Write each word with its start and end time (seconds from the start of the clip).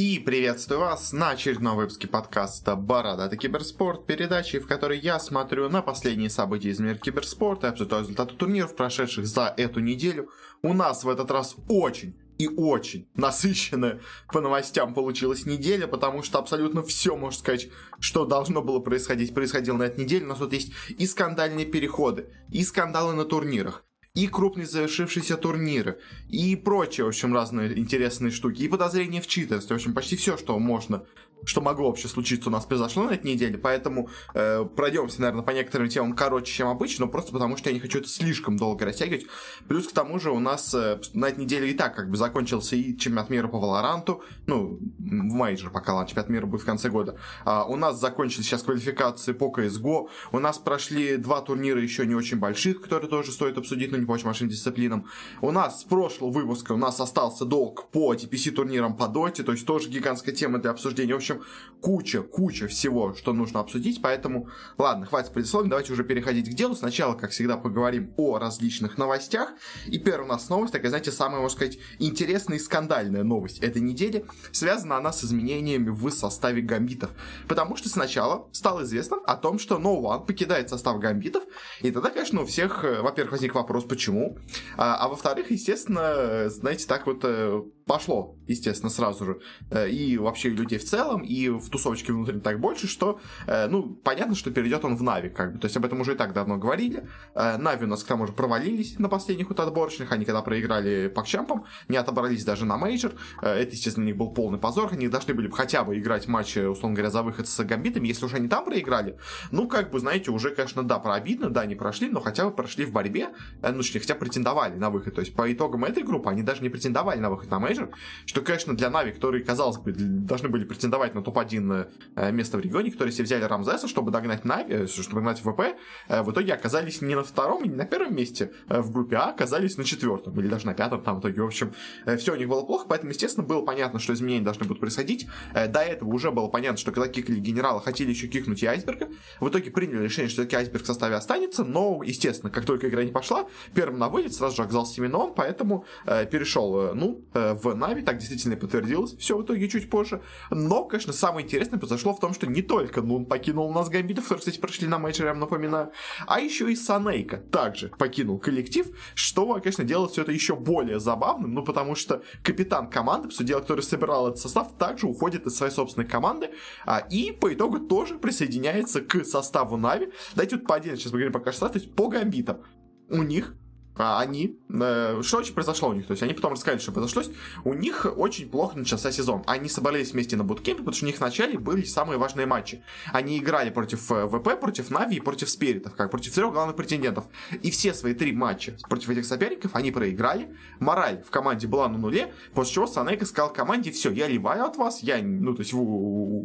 И 0.00 0.18
приветствую 0.18 0.80
вас 0.80 1.12
на 1.12 1.28
очередном 1.28 1.76
выпуске 1.76 2.08
подкаста 2.08 2.74
«Бородатый 2.74 3.36
киберспорт», 3.36 4.06
передачи, 4.06 4.58
в 4.58 4.66
которой 4.66 4.98
я 4.98 5.20
смотрю 5.20 5.68
на 5.68 5.82
последние 5.82 6.30
события 6.30 6.70
из 6.70 6.80
мира 6.80 6.94
киберспорта 6.94 7.66
и 7.66 7.70
обсуждаю 7.70 8.04
результаты 8.04 8.34
турниров, 8.34 8.74
прошедших 8.74 9.26
за 9.26 9.52
эту 9.54 9.80
неделю. 9.80 10.30
У 10.62 10.72
нас 10.72 11.04
в 11.04 11.08
этот 11.10 11.30
раз 11.30 11.54
очень 11.68 12.18
и 12.38 12.48
очень 12.48 13.10
насыщенная 13.14 14.00
по 14.32 14.40
новостям 14.40 14.94
получилась 14.94 15.44
неделя, 15.44 15.86
потому 15.86 16.22
что 16.22 16.38
абсолютно 16.38 16.82
все, 16.82 17.14
можно 17.14 17.38
сказать, 17.38 17.68
что 17.98 18.24
должно 18.24 18.62
было 18.62 18.78
происходить, 18.80 19.34
происходило 19.34 19.76
на 19.76 19.82
этой 19.82 20.04
неделе. 20.04 20.24
У 20.24 20.28
нас 20.28 20.38
тут 20.38 20.54
есть 20.54 20.72
и 20.88 21.06
скандальные 21.06 21.66
переходы, 21.66 22.30
и 22.48 22.64
скандалы 22.64 23.12
на 23.12 23.26
турнирах, 23.26 23.84
и 24.14 24.26
крупные 24.26 24.66
завершившиеся 24.66 25.36
турниры, 25.36 26.00
и 26.28 26.56
прочие, 26.56 27.04
в 27.04 27.08
общем, 27.08 27.32
разные 27.32 27.78
интересные 27.78 28.30
штуки, 28.30 28.62
и 28.62 28.68
подозрения 28.68 29.20
в 29.20 29.26
читерстве, 29.26 29.76
в 29.76 29.78
общем, 29.78 29.94
почти 29.94 30.16
все, 30.16 30.36
что 30.36 30.58
можно 30.58 31.04
что 31.44 31.60
могло 31.60 31.88
вообще 31.88 32.08
случиться 32.08 32.48
у 32.48 32.52
нас 32.52 32.66
произошло 32.66 33.04
на 33.04 33.12
этой 33.12 33.32
неделе, 33.32 33.58
поэтому 33.58 34.08
э, 34.34 34.64
пройдемся, 34.76 35.20
наверное, 35.20 35.42
по 35.42 35.50
некоторым 35.50 35.88
темам 35.88 36.14
короче, 36.14 36.52
чем 36.52 36.68
обычно, 36.68 37.06
но 37.06 37.10
просто 37.10 37.32
потому 37.32 37.56
что 37.56 37.70
я 37.70 37.74
не 37.74 37.80
хочу 37.80 37.98
это 37.98 38.08
слишком 38.08 38.56
долго 38.56 38.84
растягивать. 38.84 39.26
Плюс 39.68 39.88
к 39.88 39.92
тому 39.92 40.18
же 40.18 40.30
у 40.30 40.40
нас 40.40 40.74
э, 40.74 41.00
на 41.14 41.26
этой 41.26 41.40
неделе 41.40 41.70
и 41.70 41.74
так 41.74 41.94
как 41.94 42.10
бы 42.10 42.16
закончился 42.16 42.76
и 42.76 42.96
чемпионат 42.96 43.30
мира 43.30 43.48
по 43.48 43.58
Валоранту, 43.58 44.22
ну, 44.46 44.78
в 44.98 45.32
мейджор 45.32 45.70
пока 45.70 45.94
ладно, 45.94 46.08
чемпионат 46.08 46.30
мира 46.30 46.46
будет 46.46 46.62
в 46.62 46.66
конце 46.66 46.90
года. 46.90 47.18
А, 47.44 47.64
у 47.64 47.76
нас 47.76 48.00
закончились 48.00 48.46
сейчас 48.46 48.62
квалификации 48.62 49.32
по 49.32 49.52
CSGO, 49.54 50.08
у 50.32 50.38
нас 50.38 50.58
прошли 50.58 51.16
два 51.16 51.40
турнира 51.40 51.80
еще 51.80 52.06
не 52.06 52.14
очень 52.14 52.38
больших, 52.38 52.82
которые 52.82 53.08
тоже 53.08 53.32
стоит 53.32 53.58
обсудить, 53.58 53.90
но 53.92 53.98
не 53.98 54.06
по 54.06 54.12
очень 54.12 54.24
большим 54.24 54.48
дисциплинам. 54.48 55.06
У 55.40 55.50
нас 55.50 55.80
с 55.80 55.84
прошлого 55.84 56.30
выпуска 56.30 56.72
у 56.72 56.76
нас 56.76 57.00
остался 57.00 57.44
долг 57.44 57.88
по 57.90 58.14
TPC 58.14 58.50
турнирам 58.50 58.96
по 58.96 59.08
доте, 59.08 59.42
то 59.42 59.52
есть 59.52 59.66
тоже 59.66 59.88
гигантская 59.88 60.34
тема 60.34 60.58
для 60.58 60.70
обсуждения. 60.70 61.14
В 61.14 61.18
общем, 61.18 61.29
общем, 61.30 61.44
куча, 61.80 62.22
куча 62.22 62.68
всего, 62.68 63.14
что 63.14 63.32
нужно 63.32 63.60
обсудить, 63.60 64.02
поэтому, 64.02 64.48
ладно, 64.76 65.06
хватит 65.06 65.32
предисловий, 65.32 65.70
давайте 65.70 65.92
уже 65.92 66.04
переходить 66.04 66.50
к 66.50 66.54
делу. 66.54 66.74
Сначала, 66.74 67.14
как 67.14 67.30
всегда, 67.30 67.56
поговорим 67.56 68.12
о 68.16 68.38
различных 68.38 68.98
новостях. 68.98 69.50
И 69.86 69.98
первая 69.98 70.24
у 70.24 70.28
нас 70.28 70.48
новость, 70.48 70.72
такая, 70.72 70.90
знаете, 70.90 71.10
самая, 71.10 71.40
можно 71.40 71.56
сказать, 71.56 71.78
интересная 71.98 72.58
и 72.58 72.60
скандальная 72.60 73.22
новость 73.22 73.60
этой 73.60 73.80
недели. 73.80 74.26
Связана 74.52 74.96
она 74.96 75.12
с 75.12 75.24
изменениями 75.24 75.88
в 75.88 76.10
составе 76.10 76.60
гамбитов. 76.62 77.10
Потому 77.48 77.76
что 77.76 77.88
сначала 77.88 78.48
стало 78.52 78.82
известно 78.82 79.16
о 79.26 79.36
том, 79.36 79.58
что 79.58 79.78
No 79.78 80.00
One 80.00 80.26
покидает 80.26 80.68
состав 80.68 80.98
гамбитов, 80.98 81.44
и 81.80 81.90
тогда, 81.90 82.10
конечно, 82.10 82.42
у 82.42 82.46
всех, 82.46 82.84
э, 82.84 83.00
во-первых, 83.00 83.32
возник 83.32 83.54
вопрос, 83.54 83.84
почему, 83.84 84.38
а, 84.76 84.96
а 84.96 85.08
во-вторых, 85.08 85.50
естественно, 85.50 86.48
знаете, 86.50 86.86
так 86.86 87.06
вот 87.06 87.20
э, 87.22 87.62
пошло, 87.90 88.36
естественно, 88.46 88.88
сразу 88.88 89.24
же, 89.24 89.40
э, 89.72 89.90
и 89.90 90.16
вообще 90.16 90.48
людей 90.50 90.78
в 90.78 90.84
целом, 90.84 91.22
и 91.22 91.48
в 91.48 91.68
тусовочке 91.70 92.12
внутри 92.12 92.38
так 92.38 92.60
больше, 92.60 92.86
что, 92.86 93.18
э, 93.48 93.66
ну, 93.66 93.96
понятно, 94.04 94.36
что 94.36 94.52
перейдет 94.52 94.84
он 94.84 94.94
в 94.96 95.02
NaVi, 95.02 95.28
как 95.28 95.54
бы. 95.54 95.58
То 95.58 95.64
есть 95.64 95.76
об 95.76 95.84
этом 95.84 96.00
уже 96.00 96.12
и 96.12 96.14
так 96.14 96.32
давно 96.32 96.56
говорили. 96.56 97.08
Э, 97.34 97.56
NaVi 97.56 97.86
у 97.86 97.88
нас 97.88 98.04
к 98.04 98.06
тому 98.06 98.28
же 98.28 98.32
провалились 98.32 98.96
на 99.00 99.08
последних 99.08 99.48
вот 99.48 99.58
отборочных. 99.58 100.12
Они 100.12 100.24
когда 100.24 100.40
проиграли 100.40 101.08
PuckChamp 101.08 101.50
ам, 101.50 101.64
не 101.88 101.96
отобрались 101.96 102.44
даже 102.44 102.64
на 102.64 102.76
мейджор. 102.76 103.12
Это, 103.42 103.72
естественно, 103.72 104.04
для 104.04 104.12
них 104.12 104.18
был 104.18 104.32
полный 104.32 104.60
позор. 104.60 104.90
Они 104.92 105.08
должны 105.08 105.34
были 105.34 105.48
бы 105.48 105.56
хотя 105.56 105.82
бы 105.82 105.98
играть 105.98 106.28
матчи, 106.28 106.60
условно 106.60 106.94
говоря, 106.94 107.10
за 107.10 107.24
выход 107.24 107.48
с 107.48 107.64
гамбитами. 107.64 108.06
Если 108.06 108.24
уже 108.24 108.36
они 108.36 108.46
там 108.46 108.64
проиграли, 108.64 109.18
ну, 109.50 109.66
как 109.66 109.90
бы, 109.90 109.98
знаете, 109.98 110.30
уже, 110.30 110.54
конечно, 110.54 110.84
да, 110.84 111.00
прообидно, 111.00 111.50
да, 111.50 111.66
не 111.66 111.74
прошли, 111.74 112.08
но 112.08 112.20
хотя 112.20 112.44
бы 112.44 112.54
прошли 112.54 112.84
в 112.84 112.92
борьбе, 112.92 113.30
ну, 113.62 113.78
точнее, 113.78 114.00
хотя 114.00 114.14
претендовали 114.14 114.76
на 114.76 114.90
выход. 114.90 115.16
То 115.16 115.22
есть 115.22 115.34
по 115.34 115.52
итогам 115.52 115.84
этой 115.84 116.04
группы 116.04 116.30
они 116.30 116.44
даже 116.44 116.62
не 116.62 116.68
претендовали 116.68 117.18
на 117.18 117.30
выход 117.30 117.50
на 117.50 117.58
мейджор, 117.58 117.79
что, 118.26 118.42
конечно, 118.42 118.76
для 118.76 118.90
NaVi, 118.90 119.12
которые, 119.12 119.44
казалось 119.44 119.78
бы, 119.78 119.92
должны 119.92 120.48
были 120.48 120.64
претендовать 120.64 121.14
на 121.14 121.22
топ-1 121.22 121.88
э, 122.16 122.32
место 122.32 122.58
в 122.58 122.60
регионе, 122.60 122.90
которые 122.90 123.12
все 123.12 123.22
взяли 123.22 123.44
Рамзеса, 123.44 123.88
чтобы 123.88 124.10
догнать 124.10 124.44
NaVi, 124.44 124.74
э, 124.74 124.86
чтобы 124.86 125.16
догнать 125.16 125.40
ВП, 125.40 125.76
э, 126.08 126.22
в 126.22 126.30
итоге 126.30 126.52
оказались 126.54 127.02
не 127.02 127.14
на 127.14 127.22
втором 127.22 127.62
не 127.62 127.70
на 127.70 127.84
первом 127.84 128.14
месте 128.14 128.52
в 128.68 128.90
группе 128.90 129.16
А, 129.16 129.30
оказались 129.30 129.76
на 129.76 129.84
четвертом 129.84 130.38
или 130.40 130.48
даже 130.48 130.66
на 130.66 130.74
пятом 130.74 131.02
там 131.02 131.16
в 131.16 131.20
итоге. 131.20 131.42
В 131.42 131.46
общем, 131.46 131.72
все 132.16 132.32
у 132.32 132.36
них 132.36 132.48
было 132.48 132.62
плохо, 132.62 132.86
поэтому, 132.88 133.10
естественно, 133.10 133.46
было 133.46 133.62
понятно, 133.62 133.98
что 133.98 134.12
изменения 134.12 134.44
должны 134.44 134.64
будут 134.64 134.80
происходить. 134.80 135.26
До 135.52 135.80
этого 135.80 136.08
уже 136.08 136.30
было 136.30 136.48
понятно, 136.48 136.78
что 136.78 136.92
когда 136.92 137.08
кикали 137.08 137.38
генерала, 137.38 137.80
хотели 137.80 138.10
еще 138.10 138.26
кикнуть 138.28 138.62
и 138.62 138.66
Айсберга. 138.66 139.08
В 139.40 139.48
итоге 139.48 139.70
приняли 139.70 140.04
решение, 140.04 140.30
что 140.30 140.42
таки 140.42 140.56
Айсберг 140.56 140.84
в 140.84 140.86
составе 140.86 141.14
останется, 141.16 141.64
но, 141.64 142.02
естественно, 142.02 142.50
как 142.50 142.64
только 142.64 142.88
игра 142.88 143.04
не 143.04 143.12
пошла, 143.12 143.46
первым 143.74 143.98
на 143.98 144.08
вылет 144.08 144.34
сразу 144.34 144.56
же 144.56 144.62
оказался 144.62 145.00
именно 145.00 145.18
он, 145.18 145.34
поэтому 145.34 145.84
перешел, 146.30 146.94
ну, 146.94 147.24
в 147.62 147.74
Нави, 147.74 148.02
так 148.02 148.18
действительно 148.18 148.54
и 148.54 148.56
подтвердилось, 148.56 149.14
все 149.16 149.36
в 149.36 149.44
итоге 149.44 149.68
чуть 149.68 149.90
позже. 149.90 150.22
Но, 150.50 150.84
конечно, 150.84 151.12
самое 151.12 151.46
интересное 151.46 151.78
произошло 151.78 152.12
в 152.12 152.20
том, 152.20 152.34
что 152.34 152.46
не 152.46 152.62
только 152.62 153.02
Нун 153.02 153.26
покинул 153.26 153.72
нас 153.72 153.88
Гамбитов, 153.88 154.24
которые, 154.24 154.40
кстати, 154.40 154.58
прошли 154.58 154.86
на 154.86 154.98
матче, 154.98 155.24
я 155.24 155.34
напоминаю, 155.34 155.92
а 156.26 156.40
еще 156.40 156.70
и 156.70 156.76
Санейка 156.76 157.38
также 157.38 157.88
покинул 157.98 158.38
коллектив, 158.38 158.86
что, 159.14 159.54
конечно, 159.54 159.84
делает 159.84 160.12
все 160.12 160.22
это 160.22 160.32
еще 160.32 160.56
более 160.56 161.00
забавным, 161.00 161.54
ну, 161.54 161.64
потому 161.64 161.94
что 161.94 162.22
капитан 162.42 162.88
команды, 162.88 163.28
по 163.28 163.34
сути 163.34 163.48
дела, 163.48 163.60
который 163.60 163.82
собирал 163.82 164.28
этот 164.28 164.40
состав, 164.40 164.76
также 164.78 165.06
уходит 165.06 165.46
из 165.46 165.56
своей 165.56 165.72
собственной 165.72 166.06
команды, 166.06 166.50
а, 166.86 166.98
и 166.98 167.32
по 167.32 167.52
итогу 167.52 167.80
тоже 167.80 168.18
присоединяется 168.18 169.00
к 169.00 169.24
составу 169.24 169.76
Нави. 169.76 170.12
Давайте 170.34 170.56
вот 170.56 170.66
по 170.66 170.76
отдельно 170.76 170.96
сейчас 170.96 171.12
поговорим 171.12 171.32
пока 171.32 171.52
что, 171.52 171.68
то 171.68 171.78
есть 171.78 171.94
по 171.94 172.08
Гамбитам. 172.08 172.62
У 173.08 173.22
них 173.22 173.54
а 174.00 174.20
они, 174.20 174.58
э, 174.68 175.20
что 175.22 175.38
очень 175.38 175.54
произошло 175.54 175.90
у 175.90 175.92
них, 175.92 176.06
то 176.06 176.12
есть 176.12 176.22
они 176.22 176.32
потом 176.32 176.52
рассказали, 176.52 176.80
что 176.80 176.92
произошло, 176.92 177.22
у 177.64 177.74
них 177.74 178.06
очень 178.16 178.48
плохо 178.48 178.78
начался 178.78 179.12
сезон. 179.12 179.42
Они 179.46 179.68
собрались 179.68 180.12
вместе 180.12 180.36
на 180.36 180.44
буткемпе, 180.44 180.78
потому 180.78 180.94
что 180.94 181.04
у 181.04 181.08
них 181.08 181.16
в 181.16 181.20
начале 181.20 181.58
были 181.58 181.82
самые 181.84 182.18
важные 182.18 182.46
матчи. 182.46 182.82
Они 183.12 183.38
играли 183.38 183.70
против 183.70 184.10
э, 184.10 184.26
ВП, 184.26 184.58
против 184.58 184.90
Нави 184.90 185.16
и 185.16 185.20
против 185.20 185.50
Спиритов, 185.50 185.94
как 185.94 186.10
против 186.10 186.32
трех 186.32 186.52
главных 186.52 186.76
претендентов. 186.76 187.26
И 187.62 187.70
все 187.70 187.92
свои 187.94 188.14
три 188.14 188.32
матча 188.32 188.76
против 188.88 189.10
этих 189.10 189.26
соперников 189.26 189.72
они 189.74 189.90
проиграли. 189.90 190.56
Мораль 190.78 191.22
в 191.22 191.30
команде 191.30 191.66
была 191.66 191.88
на 191.88 191.98
нуле, 191.98 192.32
после 192.54 192.74
чего 192.74 192.86
Санейка 192.86 193.26
сказал 193.26 193.52
команде, 193.52 193.90
все, 193.90 194.10
я 194.10 194.28
ливаю 194.28 194.64
от 194.64 194.76
вас, 194.76 195.02
я, 195.02 195.18
ну, 195.22 195.54
то 195.54 195.60
есть, 195.60 195.74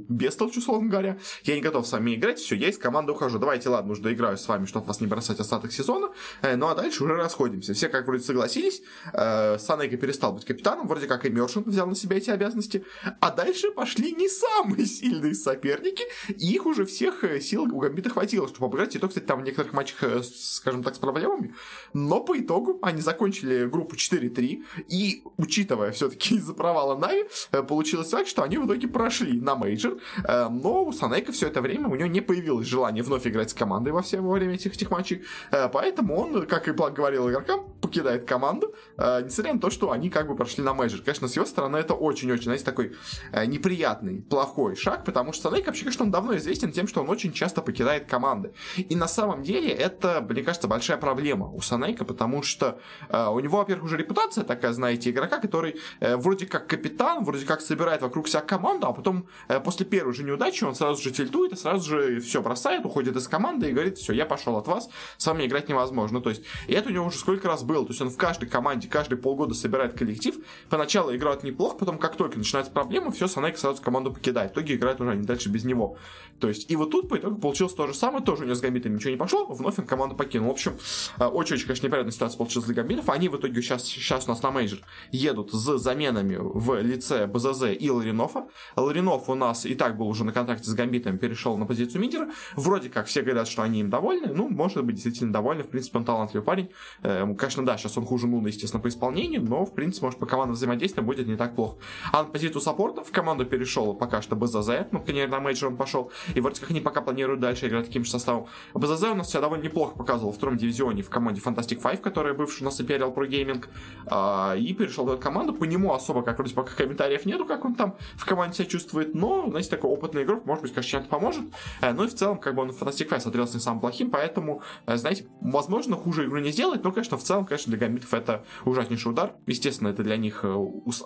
бестолчь, 0.10 0.58
условно 0.58 0.90
говоря, 0.90 1.18
я 1.44 1.56
не 1.56 1.62
готов 1.62 1.88
с 1.88 1.92
вами 1.92 2.16
играть, 2.16 2.40
все, 2.40 2.56
я 2.56 2.70
из 2.70 2.78
команды 2.78 3.14
ухожу. 3.14 3.40
Давайте, 3.40 3.70
ладно, 3.70 3.94
уже 3.94 4.02
доиграю 4.02 4.38
с 4.38 4.48
вами, 4.48 4.66
чтобы 4.66 4.88
вас 4.88 5.00
не 5.02 5.08
бросать 5.08 5.40
остаток 5.40 5.72
сезона, 5.72 6.10
э, 6.42 6.56
ну 6.56 6.68
а 6.68 6.76
дальше 6.76 7.04
уже 7.04 7.16
расход 7.16 7.45
расходимся. 7.46 7.74
Все 7.74 7.90
как 7.90 8.08
вроде 8.08 8.24
согласились, 8.24 8.82
э, 9.14 9.58
Санейка 9.60 9.98
перестал 9.98 10.34
быть 10.34 10.46
капитаном, 10.46 10.88
вроде 10.88 11.08
как 11.08 11.26
и 11.26 11.30
Мершин 11.30 11.64
взял 11.64 11.88
на 11.88 11.96
себя 11.96 12.18
эти 12.18 12.30
обязанности, 12.30 12.84
а 13.20 13.32
дальше 13.32 13.72
пошли 13.72 14.12
не 14.14 14.28
самые 14.30 14.86
сильные 14.86 15.36
соперники, 15.36 16.04
и 16.30 16.54
их 16.54 16.66
уже 16.66 16.86
всех 16.86 17.24
э, 17.24 17.40
сил 17.40 17.64
у 17.64 17.80
Гамбита 17.80 18.10
хватило, 18.10 18.48
чтобы 18.48 18.68
обыграть, 18.68 18.96
и 18.96 19.00
то, 19.00 19.08
кстати, 19.08 19.26
там 19.26 19.42
в 19.42 19.44
некоторых 19.44 19.74
матчах, 19.74 20.04
э, 20.04 20.24
скажем 20.24 20.84
так, 20.84 20.96
с 20.96 20.98
проблемами, 20.98 21.54
но 21.94 22.22
по 22.22 22.38
итогу 22.38 22.80
они 22.82 23.02
закончили 23.02 23.66
группу 23.66 23.96
4-3, 23.96 24.64
и, 24.90 25.24
учитывая 25.38 25.92
все-таки 25.92 26.36
из-за 26.38 26.54
провала 26.54 26.98
Нави, 26.98 27.26
э, 27.52 27.64
получилось 27.64 28.10
так, 28.10 28.28
что 28.28 28.44
они 28.44 28.58
в 28.58 28.66
итоге 28.66 28.88
прошли 28.88 29.40
на 29.40 29.56
мейджор, 29.56 29.98
но 30.28 30.86
у 30.86 30.92
Санейка 30.92 31.32
все 31.32 31.48
это 31.48 31.62
время 31.62 31.88
у 31.88 31.96
него 31.96 32.08
не 32.08 32.22
появилось 32.22 32.68
желания 32.68 33.04
вновь 33.04 33.28
играть 33.28 33.50
с 33.50 33.54
командой 33.54 33.90
во 33.90 34.02
все 34.02 34.20
во 34.20 34.34
время 34.34 34.56
этих, 34.56 34.74
этих 34.74 34.90
матчей, 34.92 35.24
поэтому 35.52 36.16
он, 36.16 36.46
как 36.48 36.68
и 36.68 36.72
говорил 36.72 37.30
игрокам, 37.36 37.76
покидает 37.82 38.26
команду, 38.26 38.74
э, 38.98 39.22
несмотря 39.24 39.54
на 39.54 39.60
то, 39.60 39.70
что 39.70 39.92
они 39.92 40.10
как 40.10 40.28
бы 40.28 40.36
прошли 40.36 40.64
на 40.64 40.74
мейджор. 40.74 41.02
Конечно, 41.02 41.28
с 41.28 41.36
его 41.36 41.46
стороны 41.46 41.78
это 41.78 41.94
очень-очень, 41.94 42.44
знаете, 42.44 42.66
такой 42.66 42.94
э, 43.32 43.46
неприятный, 43.46 44.22
плохой 44.22 44.76
шаг, 44.76 45.06
потому 45.06 45.34
что 45.34 45.50
Санейк 45.50 45.68
вообще, 45.68 45.84
конечно, 45.84 46.06
он 46.06 46.12
давно 46.12 46.36
известен 46.38 46.72
тем, 46.72 46.88
что 46.88 47.02
он 47.02 47.10
очень 47.10 47.32
часто 47.32 47.62
покидает 47.62 48.06
команды. 48.10 48.54
И 48.78 48.96
на 48.96 49.08
самом 49.08 49.44
деле 49.44 49.70
это, 49.70 50.26
мне 50.28 50.44
кажется, 50.44 50.68
большая 50.68 50.98
проблема 50.98 51.48
у 51.48 51.62
Санейка, 51.62 52.06
потому 52.06 52.42
что 52.42 52.80
э, 53.10 53.28
у 53.28 53.40
него, 53.40 53.58
во-первых, 53.58 53.86
уже 53.86 53.98
репутация 53.98 54.44
такая, 54.44 54.74
знаете, 54.74 55.10
игрока, 55.12 55.40
который 55.40 55.80
э, 56.00 56.16
вроде 56.18 56.46
как 56.46 56.68
капитан, 56.68 57.24
вроде 57.24 57.46
как 57.46 57.62
собирает 57.62 58.02
вокруг 58.02 58.28
себя 58.28 58.42
команду, 58.42 58.88
а 58.88 58.94
потом 58.94 59.28
э, 59.48 59.60
после 59.60 59.86
первой 59.86 60.14
же 60.14 60.24
неудачи 60.24 60.64
он 60.64 60.76
сразу 60.76 61.02
же 61.02 61.12
тильтует 61.12 61.54
и 61.54 61.56
сразу 61.56 61.90
же 61.90 62.20
все 62.20 62.42
бросает, 62.42 62.86
уходит 62.86 63.16
из 63.16 63.28
команды 63.28 63.70
и 63.70 63.72
говорит, 63.72 63.98
все, 63.98 64.14
я 64.14 64.26
пошел 64.26 64.58
от 64.58 64.68
вас, 64.68 64.90
с 65.18 65.28
вами 65.28 65.46
играть 65.46 65.70
невозможно. 65.70 66.22
То 66.22 66.30
есть, 66.30 66.44
и 66.68 66.74
это 66.74 66.90
у 66.90 66.92
него 66.92 67.06
уже 67.06 67.15
сколько 67.18 67.48
раз 67.48 67.64
было. 67.64 67.86
То 67.86 67.92
есть 67.92 68.02
он 68.02 68.10
в 68.10 68.18
каждой 68.18 68.48
команде 68.48 68.88
каждые 68.88 69.20
полгода 69.20 69.54
собирает 69.54 69.98
коллектив. 69.98 70.36
Поначалу 70.70 71.16
играют 71.16 71.44
неплохо, 71.44 71.78
потом 71.78 71.98
как 71.98 72.16
только 72.16 72.38
начинаются 72.38 72.72
проблемы, 72.72 73.12
все, 73.12 73.28
Санайк 73.28 73.58
сразу 73.58 73.82
команду 73.82 74.14
покидает. 74.14 74.52
В 74.52 74.54
итоге 74.56 74.76
играют 74.76 75.02
уже 75.02 75.12
они 75.12 75.24
дальше 75.24 75.50
без 75.50 75.64
него. 75.64 75.98
То 76.40 76.50
есть, 76.50 76.70
и 76.70 76.76
вот 76.76 76.92
тут 76.92 77.08
по 77.08 77.18
итогу 77.18 77.40
получилось 77.40 77.74
то 77.74 77.88
же 77.88 77.94
самое, 77.94 78.24
тоже 78.24 78.44
у 78.44 78.46
него 78.46 78.56
с 78.56 78.62
Гамбитом 78.62 78.96
ничего 78.96 79.12
не 79.12 79.18
пошло, 79.18 79.46
вновь 79.46 79.80
он 79.80 79.86
команду 79.86 80.16
покинул. 80.16 80.50
В 80.50 80.52
общем, 80.52 80.78
э, 81.18 81.26
очень-очень, 81.26 81.66
конечно, 81.66 81.88
неприятная 81.88 82.12
ситуация 82.12 82.38
получилась 82.38 82.66
для 82.66 82.76
Гамбитов. 82.76 83.10
Они 83.10 83.30
в 83.30 83.38
итоге 83.38 83.62
сейчас, 83.62 83.86
сейчас 83.86 84.26
у 84.26 84.30
нас 84.30 84.44
на 84.44 84.52
мейджор 84.52 84.80
едут 85.12 85.54
с 85.54 85.78
заменами 85.78 86.38
в 86.40 86.82
лице 86.82 87.28
БЗЗ 87.28 87.76
и 87.80 87.90
Ларинова. 87.90 88.50
Ларинов 88.76 89.30
у 89.30 89.36
нас 89.36 89.66
и 89.66 89.76
так 89.76 89.98
был 89.98 90.08
уже 90.08 90.26
на 90.26 90.34
контракте 90.34 90.70
с 90.70 90.74
Гамбитом, 90.74 91.18
перешел 91.18 91.58
на 91.58 91.66
позицию 91.66 92.02
мидера. 92.02 92.30
Вроде 92.56 92.90
как 92.90 93.08
все 93.08 93.22
говорят, 93.22 93.48
что 93.48 93.62
они 93.62 93.80
им 93.80 93.90
довольны. 93.90 94.34
Ну, 94.34 94.50
может 94.50 94.84
быть, 94.84 94.96
действительно 94.96 95.32
довольны. 95.32 95.64
В 95.64 95.70
принципе, 95.70 96.00
он 96.00 96.06
талантливый 96.06 96.46
парень. 96.46 96.70
Эм, 97.06 97.36
конечно, 97.36 97.64
да, 97.64 97.78
сейчас 97.78 97.98
он 97.98 98.06
хуже 98.06 98.26
Нуна, 98.26 98.48
естественно, 98.48 98.82
по 98.82 98.88
исполнению, 98.88 99.44
но, 99.44 99.64
в 99.64 99.74
принципе, 99.74 100.08
может, 100.08 100.20
по 100.20 100.26
командам 100.26 100.56
взаимодействия 100.56 101.04
будет 101.04 101.28
не 101.28 101.36
так 101.36 101.56
плохо. 101.56 101.78
А 102.12 102.24
на 102.24 102.30
позицию 102.30 102.62
саппорта 102.62 103.04
в 103.04 103.12
команду 103.12 103.46
перешел 103.46 103.94
пока 103.94 104.24
что 104.24 104.36
БЗЗ, 104.36 104.88
ну, 104.92 105.00
конечно, 105.00 105.38
на 105.38 105.40
мейджор 105.40 105.70
он 105.70 105.78
пошел, 105.78 106.12
и 106.34 106.42
вроде 106.42 106.62
как 106.62 106.72
они 106.72 106.82
пока 106.82 107.02
планируют 107.02 107.42
дальше 107.42 107.68
играть 107.68 107.86
таким 107.86 108.06
же 108.06 108.10
составом. 108.10 108.48
БЗЗ 108.74 109.04
у 109.04 109.16
нас 109.16 109.30
себя 109.30 109.42
довольно 109.42 109.64
неплохо 109.64 109.96
показывал 109.96 110.32
в 110.32 110.38
втором 110.38 110.58
дивизионе 110.58 111.04
в 111.04 111.10
команде 111.12 111.42
Fantastic 111.42 111.80
Five, 111.80 111.98
которая 111.98 112.34
бывшая 112.34 112.64
у 112.64 112.66
нас 112.66 112.80
Imperial 112.80 113.14
Pro 113.14 113.30
Gaming, 113.30 113.64
а, 114.08 114.56
и 114.56 114.74
перешел 114.74 115.06
в 115.06 115.12
эту 115.12 115.22
команду. 115.22 115.54
По 115.54 115.66
нему 115.66 115.94
особо, 115.94 116.24
как 116.24 116.40
вроде 116.40 116.56
пока 116.56 116.74
комментариев 116.76 117.26
нету, 117.26 117.46
как 117.46 117.66
он 117.66 117.76
там 117.76 117.96
в 118.16 118.26
команде 118.26 118.56
себя 118.56 118.66
чувствует, 118.66 119.14
но, 119.14 119.48
знаете, 119.50 119.70
такой 119.70 119.92
опытный 119.92 120.24
игрок, 120.24 120.46
может 120.46 120.64
быть, 120.64 120.74
конечно, 120.74 121.00
чем-то 121.00 121.10
поможет. 121.10 121.44
Э, 121.82 121.94
ну 121.94 122.06
и 122.06 122.08
в 122.08 122.16
целом, 122.16 122.40
как 122.40 122.56
бы 122.56 122.64
он 122.64 122.72
в 122.72 122.82
Fantastic 122.82 123.10
Five 123.10 123.20
смотрелся 123.20 123.56
не 123.56 123.60
самым 123.60 123.80
плохим, 123.80 124.10
поэтому, 124.10 124.64
э, 124.88 124.98
знаете, 124.98 125.28
возможно, 125.42 125.96
хуже 125.96 126.26
игру 126.26 126.40
не 126.40 126.52
сделать, 126.52 126.84
но, 126.84 126.95
конечно, 126.96 127.18
в 127.18 127.24
целом, 127.24 127.46
конечно, 127.46 127.70
для 127.70 127.80
гамбитов 127.80 128.14
это 128.14 128.44
ужаснейший 128.66 129.12
удар. 129.12 129.34
Естественно, 129.46 129.90
это 129.90 130.04
для 130.04 130.18
них 130.18 130.40
э, 130.44 130.56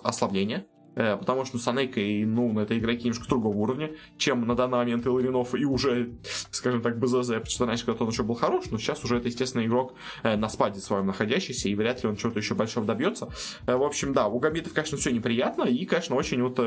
ослабление, 0.03 0.65
потому 0.99 1.45
что 1.45 1.57
Санейка 1.57 1.99
и 1.99 2.25
ну, 2.25 2.59
это 2.59 2.77
игроки 2.77 3.05
немножко 3.05 3.27
другого 3.29 3.55
уровня, 3.55 3.91
чем 4.17 4.45
на 4.45 4.55
данный 4.55 4.79
момент 4.79 5.05
Иларинов 5.05 5.55
и 5.55 5.65
уже, 5.65 6.11
скажем 6.51 6.81
так, 6.81 6.99
БЗЗ, 6.99 7.27
потому 7.27 7.45
что 7.45 7.65
раньше 7.65 7.85
когда-то 7.85 8.03
он 8.03 8.11
еще 8.11 8.23
был 8.23 8.35
хорош, 8.35 8.65
но 8.69 8.77
сейчас 8.77 9.03
уже 9.03 9.17
это, 9.17 9.27
естественно, 9.27 9.65
игрок 9.65 9.93
э, 10.23 10.35
на 10.35 10.49
спаде 10.49 10.79
своем 10.79 11.07
находящийся, 11.07 11.69
и 11.69 11.75
вряд 11.75 12.03
ли 12.03 12.09
он 12.09 12.17
чего-то 12.17 12.39
еще 12.39 12.53
большого 12.53 12.85
добьется. 12.85 13.29
Э, 13.65 13.75
в 13.75 13.83
общем, 13.83 14.13
да, 14.13 14.27
у 14.27 14.39
Гамбитов, 14.39 14.73
конечно, 14.73 14.97
все 14.97 15.11
неприятно, 15.11 15.63
и, 15.63 15.85
конечно, 15.85 16.15
очень 16.15 16.43
вот 16.43 16.59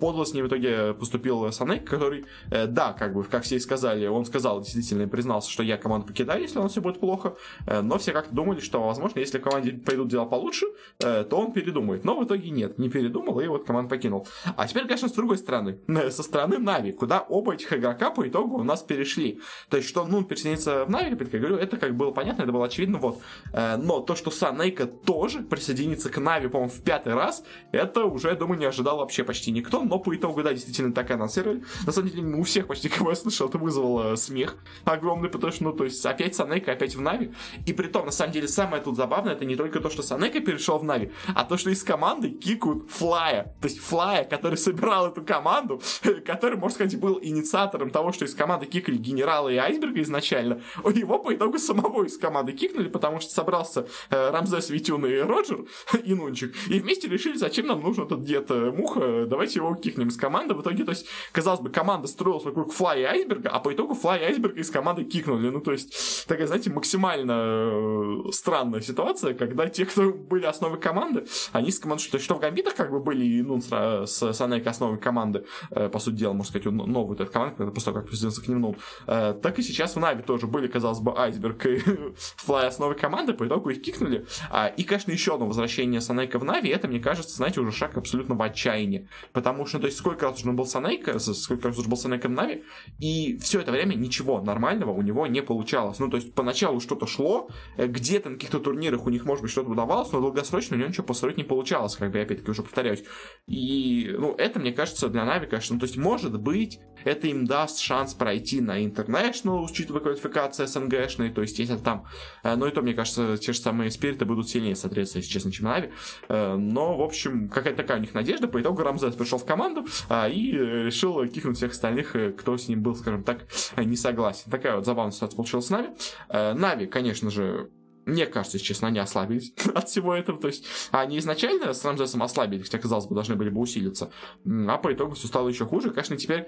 подло 0.00 0.24
с 0.24 0.32
ним 0.32 0.46
в 0.46 0.48
итоге 0.48 0.94
поступил 0.94 1.52
Санейк, 1.52 1.88
который, 1.88 2.24
да, 2.50 2.92
как 2.92 3.14
бы, 3.14 3.24
как 3.24 3.42
все 3.42 3.56
и 3.56 3.58
сказали, 3.60 4.06
он 4.06 4.24
сказал, 4.24 4.60
действительно, 4.60 5.02
и 5.02 5.06
признался, 5.06 5.50
что 5.50 5.62
я 5.62 5.76
команду 5.76 6.06
покидаю, 6.06 6.40
если 6.40 6.58
у 6.58 6.62
нас 6.62 6.72
все 6.72 6.80
будет 6.80 7.00
плохо, 7.00 7.36
но 7.66 7.98
все 7.98 8.12
как-то 8.12 8.34
думали, 8.34 8.60
что, 8.60 8.82
возможно, 8.82 9.18
если 9.18 9.38
в 9.38 9.42
команде 9.42 9.72
пойдут 9.72 10.08
дела 10.08 10.24
получше, 10.24 10.66
то 10.98 11.26
он 11.30 11.52
передумает. 11.52 12.04
Но 12.04 12.18
в 12.18 12.24
итоге 12.24 12.50
нет, 12.50 12.78
не 12.78 12.88
передумал, 12.88 13.40
и 13.40 13.46
вот 13.50 13.66
команду 13.66 13.90
покинул. 13.90 14.26
А 14.56 14.66
теперь, 14.66 14.84
конечно, 14.84 15.08
с 15.08 15.12
другой 15.12 15.38
стороны, 15.38 15.78
со 16.10 16.22
стороны 16.22 16.58
Нави, 16.58 16.92
куда 16.92 17.20
оба 17.20 17.54
этих 17.54 17.72
игрока 17.72 18.10
по 18.10 18.26
итогу 18.26 18.58
у 18.58 18.62
нас 18.62 18.82
перешли. 18.82 19.40
То 19.68 19.76
есть, 19.76 19.88
что 19.88 20.04
Нун 20.04 20.24
присоединится 20.24 20.84
в 20.84 20.90
Нави, 20.90 21.10
я 21.10 21.38
говорю, 21.38 21.56
это 21.56 21.76
как 21.76 21.96
было 21.96 22.10
понятно, 22.10 22.42
это 22.42 22.52
было 22.52 22.66
очевидно, 22.66 22.98
вот. 22.98 23.20
Э, 23.52 23.76
но 23.76 24.00
то, 24.00 24.14
что 24.14 24.30
Санейка 24.30 24.86
тоже 24.86 25.40
присоединится 25.40 26.10
к 26.10 26.18
Нави, 26.18 26.48
по-моему, 26.48 26.70
в 26.70 26.82
пятый 26.82 27.14
раз, 27.14 27.44
это 27.72 28.04
уже, 28.04 28.28
я 28.28 28.34
думаю, 28.34 28.58
не 28.58 28.66
ожидал 28.66 28.98
вообще 28.98 29.24
почти 29.24 29.50
никто, 29.50 29.82
но 29.82 29.98
по 29.98 30.14
итогу, 30.14 30.42
да, 30.42 30.52
действительно 30.52 30.92
так 30.92 31.10
и 31.10 31.14
анонсировали. 31.14 31.62
На 31.86 31.92
самом 31.92 32.10
деле, 32.10 32.22
у 32.36 32.42
всех 32.42 32.66
почти, 32.66 32.88
кого 32.98 33.10
я 33.10 33.16
слышал, 33.16 33.48
это 33.48 33.58
вызвало 33.58 34.14
смех 34.16 34.56
огромный, 34.84 35.28
потому 35.28 35.52
что, 35.52 35.64
ну, 35.64 35.72
то 35.72 35.84
есть, 35.84 36.04
опять 36.04 36.34
Санейка, 36.34 36.72
опять 36.72 36.94
в 36.94 37.00
Нави. 37.00 37.32
И 37.66 37.72
при 37.72 37.86
том, 37.86 38.06
на 38.06 38.12
самом 38.12 38.32
деле, 38.32 38.48
самое 38.48 38.82
тут 38.82 38.96
забавное, 38.96 39.32
это 39.32 39.44
не 39.44 39.56
только 39.56 39.80
то, 39.80 39.90
что 39.90 40.02
Санейка 40.02 40.40
перешел 40.40 40.78
в 40.78 40.84
Нави, 40.84 41.12
а 41.34 41.44
то, 41.44 41.56
что 41.56 41.70
из 41.70 41.82
команды 41.82 42.30
кикают 42.30 42.90
Флая. 42.90 43.39
То 43.60 43.68
есть 43.68 43.78
Флая, 43.78 44.24
который 44.24 44.56
собирал 44.56 45.08
эту 45.08 45.22
команду, 45.22 45.80
который, 46.26 46.56
можно 46.56 46.74
сказать, 46.74 46.98
был 46.98 47.18
инициатором 47.20 47.90
того, 47.90 48.12
что 48.12 48.24
из 48.24 48.34
команды 48.34 48.66
кикали 48.66 48.96
генерала 48.96 49.48
и 49.48 49.56
айсберга 49.56 50.00
изначально, 50.02 50.60
у 50.84 50.90
него 50.90 51.18
по 51.18 51.34
итогу 51.34 51.58
самого 51.58 52.04
из 52.04 52.18
команды 52.18 52.52
кикнули, 52.52 52.88
потому 52.88 53.20
что 53.20 53.32
собрался 53.32 53.86
э, 54.10 54.30
Рамзес, 54.30 54.70
Витюн 54.70 55.06
и 55.06 55.16
Роджер, 55.18 55.64
и 56.04 56.14
Нунчик, 56.14 56.54
и 56.68 56.80
вместе 56.80 57.08
решили, 57.08 57.36
зачем 57.36 57.66
нам 57.66 57.82
нужен 57.82 58.04
этот 58.04 58.24
дед 58.24 58.50
э, 58.50 58.70
Муха, 58.70 59.26
давайте 59.26 59.60
его 59.60 59.74
кикнем 59.74 60.08
из 60.08 60.16
команды. 60.16 60.54
В 60.54 60.62
итоге, 60.62 60.84
то 60.84 60.90
есть, 60.90 61.06
казалось 61.32 61.60
бы, 61.60 61.70
команда 61.70 62.08
строилась 62.08 62.44
вокруг 62.44 62.72
Флая 62.72 63.00
и 63.00 63.04
айсберга, 63.04 63.50
а 63.50 63.60
по 63.60 63.72
итогу 63.72 63.94
Флая 63.94 64.20
и 64.20 64.24
айсберга 64.24 64.60
из 64.60 64.70
команды 64.70 65.04
кикнули. 65.04 65.48
Ну, 65.50 65.60
то 65.60 65.72
есть, 65.72 66.26
такая, 66.26 66.46
знаете, 66.46 66.70
максимально 66.70 67.32
э, 67.32 68.32
странная 68.32 68.80
ситуация, 68.80 69.34
когда 69.34 69.68
те, 69.68 69.86
кто 69.86 70.12
были 70.12 70.44
основой 70.46 70.80
команды, 70.80 71.26
они 71.52 71.70
с 71.70 71.78
командой, 71.78 72.02
что, 72.02 72.18
что 72.18 72.34
в 72.34 72.40
гамбитах 72.40 72.74
как 72.74 72.90
бы 72.90 73.00
были, 73.00 73.19
ну, 73.42 73.60
с 73.60 74.32
Санейк 74.32 74.66
основой 74.66 74.98
команды, 74.98 75.44
э, 75.70 75.88
по 75.88 75.98
сути 75.98 76.16
дела, 76.16 76.32
можно 76.32 76.50
сказать, 76.50 76.72
новую 76.72 77.18
эту 77.18 77.30
команду, 77.30 77.70
после 77.72 77.92
того, 77.92 78.00
как 78.00 78.08
президент 78.08 78.38
к 78.38 78.48
нему 78.48 78.76
так 79.06 79.58
и 79.58 79.62
сейчас 79.62 79.96
в 79.96 79.98
Нави 79.98 80.22
тоже 80.22 80.46
были, 80.46 80.66
казалось 80.66 81.00
бы, 81.00 81.12
Айсберг 81.16 81.66
и 81.66 81.82
Флай 82.36 82.68
основой 82.68 82.96
команды, 82.96 83.34
по 83.34 83.46
итогу 83.46 83.70
их 83.70 83.82
кикнули. 83.82 84.26
А, 84.50 84.68
и, 84.68 84.84
конечно, 84.84 85.12
еще 85.12 85.34
одно 85.34 85.46
возвращение 85.46 86.00
Санейка 86.00 86.38
в 86.38 86.44
Нави, 86.44 86.70
это, 86.70 86.88
мне 86.88 87.00
кажется, 87.00 87.36
знаете, 87.36 87.60
уже 87.60 87.72
шаг 87.72 87.96
абсолютно 87.96 88.34
в 88.34 88.42
отчаянии. 88.42 89.08
Потому 89.32 89.66
что, 89.66 89.78
то 89.78 89.86
есть, 89.86 89.98
сколько 89.98 90.26
раз 90.26 90.42
уже 90.42 90.52
был 90.52 90.66
Санейка, 90.66 91.18
сколько 91.18 91.68
раз 91.68 91.78
уже 91.78 91.88
был 91.88 91.96
Санейка 91.96 92.28
в 92.28 92.32
Нави, 92.32 92.64
и 92.98 93.38
все 93.38 93.60
это 93.60 93.72
время 93.72 93.94
ничего 93.94 94.40
нормального 94.40 94.90
у 94.90 95.02
него 95.02 95.26
не 95.26 95.42
получалось. 95.42 95.98
Ну, 95.98 96.08
то 96.08 96.16
есть, 96.16 96.34
поначалу 96.34 96.80
что-то 96.80 97.06
шло, 97.06 97.48
э, 97.76 97.86
где-то 97.86 98.30
на 98.30 98.34
каких-то 98.36 98.58
турнирах 98.58 99.06
у 99.06 99.10
них, 99.10 99.24
может 99.24 99.42
быть, 99.42 99.50
что-то 99.50 99.70
удавалось, 99.70 100.12
но 100.12 100.20
долгосрочно 100.20 100.76
у 100.76 100.78
него 100.78 100.88
ничего 100.88 101.06
построить 101.06 101.36
не 101.36 101.44
получалось, 101.44 101.96
как 101.96 102.10
бы 102.10 102.18
я 102.18 102.24
опять-таки 102.24 102.50
уже 102.50 102.62
повторяюсь. 102.62 103.04
И, 103.46 104.14
ну, 104.16 104.34
это, 104.36 104.60
мне 104.60 104.72
кажется, 104.72 105.08
для 105.08 105.24
Нави, 105.24 105.46
конечно, 105.46 105.78
то 105.78 105.84
есть, 105.84 105.96
может 105.96 106.38
быть, 106.40 106.78
это 107.04 107.26
им 107.26 107.46
даст 107.46 107.80
шанс 107.80 108.14
пройти 108.14 108.60
на 108.60 108.84
International, 108.84 109.64
учитывая 109.64 110.00
квалификация 110.00 110.66
СНГшной, 110.66 111.30
то 111.30 111.42
есть, 111.42 111.58
если 111.58 111.76
там, 111.76 112.06
э, 112.44 112.54
ну, 112.54 112.66
и 112.66 112.70
то, 112.70 112.82
мне 112.82 112.94
кажется, 112.94 113.36
те 113.38 113.52
же 113.52 113.58
самые 113.58 113.90
спириты 113.90 114.24
будут 114.24 114.48
сильнее, 114.48 114.76
соответственно, 114.76 115.22
если 115.22 115.32
честно, 115.32 115.50
чем 115.50 115.66
Нави. 115.66 115.90
Э, 116.28 116.54
но, 116.56 116.96
в 116.96 117.02
общем, 117.02 117.48
какая-то 117.48 117.78
такая 117.78 117.98
у 117.98 118.00
них 118.00 118.14
надежда. 118.14 118.46
По 118.46 118.60
итогу 118.60 118.82
Рамзес 118.82 119.14
пришел 119.16 119.38
в 119.38 119.44
команду 119.44 119.84
а, 120.08 120.28
и 120.28 120.52
решил 120.52 121.26
кикнуть 121.26 121.56
всех 121.56 121.72
остальных, 121.72 122.14
э, 122.14 122.32
кто 122.32 122.56
с 122.56 122.68
ним 122.68 122.82
был, 122.82 122.94
скажем 122.94 123.24
так, 123.24 123.46
не 123.76 123.96
согласен. 123.96 124.50
Такая 124.50 124.76
вот 124.76 124.86
забавная 124.86 125.12
ситуация 125.12 125.36
получилась 125.36 125.66
с 125.66 125.70
Нави. 125.70 125.88
Нави, 126.28 126.86
конечно 126.86 127.30
же, 127.30 127.70
мне 128.06 128.26
кажется, 128.26 128.58
честно, 128.58 128.88
они 128.88 128.98
ослабились 128.98 129.52
от 129.74 129.88
всего 129.88 130.14
этого. 130.14 130.38
То 130.38 130.48
есть 130.48 130.66
они 130.90 131.18
изначально 131.18 131.72
с 131.72 131.84
Рамзесом 131.84 132.22
ослабились, 132.22 132.66
хотя, 132.66 132.78
казалось 132.78 133.06
бы, 133.06 133.14
должны 133.14 133.36
были 133.36 133.50
бы 133.50 133.60
усилиться. 133.60 134.10
А 134.44 134.78
по 134.78 134.92
итогу 134.92 135.14
все 135.14 135.26
стало 135.26 135.48
еще 135.48 135.66
хуже. 135.66 135.90
Конечно, 135.90 136.16
теперь 136.16 136.46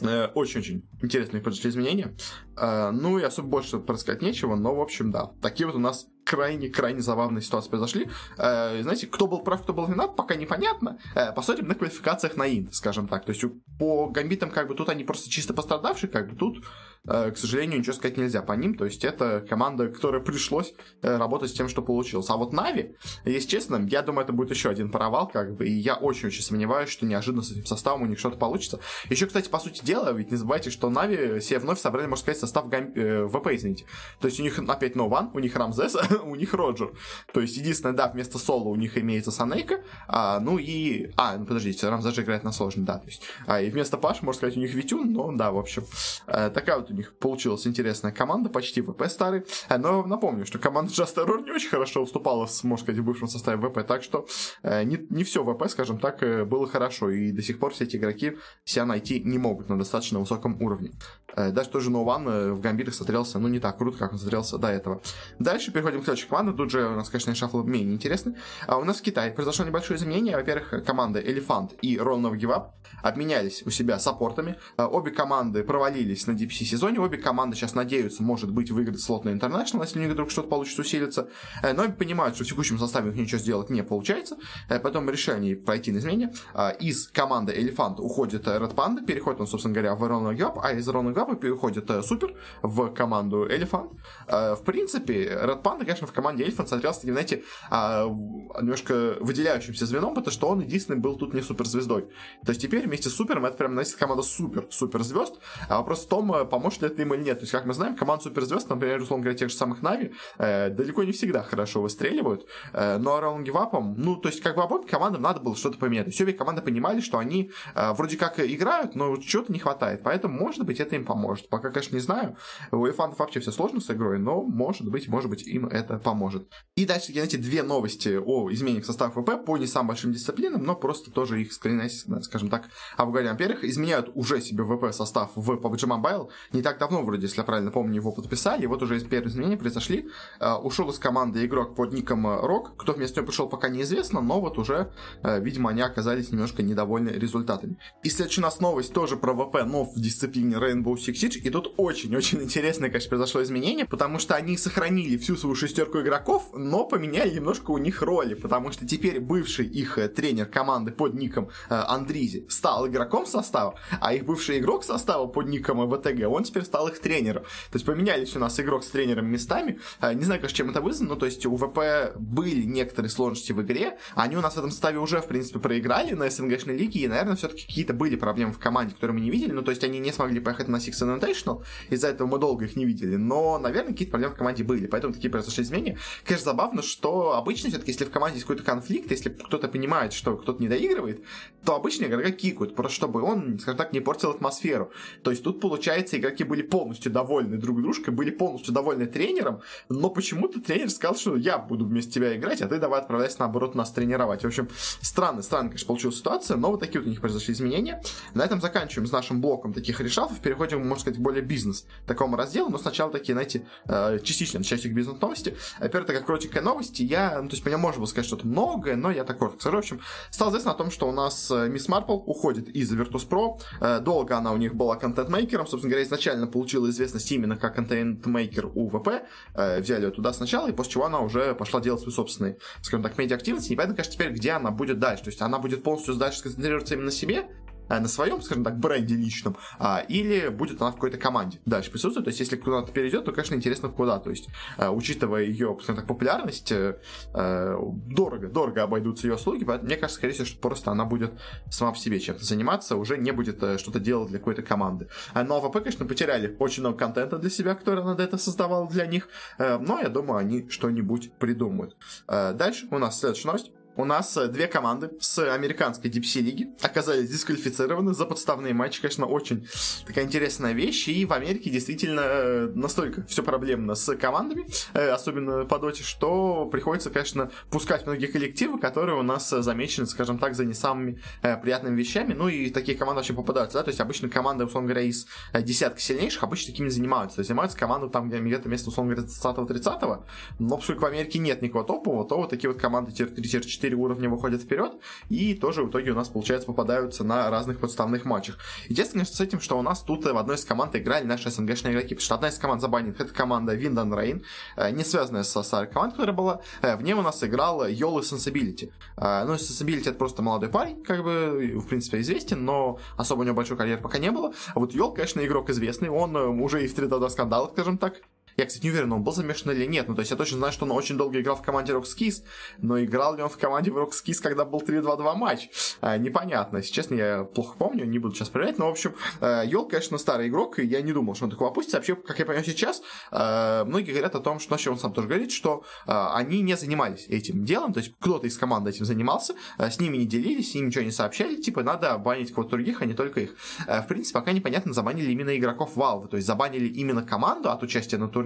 э, 0.00 0.26
очень-очень 0.34 0.88
интересные 1.02 1.42
произошли 1.42 1.70
изменения. 1.70 2.16
Э, 2.56 2.90
ну 2.90 3.18
и 3.18 3.22
особо 3.22 3.48
больше 3.48 3.82
рассказать 3.86 4.22
нечего, 4.22 4.56
но, 4.56 4.74
в 4.74 4.80
общем, 4.80 5.10
да. 5.10 5.32
Такие 5.42 5.66
вот 5.66 5.76
у 5.76 5.80
нас 5.80 6.06
крайне-крайне 6.24 7.00
забавные 7.00 7.42
ситуации 7.42 7.70
произошли. 7.70 8.08
Э, 8.38 8.82
знаете, 8.82 9.06
кто 9.06 9.26
был 9.26 9.42
прав, 9.42 9.62
кто 9.62 9.72
был 9.72 9.86
виноват, 9.86 10.16
пока 10.16 10.34
непонятно. 10.34 10.98
Посмотрим 11.34 11.68
на 11.68 11.74
квалификациях 11.74 12.36
на 12.36 12.48
Инт, 12.48 12.74
скажем 12.74 13.08
так. 13.08 13.24
То 13.24 13.30
есть 13.30 13.44
по 13.78 14.08
гамбитам, 14.08 14.50
как 14.50 14.68
бы, 14.68 14.74
тут 14.74 14.88
они 14.88 15.04
просто 15.04 15.30
чисто 15.30 15.54
пострадавшие, 15.54 16.10
как 16.10 16.30
бы, 16.30 16.36
тут, 16.36 16.64
к 17.06 17.36
сожалению, 17.36 17.78
ничего 17.78 17.94
сказать 17.94 18.16
нельзя 18.16 18.42
по 18.42 18.52
ним. 18.52 18.74
То 18.76 18.84
есть 18.84 19.04
это 19.04 19.44
команда, 19.48 19.88
которой 19.88 20.22
пришлось 20.22 20.74
э, 21.02 21.16
работать 21.16 21.50
с 21.50 21.54
тем, 21.54 21.68
что 21.68 21.82
получилось. 21.82 22.28
А 22.30 22.36
вот 22.36 22.52
Нави, 22.52 22.96
если 23.24 23.48
честно, 23.48 23.86
я 23.88 24.02
думаю, 24.02 24.24
это 24.24 24.32
будет 24.32 24.50
еще 24.50 24.70
один 24.70 24.90
провал, 24.90 25.28
как 25.28 25.54
бы, 25.54 25.66
и 25.66 25.72
я 25.72 25.94
очень-очень 25.94 26.42
сомневаюсь, 26.42 26.90
что 26.90 27.06
неожиданно 27.06 27.42
с 27.42 27.52
этим 27.52 27.66
составом 27.66 28.02
у 28.02 28.06
них 28.06 28.18
что-то 28.18 28.36
получится. 28.36 28.80
Еще, 29.08 29.26
кстати, 29.26 29.48
по 29.48 29.58
сути 29.58 29.84
дела, 29.84 30.12
ведь 30.12 30.30
не 30.30 30.36
забывайте, 30.36 30.70
что 30.70 30.90
Нави 30.90 31.38
все 31.38 31.58
вновь 31.58 31.80
собрали, 31.80 32.06
можно 32.06 32.22
сказать, 32.22 32.40
состав 32.40 32.68
гам... 32.68 32.92
э, 32.94 33.26
ВП, 33.28 33.48
извините. 33.52 33.84
То 34.20 34.26
есть 34.26 34.40
у 34.40 34.42
них 34.42 34.58
опять 34.58 34.96
Нован, 34.96 35.30
у 35.34 35.38
них 35.38 35.54
Рамзес, 35.56 35.96
у 36.24 36.34
них 36.34 36.54
Роджер. 36.54 36.92
То 37.32 37.40
есть, 37.40 37.56
единственное, 37.56 37.94
да, 37.94 38.08
вместо 38.08 38.38
соло 38.38 38.68
у 38.68 38.76
них 38.76 38.98
имеется 38.98 39.30
Санейка, 39.30 39.80
а, 40.08 40.40
ну 40.40 40.58
и... 40.58 41.10
А, 41.16 41.36
ну 41.36 41.46
подождите, 41.46 41.88
Рамза 41.88 42.12
же 42.12 42.22
играет 42.22 42.44
на 42.44 42.52
сложный, 42.52 42.84
да, 42.84 42.98
то 42.98 43.06
есть... 43.06 43.22
А, 43.46 43.60
и 43.60 43.70
вместо 43.70 43.96
Паш, 43.96 44.22
можно 44.22 44.38
сказать, 44.38 44.56
у 44.56 44.60
них 44.60 44.74
Витюн, 44.74 45.12
но 45.12 45.32
да, 45.32 45.52
в 45.52 45.58
общем, 45.58 45.84
а, 46.26 46.50
такая 46.50 46.78
вот 46.78 46.90
них 46.96 47.16
получилась 47.18 47.66
интересная 47.66 48.12
команда, 48.12 48.50
почти 48.50 48.80
ВП 48.80 49.04
старый. 49.08 49.44
А, 49.68 49.78
но 49.78 50.04
напомню, 50.04 50.46
что 50.46 50.58
команда 50.58 50.92
Error 50.92 51.44
не 51.44 51.52
очень 51.52 51.68
хорошо 51.68 52.02
уступала, 52.02 52.48
можно 52.62 52.84
сказать, 52.84 53.00
в 53.00 53.04
бывшем 53.04 53.28
составе 53.28 53.58
ВП, 53.58 53.86
так 53.86 54.02
что 54.02 54.26
а, 54.62 54.82
не, 54.84 54.98
не 55.10 55.24
все 55.24 55.44
ВП, 55.44 55.68
скажем 55.68 55.98
так, 55.98 56.22
э, 56.22 56.44
было 56.44 56.66
хорошо, 56.66 57.10
и 57.10 57.32
до 57.32 57.42
сих 57.42 57.58
пор 57.58 57.72
все 57.72 57.84
эти 57.84 57.96
игроки 57.96 58.36
себя 58.64 58.84
найти 58.86 59.20
не 59.20 59.38
могут 59.38 59.68
на 59.68 59.78
достаточно 59.78 60.18
высоком 60.18 60.60
уровне. 60.62 60.92
Даже 61.36 61.68
тоже 61.68 61.90
One 61.90 62.52
в 62.52 62.60
гамбитах 62.60 62.94
смотрелся, 62.94 63.38
ну, 63.38 63.48
не 63.48 63.60
так 63.60 63.76
круто, 63.76 63.98
как 63.98 64.12
он 64.12 64.18
смотрелся 64.18 64.56
до 64.56 64.68
этого. 64.68 65.02
Дальше 65.38 65.70
переходим 65.70 66.00
к 66.00 66.04
следующей 66.04 66.28
команде, 66.28 66.56
тут 66.56 66.70
же 66.70 66.86
у 66.86 66.94
нас, 66.94 67.10
конечно, 67.10 67.34
шафл 67.34 67.62
менее 67.62 67.94
интересный. 67.94 68.36
А 68.66 68.78
у 68.78 68.84
нас 68.84 68.98
в 68.98 69.02
Китае 69.02 69.32
произошло 69.32 69.64
небольшое 69.64 69.98
изменение. 69.98 70.36
Во-первых, 70.36 70.84
команды 70.84 71.20
Elephant 71.20 71.76
и 71.82 71.96
Roll 71.96 72.20
No 72.20 72.32
Give 72.32 72.56
Up 72.56 72.75
обменялись 73.02 73.62
у 73.64 73.70
себя 73.70 73.98
саппортами. 73.98 74.56
А, 74.76 74.88
обе 74.88 75.10
команды 75.10 75.62
провалились 75.62 76.26
на 76.26 76.32
DPC 76.32 76.64
сезоне. 76.64 77.00
Обе 77.00 77.18
команды 77.18 77.56
сейчас 77.56 77.74
надеются, 77.74 78.22
может 78.22 78.50
быть, 78.50 78.70
выиграть 78.70 79.00
слот 79.00 79.24
на 79.24 79.30
International, 79.30 79.82
если 79.82 79.98
у 79.98 80.02
них 80.02 80.12
вдруг 80.12 80.30
что-то 80.30 80.48
получится 80.48 80.82
усилиться. 80.82 81.28
Э, 81.62 81.72
но 81.72 81.90
понимают, 81.90 82.34
что 82.34 82.44
в 82.44 82.48
текущем 82.48 82.78
составе 82.78 83.10
у 83.10 83.12
них 83.12 83.22
ничего 83.22 83.38
сделать 83.38 83.70
не 83.70 83.82
получается. 83.82 84.36
Э, 84.68 84.78
потом 84.78 85.08
решили 85.10 85.54
пройти 85.54 85.92
на 85.92 85.98
измене. 85.98 86.32
А, 86.54 86.70
из 86.70 87.08
команды 87.08 87.52
Elephant 87.52 88.00
уходит 88.00 88.46
Red 88.46 88.74
Panda, 88.74 89.04
переходит 89.04 89.40
он, 89.40 89.46
собственно 89.46 89.74
говоря, 89.74 89.94
в 89.94 90.04
Roll 90.04 90.22
No 90.22 90.36
Give 90.36 90.54
Up, 90.54 90.60
а 90.62 90.72
из 90.72 90.88
Roll 90.88 91.04
No 91.04 91.14
Give 91.14 91.30
Up 91.30 91.36
переходит 91.40 91.90
Супер 92.04 92.34
в 92.62 92.88
команду 92.90 93.46
Elephant. 93.46 93.96
Э, 94.28 94.54
в 94.54 94.62
принципе, 94.62 95.26
Red 95.26 95.62
Panda, 95.62 95.80
конечно, 95.80 96.06
в 96.06 96.12
команде 96.12 96.44
Elephant 96.44 96.66
смотрелся, 96.66 97.00
знаете, 97.02 97.42
немножко 97.70 99.16
выделяющимся 99.20 99.86
звеном, 99.86 100.14
потому 100.14 100.32
что 100.32 100.48
он 100.48 100.60
единственный 100.60 100.98
был 100.98 101.16
тут 101.16 101.34
не 101.34 101.42
суперзвездой. 101.42 102.08
То 102.44 102.50
есть 102.50 102.60
теперь 102.60 102.85
турнире 102.86 102.88
вместе 102.88 103.10
с 103.10 103.14
Супером, 103.14 103.44
это 103.44 103.56
прям, 103.56 103.72
знаете, 103.72 103.96
команда 103.96 104.22
супер-супер 104.22 105.02
звезд. 105.02 105.34
А 105.68 105.78
вопрос 105.78 106.04
в 106.04 106.08
том, 106.08 106.48
поможет 106.48 106.82
ли 106.82 106.88
это 106.88 107.02
им 107.02 107.14
или 107.14 107.22
нет. 107.22 107.38
То 107.38 107.42
есть, 107.42 107.52
как 107.52 107.66
мы 107.66 107.74
знаем, 107.74 107.96
команда 107.96 108.24
суперзвезд, 108.24 108.68
например, 108.68 109.00
условно 109.02 109.24
говоря, 109.24 109.38
тех 109.38 109.50
же 109.50 109.56
самых 109.56 109.82
Нави, 109.82 110.12
э, 110.38 110.70
далеко 110.70 111.04
не 111.04 111.12
всегда 111.12 111.42
хорошо 111.42 111.82
выстреливают. 111.82 112.46
Э, 112.72 112.98
но 112.98 113.20
раунгивапом, 113.20 113.94
ну, 113.96 114.16
то 114.16 114.28
есть, 114.28 114.42
как 114.42 114.56
бы 114.56 114.62
обоим 114.62 114.86
командам 114.86 115.22
надо 115.22 115.40
было 115.40 115.56
что-то 115.56 115.78
поменять. 115.78 116.12
Все 116.12 116.24
обе 116.24 116.32
команды 116.32 116.62
понимали, 116.62 117.00
что 117.00 117.18
они 117.18 117.50
э, 117.74 117.92
вроде 117.92 118.16
как 118.16 118.40
играют, 118.40 118.94
но 118.94 119.16
чего-то 119.16 119.52
не 119.52 119.58
хватает. 119.58 120.02
Поэтому, 120.02 120.38
может 120.38 120.64
быть, 120.64 120.80
это 120.80 120.96
им 120.96 121.04
поможет. 121.04 121.48
Пока, 121.48 121.70
конечно, 121.70 121.94
не 121.94 122.02
знаю. 122.02 122.36
У 122.70 122.86
Элефантов 122.86 123.18
вообще 123.18 123.40
все 123.40 123.52
сложно 123.52 123.80
с 123.80 123.90
игрой, 123.90 124.18
но, 124.18 124.42
может 124.42 124.88
быть, 124.88 125.08
может 125.08 125.30
быть, 125.30 125.46
им 125.46 125.66
это 125.66 125.98
поможет. 125.98 126.48
И 126.76 126.84
дальше, 126.84 127.12
знаете, 127.12 127.38
две 127.38 127.62
новости 127.62 128.18
о 128.24 128.50
изменениях 128.50 128.84
состава 128.84 129.10
ВП 129.10 129.44
по 129.44 129.56
не 129.56 129.66
самым 129.66 129.88
большим 129.88 130.12
дисциплинам, 130.12 130.62
но 130.62 130.74
просто 130.74 131.10
тоже 131.10 131.40
их, 131.40 131.52
скажем 131.52 132.50
так, 132.50 132.68
обговорим. 132.96 133.30
Во-первых, 133.32 133.64
изменяют 133.64 134.10
уже 134.14 134.40
себе 134.40 134.64
ВП 134.64 134.92
состав 134.92 135.30
в 135.34 135.50
PUBG 135.52 135.86
Mobile. 135.86 136.28
Не 136.52 136.62
так 136.62 136.78
давно, 136.78 137.02
вроде, 137.02 137.22
если 137.22 137.38
я 137.38 137.44
правильно 137.44 137.70
помню, 137.70 137.96
его 137.96 138.12
подписали. 138.12 138.66
Вот 138.66 138.82
уже 138.82 139.00
первые 139.00 139.30
изменения 139.30 139.56
произошли. 139.56 140.08
Uh, 140.40 140.60
ушел 140.60 140.90
из 140.90 140.98
команды 140.98 141.44
игрок 141.44 141.74
под 141.74 141.92
ником 141.92 142.26
Рок. 142.26 142.76
Кто 142.76 142.92
вместо 142.92 143.20
него 143.20 143.26
пришел, 143.26 143.48
пока 143.48 143.68
неизвестно, 143.68 144.20
но 144.20 144.40
вот 144.40 144.58
уже, 144.58 144.92
uh, 145.22 145.40
видимо, 145.40 145.70
они 145.70 145.82
оказались 145.82 146.30
немножко 146.30 146.62
недовольны 146.62 147.10
результатами. 147.10 147.78
И 148.02 148.08
следующая 148.08 148.40
у 148.40 148.44
нас 148.44 148.60
новость 148.60 148.92
тоже 148.92 149.16
про 149.16 149.34
ВП, 149.34 149.64
но 149.64 149.84
в 149.84 149.94
дисциплине 149.96 150.56
Rainbow 150.56 150.94
Six 150.94 151.14
Siege. 151.14 151.38
И 151.38 151.50
тут 151.50 151.74
очень-очень 151.76 152.42
интересное, 152.42 152.90
конечно, 152.90 153.08
произошло 153.08 153.42
изменение, 153.42 153.86
потому 153.86 154.18
что 154.18 154.34
они 154.34 154.56
сохранили 154.56 155.16
всю 155.16 155.36
свою 155.36 155.54
шестерку 155.54 156.00
игроков, 156.00 156.50
но 156.52 156.84
поменяли 156.84 157.34
немножко 157.34 157.70
у 157.70 157.78
них 157.78 158.02
роли, 158.02 158.34
потому 158.34 158.72
что 158.72 158.86
теперь 158.86 159.20
бывший 159.20 159.66
их 159.66 159.98
э, 159.98 160.08
тренер 160.08 160.46
команды 160.46 160.92
под 160.92 161.14
ником 161.14 161.48
э, 161.68 161.74
Андризи 161.74 162.46
стал 162.48 162.65
игроком 162.88 163.26
состава, 163.26 163.78
а 164.00 164.14
их 164.14 164.24
бывший 164.24 164.58
игрок 164.58 164.84
состава 164.84 165.26
под 165.26 165.46
ником 165.46 165.88
ВТГ, 165.88 166.28
он 166.28 166.44
теперь 166.44 166.64
стал 166.64 166.88
их 166.88 166.98
тренером. 166.98 167.44
То 167.44 167.76
есть 167.76 167.86
поменялись 167.86 168.34
у 168.36 168.38
нас 168.38 168.58
игрок 168.60 168.84
с 168.84 168.88
тренером 168.88 169.26
местами. 169.26 169.78
Э, 170.00 170.12
не 170.14 170.24
знаю, 170.24 170.40
конечно, 170.40 170.56
чем 170.56 170.70
это 170.70 170.80
вызвано, 170.80 171.10
но 171.10 171.16
то 171.16 171.26
есть 171.26 171.46
у 171.46 171.56
ВП 171.56 172.16
были 172.16 172.62
некоторые 172.62 173.10
сложности 173.10 173.52
в 173.52 173.62
игре, 173.62 173.98
они 174.14 174.36
у 174.36 174.40
нас 174.40 174.54
в 174.54 174.58
этом 174.58 174.70
составе 174.70 174.98
уже, 174.98 175.20
в 175.20 175.26
принципе, 175.26 175.58
проиграли 175.58 176.12
на 176.12 176.28
СНГшной 176.28 176.76
лиге, 176.76 177.00
и, 177.00 177.08
наверное, 177.08 177.36
все-таки 177.36 177.66
какие-то 177.66 177.94
были 177.94 178.16
проблемы 178.16 178.52
в 178.52 178.58
команде, 178.58 178.94
которые 178.94 179.14
мы 179.14 179.20
не 179.20 179.30
видели, 179.30 179.52
ну, 179.52 179.62
то 179.62 179.70
есть 179.70 179.84
они 179.84 179.98
не 179.98 180.12
смогли 180.12 180.40
поехать 180.40 180.68
на 180.68 180.76
Six 180.76 180.92
Invitational, 181.02 181.62
из-за 181.90 182.08
этого 182.08 182.26
мы 182.26 182.38
долго 182.38 182.64
их 182.64 182.76
не 182.76 182.84
видели, 182.84 183.16
но, 183.16 183.58
наверное, 183.58 183.92
какие-то 183.92 184.10
проблемы 184.12 184.34
в 184.34 184.38
команде 184.38 184.64
были, 184.64 184.86
поэтому 184.86 185.12
такие 185.14 185.30
произошли 185.30 185.64
изменения. 185.64 185.98
Конечно, 186.24 186.44
забавно, 186.46 186.82
что 186.82 187.34
обычно 187.34 187.70
все-таки, 187.70 187.92
если 187.92 188.04
в 188.04 188.10
команде 188.10 188.36
есть 188.36 188.46
какой-то 188.46 188.64
конфликт, 188.64 189.10
если 189.10 189.30
кто-то 189.30 189.68
понимает, 189.68 190.12
что 190.12 190.36
кто-то 190.36 190.60
не 190.60 190.68
доигрывает, 190.68 191.22
то 191.64 191.74
обычно 191.74 192.04
игрока 192.06 192.30
кикают, 192.56 192.74
просто 192.74 192.96
чтобы 192.96 193.22
он, 193.22 193.58
скажем 193.58 193.78
так, 193.78 193.92
не 193.92 194.00
портил 194.00 194.30
атмосферу. 194.30 194.90
То 195.22 195.30
есть 195.30 195.44
тут, 195.44 195.60
получается, 195.60 196.16
игроки 196.16 196.44
были 196.44 196.62
полностью 196.62 197.12
довольны 197.12 197.56
друг 197.56 197.82
дружкой, 197.82 198.14
были 198.14 198.30
полностью 198.30 198.72
довольны 198.72 199.06
тренером, 199.06 199.60
но 199.88 200.10
почему-то 200.10 200.60
тренер 200.60 200.90
сказал, 200.90 201.16
что 201.16 201.36
я 201.36 201.58
буду 201.58 201.86
вместо 201.86 202.12
тебя 202.12 202.36
играть, 202.36 202.62
а 202.62 202.68
ты 202.68 202.78
давай 202.78 203.00
отправляйся, 203.00 203.36
наоборот, 203.40 203.74
нас 203.74 203.92
тренировать. 203.92 204.42
В 204.42 204.46
общем, 204.46 204.68
странно, 205.00 205.42
странно, 205.42 205.68
конечно, 205.68 205.86
получилась 205.86 206.16
ситуация, 206.16 206.56
но 206.56 206.70
вот 206.70 206.80
такие 206.80 207.00
вот 207.00 207.06
у 207.06 207.10
них 207.10 207.20
произошли 207.20 207.54
изменения. 207.54 208.02
На 208.34 208.44
этом 208.44 208.60
заканчиваем 208.60 209.06
с 209.06 209.12
нашим 209.12 209.40
блоком 209.40 209.72
таких 209.72 210.00
решафов, 210.00 210.40
переходим, 210.40 210.80
можно 210.80 211.02
сказать, 211.02 211.20
более 211.20 211.42
бизнес 211.42 211.86
такому 212.06 212.36
разделу, 212.36 212.70
но 212.70 212.78
сначала 212.78 213.10
такие, 213.10 213.34
знаете, 213.34 213.66
э, 213.86 214.18
частично 214.22 214.62
часть 214.64 214.86
бизнес-новости. 214.86 215.56
Первое, 215.80 216.06
как 216.06 216.26
коротенькая 216.26 216.62
новость, 216.62 217.00
я, 217.00 217.40
ну, 217.42 217.48
то 217.48 217.54
есть, 217.54 217.66
меня 217.66 217.78
можно 217.78 218.00
было 218.00 218.06
сказать 218.06 218.26
что-то 218.26 218.46
многое, 218.46 218.96
но 218.96 219.10
я 219.10 219.24
так 219.24 219.38
коротко 219.38 219.60
скажу. 219.60 219.76
В 219.76 219.80
общем, 219.80 220.00
стало 220.30 220.50
известно 220.50 220.72
о 220.72 220.74
том, 220.74 220.90
что 220.90 221.08
у 221.08 221.12
нас 221.12 221.50
э, 221.50 221.68
Мисс 221.68 221.88
Марпл 221.88 222.14
уходит 222.14 222.45
из 222.50 222.92
Virtus.pro. 222.92 223.60
Э, 223.80 224.00
долго 224.00 224.36
она 224.36 224.52
у 224.52 224.56
них 224.56 224.74
была 224.74 224.96
контент-мейкером. 224.96 225.66
Собственно 225.66 225.90
говоря, 225.90 226.06
изначально 226.06 226.46
получила 226.46 226.88
известность 226.90 227.30
именно 227.32 227.56
как 227.56 227.74
контент-мейкер 227.74 228.70
у 228.74 228.88
ВП. 228.90 229.22
Взяли 229.54 230.06
ее 230.06 230.10
туда 230.10 230.32
сначала, 230.32 230.68
и 230.68 230.72
после 230.72 230.92
чего 230.92 231.06
она 231.06 231.20
уже 231.20 231.54
пошла 231.54 231.80
делать 231.80 232.00
свои 232.00 232.12
собственные, 232.12 232.58
скажем 232.82 233.02
так, 233.02 233.18
медиа-активности. 233.18 233.72
Непонятно, 233.72 233.96
конечно, 233.96 234.14
теперь, 234.14 234.32
где 234.32 234.52
она 234.52 234.70
будет 234.70 234.98
дальше. 234.98 235.24
То 235.24 235.30
есть 235.30 235.42
она 235.42 235.58
будет 235.58 235.82
полностью 235.82 236.14
дальше 236.14 236.38
сконцентрироваться 236.40 236.94
именно 236.94 237.06
на 237.06 237.12
себе, 237.12 237.46
Э, 237.46 237.65
на 237.88 238.08
своем, 238.08 238.42
скажем 238.42 238.64
так, 238.64 238.78
бренде 238.78 239.14
личном, 239.14 239.56
а, 239.78 240.04
или 240.08 240.48
будет 240.48 240.80
она 240.80 240.90
в 240.90 240.94
какой-то 240.94 241.18
команде 241.18 241.60
дальше 241.66 241.90
присутствовать. 241.90 242.24
То 242.24 242.28
есть, 242.30 242.40
если 242.40 242.56
куда-то 242.56 242.92
перейдет, 242.92 243.24
то, 243.24 243.32
конечно, 243.32 243.54
интересно 243.54 243.88
куда. 243.88 244.18
То 244.18 244.30
есть, 244.30 244.48
а, 244.76 244.90
учитывая 244.90 245.44
ее, 245.44 245.76
скажем 245.80 245.96
так, 245.96 246.06
популярность, 246.06 246.72
а, 246.72 247.78
дорого, 248.06 248.48
дорого 248.48 248.82
обойдутся 248.82 249.26
ее 249.26 249.34
услуги, 249.34 249.64
поэтому 249.64 249.86
мне 249.86 249.96
кажется, 249.96 250.18
скорее 250.18 250.32
всего, 250.32 250.46
что 250.46 250.60
просто 250.60 250.90
она 250.90 251.04
будет 251.04 251.32
сама 251.70 251.92
по 251.92 251.98
себе 251.98 252.20
чем-то 252.20 252.44
заниматься, 252.44 252.96
уже 252.96 253.16
не 253.18 253.32
будет 253.32 253.56
что-то 253.78 254.00
делать 254.00 254.28
для 254.30 254.38
какой-то 254.38 254.62
команды. 254.62 255.08
Но 255.34 255.56
а 255.56 255.62
ВП, 255.62 255.78
конечно, 255.78 256.06
потеряли 256.06 256.54
очень 256.58 256.82
много 256.82 256.98
контента 256.98 257.38
для 257.38 257.50
себя, 257.50 257.74
который 257.74 258.02
она 258.02 258.14
до 258.14 258.22
этого 258.22 258.40
создавала 258.40 258.88
для 258.88 259.06
них, 259.06 259.28
но 259.58 260.00
я 260.00 260.08
думаю, 260.08 260.38
они 260.38 260.68
что-нибудь 260.68 261.32
придумают. 261.34 261.96
Дальше 262.26 262.86
у 262.90 262.98
нас 262.98 263.20
следующая 263.20 263.48
новость 263.48 263.70
у 263.96 264.04
нас 264.04 264.36
э, 264.36 264.48
две 264.48 264.66
команды 264.66 265.10
с 265.20 265.38
американской 265.52 266.10
DPC 266.10 266.40
лиги 266.40 266.68
оказались 266.82 267.30
дисквалифицированы 267.30 268.14
за 268.14 268.26
подставные 268.26 268.74
матчи. 268.74 269.00
Конечно, 269.00 269.26
очень 269.26 269.66
такая 270.06 270.24
интересная 270.24 270.72
вещь. 270.72 271.08
И 271.08 271.24
в 271.24 271.32
Америке 271.32 271.70
действительно 271.70 272.20
э, 272.20 272.72
настолько 272.74 273.24
все 273.26 273.42
проблемно 273.42 273.94
с 273.94 274.14
командами, 274.16 274.66
э, 274.94 275.08
особенно 275.08 275.64
по 275.64 275.78
доте, 275.78 276.02
что 276.02 276.66
приходится, 276.66 277.10
конечно, 277.10 277.50
пускать 277.70 278.06
многие 278.06 278.26
коллективы, 278.26 278.78
которые 278.78 279.18
у 279.18 279.22
нас 279.22 279.48
замечены, 279.48 280.06
скажем 280.06 280.38
так, 280.38 280.54
за 280.54 280.64
не 280.64 280.74
самыми 280.74 281.20
приятными 281.62 281.98
вещами. 281.98 282.34
Ну 282.34 282.48
и 282.48 282.70
такие 282.70 282.96
команды 282.96 283.20
вообще 283.20 283.32
попадаются, 283.32 283.78
да, 283.78 283.84
то 283.84 283.88
есть 283.88 284.00
обычно 284.00 284.28
команды, 284.28 284.64
условно 284.64 284.88
говоря, 284.88 285.06
из 285.06 285.26
десятка 285.54 286.00
сильнейших 286.00 286.42
обычно 286.42 286.72
такими 286.72 286.88
занимаются. 286.88 287.36
То 287.36 287.40
есть 287.40 287.48
занимаются 287.48 287.78
команды 287.78 288.08
там, 288.08 288.28
где-то 288.28 288.68
место, 288.68 288.90
условно 288.90 289.14
говоря, 289.14 289.28
20-30, 289.28 290.24
но 290.58 290.76
поскольку 290.76 291.02
в 291.02 291.06
Америке 291.06 291.38
нет 291.38 291.62
никакого 291.62 291.84
топового, 291.84 292.28
то 292.28 292.36
вот 292.36 292.50
такие 292.50 292.70
вот 292.70 292.80
команды 292.80 293.12
тир 293.12 293.28
3 293.28 293.48
тир 293.48 293.64
4 293.64 293.85
4 293.86 293.96
уровня 293.96 294.28
выходят 294.28 294.62
вперед, 294.62 294.92
и 295.28 295.54
тоже 295.54 295.82
в 295.82 295.90
итоге 295.90 296.10
у 296.10 296.14
нас, 296.14 296.28
получается, 296.28 296.66
попадаются 296.66 297.24
на 297.24 297.50
разных 297.50 297.78
подставных 297.78 298.24
матчах. 298.24 298.58
Единственное, 298.88 299.24
что 299.24 299.36
с 299.36 299.40
этим, 299.40 299.60
что 299.60 299.78
у 299.78 299.82
нас 299.82 300.02
тут 300.02 300.24
в 300.24 300.36
одной 300.36 300.56
из 300.56 300.64
команд 300.64 300.96
играли 300.96 301.24
наши 301.24 301.50
СНГшные 301.50 301.92
игроки, 301.92 302.14
потому 302.14 302.24
что 302.24 302.34
одна 302.34 302.48
из 302.48 302.58
команд 302.58 302.82
забанит, 302.82 303.20
это 303.20 303.32
команда 303.32 303.76
and 303.76 304.12
Rain, 304.12 304.42
э, 304.76 304.90
не 304.90 305.04
связанная 305.04 305.44
со 305.44 305.62
старой 305.62 305.88
командой, 305.88 306.14
которая 306.16 306.36
была, 306.36 306.60
э, 306.82 306.96
в 306.96 307.02
ней 307.02 307.14
у 307.14 307.22
нас 307.22 307.42
играл 307.44 307.86
Йолы 307.86 308.22
Sensibility. 308.22 308.90
Э, 309.16 309.44
ну, 309.46 309.54
Sensibility 309.54 310.08
это 310.08 310.14
просто 310.14 310.42
молодой 310.42 310.68
парень, 310.68 311.02
как 311.04 311.22
бы, 311.22 311.76
в 311.76 311.86
принципе, 311.86 312.20
известен, 312.20 312.64
но 312.64 312.98
особо 313.16 313.40
у 313.40 313.44
него 313.44 313.54
большой 313.54 313.76
карьер 313.76 314.00
пока 314.00 314.18
не 314.18 314.30
было. 314.30 314.52
А 314.74 314.80
вот 314.80 314.92
Йол, 314.92 315.14
конечно, 315.14 315.44
игрок 315.44 315.70
известный, 315.70 316.08
он 316.08 316.34
уже 316.36 316.84
и 316.84 316.88
в 316.88 316.94
3 316.94 317.28
скандалах, 317.30 317.70
скажем 317.72 317.98
так, 317.98 318.14
я, 318.56 318.64
кстати, 318.64 318.84
не 318.84 318.90
уверен, 318.90 319.12
он 319.12 319.22
был 319.22 319.32
замешан 319.32 319.72
или 319.72 319.84
нет. 319.84 320.08
Ну, 320.08 320.14
то 320.14 320.20
есть 320.20 320.30
я 320.30 320.36
точно 320.36 320.58
знаю, 320.58 320.72
что 320.72 320.86
он 320.86 320.92
очень 320.92 321.16
долго 321.16 321.40
играл 321.40 321.56
в 321.56 321.62
команде 321.62 321.92
Rockskis, 321.92 322.42
но 322.78 323.02
играл 323.02 323.36
ли 323.36 323.42
он 323.42 323.50
в 323.50 323.58
команде 323.58 323.90
Rockskis, 323.90 324.40
когда 324.40 324.64
был 324.64 324.80
3-2-2 324.80 325.34
матч? 325.36 325.68
А, 326.00 326.16
непонятно. 326.16 326.78
Если 326.78 326.92
честно, 326.92 327.14
я 327.14 327.44
плохо 327.44 327.76
помню, 327.76 328.06
не 328.06 328.18
буду 328.18 328.34
сейчас 328.34 328.48
проверять. 328.48 328.78
Но, 328.78 328.86
в 328.86 328.92
общем, 328.92 329.14
э, 329.40 329.64
Йол, 329.66 329.86
конечно, 329.88 330.16
старый 330.16 330.48
игрок, 330.48 330.78
и 330.78 330.86
я 330.86 331.02
не 331.02 331.12
думал, 331.12 331.34
что 331.34 331.44
он 331.44 331.50
такого 331.50 331.70
опустится. 331.70 331.98
Вообще, 331.98 332.16
как 332.16 332.38
я 332.38 332.46
понимаю 332.46 332.64
сейчас, 332.64 333.02
э, 333.30 333.84
многие 333.84 334.12
говорят 334.12 334.34
о 334.34 334.40
том, 334.40 334.58
что, 334.58 334.70
вообще 334.70 334.90
он 334.90 334.98
сам 334.98 335.12
тоже 335.12 335.28
говорит, 335.28 335.52
что 335.52 335.84
э, 336.06 336.12
они 336.12 336.62
не 336.62 336.76
занимались 336.76 337.26
этим 337.28 337.64
делом, 337.64 337.92
то 337.92 338.00
есть 338.00 338.14
кто-то 338.18 338.46
из 338.46 338.56
команды 338.56 338.90
этим 338.90 339.04
занимался, 339.04 339.54
с 339.78 340.00
ними 340.00 340.16
не 340.16 340.26
делились, 340.26 340.74
ними 340.74 340.86
ничего 340.86 341.04
не 341.04 341.10
сообщали, 341.10 341.56
типа, 341.56 341.82
надо 341.82 342.16
банить 342.18 342.52
кого-то 342.52 342.70
других, 342.70 343.02
а 343.02 343.04
не 343.04 343.14
только 343.14 343.40
их. 343.40 343.54
В 343.86 344.06
принципе, 344.08 344.38
пока 344.38 344.52
непонятно, 344.52 344.92
забанили 344.92 345.30
именно 345.30 345.56
игроков 345.56 345.96
Valve, 345.96 346.28
то 346.28 346.36
есть 346.36 346.46
забанили 346.46 346.88
именно 346.88 347.22
команду 347.22 347.70
от 347.70 347.82
участия 347.82 348.16
на 348.18 348.28
турнире, 348.28 348.45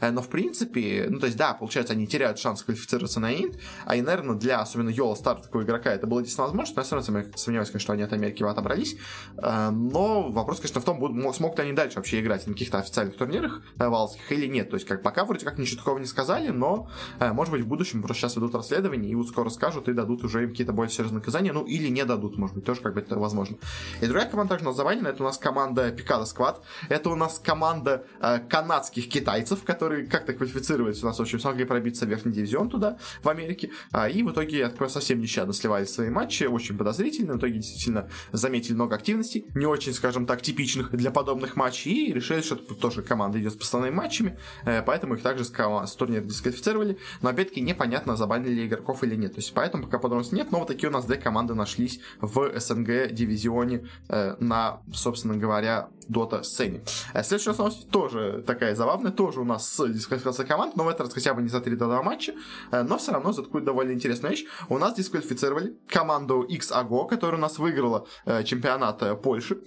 Э, 0.00 0.10
но 0.10 0.22
в 0.22 0.28
принципе, 0.28 1.06
ну 1.08 1.18
то 1.18 1.26
есть 1.26 1.38
да, 1.38 1.54
получается, 1.54 1.92
они 1.92 2.06
теряют 2.06 2.38
шанс 2.38 2.62
квалифицироваться 2.62 3.20
на 3.20 3.32
Инт, 3.32 3.58
а 3.84 3.96
и, 3.96 4.02
наверное, 4.02 4.36
для 4.36 4.60
особенно 4.60 4.90
Йола 4.90 5.14
старта 5.14 5.44
такого 5.44 5.62
игрока 5.62 5.92
это 5.92 6.06
было 6.06 6.20
действительно 6.20 6.46
возможно, 6.46 6.74
но 6.76 6.82
я 6.82 6.90
равно 6.90 7.36
сомневаюсь, 7.36 7.68
конечно, 7.68 7.80
что 7.80 7.92
они 7.92 8.02
от 8.02 8.12
Америки 8.12 8.42
отобрались. 8.42 8.96
Э, 9.36 9.70
но 9.70 10.30
вопрос, 10.30 10.58
конечно, 10.58 10.80
в 10.80 10.84
том, 10.84 11.32
смогут 11.32 11.58
ли 11.58 11.64
они 11.64 11.72
дальше 11.72 11.96
вообще 11.96 12.20
играть 12.20 12.46
на 12.46 12.52
каких-то 12.52 12.78
официальных 12.78 13.16
турнирах 13.16 13.62
э, 13.78 13.88
валских 13.88 14.30
или 14.32 14.46
нет. 14.46 14.70
То 14.70 14.76
есть, 14.76 14.86
как 14.86 15.02
пока 15.02 15.24
вроде 15.24 15.44
как 15.44 15.58
ничего 15.58 15.78
такого 15.78 15.98
не 15.98 16.06
сказали, 16.06 16.48
но, 16.48 16.88
может 17.20 17.52
быть, 17.52 17.62
в 17.62 17.66
будущем 17.66 18.02
просто 18.02 18.22
сейчас 18.22 18.36
ведут 18.36 18.54
расследование 18.54 19.10
и 19.10 19.14
вот 19.14 19.28
скоро 19.28 19.50
скажут 19.50 19.88
и 19.88 19.92
дадут 19.92 20.24
уже 20.24 20.44
им 20.44 20.50
какие-то 20.50 20.72
более 20.72 20.90
серьезные 20.92 21.18
наказания, 21.18 21.52
ну 21.52 21.64
или 21.64 21.88
не 21.88 22.04
дадут, 22.04 22.36
может 22.36 22.54
быть, 22.54 22.64
тоже 22.64 22.80
как 22.80 22.94
бы 22.94 23.00
это 23.00 23.18
возможно. 23.18 23.56
И 24.00 24.06
другая 24.06 24.28
команда 24.28 24.56
также 24.56 24.72
завалена, 24.72 25.10
это 25.10 25.22
у 25.22 25.26
нас 25.26 25.38
команда 25.38 25.90
Пикада 25.90 26.24
Сквад, 26.24 26.62
это 26.88 27.10
у 27.10 27.16
нас 27.16 27.38
команда 27.38 28.04
канадских 28.48 29.08
китайцев, 29.08 29.31
китайцев, 29.32 29.64
которые 29.64 30.06
как-то 30.06 30.34
квалифицировались 30.34 31.02
у 31.02 31.06
нас 31.06 31.18
очень 31.18 31.40
смогли 31.40 31.64
пробиться 31.64 32.04
в 32.04 32.08
верхний 32.08 32.32
дивизион 32.32 32.68
туда, 32.68 32.98
в 33.22 33.28
Америке, 33.28 33.70
а, 33.90 34.08
и 34.08 34.22
в 34.22 34.30
итоге, 34.30 34.70
совсем 34.88 35.20
нещадно 35.20 35.54
сливали 35.54 35.84
свои 35.84 36.10
матчи, 36.10 36.44
очень 36.44 36.76
подозрительно, 36.76 37.34
в 37.34 37.38
итоге 37.38 37.54
действительно 37.54 38.10
заметили 38.32 38.74
много 38.74 38.96
активностей, 38.96 39.46
не 39.54 39.64
очень, 39.64 39.94
скажем 39.94 40.26
так, 40.26 40.42
типичных 40.42 40.90
для 40.90 41.10
подобных 41.10 41.56
матчей, 41.56 42.08
и 42.08 42.12
решили, 42.12 42.42
что 42.42 42.56
тоже 42.56 43.02
команда 43.02 43.40
идет 43.40 43.52
с 43.52 43.56
постоянными 43.56 43.94
матчами, 43.94 44.38
э, 44.66 44.82
поэтому 44.82 45.14
их 45.14 45.22
также 45.22 45.44
с, 45.44 45.50
с 45.50 45.96
турнира 45.96 46.22
дисквалифицировали, 46.22 46.98
но 47.22 47.30
опять-таки 47.30 47.62
непонятно, 47.62 48.16
забанили 48.16 48.66
игроков 48.66 49.02
или 49.02 49.16
нет, 49.16 49.32
то 49.32 49.38
есть 49.38 49.54
поэтому 49.54 49.84
пока 49.84 49.98
подробностей 49.98 50.36
нет, 50.36 50.52
но 50.52 50.58
вот 50.58 50.68
такие 50.68 50.90
у 50.90 50.92
нас 50.92 51.06
две 51.06 51.16
команды 51.16 51.54
нашлись 51.54 52.00
в 52.20 52.52
СНГ 52.58 53.12
дивизионе 53.12 53.88
э, 54.08 54.36
на, 54.40 54.80
собственно 54.92 55.36
говоря, 55.36 55.88
дота 56.08 56.42
сцене. 56.42 56.82
Э, 57.14 57.22
следующая 57.22 57.54
новость 57.56 57.88
тоже 57.88 58.42
такая 58.46 58.74
забавная, 58.74 59.12
тоже 59.22 59.40
у 59.40 59.44
нас 59.44 59.72
с 59.72 59.88
дисквалификацией 59.88 60.48
команд, 60.48 60.74
но 60.74 60.82
в 60.82 60.88
этот 60.88 61.02
раз 61.02 61.14
хотя 61.14 61.32
бы 61.32 61.42
не 61.42 61.48
за 61.48 61.60
3 61.60 61.76
до 61.76 61.86
2 61.86 62.02
матча, 62.02 62.34
э, 62.72 62.82
но 62.82 62.98
все 62.98 63.12
равно 63.12 63.32
за 63.32 63.44
такую 63.44 63.62
довольно 63.62 63.92
интересную 63.92 64.32
вещь. 64.32 64.46
У 64.68 64.78
нас 64.78 64.94
дисквалифицировали 64.94 65.76
команду 65.86 66.44
XAGO, 66.50 67.08
которая 67.08 67.38
у 67.38 67.40
нас 67.40 67.58
выиграла 67.58 68.04
э, 68.26 68.42
чемпионат 68.42 69.22
Польши, 69.22 69.58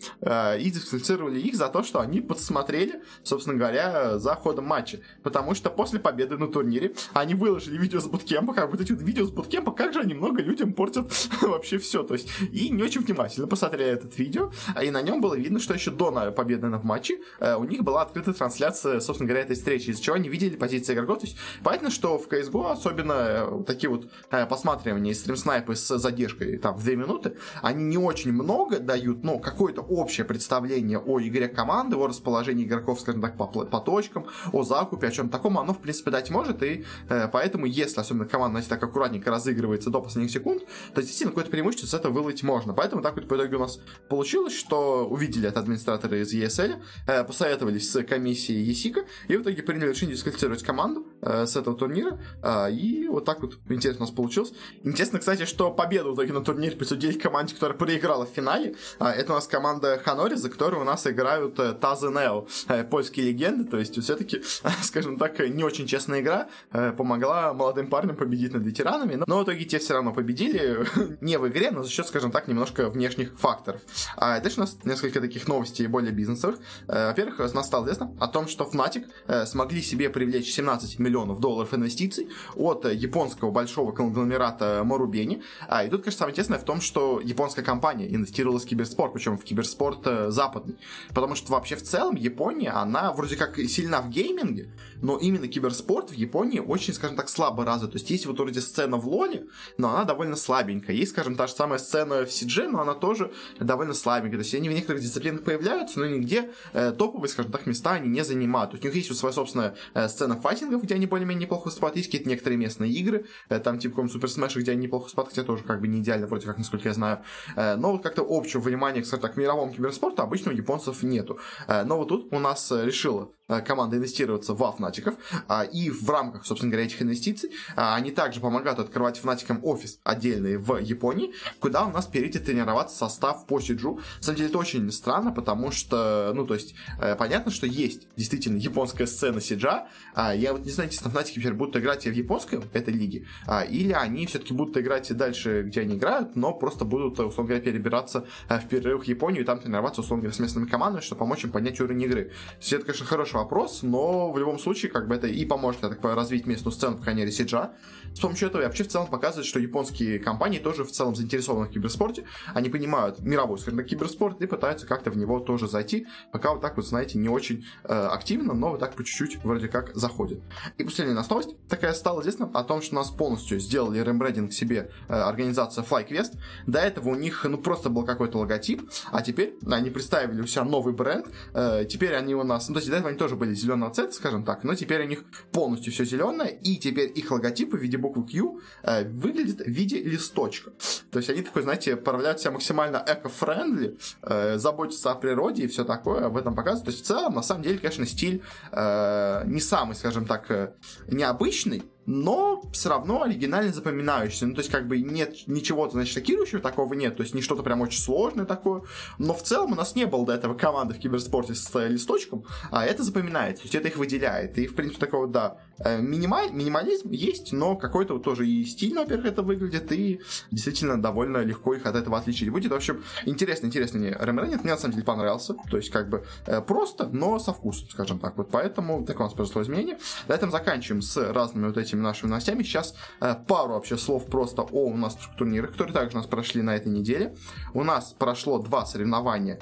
и 0.59 0.71
дисквалифицировали 0.71 1.39
их 1.39 1.55
за 1.55 1.69
то, 1.69 1.83
что 1.83 1.99
они 1.99 2.19
подсмотрели, 2.21 3.01
собственно 3.23 3.57
говоря, 3.57 4.17
за 4.17 4.35
ходом 4.35 4.65
матча. 4.65 4.99
Потому 5.23 5.55
что 5.55 5.69
после 5.69 5.99
победы 5.99 6.37
на 6.37 6.47
турнире 6.47 6.95
они 7.13 7.35
выложили 7.35 7.77
видео 7.77 7.99
с 7.99 8.07
буткемпа, 8.07 8.53
как 8.53 8.69
бы 8.69 8.81
эти 8.81 8.91
вот 8.91 9.01
видео 9.01 9.25
с 9.25 9.31
буткемпа, 9.31 9.71
как 9.71 9.93
же 9.93 9.99
они 10.01 10.13
много 10.13 10.41
людям 10.41 10.73
портят 10.73 11.11
вообще 11.41 11.77
все. 11.77 12.03
То 12.03 12.15
есть, 12.15 12.27
и 12.51 12.69
не 12.69 12.83
очень 12.83 13.01
внимательно 13.01 13.47
посмотрели 13.47 13.91
этот 13.91 14.17
видео, 14.17 14.51
и 14.81 14.91
на 14.91 15.01
нем 15.01 15.21
было 15.21 15.35
видно, 15.35 15.59
что 15.59 15.73
еще 15.73 15.91
до 15.91 16.11
победы 16.31 16.67
в 16.67 16.83
матче 16.83 17.19
у 17.39 17.63
них 17.63 17.83
была 17.83 18.01
открыта 18.01 18.33
трансляция, 18.33 18.99
собственно 18.99 19.27
говоря, 19.27 19.34
этой 19.39 19.55
встречи, 19.55 19.89
из-за 19.89 20.01
чего 20.01 20.15
они 20.15 20.29
видели 20.29 20.55
позиции 20.55 20.93
игроков. 20.93 21.19
То 21.19 21.25
есть, 21.25 21.37
понятно, 21.63 21.89
что 21.89 22.17
в 22.17 22.27
CSGO 22.27 22.71
особенно 22.71 23.13
э, 23.13 23.63
такие 23.65 23.89
вот 23.89 24.09
э, 24.31 24.45
посматривания 24.45 25.11
и 25.11 25.15
стрим-снайпы 25.15 25.75
с 25.75 25.97
задержкой 25.97 26.57
там 26.57 26.77
в 26.77 26.83
2 26.83 26.93
минуты, 26.93 27.37
они 27.61 27.83
не 27.83 27.97
очень 27.97 28.31
много 28.31 28.79
дают, 28.79 29.23
но 29.23 29.39
какое-то 29.39 29.81
общее 29.81 30.25
представление 30.25 30.99
о 30.99 31.19
игре 31.19 31.47
команды, 31.47 31.95
о 31.95 32.07
расположении 32.07 32.65
игроков, 32.65 32.99
скажем 32.99 33.21
так, 33.21 33.37
по, 33.37 33.47
по 33.47 33.79
точкам, 33.79 34.27
о 34.51 34.63
закупе, 34.63 35.07
о 35.07 35.11
чем 35.11 35.29
таком, 35.29 35.57
оно, 35.57 35.73
в 35.73 35.79
принципе, 35.79 36.11
дать 36.11 36.29
может, 36.29 36.63
и 36.63 36.85
э, 37.09 37.27
поэтому, 37.31 37.65
если 37.65 37.99
особенно 37.99 38.25
команда, 38.25 38.55
знаете, 38.55 38.69
так 38.69 38.83
аккуратненько 38.83 39.31
разыгрывается 39.31 39.89
до 39.89 40.01
последних 40.01 40.31
секунд, 40.31 40.63
то 40.93 41.01
действительно 41.01 41.31
какое-то 41.31 41.51
преимущество 41.51 41.87
с 41.87 41.93
этого 41.93 42.13
вылыть 42.13 42.43
можно. 42.43 42.73
Поэтому 42.73 43.01
так 43.01 43.15
вот 43.15 43.27
по 43.27 43.35
итоге 43.35 43.57
у 43.57 43.59
нас 43.59 43.79
получилось, 44.09 44.53
что 44.53 45.07
увидели 45.07 45.47
это 45.47 45.59
администраторы 45.59 46.21
из 46.21 46.33
ESL, 46.33 46.81
э, 47.07 47.23
посоветовались 47.23 47.91
с 47.91 48.03
комиссией 48.03 48.63
ЕСИКа, 48.63 49.05
и 49.27 49.37
в 49.37 49.41
итоге 49.41 49.63
приняли 49.63 49.89
решение 49.89 50.15
дисквалифицировать 50.15 50.63
команду 50.63 51.07
э, 51.21 51.45
с 51.45 51.55
этого 51.55 51.75
турнира, 51.75 52.19
э, 52.43 52.71
и 52.71 53.07
вот 53.07 53.25
так 53.25 53.41
вот 53.41 53.57
интересно 53.69 54.05
у 54.05 54.07
нас 54.07 54.15
получилось. 54.15 54.53
Интересно, 54.83 55.19
кстати, 55.19 55.45
что 55.45 55.71
победу 55.71 56.11
в 56.11 56.15
итоге 56.15 56.33
на 56.33 56.43
турнире 56.43 56.75
присудили 56.75 57.17
команде, 57.17 57.53
которая 57.53 57.77
проиграла 57.77 58.25
в 58.25 58.29
финале. 58.29 58.75
Э, 58.99 59.05
это 59.05 59.33
у 59.33 59.35
нас 59.35 59.47
команда 59.47 60.01
Ханори, 60.03 60.35
за 60.35 60.49
которую 60.49 60.81
у 60.81 60.85
нас 60.85 61.07
играют 61.07 61.59
э, 61.59 61.73
Тазы 61.73 62.09
Нео, 62.09 62.47
э, 62.67 62.83
польские 62.83 63.27
легенды, 63.27 63.69
то 63.69 63.77
есть 63.77 64.01
все-таки, 64.01 64.43
скажем 64.83 65.17
так, 65.17 65.39
не 65.39 65.63
очень 65.63 65.87
честная 65.87 66.21
игра 66.21 66.49
э, 66.71 66.91
помогла 66.91 67.53
молодым 67.53 67.87
парням 67.87 68.15
победить 68.15 68.53
над 68.53 68.63
ветеранами, 68.63 69.15
но, 69.15 69.25
но 69.27 69.39
в 69.39 69.43
итоге 69.43 69.65
те 69.65 69.79
все 69.79 69.93
равно 69.93 70.13
победили, 70.13 70.85
не 71.21 71.37
в 71.37 71.47
игре, 71.47 71.71
но 71.71 71.83
за 71.83 71.89
счет, 71.89 72.07
скажем 72.07 72.31
так, 72.31 72.47
немножко 72.47 72.89
внешних 72.89 73.37
факторов. 73.39 73.81
А 74.17 74.39
дальше 74.39 74.57
у 74.57 74.61
нас 74.61 74.77
несколько 74.83 75.21
таких 75.21 75.47
новостей 75.47 75.87
более 75.87 76.11
бизнесовых. 76.11 76.59
Э, 76.87 77.07
во-первых, 77.07 77.39
нас 77.53 77.67
стало 77.67 77.85
известно 77.85 78.15
о 78.19 78.27
том, 78.27 78.47
что 78.47 78.65
Fnatic 78.65 79.05
э, 79.05 79.07
смогли 79.45 79.81
себе 79.81 80.09
привлечь 80.09 80.51
17 80.51 80.99
миллионов 80.99 81.39
долларов 81.39 81.73
инвестиций 81.73 82.29
от 82.55 82.85
японского 82.85 83.51
большого 83.51 83.91
конгломерата 83.91 84.81
Марубени. 84.83 85.41
А, 85.67 85.83
и 85.83 85.89
тут, 85.89 86.01
конечно, 86.01 86.19
самое 86.19 86.33
интересное 86.33 86.59
в 86.59 86.63
том, 86.63 86.81
что 86.81 87.19
японская 87.19 87.63
компания 87.63 88.13
инвестировала 88.13 88.59
в 88.59 88.65
киберспорт, 88.65 89.13
причем 89.13 89.37
в 89.37 89.43
киберспорт 89.43 89.99
э, 90.05 90.31
западный. 90.31 90.77
Потому 91.13 91.35
что 91.35 91.51
вообще 91.51 91.75
в 91.75 91.83
целом 91.83 92.15
Япония, 92.15 92.71
она 92.71 93.11
вроде 93.13 93.35
как 93.35 93.57
сильна 93.57 94.01
в 94.01 94.09
гейминге, 94.09 94.71
но 95.01 95.17
именно 95.17 95.47
киберспорт 95.47 96.11
в 96.11 96.13
Японии 96.13 96.59
очень, 96.59 96.93
скажем 96.93 97.15
так, 97.15 97.29
слабо 97.29 97.65
развит. 97.65 97.91
То 97.91 97.97
есть 97.97 98.09
есть 98.09 98.25
вот 98.25 98.39
вроде 98.39 98.61
сцена 98.61 98.97
в 98.97 99.07
Лоле, 99.07 99.45
но 99.77 99.89
она 99.89 100.03
довольно 100.05 100.35
слабенькая. 100.35 100.95
Есть, 100.95 101.11
скажем, 101.11 101.35
та 101.35 101.47
же 101.47 101.53
самая 101.53 101.79
сцена 101.79 102.25
в 102.25 102.29
CS:GO, 102.29 102.67
но 102.67 102.81
она 102.81 102.93
тоже 102.93 103.31
довольно 103.59 103.93
слабенькая. 103.93 104.39
То 104.39 104.43
есть 104.43 104.55
они 104.55 104.69
в 104.69 104.73
некоторых 104.73 105.01
дисциплинах 105.01 105.43
появляются, 105.43 105.99
но 105.99 106.05
нигде 106.05 106.51
э, 106.73 106.91
топовые, 106.91 107.29
скажем 107.29 107.51
так, 107.51 107.65
места 107.65 107.91
они 107.93 108.09
не 108.09 108.23
занимают. 108.23 108.71
То 108.71 108.75
есть 108.75 108.85
у 108.85 108.87
них 108.87 108.95
есть 108.95 109.04
вот 109.09 109.17
своя 109.17 109.33
собственная 109.33 109.75
э, 109.93 110.07
сцена 110.07 110.39
файтингов, 110.39 110.83
где 110.83 110.95
они 110.95 111.05
более-менее 111.05 111.43
неплохо 111.45 111.65
выступают. 111.65 111.95
Есть 111.95 112.07
какие-то 112.09 112.29
некоторые 112.29 112.57
местные 112.57 112.91
игры, 112.91 113.25
э, 113.49 113.59
там 113.59 113.79
типа 113.79 113.95
каком 113.95 114.09
Super 114.09 114.29
Smash, 114.29 114.55
где 114.55 114.71
они 114.71 114.83
неплохо 114.83 115.05
выступают, 115.05 115.29
хотя 115.29 115.43
тоже 115.43 115.63
как 115.63 115.81
бы 115.81 115.87
не 115.87 115.99
идеально, 115.99 116.27
вроде 116.27 116.45
как, 116.45 116.57
насколько 116.57 116.87
я 116.87 116.93
знаю. 116.93 117.19
Э, 117.55 117.75
но 117.75 117.91
вот 117.91 118.03
как-то 118.03 118.25
общего 118.27 118.61
внимания, 118.61 119.03
скажем 119.03 119.21
так, 119.21 119.33
к 119.33 119.37
мировому 119.37 119.71
киберспорту 119.73 120.21
обычно 120.21 120.51
у 120.51 120.55
японцев 120.55 121.03
нету. 121.03 121.39
Но 121.67 121.97
вот 121.97 122.07
тут 122.07 122.27
у 122.31 122.39
нас 122.39 122.71
решила 122.71 123.29
команда 123.47 123.97
инвестироваться 123.97 124.53
в 124.53 124.71
Фнатиков, 124.71 125.15
а, 125.47 125.63
и 125.63 125.89
в 125.89 126.09
рамках, 126.09 126.45
собственно 126.45 126.71
говоря, 126.71 126.87
этих 126.87 127.01
инвестиций 127.01 127.51
а, 127.75 127.95
они 127.95 128.11
также 128.11 128.39
помогают 128.39 128.79
открывать 128.79 129.19
Фнатикам 129.19 129.59
офис 129.63 129.99
отдельный 130.03 130.57
в 130.57 130.77
Японии, 130.77 131.33
куда 131.59 131.85
у 131.85 131.91
нас 131.91 132.07
перейти 132.07 132.39
тренироваться 132.39 132.97
состав 132.97 133.45
по 133.45 133.59
Сиджу. 133.59 133.99
На 134.17 134.23
самом 134.23 134.37
деле 134.37 134.49
это 134.49 134.57
очень 134.57 134.91
странно, 134.91 135.31
потому 135.31 135.71
что, 135.71 136.31
ну, 136.33 136.45
то 136.45 136.55
есть, 136.55 136.75
э, 136.99 137.15
понятно, 137.15 137.51
что 137.51 137.67
есть 137.67 138.07
действительно 138.15 138.57
японская 138.57 139.07
сцена 139.07 139.39
Сиджа, 139.41 139.87
а, 140.13 140.33
я 140.33 140.53
вот 140.53 140.65
не 140.65 140.71
знаю, 140.71 140.89
если 140.89 141.07
Фнатики 141.07 141.39
теперь 141.39 141.53
будут 141.53 141.77
играть 141.77 142.05
в 142.05 142.11
японской 142.11 142.61
этой 142.73 142.93
лиге, 142.93 143.27
или 143.69 143.91
они 143.91 144.25
все-таки 144.25 144.53
будут 144.53 144.77
играть 144.77 145.15
дальше, 145.15 145.63
где 145.63 145.81
они 145.81 145.95
играют, 145.95 146.35
но 146.35 146.53
просто 146.53 146.85
будут, 146.85 147.19
условно 147.19 147.49
говоря, 147.49 147.63
перебираться 147.63 148.25
э, 148.49 148.59
в 148.59 148.67
перерыв 148.67 149.03
в 149.03 149.07
Японию 149.07 149.43
и 149.43 149.45
там 149.45 149.59
тренироваться, 149.59 150.01
условно 150.01 150.23
говоря, 150.23 150.35
с 150.35 150.39
местными 150.39 150.65
командами, 150.65 151.01
чтобы 151.01 151.19
помочь 151.19 151.43
им 151.43 151.51
поднять 151.51 151.79
уровень 151.79 152.03
игры. 152.03 152.23
То 152.25 152.57
есть 152.59 152.73
это, 152.73 152.85
конечно, 152.85 153.05
хороший 153.05 153.34
вопрос, 153.35 153.83
но 153.83 154.31
в 154.31 154.37
любом 154.37 154.59
случае, 154.59 154.91
как 154.91 155.07
бы 155.07 155.15
это 155.15 155.27
и 155.27 155.45
поможет, 155.45 155.83
я 155.83 155.89
так 155.89 156.03
развить 156.03 156.45
местную 156.45 156.71
сцену, 156.73 156.97
по 156.97 157.03
крайней 157.03 157.21
мере, 157.21 157.31
Сиджа. 157.31 157.73
С 158.15 158.19
помощью 158.21 158.47
этого 158.47 158.63
вообще 158.63 158.85
в 158.85 158.87
целом 158.87 159.07
показывает, 159.07 159.45
что 159.45 159.59
японские 159.59 160.19
компании 160.19 160.59
тоже 160.59 160.85
в 160.85 160.91
целом 160.91 161.15
заинтересованы 161.15 161.67
в 161.67 161.69
киберспорте. 161.69 162.23
Они 162.53 162.69
понимают 162.69 163.19
мировой, 163.19 163.59
скажем 163.59 163.79
так, 163.79 163.87
киберспорт 163.87 164.41
и 164.41 164.47
пытаются 164.47 164.87
как-то 164.87 165.11
в 165.11 165.17
него 165.17 165.41
тоже 165.41 165.67
зайти. 165.67 166.07
Пока 166.31 166.53
вот 166.53 166.61
так 166.61 166.77
вот, 166.77 166.87
знаете, 166.87 167.17
не 167.17 167.27
очень 167.27 167.65
э, 167.83 167.93
активно, 167.93 168.53
но 168.53 168.69
вот 168.69 168.79
так 168.79 168.95
по 168.95 169.03
чуть-чуть 169.03 169.43
вроде 169.43 169.67
как 169.67 169.93
заходит. 169.95 170.41
И 170.77 170.85
последняя 170.85 171.13
у 171.13 171.29
новость 171.29 171.57
такая 171.67 171.93
стала 171.93 172.21
известна 172.21 172.49
о 172.53 172.63
том, 172.63 172.81
что 172.81 172.95
у 172.95 172.99
нас 172.99 173.11
полностью 173.11 173.59
сделали 173.59 173.99
рембрендинг 173.99 174.53
себе 174.53 174.91
э, 175.09 175.13
организация 175.13 175.83
FlyQuest. 175.83 176.37
До 176.67 176.79
этого 176.79 177.09
у 177.09 177.15
них, 177.15 177.43
ну, 177.43 177.57
просто 177.57 177.89
был 177.89 178.05
какой-то 178.05 178.37
логотип, 178.37 178.89
а 179.11 179.21
теперь 179.23 179.55
они 179.69 179.89
представили 179.89 180.39
у 180.39 180.47
себя 180.47 180.63
новый 180.63 180.93
бренд. 180.93 181.27
Э, 181.53 181.83
теперь 181.83 182.15
они 182.15 182.33
у 182.33 182.43
нас, 182.43 182.69
ну, 182.69 182.75
то 182.75 182.79
есть 182.79 182.89
до 182.89 182.95
этого 182.95 183.09
они 183.09 183.17
тоже 183.17 183.35
были 183.35 183.53
зеленого 183.53 183.93
цвета, 183.93 184.13
скажем 184.13 184.45
так, 184.45 184.63
но 184.63 184.73
теперь 184.73 185.03
у 185.03 185.07
них 185.07 185.25
полностью 185.51 185.91
все 185.91 186.05
зеленое, 186.05 186.57
и 186.57 186.77
теперь 186.77 187.11
их 187.13 187.29
логотип 187.29 187.73
в 187.73 187.77
виде 187.77 187.97
буквы 188.07 188.25
Q 188.27 188.59
э, 188.83 189.03
выглядит 189.09 189.61
в 189.61 189.69
виде 189.69 190.01
листочка. 190.01 190.71
То 191.11 191.19
есть 191.19 191.29
они 191.29 191.41
такой, 191.41 191.63
знаете, 191.63 191.95
проявляют 191.95 192.39
себя 192.39 192.51
максимально 192.51 193.03
эко-френдли, 193.05 193.97
э, 194.21 194.57
заботятся 194.57 195.11
о 195.11 195.15
природе 195.15 195.63
и 195.63 195.67
все 195.67 195.83
такое, 195.83 196.29
в 196.29 196.37
этом 196.37 196.55
показывают. 196.55 196.85
То 196.85 196.91
есть 196.91 197.03
в 197.03 197.07
целом, 197.07 197.35
на 197.35 197.43
самом 197.43 197.63
деле, 197.63 197.77
конечно, 197.77 198.05
стиль 198.05 198.41
э, 198.71 199.43
не 199.45 199.61
самый, 199.61 199.95
скажем 199.95 200.25
так, 200.25 200.75
необычный, 201.07 201.83
но 202.05 202.63
все 202.71 202.89
равно 202.89 203.23
оригинально 203.23 203.73
запоминающийся. 203.73 204.47
Ну, 204.47 204.53
то 204.53 204.59
есть, 204.59 204.71
как 204.71 204.87
бы 204.87 204.99
нет 204.99 205.47
ничего, 205.47 205.89
значит, 205.89 206.13
шокирующего 206.13 206.61
такого 206.61 206.93
нет, 206.93 207.17
то 207.17 207.23
есть 207.23 207.33
не 207.33 207.41
что-то 207.41 207.63
прям 207.63 207.81
очень 207.81 207.99
сложное 207.99 208.45
такое, 208.45 208.83
но 209.17 209.33
в 209.33 209.43
целом 209.43 209.73
у 209.73 209.75
нас 209.75 209.95
не 209.95 210.05
было 210.05 210.25
до 210.25 210.33
этого 210.33 210.53
команды 210.53 210.93
в 210.93 210.99
киберспорте 210.99 211.55
с 211.55 211.87
листочком, 211.87 212.45
а 212.71 212.85
это 212.85 213.03
запоминается, 213.03 213.63
то 213.63 213.65
есть 213.67 213.75
это 213.75 213.87
их 213.87 213.97
выделяет. 213.97 214.57
И, 214.57 214.67
в 214.67 214.75
принципе, 214.75 214.99
такого, 214.99 215.27
да, 215.27 215.57
э, 215.79 216.01
минималь, 216.01 216.51
минимализм 216.51 217.11
есть, 217.11 217.53
но 217.53 217.75
какой-то 217.75 218.13
вот 218.13 218.23
тоже 218.23 218.47
и 218.47 218.63
стильно, 218.65 219.01
во-первых, 219.01 219.27
это 219.27 219.41
выглядит, 219.41 219.91
и 219.91 220.21
действительно 220.51 221.01
довольно 221.01 221.37
легко 221.37 221.73
их 221.73 221.85
от 221.85 221.95
этого 221.95 222.17
отличить 222.17 222.49
будет. 222.49 222.71
В 222.71 222.75
общем, 222.75 223.03
интересный, 223.25 223.67
интересный 223.67 224.15
рембрандинг, 224.19 224.63
мне 224.63 224.73
на 224.73 224.77
самом 224.77 224.93
деле 224.93 225.05
понравился, 225.05 225.55
то 225.69 225.77
есть 225.77 225.89
как 225.89 226.09
бы 226.09 226.25
э, 226.45 226.61
просто, 226.61 227.07
но 227.07 227.39
со 227.39 227.53
вкусом, 227.53 227.89
скажем 227.89 228.19
так. 228.19 228.37
Вот 228.37 228.49
поэтому 228.51 229.05
так 229.05 229.19
у 229.19 229.23
нас 229.23 229.33
произошло 229.33 229.61
изменение. 229.61 229.97
На 230.27 230.33
этом 230.33 230.51
заканчиваем 230.51 231.01
с 231.01 231.17
разными 231.31 231.67
вот 231.67 231.77
этими 231.77 231.94
этими 231.95 232.03
нашими 232.03 232.29
новостями. 232.29 232.63
Сейчас 232.63 232.95
э, 233.21 233.35
пару 233.47 233.73
вообще 233.73 233.97
слов 233.97 234.25
просто 234.27 234.61
о 234.61 234.85
у 234.85 234.97
нас 234.97 235.17
турнирах, 235.37 235.71
которые 235.71 235.93
также 235.93 236.17
у 236.17 236.19
нас 236.19 236.27
прошли 236.27 236.61
на 236.61 236.75
этой 236.75 236.91
неделе. 236.91 237.35
У 237.73 237.83
нас 237.83 238.13
прошло 238.17 238.59
два 238.59 238.85
соревнования 238.85 239.59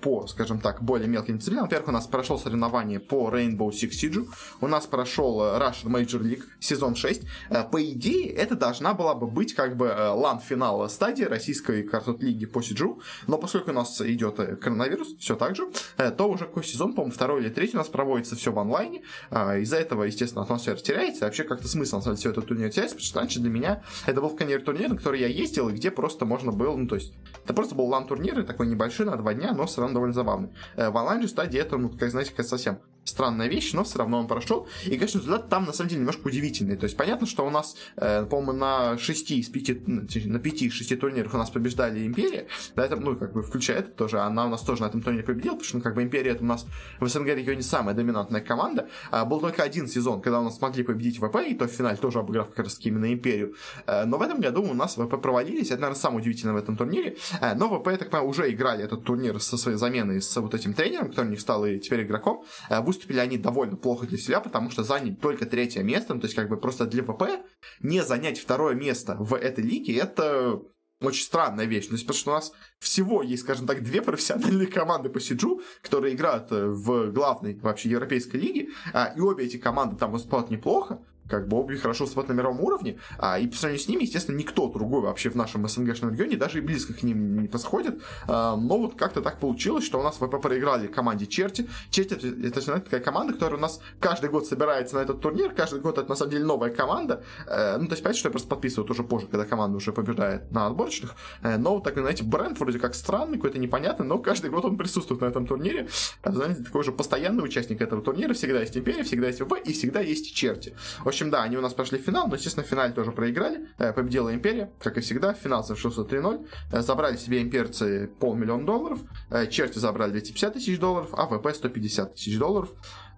по, 0.00 0.26
скажем 0.26 0.60
так, 0.60 0.82
более 0.82 1.08
мелким 1.08 1.38
дисциплинам. 1.38 1.64
Во-первых, 1.64 1.88
у 1.88 1.92
нас 1.92 2.06
прошел 2.06 2.38
соревнование 2.38 3.00
по 3.00 3.30
Rainbow 3.30 3.70
Six 3.70 3.90
Siege, 3.90 4.26
у 4.60 4.66
нас 4.66 4.86
прошел 4.86 5.42
э, 5.42 5.58
Russian 5.58 5.86
Major 5.86 6.20
League 6.20 6.42
сезон 6.60 6.94
6. 6.94 7.22
Э, 7.50 7.64
по 7.64 7.82
идее, 7.82 8.30
это 8.30 8.56
должна 8.56 8.94
была 8.94 9.14
бы 9.14 9.26
быть 9.26 9.54
как 9.54 9.76
бы 9.76 9.86
лан-финал 9.86 10.88
стадии 10.88 11.24
российской 11.24 11.82
картот 11.82 12.22
лиги 12.22 12.46
по 12.46 12.62
Сиджу, 12.62 13.00
но 13.26 13.38
поскольку 13.38 13.70
у 13.70 13.74
нас 13.74 14.00
идет 14.00 14.36
коронавирус, 14.60 15.16
все 15.18 15.36
так 15.36 15.56
же, 15.56 15.68
то 15.96 16.28
уже 16.28 16.44
какой 16.44 16.64
сезон, 16.64 16.92
по-моему, 16.94 17.14
второй 17.14 17.42
или 17.42 17.48
третий 17.48 17.76
у 17.76 17.78
нас 17.78 17.88
проводится 17.88 18.36
все 18.36 18.52
в 18.52 18.58
онлайне. 18.58 19.02
Из-за 19.30 19.76
этого, 19.76 20.04
естественно, 20.04 20.42
атмосфера 20.42 20.76
теряется, 20.76 21.24
вообще 21.24 21.44
как-то 21.44 21.68
смысл, 21.68 22.02
на 22.04 22.14
все 22.14 22.30
это 22.30 22.42
турнир 22.42 22.70
теряется, 22.70 22.96
потому 22.96 23.06
что 23.06 23.20
раньше 23.20 23.40
для 23.40 23.50
меня 23.50 23.82
это 24.06 24.20
был, 24.20 24.30
конечно, 24.30 24.64
турнир, 24.64 24.88
на 24.88 24.96
который 24.96 25.20
я 25.20 25.28
ездил, 25.28 25.68
и 25.68 25.72
где 25.72 25.90
просто 25.90 26.24
можно 26.24 26.52
было, 26.52 26.76
ну, 26.76 26.86
то 26.86 26.96
есть, 26.96 27.12
это 27.44 27.54
просто 27.54 27.74
был 27.74 27.86
лан-турнир, 27.86 28.44
такой 28.44 28.66
небольшой, 28.66 29.06
на 29.06 29.16
два 29.16 29.34
дня, 29.34 29.53
но 29.54 29.66
все 29.66 29.80
равно 29.80 29.94
довольно 29.94 30.14
забавный. 30.14 30.50
Э, 30.76 30.90
в 30.90 30.96
онлайн 30.96 31.22
же 31.22 31.28
стадии 31.28 31.58
это, 31.58 31.76
ну, 31.76 31.90
как 31.90 32.10
знаете, 32.10 32.32
как 32.34 32.46
совсем 32.46 32.78
странная 33.04 33.48
вещь, 33.48 33.72
но 33.72 33.84
все 33.84 33.98
равно 33.98 34.18
он 34.20 34.26
прошел. 34.26 34.66
И, 34.84 34.90
конечно, 34.90 35.18
результат 35.18 35.48
там 35.48 35.64
на 35.64 35.72
самом 35.72 35.90
деле 35.90 36.00
немножко 36.00 36.26
удивительный. 36.26 36.76
То 36.76 36.84
есть 36.84 36.96
понятно, 36.96 37.26
что 37.26 37.46
у 37.46 37.50
нас, 37.50 37.76
э, 37.96 38.24
по-моему, 38.24 38.52
на 38.52 38.98
6 38.98 39.30
из 39.32 39.48
5, 39.48 39.88
на 39.88 40.38
5-6 40.38 40.96
турнирах 40.96 41.34
у 41.34 41.38
нас 41.38 41.50
побеждали 41.50 42.06
Империя. 42.06 42.46
Да, 42.74 42.84
это, 42.84 42.96
ну, 42.96 43.16
как 43.16 43.32
бы 43.32 43.42
включая 43.42 43.78
это 43.78 43.90
тоже, 43.90 44.20
она 44.20 44.46
у 44.46 44.48
нас 44.48 44.62
тоже 44.62 44.82
на 44.82 44.86
этом 44.86 45.02
турнире 45.02 45.24
победила, 45.24 45.52
потому 45.52 45.64
что, 45.64 45.76
ну, 45.78 45.82
как 45.82 45.94
бы 45.94 46.02
Империя 46.02 46.32
это 46.32 46.42
у 46.42 46.46
нас 46.46 46.66
в 47.00 47.08
СНГ 47.08 47.28
регионе 47.28 47.62
самая 47.62 47.94
доминантная 47.94 48.40
команда. 48.40 48.88
А, 49.10 49.24
был 49.24 49.40
только 49.40 49.62
один 49.62 49.86
сезон, 49.86 50.20
когда 50.20 50.40
у 50.40 50.44
нас 50.44 50.56
смогли 50.56 50.82
победить 50.82 51.18
ВП, 51.18 51.36
и 51.46 51.54
то 51.54 51.66
в 51.66 51.70
финале 51.70 51.96
тоже 51.96 52.18
обыграв 52.18 52.48
как 52.50 52.64
раз 52.64 52.78
именно 52.80 53.12
Империю. 53.12 53.54
Э, 53.86 54.04
но 54.04 54.18
в 54.18 54.22
этом 54.22 54.40
году 54.40 54.62
у 54.62 54.74
нас 54.74 54.94
ВП 54.96 55.20
провалились, 55.20 55.70
это, 55.70 55.80
наверное, 55.80 56.00
самое 56.00 56.20
удивительное 56.20 56.54
в 56.54 56.58
этом 56.58 56.76
турнире. 56.76 57.16
Э, 57.40 57.54
но 57.54 57.68
ВП, 57.68 57.88
я 57.88 57.96
так 57.96 58.10
понимаю, 58.10 58.28
уже 58.28 58.50
играли 58.50 58.84
этот 58.84 59.04
турнир 59.04 59.40
со 59.40 59.56
своей 59.56 59.78
заменой 59.78 60.20
с 60.20 60.36
вот 60.36 60.54
этим 60.54 60.74
тренером, 60.74 61.08
который 61.08 61.26
у 61.26 61.30
них 61.30 61.40
стал 61.40 61.66
и 61.66 61.78
теперь 61.78 62.02
игроком. 62.02 62.44
Э, 62.70 62.80
выступили 62.94 63.18
они 63.18 63.38
довольно 63.38 63.76
плохо 63.76 64.06
для 64.06 64.18
себя, 64.18 64.40
потому 64.40 64.70
что 64.70 64.84
заняли 64.84 65.14
только 65.14 65.46
третье 65.46 65.82
место, 65.82 66.14
ну, 66.14 66.20
то 66.20 66.26
есть 66.26 66.36
как 66.36 66.48
бы 66.48 66.56
просто 66.56 66.86
для 66.86 67.02
ВП 67.02 67.44
не 67.80 68.02
занять 68.02 68.38
второе 68.38 68.74
место 68.74 69.16
в 69.18 69.34
этой 69.34 69.64
лиге, 69.64 69.98
это 69.98 70.62
очень 71.00 71.24
странная 71.24 71.66
вещь. 71.66 71.88
Есть, 71.90 72.06
потому 72.06 72.18
что 72.18 72.30
у 72.30 72.34
нас 72.34 72.52
всего 72.78 73.22
есть, 73.22 73.42
скажем 73.42 73.66
так, 73.66 73.82
две 73.82 74.00
профессиональные 74.00 74.68
команды 74.68 75.10
по 75.10 75.20
Сиджу, 75.20 75.60
которые 75.82 76.14
играют 76.14 76.50
э, 76.52 76.66
в 76.66 77.10
главной 77.10 77.58
вообще 77.58 77.90
европейской 77.90 78.36
лиге, 78.36 78.68
а, 78.92 79.12
и 79.16 79.20
обе 79.20 79.44
эти 79.44 79.58
команды 79.58 79.96
там 79.96 80.12
выступают 80.12 80.50
неплохо, 80.50 81.04
как 81.28 81.48
бы 81.48 81.58
обе 81.58 81.76
хорошо 81.76 82.04
выступают 82.04 82.28
на 82.28 82.34
мировом 82.34 82.60
уровне, 82.60 82.98
а, 83.18 83.38
и 83.38 83.46
по 83.46 83.56
сравнению 83.56 83.84
с 83.84 83.88
ними, 83.88 84.02
естественно, 84.02 84.36
никто 84.36 84.68
другой 84.68 85.02
вообще 85.02 85.30
в 85.30 85.36
нашем 85.36 85.66
СНГшном 85.66 86.12
регионе 86.12 86.36
даже 86.36 86.58
и 86.58 86.60
близко 86.60 86.92
к 86.94 87.02
ним 87.02 87.40
не 87.40 87.48
подходит. 87.48 88.02
А, 88.26 88.56
но 88.56 88.78
вот 88.78 88.96
как-то 88.96 89.20
так 89.20 89.38
получилось, 89.38 89.84
что 89.84 90.00
у 90.00 90.02
нас 90.02 90.16
ВП 90.16 90.40
проиграли 90.40 90.86
команде 90.86 91.26
Черти. 91.26 91.68
Черти 91.90 92.14
это, 92.14 92.60
это 92.60 92.80
такая 92.80 93.00
команда, 93.00 93.32
которая 93.32 93.58
у 93.58 93.62
нас 93.62 93.80
каждый 94.00 94.30
год 94.30 94.46
собирается 94.46 94.96
на 94.96 95.00
этот 95.00 95.20
турнир, 95.20 95.54
каждый 95.54 95.80
год 95.80 95.98
это 95.98 96.08
на 96.08 96.16
самом 96.16 96.32
деле 96.32 96.44
новая 96.44 96.70
команда. 96.70 97.22
Э, 97.46 97.76
ну, 97.78 97.86
то 97.86 97.92
есть, 97.92 98.02
понимаете, 98.02 98.20
что 98.20 98.28
я 98.28 98.30
просто 98.30 98.48
подписываю 98.48 98.90
уже 98.90 99.02
позже, 99.02 99.26
когда 99.26 99.44
команда 99.44 99.76
уже 99.76 99.92
побеждает 99.92 100.50
на 100.50 100.66
отборочных. 100.66 101.14
Э, 101.42 101.56
но 101.56 101.74
вот 101.74 101.84
так, 101.84 101.94
знаете, 101.94 102.24
бренд 102.24 102.58
вроде 102.58 102.78
как 102.78 102.94
странный, 102.94 103.36
какой-то 103.36 103.58
непонятный, 103.58 104.06
но 104.06 104.18
каждый 104.18 104.50
год 104.50 104.64
он 104.64 104.76
присутствует 104.76 105.20
на 105.20 105.26
этом 105.26 105.46
турнире. 105.46 105.88
Знаете, 106.24 106.62
такой 106.62 106.84
же 106.84 106.92
постоянный 106.92 107.44
участник 107.44 107.80
этого 107.80 108.02
турнира. 108.02 108.34
Всегда 108.34 108.60
есть 108.60 108.76
Империя, 108.76 109.02
всегда 109.02 109.28
есть 109.28 109.40
ВП 109.40 109.54
и 109.64 109.72
всегда 109.72 110.00
есть 110.00 110.34
Черти. 110.34 110.76
Общем, 111.14 111.30
да, 111.30 111.44
они 111.44 111.56
у 111.56 111.60
нас 111.60 111.72
прошли 111.72 111.98
в 111.98 112.02
финал, 112.02 112.26
но, 112.26 112.34
естественно, 112.34 112.66
в 112.66 112.68
финале 112.68 112.92
тоже 112.92 113.12
проиграли. 113.12 113.68
Э, 113.78 113.92
победила 113.92 114.34
Империя, 114.34 114.72
как 114.80 114.98
и 114.98 115.00
всегда. 115.00 115.32
Финал 115.32 115.62
совершился 115.62 116.00
3-0. 116.00 116.44
Э, 116.72 116.80
забрали 116.80 117.16
себе 117.16 117.40
имперцы 117.40 118.10
полмиллиона 118.18 118.66
долларов. 118.66 118.98
Э, 119.30 119.46
черти 119.46 119.78
забрали 119.78 120.10
250 120.10 120.54
тысяч 120.54 120.76
долларов, 120.80 121.10
а 121.12 121.26
ВП 121.28 121.54
150 121.54 122.16
тысяч 122.16 122.36
долларов. 122.36 122.70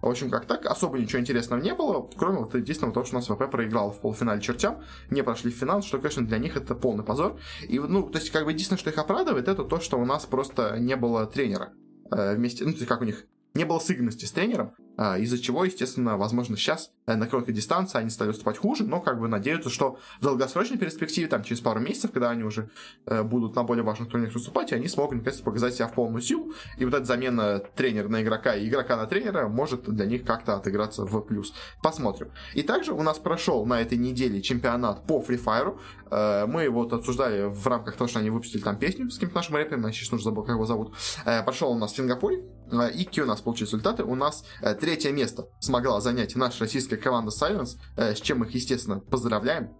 В 0.03 0.07
общем, 0.07 0.29
как 0.29 0.45
так, 0.45 0.67
особо 0.67 0.99
ничего 0.99 1.19
интересного 1.19 1.59
не 1.59 1.73
было, 1.73 2.07
кроме 2.15 2.37
вот 2.37 2.53
единственного 2.53 2.93
того, 2.93 3.07
что 3.07 3.15
у 3.15 3.19
нас 3.19 3.29
ВП 3.29 3.49
проиграл 3.49 3.91
в 3.91 3.99
полуфинале 3.99 4.41
чертям, 4.41 4.83
не 5.09 5.23
прошли 5.23 5.49
в 5.49 5.55
финал, 5.55 5.81
что, 5.81 5.97
конечно, 5.97 6.23
для 6.23 6.37
них 6.37 6.55
это 6.55 6.75
полный 6.75 7.03
позор. 7.03 7.39
И, 7.67 7.79
ну, 7.79 8.03
то 8.03 8.19
есть, 8.19 8.29
как 8.29 8.45
бы 8.45 8.51
единственное, 8.51 8.77
что 8.77 8.91
их 8.91 8.97
оправдывает, 8.99 9.47
это 9.47 9.63
то, 9.63 9.79
что 9.79 9.97
у 9.97 10.05
нас 10.05 10.27
просто 10.27 10.77
не 10.77 10.95
было 10.95 11.25
тренера 11.25 11.73
вместе, 12.11 12.63
ну, 12.63 12.73
то 12.73 12.77
есть, 12.77 12.87
как 12.87 13.01
у 13.01 13.05
них 13.05 13.25
не 13.57 13.65
было 13.65 13.79
сыгранности 13.79 14.25
с 14.25 14.31
тренером, 14.31 14.73
а, 14.97 15.19
из-за 15.19 15.37
чего, 15.37 15.63
естественно, 15.63 16.17
возможно, 16.17 16.57
сейчас 16.57 16.91
э, 17.05 17.15
на 17.15 17.27
короткой 17.27 17.53
дистанции 17.53 17.99
они 17.99 18.09
стали 18.09 18.29
выступать 18.29 18.57
хуже, 18.57 18.83
но 18.83 18.99
как 18.99 19.19
бы 19.19 19.27
надеются, 19.27 19.69
что 19.69 19.99
в 20.19 20.23
долгосрочной 20.23 20.79
перспективе, 20.79 21.27
там, 21.27 21.43
через 21.43 21.61
пару 21.61 21.79
месяцев, 21.79 22.11
когда 22.11 22.31
они 22.31 22.43
уже 22.43 22.71
э, 23.05 23.21
будут 23.21 23.55
на 23.55 23.63
более 23.63 23.83
важных 23.83 24.09
турнирах 24.09 24.33
выступать, 24.33 24.73
они 24.73 24.87
смогут, 24.87 25.17
наконец-то, 25.17 25.43
показать 25.43 25.75
себя 25.75 25.87
в 25.87 25.93
полную 25.93 26.23
силу, 26.23 26.51
и 26.77 26.85
вот 26.85 26.95
эта 26.95 27.05
замена 27.05 27.59
тренера 27.75 28.07
на 28.07 28.23
игрока 28.23 28.55
и 28.55 28.67
игрока 28.67 28.97
на 28.97 29.05
тренера 29.05 29.47
может 29.47 29.83
для 29.83 30.07
них 30.07 30.25
как-то 30.25 30.55
отыграться 30.55 31.05
в 31.05 31.21
плюс. 31.21 31.53
Посмотрим. 31.83 32.31
И 32.55 32.63
также 32.63 32.93
у 32.93 33.03
нас 33.03 33.19
прошел 33.19 33.67
на 33.67 33.81
этой 33.81 33.99
неделе 33.99 34.41
чемпионат 34.41 35.05
по 35.05 35.21
Free 35.21 35.39
Fire. 35.41 35.77
Э, 36.09 36.47
мы 36.47 36.69
вот 36.69 36.91
обсуждали 36.93 37.43
в 37.43 37.67
рамках 37.67 37.97
того, 37.97 38.07
что 38.07 38.17
они 38.17 38.31
выпустили 38.31 38.61
там 38.61 38.77
песню 38.77 39.11
с 39.11 39.15
каким-то 39.15 39.35
нашим 39.35 39.57
рэпером, 39.57 39.91
сейчас 39.91 40.11
уже 40.11 40.23
забыл, 40.23 40.41
как 40.41 40.55
его 40.55 40.65
зовут. 40.65 40.95
Прошел 41.23 41.71
у 41.71 41.77
нас 41.77 41.93
в 41.93 41.95
Сингапуре, 41.95 42.43
и 42.93 43.05
какие 43.05 43.23
у 43.23 43.27
нас 43.27 43.41
получились 43.41 43.71
результаты? 43.71 44.03
У 44.03 44.15
нас 44.15 44.43
третье 44.79 45.11
место 45.11 45.47
смогла 45.59 46.01
занять 46.01 46.35
наша 46.35 46.61
российская 46.61 46.97
команда 46.97 47.31
Silence, 47.31 47.77
э, 47.95 48.15
с 48.15 48.21
чем 48.21 48.43
их, 48.43 48.51
естественно, 48.51 48.99
поздравляем. 48.99 49.75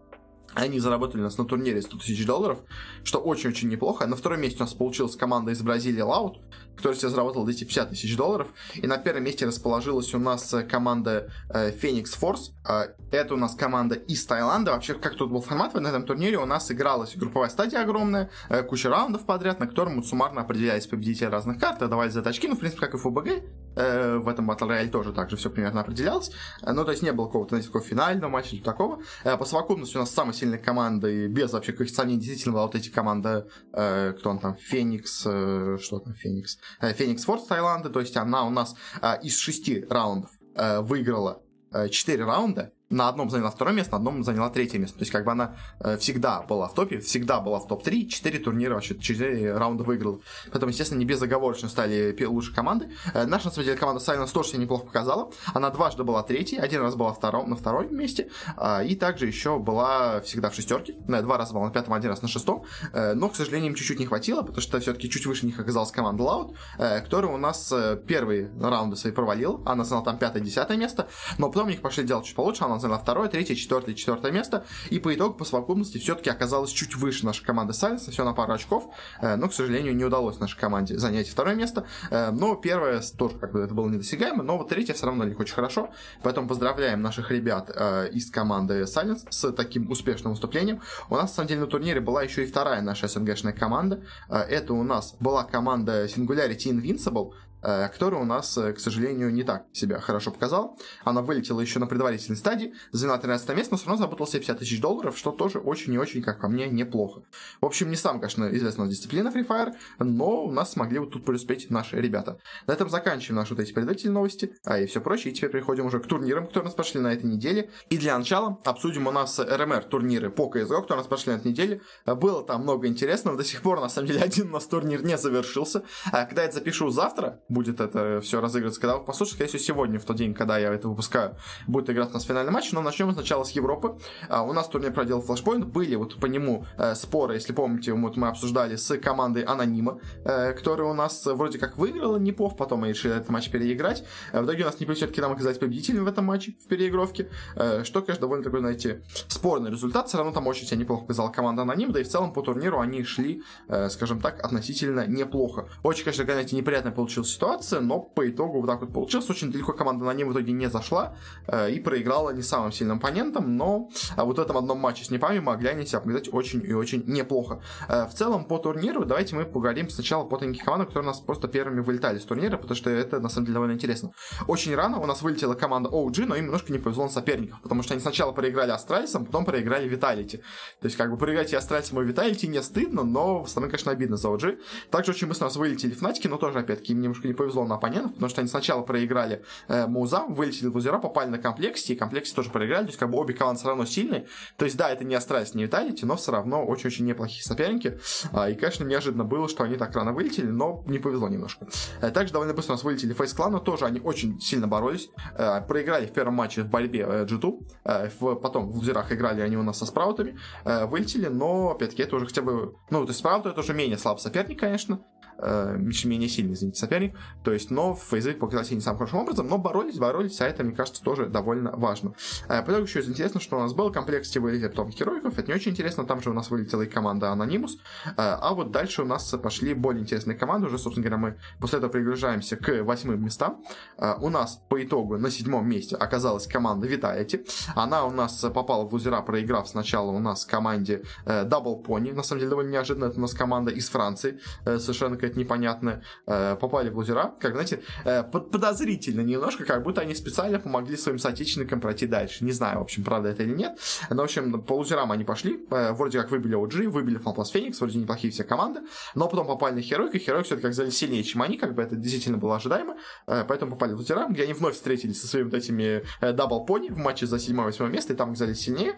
Они 0.57 0.79
заработали 0.79 1.21
у 1.21 1.23
нас 1.23 1.37
на 1.37 1.45
турнире 1.45 1.83
100 1.83 1.99
тысяч 1.99 2.25
долларов, 2.25 2.57
что 3.03 3.19
очень-очень 3.19 3.69
неплохо. 3.69 4.07
На 4.07 4.15
втором 4.15 4.41
месте 4.41 4.57
у 4.57 4.61
нас 4.61 4.73
получилась 4.73 5.15
команда 5.15 5.51
из 5.51 5.61
Бразилии 5.61 6.03
Loud, 6.03 6.37
которая 6.75 6.97
себе 6.97 7.09
заработала 7.09 7.45
250 7.45 7.91
тысяч 7.91 8.17
долларов. 8.17 8.47
И 8.73 8.87
на 8.87 8.97
первом 8.97 9.25
месте 9.25 9.45
расположилась 9.45 10.15
у 10.15 10.17
нас 10.17 10.51
э, 10.55 10.63
команда 10.63 11.31
э, 11.51 11.71
Phoenix 11.71 12.05
Force. 12.19 12.53
Э, 12.67 12.95
это 13.11 13.35
у 13.35 13.37
нас 13.37 13.53
команда 13.53 13.93
из 13.93 14.25
Таиланда. 14.25 14.71
Вообще, 14.71 14.95
как 14.95 15.13
тут 15.13 15.29
был 15.29 15.41
формат 15.41 15.75
на 15.75 15.89
этом 15.89 16.03
турнире, 16.03 16.39
у 16.39 16.45
нас 16.47 16.71
игралась 16.71 17.15
групповая 17.15 17.49
стадия 17.49 17.81
огромная, 17.81 18.31
э, 18.49 18.63
куча 18.63 18.89
раундов 18.89 19.27
подряд, 19.27 19.59
на 19.59 19.67
котором 19.67 19.97
вот 19.97 20.07
суммарно 20.07 20.41
определялись 20.41 20.87
победители 20.87 21.27
разных 21.27 21.59
карт, 21.59 21.87
давали 21.87 22.09
за 22.09 22.21
очки, 22.21 22.47
ну, 22.47 22.55
в 22.55 22.59
принципе, 22.59 22.81
как 22.81 22.95
и 22.95 22.97
в 22.97 23.01
ФБГ. 23.01 23.43
Э, 23.77 24.17
в 24.17 24.27
этом 24.27 24.49
Battle 24.49 24.69
Royale 24.69 24.89
тоже 24.89 25.13
так 25.13 25.29
же 25.29 25.37
все 25.37 25.51
примерно 25.51 25.81
определялось. 25.81 26.31
Э, 26.63 26.71
ну, 26.73 26.83
то 26.83 26.91
есть 26.91 27.03
не 27.03 27.11
было 27.11 27.27
какого-то, 27.27 27.49
знаете, 27.49 27.67
такого 27.67 27.83
финального 27.83 28.31
матча 28.31 28.55
или 28.55 28.63
такого. 28.63 28.99
Э, 29.23 29.37
по 29.37 29.45
совокупности 29.45 29.97
у 29.97 29.99
нас 29.99 30.09
самая 30.09 30.33
сильная 30.33 30.46
команда, 30.55 31.09
и 31.09 31.27
без 31.27 31.51
вообще 31.51 31.73
каких-то 31.73 31.95
сомнений, 31.95 32.19
действительно 32.19 32.53
была 32.53 32.65
вот 32.65 32.75
эти 32.75 32.89
команды, 32.89 33.45
э, 33.73 34.13
кто 34.17 34.29
он 34.29 34.39
там, 34.39 34.55
Феникс, 34.55 35.23
э, 35.25 35.77
что 35.81 35.99
там, 35.99 36.13
Феникс, 36.13 36.57
э, 36.81 36.93
Феникс 36.93 37.25
Форд 37.25 37.47
Таиланда, 37.47 37.89
то 37.89 37.99
есть 37.99 38.15
она 38.15 38.45
у 38.45 38.49
нас 38.49 38.75
э, 39.01 39.21
из 39.23 39.37
шести 39.37 39.85
раундов 39.89 40.31
э, 40.55 40.79
выиграла 40.79 41.41
э, 41.73 41.89
4 41.89 42.23
раунда, 42.23 42.71
на 42.89 43.09
одном 43.09 43.29
заняла 43.29 43.51
второе 43.51 43.73
место, 43.73 43.91
на 43.91 43.97
одном 43.97 44.23
заняла 44.23 44.49
третье 44.49 44.79
место. 44.79 44.97
То 44.97 45.01
есть, 45.01 45.11
как 45.11 45.25
бы 45.25 45.31
она 45.31 45.55
э, 45.79 45.97
всегда 45.97 46.41
была 46.41 46.67
в 46.67 46.73
топе, 46.73 46.99
всегда 46.99 47.39
была 47.39 47.59
в 47.59 47.67
топ-3, 47.67 48.05
4 48.05 48.39
турнира 48.39 48.75
вообще, 48.75 48.97
4 48.97 49.57
раунда 49.57 49.83
выиграла. 49.83 50.19
Поэтому, 50.51 50.69
естественно, 50.69 50.99
не 50.99 51.05
безоговорочно 51.05 51.67
стали 51.69 52.15
лучшие 52.25 52.55
команды. 52.55 52.89
Э, 53.13 53.25
наша, 53.25 53.47
на 53.47 53.51
самом 53.51 53.65
деле, 53.65 53.77
команда 53.77 54.01
Silence 54.01 54.31
тоже 54.31 54.49
себя 54.49 54.59
неплохо 54.59 54.85
показала. 54.85 55.31
Она 55.53 55.69
дважды 55.69 56.03
была 56.03 56.23
третьей, 56.23 56.59
один 56.59 56.81
раз 56.81 56.95
была 56.95 57.13
втором, 57.13 57.49
на 57.49 57.55
втором 57.55 57.93
месте, 57.93 58.29
э, 58.57 58.85
и 58.85 58.95
также 58.95 59.27
еще 59.27 59.59
была 59.59 60.21
всегда 60.21 60.49
в 60.49 60.55
шестерке. 60.55 60.95
Э, 61.07 61.21
два 61.21 61.37
раза 61.37 61.53
была 61.53 61.65
на 61.65 61.71
пятом, 61.71 61.93
один 61.93 62.09
раз 62.11 62.21
на 62.21 62.29
шестом. 62.29 62.63
Э, 62.93 63.13
но, 63.13 63.27
к 63.27 63.35
сожалению, 63.35 63.71
им 63.71 63.75
чуть-чуть 63.75 63.99
не 63.99 64.05
хватило, 64.05 64.41
потому 64.41 64.61
что 64.61 64.79
все-таки 64.79 65.09
чуть 65.09 65.25
выше 65.25 65.45
них 65.45 65.59
оказалась 65.59 65.91
команда 65.91 66.23
Loud, 66.23 66.55
э, 66.77 67.01
которая 67.01 67.33
у 67.33 67.37
нас 67.37 67.69
э, 67.73 67.99
первые 68.07 68.49
раунды 68.61 68.95
свои 68.95 69.11
провалила. 69.11 69.61
Она 69.65 69.83
заняла 69.83 70.05
там 70.05 70.17
пятое-десятое 70.17 70.77
место, 70.77 71.07
но 71.37 71.49
потом 71.49 71.67
у 71.67 71.69
них 71.71 71.81
пошли 71.81 72.05
делать 72.05 72.25
чуть 72.25 72.35
получше, 72.35 72.63
она 72.63 72.76
заняла 72.79 72.99
второе, 72.99 73.29
третье, 73.29 73.55
четвертое, 73.55 73.93
четвертое 73.93 74.31
место. 74.31 74.65
И 74.89 74.99
по 74.99 75.13
итогу, 75.13 75.35
по 75.35 75.45
совокупности, 75.45 75.97
все-таки 75.97 76.29
оказалась 76.29 76.71
чуть 76.71 76.95
выше 76.95 77.25
нашей 77.25 77.45
команды 77.45 77.73
Сайленса, 77.73 78.11
все 78.11 78.23
на 78.23 78.33
пару 78.33 78.53
очков. 78.53 78.93
Э, 79.21 79.35
но, 79.35 79.49
к 79.49 79.53
сожалению, 79.53 79.95
не 79.95 80.05
удалось 80.05 80.39
нашей 80.39 80.59
команде 80.59 80.97
занять 80.97 81.27
второе 81.27 81.55
место. 81.55 81.85
Э, 82.09 82.31
но 82.31 82.55
первое 82.55 83.01
тоже 83.17 83.37
как 83.37 83.53
бы 83.53 83.59
это 83.61 83.73
было 83.73 83.89
недосягаемо, 83.89 84.43
но 84.43 84.57
вот 84.57 84.69
третье 84.69 84.93
все 84.93 85.05
равно 85.05 85.23
не 85.23 85.35
очень 85.35 85.55
хорошо. 85.55 85.89
Поэтому 86.23 86.47
поздравляем 86.47 87.01
наших 87.01 87.31
ребят 87.31 87.71
э, 87.73 88.09
из 88.11 88.29
команды 88.29 88.83
Silence 88.83 89.27
с 89.29 89.51
таким 89.51 89.89
успешным 89.91 90.33
выступлением. 90.33 90.81
У 91.09 91.15
нас, 91.15 91.23
на 91.23 91.35
самом 91.35 91.47
деле, 91.49 91.61
на 91.61 91.67
турнире 91.67 91.99
была 91.99 92.23
еще 92.23 92.43
и 92.43 92.47
вторая 92.47 92.81
наша 92.81 93.07
СНГшная 93.07 93.53
команда. 93.53 94.03
Это 94.29 94.73
у 94.73 94.83
нас 94.83 95.15
была 95.19 95.43
команда 95.43 96.05
Singularity 96.05 96.71
Invincible, 96.71 97.33
э, 97.67 97.89
которая 97.89 98.21
у 98.21 98.25
нас, 98.25 98.57
э, 98.57 98.73
к 98.73 98.79
сожалению, 98.79 99.31
не 99.31 99.43
так 99.43 99.65
себя 99.73 99.99
хорошо 99.99 100.31
показала. 100.31 100.75
Она 101.03 101.21
вылетела 101.21 101.59
еще 101.61 101.79
на 101.79 101.87
предварительной 101.87 102.37
стадии, 102.37 102.73
заняла 102.91 103.17
13 103.17 103.55
место, 103.55 103.73
но 103.73 103.77
все 103.77 103.87
равно 103.87 103.97
заработала 103.97 104.27
себе 104.27 104.39
50 104.39 104.59
тысяч 104.59 104.81
долларов, 104.81 105.17
что 105.17 105.31
тоже 105.31 105.59
очень 105.59 105.93
и 105.93 105.97
очень, 105.97 106.21
как 106.21 106.41
по 106.41 106.47
мне, 106.47 106.67
неплохо. 106.67 107.23
В 107.61 107.65
общем, 107.65 107.89
не 107.89 107.95
сам, 107.95 108.19
конечно, 108.19 108.49
известная 108.55 108.87
дисциплина 108.87 109.29
Free 109.29 109.45
Fire, 109.45 109.73
но 109.99 110.45
у 110.45 110.51
нас 110.51 110.71
смогли 110.71 110.99
вот 110.99 111.11
тут 111.11 111.25
преуспеть 111.25 111.69
наши 111.69 111.99
ребята. 111.99 112.39
На 112.65 112.73
этом 112.73 112.89
заканчиваем 112.89 113.35
наши 113.35 113.53
вот 113.53 113.61
эти 113.61 113.73
предварительные 113.73 114.13
новости 114.13 114.57
а 114.65 114.79
и 114.79 114.85
все 114.85 115.01
прочее. 115.01 115.31
И 115.31 115.35
теперь 115.35 115.51
переходим 115.51 115.85
уже 115.85 115.99
к 115.99 116.07
турнирам, 116.07 116.45
которые 116.45 116.63
у 116.63 116.67
нас 116.67 116.75
пошли 116.75 116.99
на 116.99 117.13
этой 117.13 117.25
неделе. 117.25 117.69
И 117.89 117.97
для 117.97 118.17
начала 118.17 118.59
обсудим 118.65 119.07
у 119.07 119.11
нас 119.11 119.39
РМР 119.39 119.85
турниры 119.85 120.29
по 120.29 120.51
CSGO, 120.53 120.81
которые 120.81 120.93
у 120.93 120.97
нас 120.97 121.07
пошли 121.07 121.33
на 121.33 121.37
этой 121.37 121.47
неделе. 121.49 121.81
Было 122.05 122.43
там 122.43 122.63
много 122.63 122.87
интересного. 122.87 123.37
До 123.37 123.43
сих 123.43 123.61
пор, 123.61 123.79
на 123.79 123.89
самом 123.89 124.07
деле, 124.07 124.21
один 124.23 124.49
у 124.49 124.53
нас 124.53 124.65
турнир 124.65 125.03
не 125.03 125.17
завершился. 125.17 125.83
А 126.11 126.25
когда 126.25 126.43
я 126.43 126.47
это 126.47 126.57
запишу 126.57 126.89
завтра, 126.89 127.41
будет 127.57 127.79
это 127.79 128.21
все 128.21 128.39
разыгрываться. 128.39 128.79
Когда 128.79 128.97
вы 128.97 129.03
послушаете, 129.03 129.47
всего, 129.47 129.77
сегодня, 129.77 129.99
в 129.99 130.05
тот 130.05 130.15
день, 130.15 130.33
когда 130.33 130.59
я 130.59 130.71
это 130.71 130.87
выпускаю, 130.87 131.35
будет 131.65 131.89
играться 131.89 132.11
у 132.11 132.17
нас 132.17 132.23
финальный 132.23 132.51
матч. 132.51 132.71
Но 132.71 132.81
начнем 132.81 133.11
сначала 133.11 133.43
с 133.43 133.51
Европы. 133.51 133.97
А, 134.29 134.43
у 134.43 134.53
нас 134.53 134.67
турнир 134.67 134.93
проделал 134.93 135.23
Flashpoint. 135.23 135.65
Были 135.65 135.95
вот 135.95 136.19
по 136.19 136.27
нему 136.27 136.65
э, 136.77 136.93
споры, 136.93 137.33
если 137.33 137.53
помните, 137.53 137.93
вот 137.93 138.15
мы 138.15 138.27
обсуждали 138.27 138.75
с 138.75 138.95
командой 138.97 139.43
Анонима, 139.43 139.99
э, 140.23 140.53
которая 140.53 140.87
у 140.87 140.93
нас 140.93 141.25
вроде 141.25 141.57
как 141.57 141.77
выиграла 141.77 142.17
Непов, 142.17 142.55
потом 142.57 142.81
мы 142.81 142.89
решили 142.89 143.15
этот 143.15 143.29
матч 143.29 143.49
переиграть. 143.49 144.03
Э, 144.33 144.41
в 144.41 144.45
итоге 144.45 144.63
у 144.63 144.65
нас 144.67 144.79
Непов 144.79 144.97
все-таки 144.97 145.21
нам 145.21 145.31
оказались 145.31 145.57
победителем 145.57 146.05
в 146.05 146.07
этом 146.07 146.25
матче, 146.25 146.55
в 146.63 146.67
переигровке, 146.67 147.29
э, 147.55 147.83
что, 147.83 148.01
конечно, 148.01 148.21
довольно 148.21 148.43
такой, 148.43 148.59
знаете, 148.59 149.01
спорный 149.27 149.71
результат. 149.71 150.07
Все 150.07 150.17
равно 150.17 150.33
там 150.33 150.45
очень 150.45 150.67
себя 150.67 150.77
неплохо 150.77 151.01
показала 151.01 151.29
команда 151.29 151.63
Аноним, 151.63 151.91
да 151.91 151.99
и 151.99 152.03
в 152.03 152.09
целом 152.09 152.33
по 152.33 152.41
турниру 152.41 152.79
они 152.79 153.03
шли, 153.03 153.41
э, 153.67 153.89
скажем 153.89 154.21
так, 154.21 154.43
относительно 154.43 155.07
неплохо. 155.07 155.67
Очень, 155.83 156.03
конечно, 156.03 156.23
знаете, 156.25 156.55
неприятная 156.55 156.91
получилась 156.91 157.29
ситуация, 157.37 157.79
но 157.79 157.99
по 157.99 158.27
итогу 158.27 158.59
вот 158.61 158.67
так 158.67 158.81
вот 158.81 158.93
получилось. 158.93 159.29
Очень 159.29 159.51
далеко 159.51 159.73
команда 159.73 160.05
Аноним 160.05 160.29
в 160.29 160.33
итоге 160.33 160.51
не 160.51 160.69
зашла 160.69 161.15
э, 161.47 161.71
и 161.71 161.79
проиграла 161.79 162.31
не 162.31 162.41
самым 162.41 162.71
сильным 162.71 162.97
оппонентом, 162.97 163.55
но 163.55 163.89
а 164.15 164.25
вот 164.25 164.37
в 164.37 164.41
этом 164.41 164.57
одном 164.57 164.79
матче 164.79 165.05
с 165.05 165.11
Непами 165.11 165.39
могли 165.39 165.69
они 165.69 165.85
себя 165.85 165.99
показать 165.99 166.33
очень 166.33 166.63
и 166.63 166.73
очень 166.73 167.03
неплохо. 167.05 167.61
Э, 167.87 168.07
в 168.07 168.13
целом 168.13 168.45
по 168.45 168.57
турниру 168.57 169.05
давайте 169.05 169.35
мы 169.35 169.45
поговорим 169.45 169.89
сначала 169.89 170.25
по 170.25 170.37
таким 170.37 170.55
командам, 170.55 170.87
которые 170.87 171.09
у 171.09 171.11
нас 171.11 171.21
просто 171.21 171.47
первыми 171.47 171.81
вылетали 171.81 172.17
с 172.17 172.25
турнира, 172.25 172.57
потому 172.57 172.75
что 172.75 172.89
это 172.89 173.19
на 173.19 173.29
самом 173.29 173.45
деле 173.45 173.53
довольно 173.53 173.73
интересно. 173.73 174.11
Очень 174.47 174.75
рано 174.75 174.99
у 174.99 175.05
нас 175.05 175.21
вылетела 175.21 175.53
команда 175.53 175.89
OG, 175.89 176.25
но 176.25 176.35
им 176.35 176.45
немножко 176.45 176.73
не 176.73 176.79
повезло 176.79 177.03
на 177.03 177.09
соперников, 177.09 177.61
потому 177.61 177.83
что 177.83 177.93
они 177.93 178.01
сначала 178.01 178.31
проиграли 178.31 178.71
Астральсом, 178.71 179.25
потом 179.25 179.45
проиграли 179.45 179.87
Виталити. 179.87 180.37
То 180.81 180.85
есть, 180.85 180.97
как 180.97 181.11
бы 181.11 181.17
проиграть 181.17 181.53
и 181.53 181.55
Астральсом 181.55 182.01
и 182.01 182.05
Виталити 182.05 182.47
не 182.47 182.61
стыдно, 182.61 183.03
но 183.03 183.41
в 183.41 183.45
остальном, 183.45 183.69
конечно, 183.69 183.91
обидно 183.91 184.17
за 184.17 184.29
OG. 184.29 184.57
Также 184.89 185.11
очень 185.11 185.27
быстро 185.27 185.45
у 185.45 185.47
нас 185.49 185.57
вылетели 185.57 185.93
Фнатики, 185.93 186.27
но 186.27 186.37
тоже, 186.37 186.59
опять-таки, 186.59 186.93
им 186.93 187.01
немножко 187.01 187.26
не 187.27 187.33
повезло 187.33 187.65
на 187.65 187.75
оппонентов, 187.75 188.13
потому 188.13 188.29
что 188.29 188.41
они 188.41 188.49
сначала 188.49 188.81
проиграли 188.81 189.43
э, 189.67 189.87
Муза, 189.87 190.23
вылетели 190.27 190.67
в 190.67 190.75
лузера, 190.75 190.99
попали 190.99 191.29
на 191.29 191.37
комплексе, 191.37 191.93
и 191.93 191.95
комплексе 191.95 192.33
тоже 192.33 192.49
проиграли, 192.49 192.83
то 192.83 192.89
есть, 192.89 192.99
как 192.99 193.09
бы 193.09 193.17
обе 193.17 193.33
команды 193.33 193.59
все 193.59 193.67
равно 193.69 193.85
сильные. 193.85 194.27
То 194.57 194.65
есть, 194.65 194.77
да, 194.77 194.89
это 194.89 195.03
не 195.03 195.15
Астральс, 195.15 195.53
не 195.53 195.63
Виталити, 195.63 196.05
но 196.05 196.15
все 196.15 196.31
равно 196.31 196.65
очень-очень 196.65 197.05
неплохие 197.05 197.43
соперники. 197.43 197.99
А, 198.31 198.49
и, 198.49 198.55
конечно, 198.55 198.83
неожиданно 198.83 199.23
было, 199.23 199.47
что 199.47 199.63
они 199.63 199.75
так 199.75 199.95
рано 199.95 200.13
вылетели, 200.13 200.47
но 200.47 200.83
не 200.87 200.99
повезло 200.99 201.29
немножко. 201.29 201.67
Э, 202.01 202.11
также 202.11 202.33
довольно 202.33 202.53
быстро 202.53 202.73
у 202.73 202.75
нас 202.75 202.83
вылетели 202.83 203.13
Фейс 203.13 203.33
Клан, 203.33 203.51
но 203.51 203.59
тоже 203.59 203.85
они 203.85 203.99
очень 203.99 204.39
сильно 204.39 204.67
боролись. 204.67 205.09
Э, 205.37 205.61
проиграли 205.61 206.05
в 206.05 206.11
первом 206.11 206.35
матче 206.35 206.63
в 206.63 206.69
борьбе 206.69 207.25
G2, 207.27 207.67
э, 207.85 208.09
потом 208.41 208.69
в 208.69 208.75
лузерах 208.77 209.11
играли 209.11 209.41
они 209.41 209.57
у 209.57 209.63
нас 209.63 209.77
со 209.77 209.85
спраутами, 209.85 210.37
вылетели, 210.63 211.27
но, 211.27 211.71
опять-таки, 211.71 212.03
это 212.03 212.15
уже 212.15 212.25
хотя 212.25 212.41
бы... 212.41 212.75
Ну, 212.89 213.05
то 213.05 213.09
есть 213.09 213.19
спрауты 213.19 213.49
это 213.49 213.59
уже 213.59 213.73
менее 213.73 213.97
слабый 213.97 214.21
соперник, 214.21 214.59
конечно, 214.59 214.95
э, 214.95 215.16
менее 215.39 216.29
сильный, 216.29 216.53
извините, 216.53 216.79
соперник. 216.79 217.15
То 217.43 217.51
есть, 217.51 217.71
но 217.71 217.95
фейзы 217.95 218.33
показали 218.33 218.75
не 218.75 218.81
самым 218.81 218.99
хорошим 218.99 219.19
образом, 219.19 219.47
но 219.47 219.57
боролись, 219.57 219.97
боролись, 219.97 220.41
а 220.41 220.47
это, 220.47 220.63
мне 220.63 220.75
кажется, 220.75 221.03
тоже 221.03 221.27
довольно 221.27 221.71
важно. 221.71 222.13
Э, 222.47 222.61
по 222.63 222.71
итогу 222.71 222.85
еще 222.85 223.01
интересно, 223.01 223.39
что 223.39 223.57
у 223.57 223.59
нас 223.59 223.73
был 223.73 223.91
комплект 223.91 224.27
вылетели 224.35 224.67
потом 224.67 224.89
героиков, 224.89 225.37
это 225.37 225.47
не 225.47 225.53
очень 225.53 225.71
интересно, 225.71 226.05
там 226.05 226.21
же 226.21 226.29
у 226.29 226.33
нас 226.33 226.49
вылетела 226.49 226.83
и 226.83 226.87
команда 226.87 227.31
Анонимус, 227.31 227.77
э, 228.05 228.11
а 228.17 228.53
вот 228.53 228.71
дальше 228.71 229.03
у 229.03 229.05
нас 229.05 229.29
пошли 229.41 229.73
более 229.73 230.01
интересные 230.01 230.37
команды, 230.37 230.67
уже, 230.67 230.77
собственно 230.77 231.07
говоря, 231.07 231.17
мы 231.17 231.39
после 231.59 231.77
этого 231.79 231.91
приближаемся 231.91 232.55
к 232.55 232.83
восьмым 232.83 233.23
местам. 233.23 233.63
Э, 233.97 234.15
у 234.19 234.29
нас 234.29 234.61
по 234.69 234.83
итогу 234.83 235.17
на 235.17 235.29
седьмом 235.31 235.67
месте 235.67 235.95
оказалась 235.95 236.47
команда 236.47 236.87
Виталити, 236.87 237.45
она 237.75 238.05
у 238.05 238.11
нас 238.11 238.45
попала 238.53 238.85
в 238.85 238.93
лузера, 238.93 239.21
проиграв 239.21 239.67
сначала 239.67 240.11
у 240.11 240.19
нас 240.19 240.45
команде 240.45 241.03
э, 241.25 241.45
Double 241.45 241.83
Pony, 241.83 242.13
на 242.13 242.23
самом 242.23 242.39
деле 242.39 242.49
довольно 242.49 242.71
неожиданно, 242.71 243.05
это 243.05 243.17
у 243.17 243.21
нас 243.21 243.33
команда 243.33 243.71
из 243.71 243.89
Франции, 243.89 244.39
э, 244.65 244.79
совершенно 244.79 245.17
какая-то 245.27 245.39
непонятная, 245.39 246.03
э, 246.25 246.55
попали 246.59 246.89
в 246.89 246.97
лузера, 246.97 247.33
как, 247.39 247.53
знаете, 247.53 247.81
э, 248.05 248.23
подозрительно 248.23 249.21
немножко, 249.21 249.65
как 249.65 249.83
будто 249.83 250.01
они 250.01 250.15
специально 250.15 250.59
помогли 250.59 250.97
своим 250.97 251.19
соотечественникам 251.19 251.81
пройти 251.81 252.07
дальше. 252.07 252.45
Не 252.45 252.51
знаю, 252.51 252.79
в 252.79 252.81
общем, 252.81 253.03
правда 253.03 253.29
это 253.29 253.43
или 253.43 253.53
нет. 253.53 253.79
Но, 254.09 254.21
в 254.21 254.25
общем, 254.25 254.61
по 254.61 254.73
лузерам 254.73 255.11
они 255.11 255.23
пошли, 255.23 255.65
э, 255.69 255.91
вроде 255.93 256.19
как 256.19 256.31
выбили 256.31 256.55
OG, 256.55 256.87
выбили 256.87 257.19
FunPlus 257.19 257.53
Phoenix, 257.53 257.79
вроде 257.79 257.99
неплохие 257.99 258.31
все 258.31 258.43
команды, 258.43 258.81
но 259.15 259.27
потом 259.27 259.47
попали 259.47 259.75
на 259.75 259.79
Heroic, 259.79 260.11
и 260.11 260.17
Heroic 260.17 260.43
все-таки 260.43 260.67
оказались 260.67 260.97
сильнее, 260.97 261.23
чем 261.23 261.41
они, 261.41 261.57
как 261.57 261.75
бы 261.75 261.81
это 261.81 261.95
действительно 261.95 262.37
было 262.37 262.55
ожидаемо, 262.55 262.95
поэтому 263.25 263.71
попали 263.71 263.93
в 263.93 263.97
лузера, 263.97 264.27
где 264.29 264.43
они 264.43 264.53
вновь 264.53 264.75
встретились 264.75 265.21
со 265.21 265.27
своими 265.27 265.49
вот 265.49 265.53
этими 265.53 266.03
Double 266.21 266.65
Poney 266.67 266.93
в 266.93 266.97
матче 266.97 267.25
за 267.25 267.37
7-8 267.37 267.89
место, 267.89 268.13
и 268.13 268.15
там 268.15 268.29
оказались 268.29 268.61
сильнее, 268.61 268.97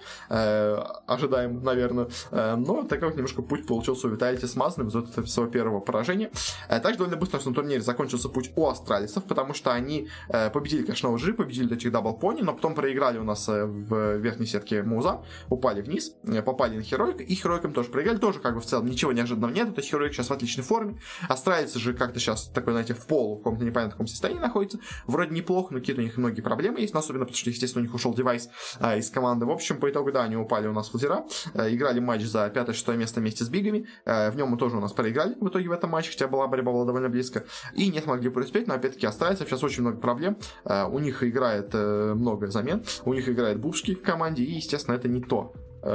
ожидаем, 1.08 1.64
наверное, 1.64 2.08
но 2.32 2.84
такой 2.84 3.14
немножко 3.14 3.42
путь 3.42 3.66
получился 3.68 4.08
у 4.08 4.10
Виталити 4.12 4.46
смазанным 4.46 4.90
из 4.90 4.96
этого 4.96 5.26
своего 5.26 5.52
первого 5.52 5.80
поражения. 5.80 6.19
Э, 6.68 6.80
также 6.80 7.00
довольно 7.00 7.18
быстро 7.18 7.40
на 7.46 7.54
турнире 7.54 7.82
закончился 7.82 8.30
путь 8.30 8.52
у 8.56 8.68
австралийцев, 8.68 9.24
потому 9.24 9.54
что 9.54 9.72
они 9.72 10.10
э, 10.30 10.50
победили, 10.50 10.84
конечно, 10.84 11.10
уже 11.10 11.34
победили 11.34 11.76
этих 11.76 11.92
Double 11.92 12.14
Poney, 12.14 12.42
но 12.42 12.54
потом 12.54 12.76
проиграли 12.76 13.18
у 13.18 13.24
нас 13.24 13.48
э, 13.50 13.66
в 13.66 14.18
верхней 14.18 14.46
сетке 14.46 14.84
Муза, 14.84 15.22
упали 15.50 15.82
вниз, 15.82 16.16
попали 16.46 16.78
на 16.78 16.84
Херойк, 16.84 17.22
и 17.22 17.36
Херойкам 17.36 17.74
тоже 17.74 17.90
проиграли, 17.90 18.18
тоже 18.18 18.40
как 18.40 18.56
бы 18.56 18.62
в 18.62 18.66
целом 18.66 18.88
ничего 18.88 19.12
неожиданного 19.12 19.52
нет, 19.52 19.74
то 19.76 19.82
есть 19.82 19.90
Херойк 19.90 20.14
сейчас 20.14 20.30
в 20.30 20.34
отличной 20.34 20.64
форме, 20.64 21.00
австралийцы 21.28 21.80
же 21.80 21.94
как-то 21.94 22.20
сейчас 22.20 22.48
такой, 22.48 22.74
знаете, 22.74 22.94
в 22.94 23.06
полу, 23.06 23.36
в 23.36 23.38
каком-то 23.40 23.64
непонятном 23.64 23.92
таком 23.92 24.08
состоянии 24.08 24.40
находится, 24.40 24.80
вроде 25.08 25.34
неплохо, 25.34 25.74
но 25.74 25.80
какие-то 25.80 26.02
у 26.02 26.04
них 26.04 26.18
многие 26.18 26.42
проблемы 26.42 26.82
есть, 26.82 26.94
но 26.94 27.00
особенно 27.00 27.26
потому 27.26 27.38
что, 27.38 27.50
естественно, 27.50 27.82
у 27.82 27.86
них 27.86 27.94
ушел 27.94 28.14
девайс 28.14 28.50
а, 28.80 28.98
из 28.98 29.10
команды. 29.10 29.46
В 29.46 29.52
общем, 29.52 29.80
по 29.80 29.90
итогу, 29.90 30.12
да, 30.12 30.24
они 30.24 30.36
упали 30.36 30.68
у 30.68 30.74
нас 30.74 30.90
в 30.90 30.94
лузера, 30.94 31.26
играли 31.54 32.00
матч 32.00 32.24
за 32.24 32.48
5-6 32.48 32.98
место 32.98 33.20
вместе 33.20 33.44
с 33.44 33.50
Бигами, 33.50 33.88
в 34.06 34.34
нем 34.36 34.50
мы 34.50 34.58
тоже 34.58 34.78
у 34.78 34.80
нас 34.80 34.94
проиграли 34.94 35.36
в 35.40 35.48
итоге 35.48 35.70
в 35.70 35.72
этом 35.72 35.90
матче, 35.90 36.09
хотя 36.10 36.28
была 36.28 36.48
борьба 36.48 36.72
была 36.72 36.86
довольно 36.86 37.10
близко, 37.10 37.44
и 37.74 37.90
не 37.90 38.02
смогли 38.02 38.30
преуспеть, 38.30 38.68
но 38.68 38.74
опять-таки 38.74 39.06
остается. 39.06 39.46
Сейчас 39.46 39.64
очень 39.64 39.82
много 39.82 39.98
проблем, 39.98 40.38
э, 40.66 40.86
у 40.86 41.00
них 41.00 41.24
играет 41.24 41.70
э, 41.74 42.14
много 42.16 42.48
замен, 42.48 42.84
у 43.06 43.14
них 43.14 43.28
играет 43.30 43.60
Бубшки 43.60 43.96
в 43.96 44.02
команде, 44.02 44.44
и, 44.44 44.54
естественно, 44.54 44.96
это 44.96 45.08
не 45.08 45.22
то, 45.22 45.54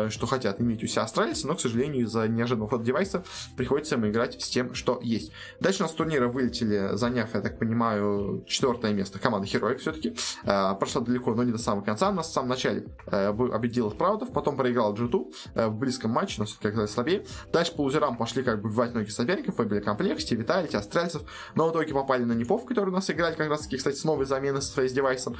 что 0.08 0.26
хотят 0.26 0.60
иметь 0.60 0.82
у 0.82 0.86
себя 0.86 1.02
австралийцы, 1.02 1.46
но, 1.46 1.54
к 1.54 1.60
сожалению, 1.60 2.04
из-за 2.04 2.26
неожиданного 2.28 2.70
хода 2.70 2.84
девайса 2.84 3.24
приходится 3.56 3.96
им 3.96 4.06
играть 4.06 4.40
с 4.40 4.48
тем, 4.48 4.74
что 4.74 4.98
есть. 5.02 5.32
Дальше 5.60 5.82
у 5.82 5.86
нас 5.86 5.92
турнира 5.92 6.28
вылетели, 6.28 6.90
заняв, 6.96 7.34
я 7.34 7.40
так 7.40 7.58
понимаю, 7.58 8.44
четвертое 8.46 8.92
место 8.92 9.18
команда 9.18 9.46
Heroic 9.46 9.78
все-таки. 9.78 10.16
Э, 10.44 10.74
прошла 10.78 11.00
далеко, 11.00 11.34
но 11.34 11.44
не 11.44 11.52
до 11.52 11.58
самого 11.58 11.84
конца. 11.84 12.10
У 12.10 12.12
нас 12.12 12.28
в 12.28 12.32
самом 12.32 12.48
начале 12.48 12.86
э, 13.06 13.32
победила 13.32 13.90
Спраутов, 13.90 14.32
потом 14.32 14.56
проиграл 14.56 14.94
G2 14.94 15.68
в 15.68 15.76
близком 15.76 16.10
матче, 16.10 16.36
но 16.38 16.44
все-таки 16.44 16.68
оказались 16.68 16.90
слабее. 16.90 17.26
Дальше 17.52 17.74
по 17.74 17.82
лузерам 17.82 18.16
пошли 18.16 18.42
как 18.42 18.60
бы 18.60 18.68
вбивать 18.68 18.92
многих 18.92 19.12
соперников, 19.12 19.58
выбили 19.58 19.80
комплекте, 19.80 20.36
Виталити, 20.36 20.76
Астральцев, 20.76 21.22
но 21.54 21.68
в 21.68 21.72
итоге 21.72 21.92
попали 21.94 22.24
на 22.24 22.32
Непов, 22.32 22.64
которые 22.64 22.92
у 22.92 22.94
нас 22.94 23.10
играли 23.10 23.34
как 23.34 23.48
раз 23.48 23.62
таки, 23.62 23.76
кстати, 23.76 23.96
с 23.96 24.04
новой 24.04 24.26
замены 24.26 24.60
с 24.60 24.70
фейс-девайсом. 24.70 25.36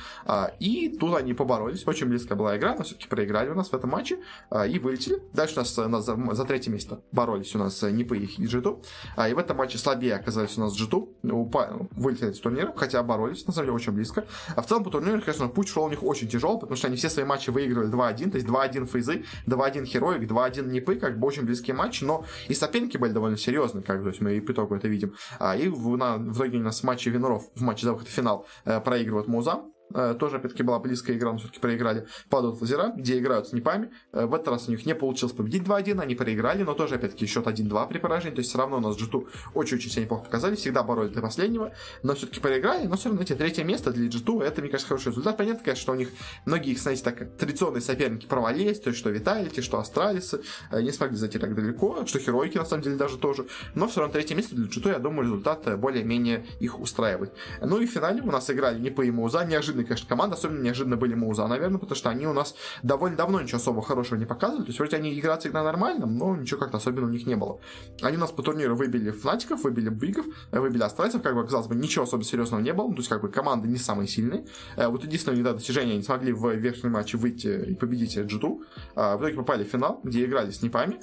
И 0.61 0.97
тут 0.99 1.17
они 1.17 1.35
поборолись, 1.35 1.87
очень 1.87 2.07
близкая 2.07 2.37
была 2.37 2.57
игра, 2.57 2.75
но 2.75 2.85
все-таки 2.85 3.09
проиграли 3.09 3.51
у 3.51 3.55
нас 3.55 3.69
в 3.69 3.75
этом 3.75 3.91
матче. 3.91 4.19
А, 4.51 4.67
и 4.67 4.79
вылетели. 4.79 5.23
Дальше 5.33 5.55
у 5.57 5.59
нас, 5.59 5.79
у 5.79 5.89
нас 5.89 6.05
за, 6.05 6.17
за 6.35 6.45
третье 6.45 6.71
место 6.71 7.01
боролись 7.13 7.55
у 7.55 7.59
нас 7.59 7.83
э, 7.83 7.91
Нипы 7.91 8.19
и 8.19 8.27
G2. 8.27 8.85
А, 9.17 9.29
и 9.29 9.35
в 9.35 9.39
этом 9.39 9.57
матче 9.57 9.79
слабее 9.79 10.15
оказались 10.15 10.57
у 10.57 10.61
нас 10.61 10.81
G2. 10.81 11.09
Упа- 11.25 11.89
вылетели 11.93 12.33
с 12.33 12.41
турнира, 12.41 12.73
хотя 12.77 13.03
боролись, 13.03 13.47
на 13.47 13.53
самом 13.53 13.67
деле, 13.67 13.77
очень 13.77 13.93
близко. 13.93 14.27
А 14.55 14.63
в 14.63 14.67
целом 14.67 14.85
по 14.85 14.91
турниру, 14.91 15.21
конечно, 15.21 15.49
путь 15.49 15.69
шел 15.69 15.85
у 15.85 15.89
них 15.89 16.03
очень 16.03 16.29
тяжелый, 16.29 16.61
потому 16.61 16.77
что 16.77 16.89
они 16.89 16.97
все 16.97 17.09
свои 17.09 17.25
матчи 17.25 17.51
выигрывали 17.51 17.93
2-1, 17.93 18.31
то 18.31 18.37
есть 18.37 18.49
2-1 18.49 18.87
фейзы, 18.87 19.25
2-1 19.47 19.85
Хероик, 19.85 20.31
2-1 20.31 20.69
Нипы, 20.71 20.97
как 20.97 21.19
бы 21.19 21.27
очень 21.27 21.43
близкие 21.43 21.75
матчи, 21.75 22.05
но 22.05 22.25
и 22.49 22.55
соперники 22.55 22.97
были 22.97 23.13
довольно 23.13 23.37
серьезные, 23.37 23.83
как 23.83 24.03
то 24.03 24.09
есть 24.09 24.21
мы 24.21 24.37
и 24.37 24.41
по 24.41 24.53
итогу 24.53 24.75
это 24.75 24.89
видим. 24.89 25.15
А, 25.39 25.57
и 25.57 25.69
в, 25.69 25.97
на, 25.97 26.17
в 26.17 26.37
итоге 26.37 26.59
у 26.59 26.63
нас 26.63 26.81
в 26.81 26.85
матче 26.85 27.11
Виноров, 27.11 27.45
в 27.55 27.63
матче 27.63 27.87
за 27.87 27.93
выход 27.93 28.09
в 28.09 28.11
финал, 28.11 28.47
э, 28.65 28.81
проигрывает 28.81 29.29
Муза, 29.29 29.61
э, 29.61 29.74
тоже, 30.19 30.37
опять-таки, 30.37 30.63
была 30.63 30.79
близкая 30.79 31.17
игра, 31.17 31.33
но 31.33 31.39
все-таки 31.39 31.61
проиграли. 31.61 32.07
Падают 32.29 32.61
лазера, 32.61 32.93
где 32.97 33.19
играют 33.19 33.49
с 33.49 33.53
непами. 33.53 33.91
Э, 34.13 34.27
в 34.27 34.35
этот 34.35 34.49
раз 34.49 34.69
у 34.69 34.71
них 34.71 34.87
не 34.87 34.95
получилось 34.95 35.35
победить 35.35 35.63
2-1, 35.63 36.01
они 36.01 36.15
проиграли, 36.15 36.63
но 36.63 36.75
тоже, 36.75 36.97
опять-таки, 36.97 37.27
счет 37.27 37.47
1-2 37.47 37.89
при 37.89 37.99
поражении, 37.99 38.35
то 38.35 38.41
есть 38.41 38.51
все 38.51 38.59
равно 38.59 38.79
у 38.79 38.81
нас 38.81 38.97
G2 38.97 39.29
очень-очень 39.55 39.91
себя 39.91 40.03
неплохо 40.03 40.25
показали, 40.25 40.55
всегда 40.57 40.83
боролись 40.83 41.13
до 41.13 41.21
последнего, 41.21 41.73
но 42.03 42.15
все-таки 42.15 42.41
проиграли, 42.41 42.87
но 42.87 42.97
все 42.97 43.09
равно, 43.09 43.23
эти 43.23 43.35
третье 43.35 43.65
место 43.65 43.93
для 43.93 44.09
G2, 44.09 44.43
это, 44.43 44.61
мне 44.61 44.71
кажется, 44.71 44.89
хороший 44.89 45.09
результат. 45.09 45.37
Понятно, 45.37 45.65
конечно, 45.65 45.83
что 45.83 45.93
у 45.93 45.97
них 45.97 46.09
многие, 46.47 46.73
их, 46.73 46.79
знаете, 46.79 47.05
так, 47.05 47.37
традиционные 47.37 47.81
соперники 47.81 48.27
провалились, 48.27 48.81
то 48.81 48.89
есть 48.89 48.99
что 48.99 49.11
Виталити, 49.11 49.61
что 49.61 49.79
Астралисы, 49.79 50.43
э, 50.71 50.83
не 50.83 50.93
смогли 50.93 51.17
зайти 51.17 51.39
так 51.39 51.55
далеко, 51.55 52.05
что 52.07 52.19
Херойки, 52.19 52.59
на 52.59 52.65
самом 52.65 52.83
деле, 52.83 52.97
даже 52.97 53.19
тоже, 53.19 53.47
но 53.75 53.89
все 53.89 54.01
равно 54.01 54.13
третье 54.13 54.35
место 54.35 54.55
для 54.55 54.67
G2, 54.67 54.89
я 54.89 54.99
думаю, 54.99 55.25
результат 55.25 55.79
более-менее 55.79 56.47
их 56.61 56.81
устраивает. 56.81 57.33
Ну 57.61 57.79
и 57.79 57.87
в 57.87 57.91
финале 57.91 58.23
у 58.23 58.31
нас 58.31 58.51
играли 58.51 58.79
не 58.79 58.91
по 58.91 59.03
и 59.03 59.11
Мауза, 59.11 59.45
неожиданная, 59.75 59.85
конечно, 59.85 60.09
команда, 60.09 60.37
особенно 60.37 60.63
неожиданно 60.63 60.97
были 60.97 61.15
Мауза, 61.15 61.47
наверное, 61.47 61.79
потому 61.79 61.97
что 61.97 62.11
они 62.11 62.27
у 62.27 62.33
нас 62.33 62.55
довольно 62.83 63.17
давно 63.17 63.41
ничего 63.41 63.59
особо 63.59 63.83
хорошего 63.83 64.19
не 64.19 64.27
показывали, 64.27 64.63
то 64.63 64.69
есть 64.69 64.79
вроде 64.79 64.97
они 64.97 65.19
играться 65.19 65.49
на 65.51 65.63
нормальном, 65.63 66.17
но 66.17 66.37
ничего 66.37 66.61
как-то 66.61 66.79
особенно 66.79 67.07
у 67.07 67.11
них 67.11 67.27
не 67.27 67.37
было. 67.37 67.61
Они 68.03 68.17
у 68.17 68.21
нас 68.21 68.31
по 68.31 68.43
турниру 68.43 68.77
выбили 68.77 69.11
Фнатиков, 69.11 69.65
выбили 69.65 69.89
Бигов, 69.89 70.27
э, 70.53 70.61
выбили 70.61 70.83
Астральцев, 70.83 71.23
как 71.23 71.35
бы, 71.35 71.45
казалось 71.45 71.67
бы, 71.67 71.75
ничего 71.75 72.05
особо 72.05 72.25
серьезного 72.25 72.61
не 72.61 72.73
было, 72.73 72.89
ну, 72.89 72.95
то 72.95 73.01
есть, 73.01 73.09
как 73.09 73.23
бы, 73.23 73.29
команды 73.29 73.69
не 73.69 73.77
самые 73.77 74.09
сильные. 74.09 74.47
Э, 74.77 74.89
вот 74.89 75.05
единственное, 75.05 75.37
них 75.37 75.45
достижение, 75.45 75.95
они 75.95 76.03
смогли 76.03 76.33
в 76.33 76.55
верхнем 76.55 76.93
матче 76.93 77.17
выйти 77.17 77.71
и 77.71 77.75
победить 77.75 78.17
G2. 78.17 78.59
В 78.95 79.21
итоге 79.21 79.35
попали 79.35 79.65
в 79.65 79.69
финал, 79.69 80.01
где 80.03 80.25
играли 80.25 80.51
с 80.51 80.63
Непами, 80.63 81.01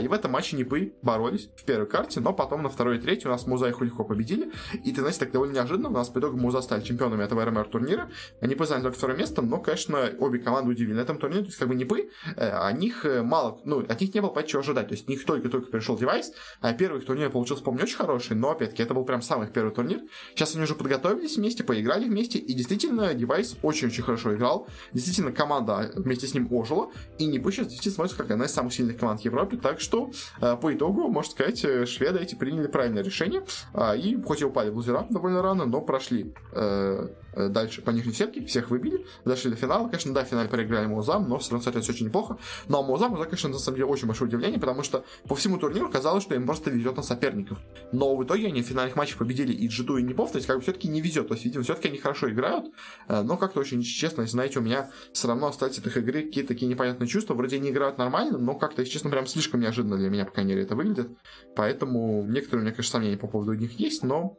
и 0.00 0.08
в 0.08 0.12
этом 0.12 0.32
матче 0.32 0.56
Непы 0.56 0.94
боролись 1.02 1.50
в 1.56 1.64
первой 1.64 1.86
карте, 1.86 2.20
но 2.20 2.32
потом 2.32 2.62
на 2.62 2.68
второй 2.68 2.98
и 2.98 3.00
третьей 3.00 3.28
у 3.28 3.30
нас 3.30 3.46
Муза 3.46 3.68
их 3.68 3.80
легко 3.80 4.04
победили, 4.04 4.52
и 4.84 4.92
ты, 4.92 5.00
знаете, 5.00 5.20
так 5.20 5.32
довольно 5.32 5.54
неожиданно, 5.54 5.88
у 5.88 5.92
нас 5.92 6.08
по 6.08 6.18
итогу 6.18 6.36
Муза 6.36 6.62
стали 6.62 6.82
чемпионами 6.82 7.22
этого 7.22 7.44
РМР 7.44 7.68
турнира, 7.68 8.10
они 8.40 8.54
заняли 8.54 8.82
только 8.82 8.98
второе 8.98 9.16
место, 9.16 9.42
но, 9.42 9.58
конечно, 9.58 10.10
обе 10.18 10.38
команды 10.38 10.70
удивили 10.70 10.94
на 10.94 11.00
этом 11.00 11.18
турнире, 11.18 11.42
то 11.42 11.48
есть, 11.48 11.58
как 11.58 11.68
бы 11.68 11.74
Непы, 11.74 12.10
э, 12.36 12.48
о 12.48 12.70
них 12.72 13.04
мало, 13.22 13.60
ну, 13.64 13.80
от 13.80 14.00
них 14.00 14.14
не 14.14 14.20
было 14.20 14.42
чего 14.42 14.60
ожидать, 14.60 14.88
то 14.88 14.94
есть, 14.94 15.08
у 15.08 15.10
них 15.10 15.24
только-только 15.24 15.70
пришел 15.70 15.96
девайс, 15.98 16.32
а 16.60 16.72
первый 16.72 17.00
турнир 17.00 17.30
получился, 17.30 17.64
помню, 17.64 17.82
очень 17.84 17.96
хороший, 17.96 18.36
но, 18.36 18.50
опять-таки, 18.50 18.82
это 18.82 18.94
был 18.94 19.04
прям 19.04 19.22
самый 19.22 19.48
первый 19.48 19.72
турнир, 19.72 20.00
сейчас 20.34 20.54
они 20.54 20.64
уже 20.64 20.74
подготовились 20.74 21.36
вместе, 21.36 21.64
поиграли 21.64 22.04
вместе, 22.04 22.38
и 22.38 22.52
действительно, 22.54 23.14
девайс 23.14 23.56
очень-очень 23.62 24.02
хорошо 24.02 24.34
играл, 24.34 24.68
действительно, 24.92 25.32
команда 25.32 25.90
вместе 25.94 26.26
с 26.26 26.34
ним 26.34 26.48
ожила, 26.52 26.90
и 27.18 27.26
Непы 27.26 27.52
сейчас 27.52 27.66
действительно 27.66 27.94
смотрится 27.94 28.18
как 28.18 28.30
одна 28.30 28.44
из 28.44 28.52
самых 28.52 28.72
сильных 28.72 28.98
команд 28.98 29.20
в 29.20 29.24
Европе, 29.24 29.56
так 29.56 29.80
что, 29.80 30.10
э, 30.40 30.56
по 30.56 30.72
итогу, 30.72 31.08
можно 31.08 31.30
сказать, 31.30 31.64
э, 31.64 31.86
шведы 31.86 32.18
эти 32.18 32.34
приняли 32.34 32.66
правильное 32.66 33.02
решение, 33.02 33.44
а, 33.74 33.94
и 33.94 34.20
хоть 34.22 34.40
и 34.40 34.44
упали 34.44 34.70
в 34.70 34.76
лузера 34.76 35.06
довольно 35.10 35.42
рано, 35.42 35.64
но 35.64 35.80
прошли 35.80 36.34
э, 36.52 37.08
дальше 37.34 37.82
по 37.82 37.90
нижней 37.90 38.12
сетке, 38.12 38.44
всех 38.44 38.70
выбили, 38.70 39.06
дошли 39.24 39.50
до 39.50 39.56
финала. 39.56 39.88
Конечно, 39.88 40.12
да, 40.14 40.24
в 40.24 40.28
финале 40.28 40.48
проиграли 40.48 40.86
Музам, 40.86 41.28
но 41.28 41.38
все 41.38 41.52
равно 41.52 41.62
смотрелось 41.62 41.88
очень 41.88 42.06
неплохо. 42.06 42.38
Но 42.68 42.78
ну, 42.78 42.84
а 42.84 42.86
Музам, 42.86 43.14
это, 43.14 43.24
конечно, 43.24 43.48
на 43.48 43.58
самом 43.58 43.76
деле 43.76 43.88
очень 43.88 44.06
большое 44.06 44.28
удивление, 44.28 44.60
потому 44.60 44.82
что 44.82 45.04
по 45.28 45.34
всему 45.34 45.58
турниру 45.58 45.90
казалось, 45.90 46.22
что 46.22 46.34
им 46.34 46.46
просто 46.46 46.70
везет 46.70 46.96
на 46.96 47.02
соперников. 47.02 47.58
Но 47.92 48.14
в 48.16 48.24
итоге 48.24 48.48
они 48.48 48.62
в 48.62 48.66
финальных 48.66 48.96
матчах 48.96 49.18
победили 49.18 49.52
и 49.52 49.68
Джиду, 49.68 49.96
и 49.96 50.02
Непов, 50.02 50.32
то 50.32 50.36
есть 50.36 50.46
как 50.46 50.56
бы 50.56 50.62
все-таки 50.62 50.88
не 50.88 51.00
везет. 51.00 51.28
То 51.28 51.34
есть, 51.34 51.44
видимо, 51.44 51.64
все-таки 51.64 51.88
они 51.88 51.98
хорошо 51.98 52.30
играют, 52.30 52.66
но 53.08 53.36
как-то 53.36 53.60
очень 53.60 53.82
честно, 53.82 54.26
знаете, 54.26 54.58
у 54.58 54.62
меня 54.62 54.90
все 55.12 55.28
равно 55.28 55.48
остались 55.48 55.78
от 55.78 55.86
их 55.86 55.96
игры 55.96 56.22
какие-то 56.22 56.48
такие 56.48 56.68
непонятные 56.68 57.08
чувства. 57.08 57.34
Вроде 57.34 57.56
они 57.56 57.70
играют 57.70 57.98
нормально, 57.98 58.38
но 58.38 58.54
как-то, 58.54 58.82
если 58.82 58.92
честно, 58.92 59.10
прям 59.10 59.26
слишком 59.26 59.60
неожиданно 59.60 59.96
для 59.96 60.10
меня, 60.10 60.24
по 60.24 60.32
крайней 60.32 60.52
мере, 60.52 60.64
это 60.64 60.76
выглядит. 60.76 61.08
Поэтому 61.56 62.24
некоторые 62.24 62.60
у 62.60 62.64
меня, 62.64 62.74
конечно, 62.74 62.92
сомнения 62.92 63.16
по 63.16 63.26
поводу 63.26 63.54
них 63.54 63.78
есть, 63.78 64.02
но 64.02 64.36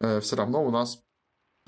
э, 0.00 0.20
все 0.20 0.36
равно 0.36 0.64
у 0.64 0.70
нас 0.70 0.96
э, 0.96 1.09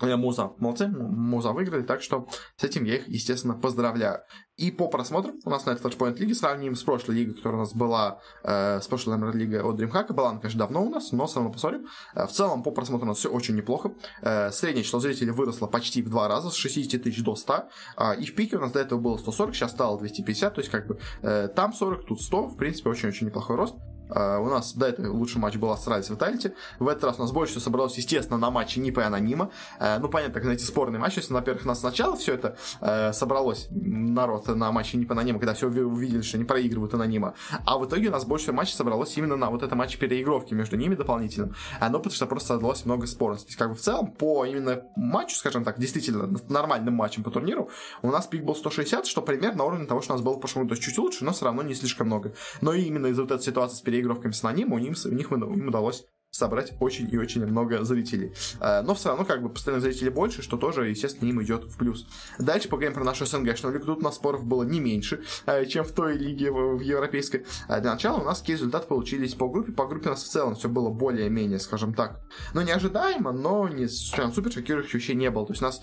Муза, 0.01 0.53
молодцы, 0.59 0.89
Муза 0.89 1.53
выиграли, 1.53 1.83
так 1.83 2.03
что 2.03 2.27
с 2.57 2.65
этим 2.65 2.85
я 2.85 2.97
их, 2.97 3.09
естественно, 3.09 3.55
поздравляю. 3.55 4.23
И 4.57 4.71
по 4.71 4.89
просмотрам 4.89 5.37
у 5.45 5.51
нас 5.51 5.65
на 5.65 5.71
этой 5.71 5.83
Flashpoint 5.83 6.19
лиге 6.19 6.35
сравним 6.35 6.75
с 6.75 6.83
прошлой 6.83 7.17
лигой, 7.17 7.35
которая 7.35 7.59
у 7.59 7.61
нас 7.63 7.75
была, 7.75 8.21
э, 8.45 8.81
с 8.81 8.87
прошлой, 8.87 9.17
наверное, 9.17 9.41
лигой 9.41 9.63
от 9.63 9.81
DreamHack. 9.81 10.13
Была 10.13 10.31
она, 10.31 10.41
конечно, 10.41 10.59
давно 10.59 10.85
у 10.85 10.91
нас, 10.91 11.13
но 11.13 11.27
все 11.27 11.37
равно 11.37 11.53
посмотрим. 11.53 11.87
Э, 12.15 12.27
в 12.27 12.33
целом, 12.33 12.63
по 12.63 12.71
просмотрам 12.71 13.09
у 13.09 13.13
нас 13.13 13.19
все 13.19 13.31
очень 13.31 13.55
неплохо. 13.55 13.93
Э, 14.21 14.51
среднее 14.51 14.85
число 14.85 15.01
зрителей 15.01 15.31
выросло 15.31 15.67
почти 15.67 16.03
в 16.03 16.11
два 16.11 16.29
раза, 16.29 16.51
с 16.51 16.55
60 16.55 17.03
тысяч 17.03 17.23
до 17.23 17.35
100. 17.35 17.69
Э, 17.97 18.17
и 18.17 18.27
в 18.27 18.35
пике 18.35 18.57
у 18.57 18.61
нас 18.61 18.73
до 18.73 18.81
этого 18.81 19.01
было 19.01 19.17
140, 19.17 19.55
сейчас 19.55 19.71
стало 19.71 19.99
250, 19.99 20.55
то 20.55 20.61
есть 20.61 20.71
как 20.71 20.87
бы 20.87 20.99
э, 21.23 21.49
там 21.49 21.73
40, 21.73 22.07
тут 22.07 22.21
100. 22.21 22.49
В 22.49 22.57
принципе, 22.57 22.91
очень-очень 22.91 23.27
неплохой 23.27 23.57
рост. 23.57 23.75
Э, 24.15 24.45
у 24.45 24.49
нас 24.49 24.75
до 24.75 24.87
этого 24.87 25.13
лучший 25.13 25.41
матч 25.41 25.57
был 25.57 25.71
Астралис 25.71 26.11
Виталити. 26.11 26.53
В 26.79 26.89
этот 26.89 27.05
раз 27.05 27.19
у 27.19 27.23
нас 27.23 27.33
больше 27.33 27.53
всего 27.53 27.65
собралось, 27.65 27.97
естественно, 27.97 28.39
на 28.39 28.51
матче 28.51 28.81
Нипа 28.81 29.01
и 29.01 29.05
Анонима. 29.05 29.51
Э, 29.81 29.99
ну, 29.99 30.09
понятно, 30.09 30.35
как, 30.35 30.43
знаете, 30.45 30.65
спорный 30.65 30.99
матч. 30.99 31.17
Если, 31.17 31.33
во-первых, 31.33 31.65
у 31.65 31.69
нас 31.69 31.81
сначала 31.81 32.17
все 32.17 32.35
это 32.35 32.57
э, 32.81 33.13
собралось, 33.13 33.69
народ, 33.71 34.49
на 34.49 34.73
матче 34.73 34.99
Нипа 34.99 35.13
и 35.13 35.17
Анонима, 35.17 35.39
когда 35.39 35.55
все 35.55 35.69
увидели, 35.69 36.23
что 36.23 36.37
они 36.37 36.45
проигрывают 36.45 36.95
Анонима. 36.95 37.35
А 37.65 37.79
в 37.79 37.87
итоге 37.87 38.09
у 38.09 38.13
нас 38.13 38.25
больше 38.25 38.45
всего 38.45 38.57
матчей 38.57 38.75
собралось 38.75 39.17
именно 39.17 39.37
на 39.37 39.51
вот 39.51 39.63
это 39.63 39.75
матч 39.77 39.97
переигровки 39.99 40.55
между 40.55 40.77
ними 40.77 40.95
дополнительным. 40.95 41.55
Ну, 41.81 41.99
потому 41.99 42.15
что 42.15 42.27
просто 42.27 42.49
создалось 42.49 42.85
много 42.85 43.07
споров. 43.07 43.41
То 43.41 43.47
есть, 43.47 43.59
как 43.59 43.71
бы 43.71 43.75
в 43.75 43.81
целом, 43.81 44.13
по 44.13 44.45
именно 44.45 44.83
матчу, 44.97 45.37
скажем 45.37 45.65
так, 45.65 45.79
действительно 45.79 46.29
нормальным 46.49 46.95
матчем 46.95 47.23
по 47.23 47.31
турниру, 47.31 47.71
у 48.03 48.11
нас 48.11 48.27
пик 48.27 48.45
был 48.45 48.55
160, 48.55 49.07
что 49.07 49.23
примерно 49.23 49.59
на 49.59 49.65
уровне 49.65 49.87
того, 49.87 50.01
что 50.03 50.13
у 50.13 50.17
нас 50.17 50.25
было 50.25 50.35
в 50.35 50.41
прошлом. 50.41 50.69
То 50.69 50.75
есть, 50.75 50.83
чуть 50.83 50.99
лучше, 50.99 51.25
но 51.25 51.33
все 51.33 51.45
равно 51.45 51.63
не 51.63 51.75
слишком 51.75 52.07
много. 52.07 52.33
Но 52.61 52.73
именно 52.73 53.09
из-за 53.09 53.23
вот 53.23 53.31
этой 53.31 53.43
ситуации 53.43 53.77
с 53.77 53.81
переигровками 54.03 54.33
с 54.33 54.45
Анонимом, 54.45 54.73
у 54.75 54.79
них, 54.79 54.97
у 55.05 55.15
них 55.15 55.31
им 55.31 55.69
удалось 55.69 56.07
собрать 56.33 56.73
очень 56.81 57.13
и 57.13 57.19
очень 57.19 57.45
много 57.45 57.85
зрителей. 57.85 58.33
Э, 58.59 58.81
но 58.81 58.95
все 58.95 59.11
равно, 59.11 59.27
как 59.27 59.43
бы, 59.43 59.51
постоянно 59.51 59.83
зрителей 59.83 60.11
больше, 60.11 60.41
что 60.41 60.57
тоже, 60.57 60.89
естественно, 60.89 61.29
им 61.29 61.43
идет 61.43 61.65
в 61.65 61.77
плюс. 61.77 62.07
Дальше 62.39 62.71
поговорим 62.71 62.95
про 62.95 63.05
нашу 63.05 63.27
СНГшную 63.27 63.75
лигу. 63.75 63.85
Тут 63.85 63.99
у 63.99 64.03
нас 64.03 64.15
споров 64.15 64.47
было 64.47 64.63
не 64.63 64.81
меньше, 64.81 65.23
э, 65.45 65.67
чем 65.67 65.85
в 65.85 65.93
той 65.93 66.17
лиге 66.17 66.51
в 66.51 66.81
европейской. 66.81 67.45
Э, 67.69 67.83
для 67.83 67.93
начала 67.93 68.19
у 68.19 68.25
нас 68.25 68.41
какие 68.41 68.57
результаты 68.57 68.87
получились 68.87 69.35
по 69.35 69.47
группе. 69.47 69.73
По 69.73 69.87
группе 69.87 70.09
у 70.09 70.13
нас 70.13 70.23
в 70.25 70.29
целом 70.29 70.55
все 70.55 70.71
было 70.71 70.89
более-менее, 70.89 71.59
скажем 71.59 71.93
так, 71.93 72.23
ну, 72.55 72.63
неожидаемо, 72.63 73.33
но 73.33 73.69
не 73.69 73.87
прям 74.17 74.33
супер 74.33 74.53
шокирующих 74.53 74.95
вещей 74.95 75.15
не 75.15 75.31
было. 75.31 75.47
То 75.47 75.53
есть 75.53 75.61
у 75.63 75.67
нас 75.67 75.83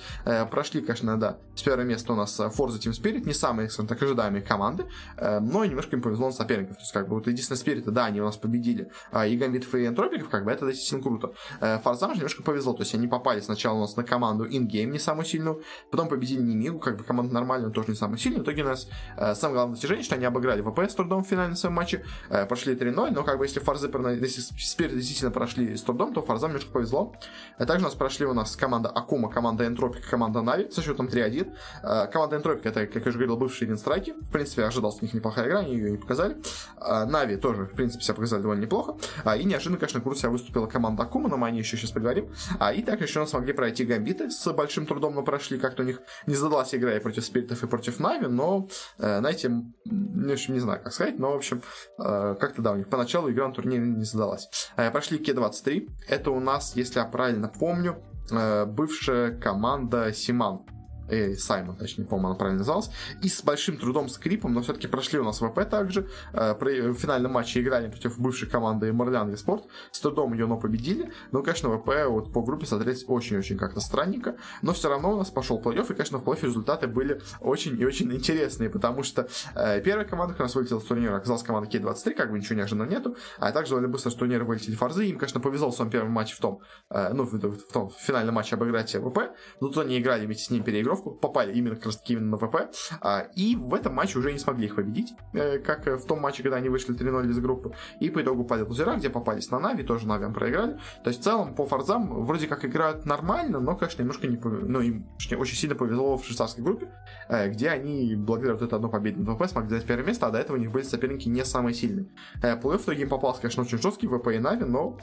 прошли, 0.50 0.82
конечно, 0.82 1.20
да, 1.20 1.38
с 1.56 1.62
первого 1.62 1.84
места 1.84 2.14
у 2.14 2.16
нас 2.16 2.40
Forza 2.40 2.80
Team 2.80 3.00
Spirit, 3.00 3.24
не 3.24 3.34
самые, 3.34 3.70
скажем 3.70 3.88
так, 3.88 4.02
ожидаемые 4.02 4.42
команды, 4.42 4.86
но 5.18 5.64
немножко 5.64 5.96
им 5.96 6.02
повезло 6.02 6.28
на 6.28 6.32
соперников. 6.32 6.78
То 6.78 6.82
есть, 6.82 6.92
как 6.92 7.08
бы, 7.08 7.16
вот 7.16 7.28
единственное 7.28 7.60
Spirit, 7.60 7.92
да, 7.92 8.06
они 8.06 8.22
у 8.22 8.26
нас 8.26 8.38
победили, 8.38 8.90
и 9.28 9.38
Гамбитов 9.38 9.76
и 9.76 9.86
Энтропиков, 9.86 10.30
как 10.39 10.45
бы 10.45 10.52
это 10.52 10.65
действительно 10.65 11.04
круто. 11.04 11.34
Э, 11.60 11.80
Форзам 11.80 12.12
же 12.12 12.17
немножко 12.17 12.43
повезло, 12.43 12.73
то 12.73 12.84
есть 12.84 12.95
они 12.95 13.08
попали 13.08 13.41
сначала 13.41 13.78
у 13.78 13.82
нас 13.82 13.97
на 13.97 14.04
команду 14.04 14.45
Ингейм, 14.45 14.91
не 14.91 14.99
самую 14.99 15.25
сильную, 15.25 15.62
потом 15.91 16.08
победили 16.08 16.41
Немигу, 16.41 16.80
как 16.80 16.97
бы 16.97 17.04
команда 17.04 17.34
нормальная, 17.34 17.69
тоже 17.69 17.89
не 17.89 17.95
самая 17.95 18.17
сильная. 18.17 18.39
В 18.39 18.43
итоге 18.43 18.63
у 18.63 18.67
нас 18.67 18.88
э, 19.17 19.36
самое 19.36 19.56
главное 19.56 19.73
достижение, 19.75 20.04
что 20.04 20.15
они 20.15 20.25
обыграли 20.25 20.62
ВП 20.62 20.80
с 20.80 20.95
трудом 20.95 21.23
в 21.23 21.28
финальном 21.28 21.58
своем 21.58 21.75
матче, 21.75 22.06
э, 22.30 22.45
прошли 22.45 22.75
3-0, 22.75 23.12
но 23.12 23.23
как 23.23 23.38
бы 23.38 23.45
если 23.45 23.60
Форзы, 23.60 23.88
если 23.88 24.88
действительно 24.88 25.32
прошли 25.32 25.75
с 25.75 25.84
трудом, 25.84 26.13
то 26.13 26.21
Форзам 26.22 26.52
немножко 26.52 26.71
повезло. 26.71 27.13
Также 27.58 27.86
у 27.86 27.89
нас 27.89 27.95
прошли 27.95 28.25
у 28.25 28.34
нас 28.34 28.56
команда 28.56 28.89
Акума, 28.89 29.30
команда 29.30 29.67
Энтропик, 29.67 30.10
команда 30.10 30.41
Нави 30.41 30.71
со 30.71 30.82
счетом 30.82 31.08
3-1. 31.08 32.10
Команда 32.12 32.38
Энтропик, 32.38 32.65
это, 32.65 32.88
как 32.88 33.04
я 33.04 33.10
уже 33.10 33.17
говорил, 33.17 33.38
бывшие 33.38 33.67
Винстрайки. 33.67 34.13
В 34.21 34.32
принципе, 34.32 34.63
ожидал 34.63 34.91
с 34.91 35.02
них 35.02 35.13
неплохая 35.13 35.47
игра, 35.47 35.60
они 35.60 35.73
ее 35.73 35.91
не 35.91 35.97
показали. 35.97 36.38
Нави 36.80 37.36
тоже, 37.36 37.65
в 37.65 37.73
принципе, 37.73 38.04
себя 38.04 38.15
показали 38.15 38.41
довольно 38.41 38.62
неплохо. 38.62 38.95
И 39.38 39.43
неожиданно, 39.43 39.78
конечно, 39.78 40.02
круто 40.02 40.19
себя 40.19 40.29
выступила 40.30 40.68
команда 40.68 41.04
Акума, 41.04 41.30
но 41.30 41.38
мы 41.38 41.48
о 41.48 41.52
ней 41.52 41.60
еще 41.60 41.78
сейчас 41.78 41.92
поговорим. 41.92 42.32
А, 42.60 42.74
и 42.74 42.82
так 42.82 43.02
еще 43.02 43.26
смогли 43.26 43.54
пройти 43.54 43.86
гамбиты 43.86 44.30
с 44.30 44.52
большим 44.54 44.86
трудом, 44.86 45.15
но 45.15 45.24
прошли. 45.24 45.58
Как-то 45.58 45.84
у 45.84 45.86
них 45.86 46.02
не 46.28 46.36
задалась 46.36 46.74
игра 46.74 46.96
и 46.96 47.00
против 47.00 47.26
спиритов, 47.26 47.63
и 47.63 47.68
против 47.68 48.00
Нави, 48.00 48.28
но, 48.28 48.68
э, 48.98 49.20
знаете, 49.20 49.50
в 49.50 50.32
общем, 50.32 50.54
не 50.54 50.60
знаю, 50.60 50.82
как 50.84 50.94
сказать, 50.94 51.20
но, 51.20 51.34
в 51.34 51.36
общем, 51.38 51.62
э, 51.98 52.36
как-то, 52.39 52.62
да, 52.62 52.72
у 52.72 52.78
них 52.78 52.89
поначалу 52.89 53.32
игра 53.32 53.48
на 53.48 53.54
турнире 53.54 53.86
не 53.86 54.06
задалась. 54.06 54.50
Э, 54.78 54.92
прошли 54.92 55.18
К-23. 55.18 55.89
Это 56.08 56.32
у 56.32 56.39
нас, 56.39 56.76
если 56.76 57.00
я 57.00 57.06
правильно 57.06 57.48
помню, 57.48 58.04
э, 58.32 58.65
бывшая 58.65 59.38
команда 59.38 60.13
Симан 60.13 60.62
э, 61.10 61.36
Саймон, 61.36 61.76
точнее, 61.76 62.06
по-моему, 62.06 62.30
она 62.30 62.36
правильно 62.36 62.60
называлась, 62.60 62.89
и 63.22 63.30
с 63.30 63.43
большим 63.43 63.78
трудом, 63.78 64.10
скрипом, 64.10 64.54
но 64.54 64.62
все-таки 64.62 64.88
прошли 64.88 65.19
у 65.19 65.24
нас 65.24 65.39
ВП 65.39 65.69
также, 65.69 66.08
э, 66.34 66.56
при, 66.56 66.82
в 66.82 66.95
финальном 66.95 67.34
матче 67.34 67.62
играли 67.62 67.89
против 67.89 68.19
бывшей 68.19 68.50
команды 68.50 68.91
Морлян 68.93 69.36
Спорт, 69.38 69.65
с 69.91 70.00
трудом 70.00 70.34
ее, 70.34 70.48
но 70.48 70.58
победили, 70.58 71.12
но, 71.32 71.43
конечно, 71.43 71.69
ВП 71.78 71.89
вот 72.08 72.34
по 72.34 72.41
группе 72.41 72.65
смотреть 72.65 73.06
очень-очень 73.08 73.58
как-то 73.58 73.80
странненько, 73.80 74.36
но 74.62 74.74
все 74.74 74.89
равно 74.89 75.13
у 75.13 75.17
нас 75.17 75.30
пошел 75.30 75.62
плей-офф, 75.62 75.91
и, 75.91 75.95
конечно, 75.95 76.17
в 76.17 76.24
плей-оффе 76.24 76.48
результаты 76.48 76.88
были 76.88 77.22
очень 77.41 77.80
и 77.80 77.86
очень 77.86 78.12
интересные, 78.13 78.69
потому 78.69 79.04
что 79.04 79.28
э, 79.56 79.82
первая 79.82 80.06
команда, 80.06 80.34
которая 80.34 80.48
у 80.48 80.50
нас 80.50 80.56
вылетела 80.56 80.80
с 80.80 80.84
турнира, 80.84 81.15
оказалась 81.15 81.43
команда 81.43 81.69
К-23, 81.69 82.13
как 82.13 82.32
бы 82.32 82.39
ничего 82.39 82.56
неожиданного 82.56 82.89
нету, 82.89 83.15
а 83.38 83.52
также 83.52 83.72
довольно 83.72 83.89
быстро 83.89 84.10
с 84.10 84.15
турнира 84.15 84.43
вылетели 84.43 84.76
Фарзы, 84.76 85.06
им, 85.06 85.17
конечно, 85.17 85.39
повезло 85.39 85.72
в 85.72 85.76
своем 85.76 85.91
первом 85.91 86.12
матче 86.12 86.36
в 86.36 86.39
том, 86.39 86.62
э, 86.89 87.13
ну, 87.13 87.24
в, 87.24 87.34
в, 87.34 87.58
в 87.58 87.72
том 87.72 87.89
в 87.89 87.95
финальном 87.95 88.36
матче 88.36 88.56
обыграть 88.56 88.95
ВП, 88.95 89.32
но 89.60 89.67
тут 89.67 89.78
они 89.78 90.00
играли 90.00 90.26
вместе 90.26 90.45
с 90.45 90.50
ним 90.50 90.63
переигров, 90.63 90.99
переигровку, 91.00 91.12
попали 91.12 91.54
именно 91.54 91.76
как 91.76 91.86
раз 91.86 91.98
таки 91.98 92.14
именно 92.14 92.32
на 92.32 92.38
ВП, 92.38 92.74
а, 93.02 93.28
и 93.36 93.56
в 93.56 93.74
этом 93.74 93.94
матче 93.94 94.20
уже 94.20 94.32
не 94.32 94.40
смогли 94.40 94.66
их 94.66 94.76
победить, 94.76 95.14
э, 95.34 95.60
как 95.60 95.86
в 95.86 96.06
том 96.06 96.20
матче, 96.20 96.44
когда 96.44 96.58
они 96.58 96.70
вышли 96.70 96.94
3-0 96.94 97.30
из 97.30 97.40
группы, 97.40 97.74
и 98.00 98.10
по 98.10 98.22
итогу 98.22 98.44
упали 98.44 98.64
в 98.64 98.70
лузера, 98.70 98.96
где 98.96 99.10
попались 99.10 99.50
на 99.52 99.60
Нави, 99.60 99.84
тоже 99.84 100.08
Нави 100.08 100.32
проиграли. 100.34 100.80
То 101.04 101.10
есть 101.10 101.22
в 101.22 101.24
целом 101.24 101.56
по 101.56 101.66
Форзам 101.65 102.24
вроде 102.24 102.48
как 102.48 102.66
играют 102.66 103.06
нормально, 103.06 103.60
но, 103.60 103.76
конечно, 103.76 104.02
немножко 104.02 104.28
не 104.28 104.38
повезло, 104.38 104.68
ну, 104.68 104.82
им 104.82 105.08
точнее, 105.18 105.38
очень 105.38 105.56
сильно 105.56 105.76
повезло 105.76 106.18
в 106.18 106.26
швейцарской 106.26 106.64
группе, 106.64 106.90
э, 107.30 107.50
где 107.50 107.70
они 107.70 108.16
благодаря 108.16 108.54
вот 108.54 108.62
этой 108.62 108.76
одной 108.76 108.92
победе 108.92 109.20
на 109.20 109.36
ВП 109.36 109.48
смогли 109.48 109.76
взять 109.76 109.88
первое 109.88 110.06
место, 110.06 110.28
а 110.28 110.32
до 110.32 110.40
этого 110.40 110.58
у 110.58 110.60
них 110.60 110.72
были 110.72 110.84
соперники 110.84 111.30
не 111.30 111.46
самые 111.46 111.74
сильные. 111.74 112.08
Э, 112.42 112.60
плей-офф 112.60 112.80
в 112.80 112.84
итоге 112.84 113.04
им 113.04 113.10
попался, 113.10 113.42
конечно, 113.42 113.64
очень 113.64 113.82
жесткий 113.82 114.08
ВП 114.08 114.28
и 114.28 114.40
Нави, 114.40 114.66
но 114.66 114.98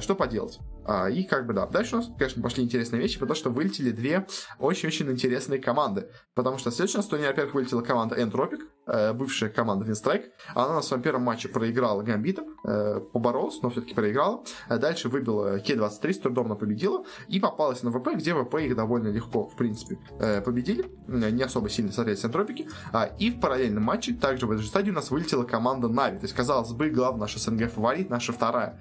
что 0.00 0.14
поделать. 0.14 0.58
А, 0.84 1.08
и 1.08 1.24
как 1.24 1.46
бы 1.46 1.54
да, 1.54 1.66
дальше 1.66 1.96
у 1.96 1.98
нас, 1.98 2.10
конечно, 2.18 2.42
пошли 2.42 2.64
интересные 2.64 3.00
вещи, 3.00 3.18
потому 3.18 3.36
что 3.36 3.50
вылетели 3.50 3.90
две 3.90 4.26
очень-очень 4.58 5.10
интересные 5.10 5.60
команды. 5.60 6.08
Потому 6.34 6.58
что 6.58 6.70
следующий 6.70 6.96
у 6.96 7.00
нас 7.00 7.06
турнир, 7.06 7.28
во-первых, 7.28 7.54
вылетела 7.54 7.82
команда 7.82 8.16
Entropic, 8.16 8.60
э, 8.86 9.12
бывшая 9.12 9.50
команда 9.50 9.84
Winstrike. 9.84 10.30
Она 10.54 10.74
на 10.74 10.82
своем 10.82 11.02
первом 11.02 11.22
матче 11.22 11.48
проиграла 11.48 12.02
Гамбитом, 12.02 12.46
э, 12.64 13.00
поборолась, 13.12 13.60
но 13.62 13.70
все-таки 13.70 13.94
проиграла. 13.94 14.44
Э, 14.68 14.78
дальше 14.78 15.08
выбила 15.08 15.58
К-23, 15.58 16.12
с 16.12 16.18
трудом 16.18 16.56
победила, 16.56 17.04
и 17.28 17.38
попалась 17.38 17.82
на 17.82 17.90
ВП, 17.90 18.14
где 18.14 18.34
ВП 18.34 18.56
их 18.56 18.74
довольно 18.74 19.08
легко, 19.08 19.48
в 19.48 19.56
принципе, 19.56 19.98
победили. 20.44 20.90
Не 21.06 21.42
особо 21.42 21.68
сильно 21.68 21.92
смотрелись 21.92 22.24
Энтропики. 22.24 22.68
А, 22.92 23.04
и 23.18 23.30
в 23.30 23.40
параллельном 23.40 23.84
матче, 23.84 24.12
также 24.14 24.46
в 24.46 24.50
этой 24.50 24.62
же 24.62 24.68
стадии, 24.68 24.90
у 24.90 24.94
нас 24.94 25.10
вылетела 25.10 25.44
команда 25.44 25.88
Нави. 25.88 26.18
То 26.18 26.24
есть, 26.24 26.34
казалось 26.34 26.72
бы, 26.72 26.90
главный 26.90 27.20
наш 27.20 27.36
СНГ 27.36 27.70
фаворит, 27.70 28.10
наша 28.10 28.32
вторая 28.32 28.80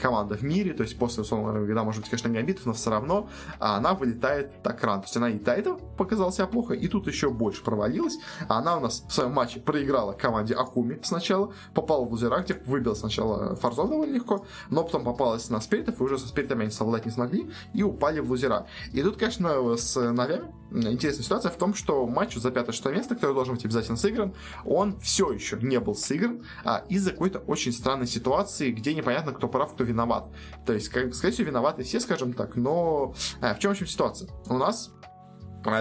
команда 0.00 0.36
в 0.36 0.42
мире, 0.42 0.72
то 0.72 0.82
есть 0.82 0.98
после, 0.98 1.22
условно, 1.22 1.41
когда, 1.46 1.84
может 1.84 2.02
быть, 2.02 2.10
конечно, 2.10 2.30
Гамбитов, 2.30 2.66
но 2.66 2.72
все 2.72 2.90
равно 2.90 3.28
она 3.58 3.94
вылетает 3.94 4.62
так 4.62 4.82
рано. 4.82 5.02
То 5.02 5.06
есть 5.06 5.16
она 5.16 5.30
и 5.30 5.38
до 5.38 5.52
этого 5.52 5.76
показала 5.96 6.32
себя 6.32 6.46
плохо, 6.46 6.74
и 6.74 6.88
тут 6.88 7.06
еще 7.06 7.30
больше 7.30 7.62
провалилась. 7.62 8.18
Она 8.48 8.76
у 8.76 8.80
нас 8.80 9.04
в 9.08 9.12
своем 9.12 9.32
матче 9.32 9.60
проиграла 9.60 10.12
команде 10.12 10.54
Акуми 10.54 11.00
сначала, 11.02 11.52
попала 11.74 12.04
в 12.04 12.10
лузера, 12.10 12.40
где 12.40 12.54
выбила 12.66 12.94
сначала 12.94 13.56
Фарзон 13.56 13.90
довольно 13.90 14.14
легко, 14.14 14.46
но 14.70 14.84
потом 14.84 15.04
попалась 15.04 15.48
на 15.50 15.60
спиритов, 15.60 16.00
и 16.00 16.02
уже 16.02 16.18
со 16.18 16.28
спиритами 16.28 16.62
они 16.62 16.70
совладать 16.70 17.06
не 17.06 17.12
смогли, 17.12 17.50
и 17.74 17.82
упали 17.82 18.20
в 18.20 18.30
лузера. 18.30 18.66
И 18.92 19.02
тут, 19.02 19.16
конечно, 19.16 19.76
с 19.76 19.96
Навями 20.00 20.52
интересная 20.72 21.24
ситуация 21.24 21.50
в 21.50 21.56
том, 21.56 21.74
что 21.74 22.06
матч 22.06 22.34
за 22.36 22.48
5-6 22.48 22.92
место, 22.92 23.14
который 23.14 23.34
должен 23.34 23.54
быть 23.54 23.64
обязательно 23.64 23.96
сыгран, 23.96 24.34
он 24.64 24.98
все 25.00 25.30
еще 25.32 25.58
не 25.60 25.78
был 25.80 25.94
сыгран 25.94 26.42
а, 26.64 26.84
из-за 26.88 27.10
какой-то 27.10 27.40
очень 27.40 27.72
странной 27.72 28.06
ситуации, 28.06 28.70
где 28.70 28.94
непонятно, 28.94 29.32
кто 29.32 29.48
прав, 29.48 29.74
кто 29.74 29.84
виноват. 29.84 30.26
То 30.66 30.72
есть, 30.72 30.88
как, 30.88 31.14
скорее 31.14 31.31
всего, 31.32 31.48
виноваты 31.48 31.82
все, 31.82 32.00
скажем 32.00 32.32
так, 32.32 32.56
но 32.56 33.14
а, 33.40 33.54
в 33.54 33.58
чем, 33.58 33.70
в 33.70 33.72
общем, 33.72 33.86
ситуация? 33.86 34.28
У 34.48 34.56
нас 34.56 34.92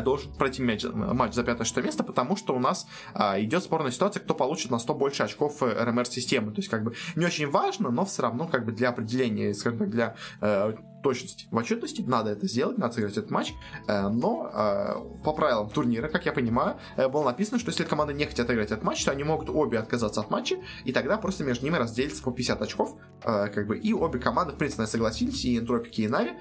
должен 0.03 0.33
пройти 0.33 0.61
матч, 0.61 0.83
матч 0.83 1.33
за 1.33 1.43
пятое-шестое 1.43 1.85
место, 1.85 2.03
потому 2.03 2.35
что 2.35 2.55
у 2.55 2.59
нас 2.59 2.87
а, 3.13 3.39
идет 3.41 3.63
спорная 3.63 3.91
ситуация, 3.91 4.21
кто 4.21 4.35
получит 4.35 4.71
на 4.71 4.79
100 4.79 4.93
больше 4.93 5.23
очков 5.23 5.61
э, 5.63 5.83
РМР-системы. 5.83 6.51
То 6.51 6.59
есть, 6.59 6.69
как 6.69 6.83
бы, 6.83 6.93
не 7.15 7.25
очень 7.25 7.49
важно, 7.49 7.89
но 7.89 8.05
все 8.05 8.21
равно, 8.21 8.47
как 8.47 8.65
бы, 8.65 8.71
для 8.71 8.89
определения, 8.89 9.53
скажем 9.53 9.79
так, 9.79 9.89
для 9.89 10.15
э, 10.41 10.73
точности 11.01 11.47
в 11.51 11.57
отчетности, 11.57 12.01
надо 12.01 12.31
это 12.31 12.47
сделать, 12.47 12.77
надо 12.77 12.93
сыграть 12.93 13.17
этот 13.17 13.31
матч, 13.31 13.53
э, 13.87 14.07
но 14.09 14.49
э, 14.53 15.23
по 15.23 15.33
правилам 15.33 15.69
турнира, 15.69 16.07
как 16.07 16.25
я 16.25 16.31
понимаю, 16.31 16.77
э, 16.97 17.07
было 17.07 17.23
написано, 17.23 17.59
что 17.59 17.69
если 17.69 17.83
команды 17.83 18.13
не 18.13 18.25
хотят 18.25 18.49
играть 18.49 18.71
этот 18.71 18.83
матч, 18.83 19.03
то 19.03 19.11
они 19.11 19.23
могут 19.23 19.49
обе 19.49 19.79
отказаться 19.79 20.21
от 20.21 20.29
матча, 20.29 20.57
и 20.85 20.91
тогда 20.91 21.17
просто 21.17 21.43
между 21.43 21.65
ними 21.65 21.77
разделится 21.77 22.23
по 22.23 22.31
50 22.31 22.61
очков, 22.61 22.97
как 23.23 23.67
бы, 23.67 23.77
и 23.77 23.93
обе 23.93 24.19
команды, 24.19 24.53
в 24.53 24.57
принципе, 24.57 24.85
согласились, 24.85 25.45
и 25.45 25.57
Энтропики, 25.57 26.01
и 26.01 26.07
Нави, 26.07 26.31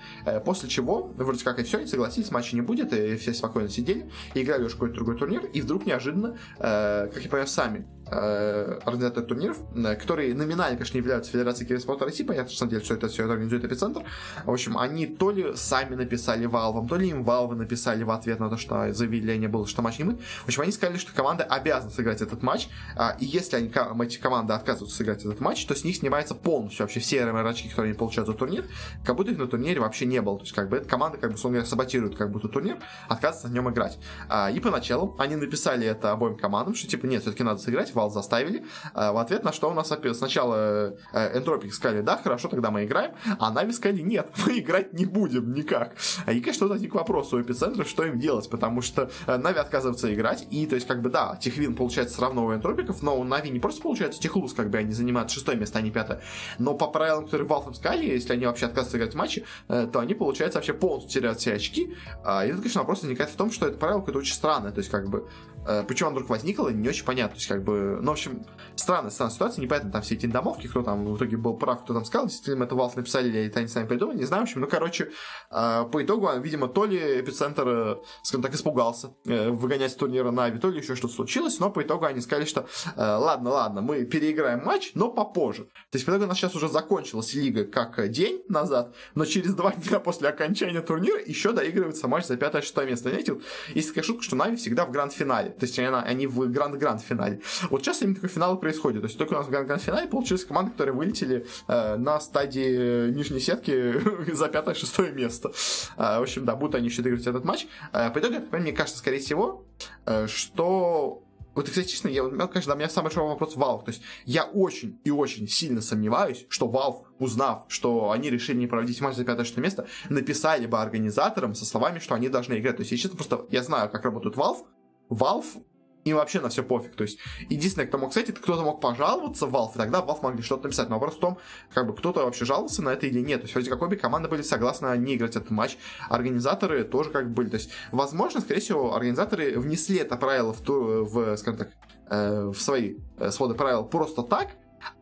после 0.44 0.68
чего, 0.68 1.12
вроде 1.16 1.44
как 1.44 1.58
и 1.58 1.62
все, 1.62 1.78
они 1.78 1.86
согласились, 1.86 2.30
матча 2.30 2.56
не 2.56 2.62
будет, 2.62 2.92
и 2.92 3.16
все 3.16 3.34
спокойно 3.34 3.68
сидели, 3.68 4.10
и 4.34 4.42
играли 4.42 4.64
уже 4.64 4.74
какой-то 4.74 4.94
другой 4.94 5.18
турнир, 5.18 5.44
и 5.44 5.60
вдруг 5.60 5.86
неожиданно, 5.86 6.38
как 6.58 7.16
я 7.16 7.28
понимаю, 7.28 7.46
сами 7.46 7.86
организаторы 8.10 9.26
турниров, 9.26 9.58
которые 9.98 10.34
номинально, 10.34 10.76
конечно, 10.76 10.96
являются 10.98 11.32
Федерацией 11.32 11.68
киберспорта 11.68 12.04
России, 12.04 12.24
понятно, 12.24 12.52
что 12.52 12.64
на 12.64 12.70
деле 12.70 12.82
все 12.82 12.94
это 12.94 13.08
все 13.08 13.24
организует 13.24 13.64
эпицентр, 13.64 14.02
в 14.44 14.50
общем, 14.50 14.78
они 14.78 15.06
то 15.06 15.30
ли 15.30 15.54
сами 15.54 15.94
написали 15.94 16.48
Valve, 16.48 16.88
то 16.88 16.96
ли 16.96 17.08
им 17.08 17.22
Valve 17.22 17.54
написали 17.54 18.02
в 18.02 18.10
ответ 18.10 18.40
на 18.40 18.50
то, 18.50 18.56
что 18.56 18.92
заявление 18.92 19.48
было, 19.48 19.66
что 19.66 19.82
матч 19.82 19.98
не 19.98 20.04
мы. 20.04 20.16
В 20.16 20.46
общем, 20.46 20.62
они 20.62 20.72
сказали, 20.72 20.98
что 20.98 21.12
команда 21.12 21.44
обязана 21.44 21.90
сыграть 21.90 22.20
этот 22.20 22.42
матч, 22.42 22.68
а, 22.96 23.16
и 23.20 23.24
если 23.24 23.56
они, 23.56 23.72
эти 24.04 24.18
команды 24.18 24.52
отказываются 24.52 24.96
сыграть 24.96 25.20
этот 25.20 25.40
матч, 25.40 25.64
то 25.66 25.74
с 25.74 25.84
них 25.84 25.96
снимается 25.96 26.34
полностью 26.34 26.84
вообще 26.84 27.00
все 27.00 27.24
РМР 27.24 27.46
очки, 27.46 27.68
которые 27.68 27.90
они 27.90 27.98
получают 27.98 28.28
за 28.28 28.34
турнир, 28.34 28.64
как 29.04 29.16
будто 29.16 29.30
их 29.30 29.38
на 29.38 29.46
турнире 29.46 29.80
вообще 29.80 30.06
не 30.06 30.20
было. 30.20 30.38
То 30.38 30.44
есть, 30.44 30.54
как 30.54 30.68
бы, 30.68 30.78
эта 30.78 30.88
команда, 30.88 31.18
как 31.18 31.30
бы, 31.30 31.36
условно 31.36 31.64
саботирует 31.64 32.16
как 32.16 32.30
будто 32.30 32.48
турнир, 32.48 32.78
отказывается 33.08 33.48
на 33.48 33.52
нем 33.52 33.70
играть. 33.70 33.98
А, 34.28 34.50
и 34.50 34.60
поначалу 34.60 35.14
они 35.18 35.36
написали 35.36 35.86
это 35.86 36.12
обоим 36.12 36.36
командам, 36.36 36.74
что, 36.74 36.88
типа, 36.88 37.06
нет, 37.06 37.22
все-таки 37.22 37.42
надо 37.42 37.60
сыграть, 37.60 37.94
Valve 38.00 38.10
заставили. 38.10 38.64
А, 38.94 39.12
в 39.12 39.18
ответ 39.18 39.44
на 39.44 39.52
что 39.52 39.70
у 39.70 39.74
нас 39.74 39.92
сначала 40.14 40.94
Энтропик 41.12 41.74
сказали, 41.74 42.00
да, 42.00 42.16
хорошо, 42.16 42.48
тогда 42.48 42.70
мы 42.70 42.84
играем, 42.84 43.12
а 43.38 43.50
Нави 43.50 43.72
сказали, 43.72 44.00
нет, 44.00 44.30
мы 44.46 44.58
играть 44.58 44.92
не 44.92 45.04
будем 45.04 45.52
никак. 45.52 45.94
И, 46.26 46.40
конечно, 46.40 46.66
возник 46.66 46.94
вопрос 46.94 47.32
у 47.32 47.40
эпицентра, 47.40 47.84
что 47.84 48.04
им 48.04 48.18
делать, 48.18 48.48
потому 48.50 48.82
что 48.82 49.10
э, 49.26 49.36
Нави 49.36 49.58
отказывается 49.58 50.12
играть, 50.12 50.46
и, 50.50 50.66
то 50.66 50.74
есть, 50.74 50.86
как 50.86 51.02
бы, 51.02 51.10
да, 51.10 51.36
Техвин 51.40 51.74
получается 51.74 52.14
все 52.14 52.22
равно 52.22 52.46
у 52.46 52.54
энтропиков, 52.54 53.02
но 53.02 53.18
у 53.18 53.24
Нави 53.24 53.50
не 53.50 53.60
просто 53.60 53.82
получается 53.82 54.20
Техлуз, 54.20 54.52
как 54.52 54.70
бы 54.70 54.78
они 54.78 54.92
занимают 54.92 55.30
шестое 55.30 55.58
место, 55.58 55.78
а 55.78 55.82
не 55.82 55.90
пятое, 55.90 56.22
но 56.58 56.74
по 56.74 56.86
правилам, 56.86 57.24
которые 57.24 57.48
Valve 57.48 57.74
сказали, 57.74 58.06
если 58.06 58.32
они 58.32 58.46
вообще 58.46 58.66
отказываются 58.66 58.98
играть 58.98 59.12
в 59.12 59.16
матче, 59.16 59.44
э, 59.68 59.86
то 59.92 60.00
они, 60.00 60.14
получается, 60.14 60.58
вообще 60.58 60.74
полностью 60.74 61.20
теряют 61.20 61.38
все 61.38 61.54
очки. 61.54 61.94
А, 62.24 62.44
и 62.44 62.50
тут, 62.50 62.60
конечно, 62.60 62.80
вопрос 62.80 63.02
возникает 63.02 63.30
в 63.30 63.36
том, 63.36 63.50
что 63.50 63.66
это 63.66 63.78
правило 63.78 64.00
какое-то 64.00 64.18
очень 64.18 64.34
странное, 64.34 64.72
то 64.72 64.78
есть, 64.78 64.90
как 64.90 65.08
бы, 65.08 65.28
Э, 65.59 65.59
Почему 65.86 66.08
он 66.08 66.14
вдруг 66.14 66.30
возникло, 66.30 66.68
не 66.68 66.88
очень 66.88 67.04
понятно. 67.04 67.34
То 67.34 67.38
есть, 67.38 67.48
как 67.48 67.62
бы, 67.62 67.98
ну, 68.00 68.10
в 68.10 68.12
общем, 68.12 68.44
странная, 68.76 69.10
странная 69.10 69.34
ситуация, 69.34 69.62
непонятно 69.62 69.92
там 69.92 70.02
все 70.02 70.14
эти 70.14 70.26
домовки, 70.26 70.66
кто 70.66 70.82
там 70.82 71.04
в 71.04 71.16
итоге 71.16 71.36
был 71.36 71.56
прав, 71.56 71.82
кто 71.82 71.94
там 71.94 72.04
сказал, 72.04 72.26
действительно 72.26 72.64
это 72.64 72.74
Valve 72.74 72.92
написали 72.96 73.28
или 73.28 73.46
это 73.46 73.60
они 73.60 73.68
сами 73.68 73.86
придумали, 73.86 74.18
не 74.18 74.24
знаю, 74.24 74.42
в 74.42 74.44
общем, 74.44 74.60
ну, 74.60 74.66
короче, 74.66 75.10
э, 75.50 75.84
по 75.92 76.02
итогу, 76.02 76.28
видимо, 76.38 76.68
то 76.68 76.84
ли 76.84 77.20
эпицентр, 77.20 77.64
э, 77.66 77.96
скажем 78.22 78.42
так, 78.42 78.54
испугался 78.54 79.14
выгонять 79.24 79.92
с 79.92 79.94
турнира 79.94 80.30
Нави, 80.30 80.58
то 80.58 80.70
ли 80.70 80.80
еще 80.80 80.96
что-то 80.96 81.14
случилось, 81.14 81.58
но 81.60 81.70
по 81.70 81.82
итогу 81.82 82.04
они 82.04 82.20
сказали, 82.20 82.46
что 82.46 82.66
ладно, 82.96 83.50
ладно, 83.50 83.80
мы 83.80 84.04
переиграем 84.04 84.64
матч, 84.64 84.92
но 84.94 85.10
попозже. 85.10 85.64
То 85.90 85.96
есть, 85.96 86.06
по 86.06 86.10
итогу 86.10 86.24
у 86.24 86.28
нас 86.28 86.38
сейчас 86.38 86.54
уже 86.54 86.68
закончилась 86.68 87.34
лига 87.34 87.64
как 87.64 88.08
день 88.08 88.42
назад, 88.48 88.94
но 89.14 89.24
через 89.24 89.54
два 89.54 89.72
дня 89.72 90.00
после 90.00 90.28
окончания 90.28 90.80
турнира 90.80 91.20
еще 91.20 91.52
доигрывается 91.52 92.08
матч 92.08 92.26
за 92.26 92.36
пятое-шестое 92.36 92.86
место. 92.86 93.10
Знаете, 93.10 93.34
вот, 93.34 93.42
есть 93.74 93.88
такая 93.88 94.04
шутка, 94.04 94.22
что 94.22 94.36
Нави 94.36 94.56
всегда 94.56 94.84
в 94.86 94.90
гранд-финале. 94.90 95.50
То 95.60 95.66
есть 95.66 95.78
они, 95.78 96.26
в 96.26 96.50
гранд-гранд-финале. 96.50 97.40
Вот 97.70 97.82
сейчас 97.82 98.02
именно 98.02 98.16
такой 98.16 98.28
финал 98.28 98.58
происходит. 98.58 99.02
То 99.02 99.06
есть 99.06 99.18
только 99.18 99.34
у 99.34 99.36
нас 99.36 99.46
в 99.46 99.50
гранд-гранд-финале 99.50 100.08
получились 100.08 100.44
команды, 100.44 100.72
которые 100.72 100.94
вылетели 100.94 101.46
э, 101.68 101.96
на 101.96 102.20
стадии 102.20 103.10
нижней 103.10 103.40
сетки 103.40 104.32
за 104.32 104.48
пятое-шестое 104.48 105.12
место. 105.12 105.52
Э, 105.96 106.18
в 106.18 106.22
общем, 106.22 106.44
да, 106.44 106.56
будут 106.56 106.74
они 106.74 106.88
еще 106.88 107.02
доиграть 107.02 107.26
этот 107.26 107.44
матч. 107.44 107.66
Э, 107.92 108.10
по 108.10 108.18
итогу, 108.18 108.36
мне 108.52 108.72
кажется, 108.72 108.98
скорее 108.98 109.18
всего, 109.20 109.64
э, 110.06 110.26
что 110.26 111.22
вот, 111.54 111.68
кстати, 111.68 111.88
честно, 111.88 112.08
я, 112.08 112.22
конечно, 112.46 112.74
у 112.74 112.76
меня 112.76 112.88
самый 112.88 113.06
большой 113.06 113.24
вопрос 113.24 113.56
Valve. 113.56 113.84
То 113.84 113.90
есть 113.90 114.02
я 114.24 114.44
очень 114.44 115.00
и 115.04 115.10
очень 115.10 115.48
сильно 115.48 115.82
сомневаюсь, 115.82 116.46
что 116.48 116.66
Valve, 116.66 117.04
узнав, 117.18 117.64
что 117.68 118.12
они 118.12 118.30
решили 118.30 118.56
не 118.56 118.66
проводить 118.66 119.00
матч 119.00 119.16
за 119.16 119.24
пятое-шестое 119.24 119.64
место, 119.64 119.86
написали 120.08 120.66
бы 120.66 120.80
организаторам 120.80 121.54
со 121.54 121.66
словами, 121.66 121.98
что 121.98 122.14
они 122.14 122.28
должны 122.28 122.58
играть. 122.58 122.76
То 122.76 122.82
есть, 122.82 122.92
я 122.92 122.98
честно, 122.98 123.16
просто 123.16 123.46
я 123.50 123.62
знаю, 123.62 123.90
как 123.90 124.04
работает 124.04 124.36
Valve, 124.36 124.64
Valve 125.10 125.62
им 126.04 126.16
вообще 126.16 126.40
на 126.40 126.48
все 126.48 126.62
пофиг. 126.62 126.94
То 126.94 127.02
есть, 127.02 127.18
единственное, 127.48 127.86
кто 127.86 127.98
мог, 127.98 128.10
кстати, 128.10 128.30
кто-то 128.30 128.62
мог 128.62 128.80
пожаловаться 128.80 129.46
в 129.46 129.54
Valve, 129.54 129.74
и 129.74 129.78
тогда 129.78 130.00
Valve 130.00 130.22
могли 130.22 130.42
что-то 130.42 130.64
написать. 130.64 130.88
Но 130.88 130.96
вопрос 130.96 131.16
в 131.16 131.20
том, 131.20 131.38
как 131.72 131.86
бы 131.86 131.94
кто-то 131.94 132.24
вообще 132.24 132.44
жаловался 132.44 132.82
на 132.82 132.90
это 132.90 133.06
или 133.06 133.20
нет. 133.20 133.40
То 133.40 133.44
есть, 133.44 133.54
вроде 133.54 133.70
как 133.70 133.82
обе 133.82 133.96
команды 133.96 134.28
были 134.28 134.42
согласны 134.42 134.96
не 134.98 135.16
играть 135.16 135.36
этот 135.36 135.50
матч. 135.50 135.76
Организаторы 136.08 136.84
тоже 136.84 137.10
как 137.10 137.28
бы 137.28 137.34
были. 137.34 137.50
То 137.50 137.56
есть, 137.56 137.70
возможно, 137.92 138.40
скорее 138.40 138.60
всего, 138.60 138.94
организаторы 138.94 139.58
внесли 139.58 139.98
это 139.98 140.16
правило 140.16 140.52
в, 140.52 140.60
ту, 140.60 141.04
в 141.04 141.36
скажем 141.36 141.58
так, 141.58 141.70
э, 142.10 142.46
в 142.46 142.60
свои 142.60 142.96
э, 143.18 143.30
своды 143.30 143.54
правил 143.54 143.84
просто 143.84 144.22
так, 144.22 144.50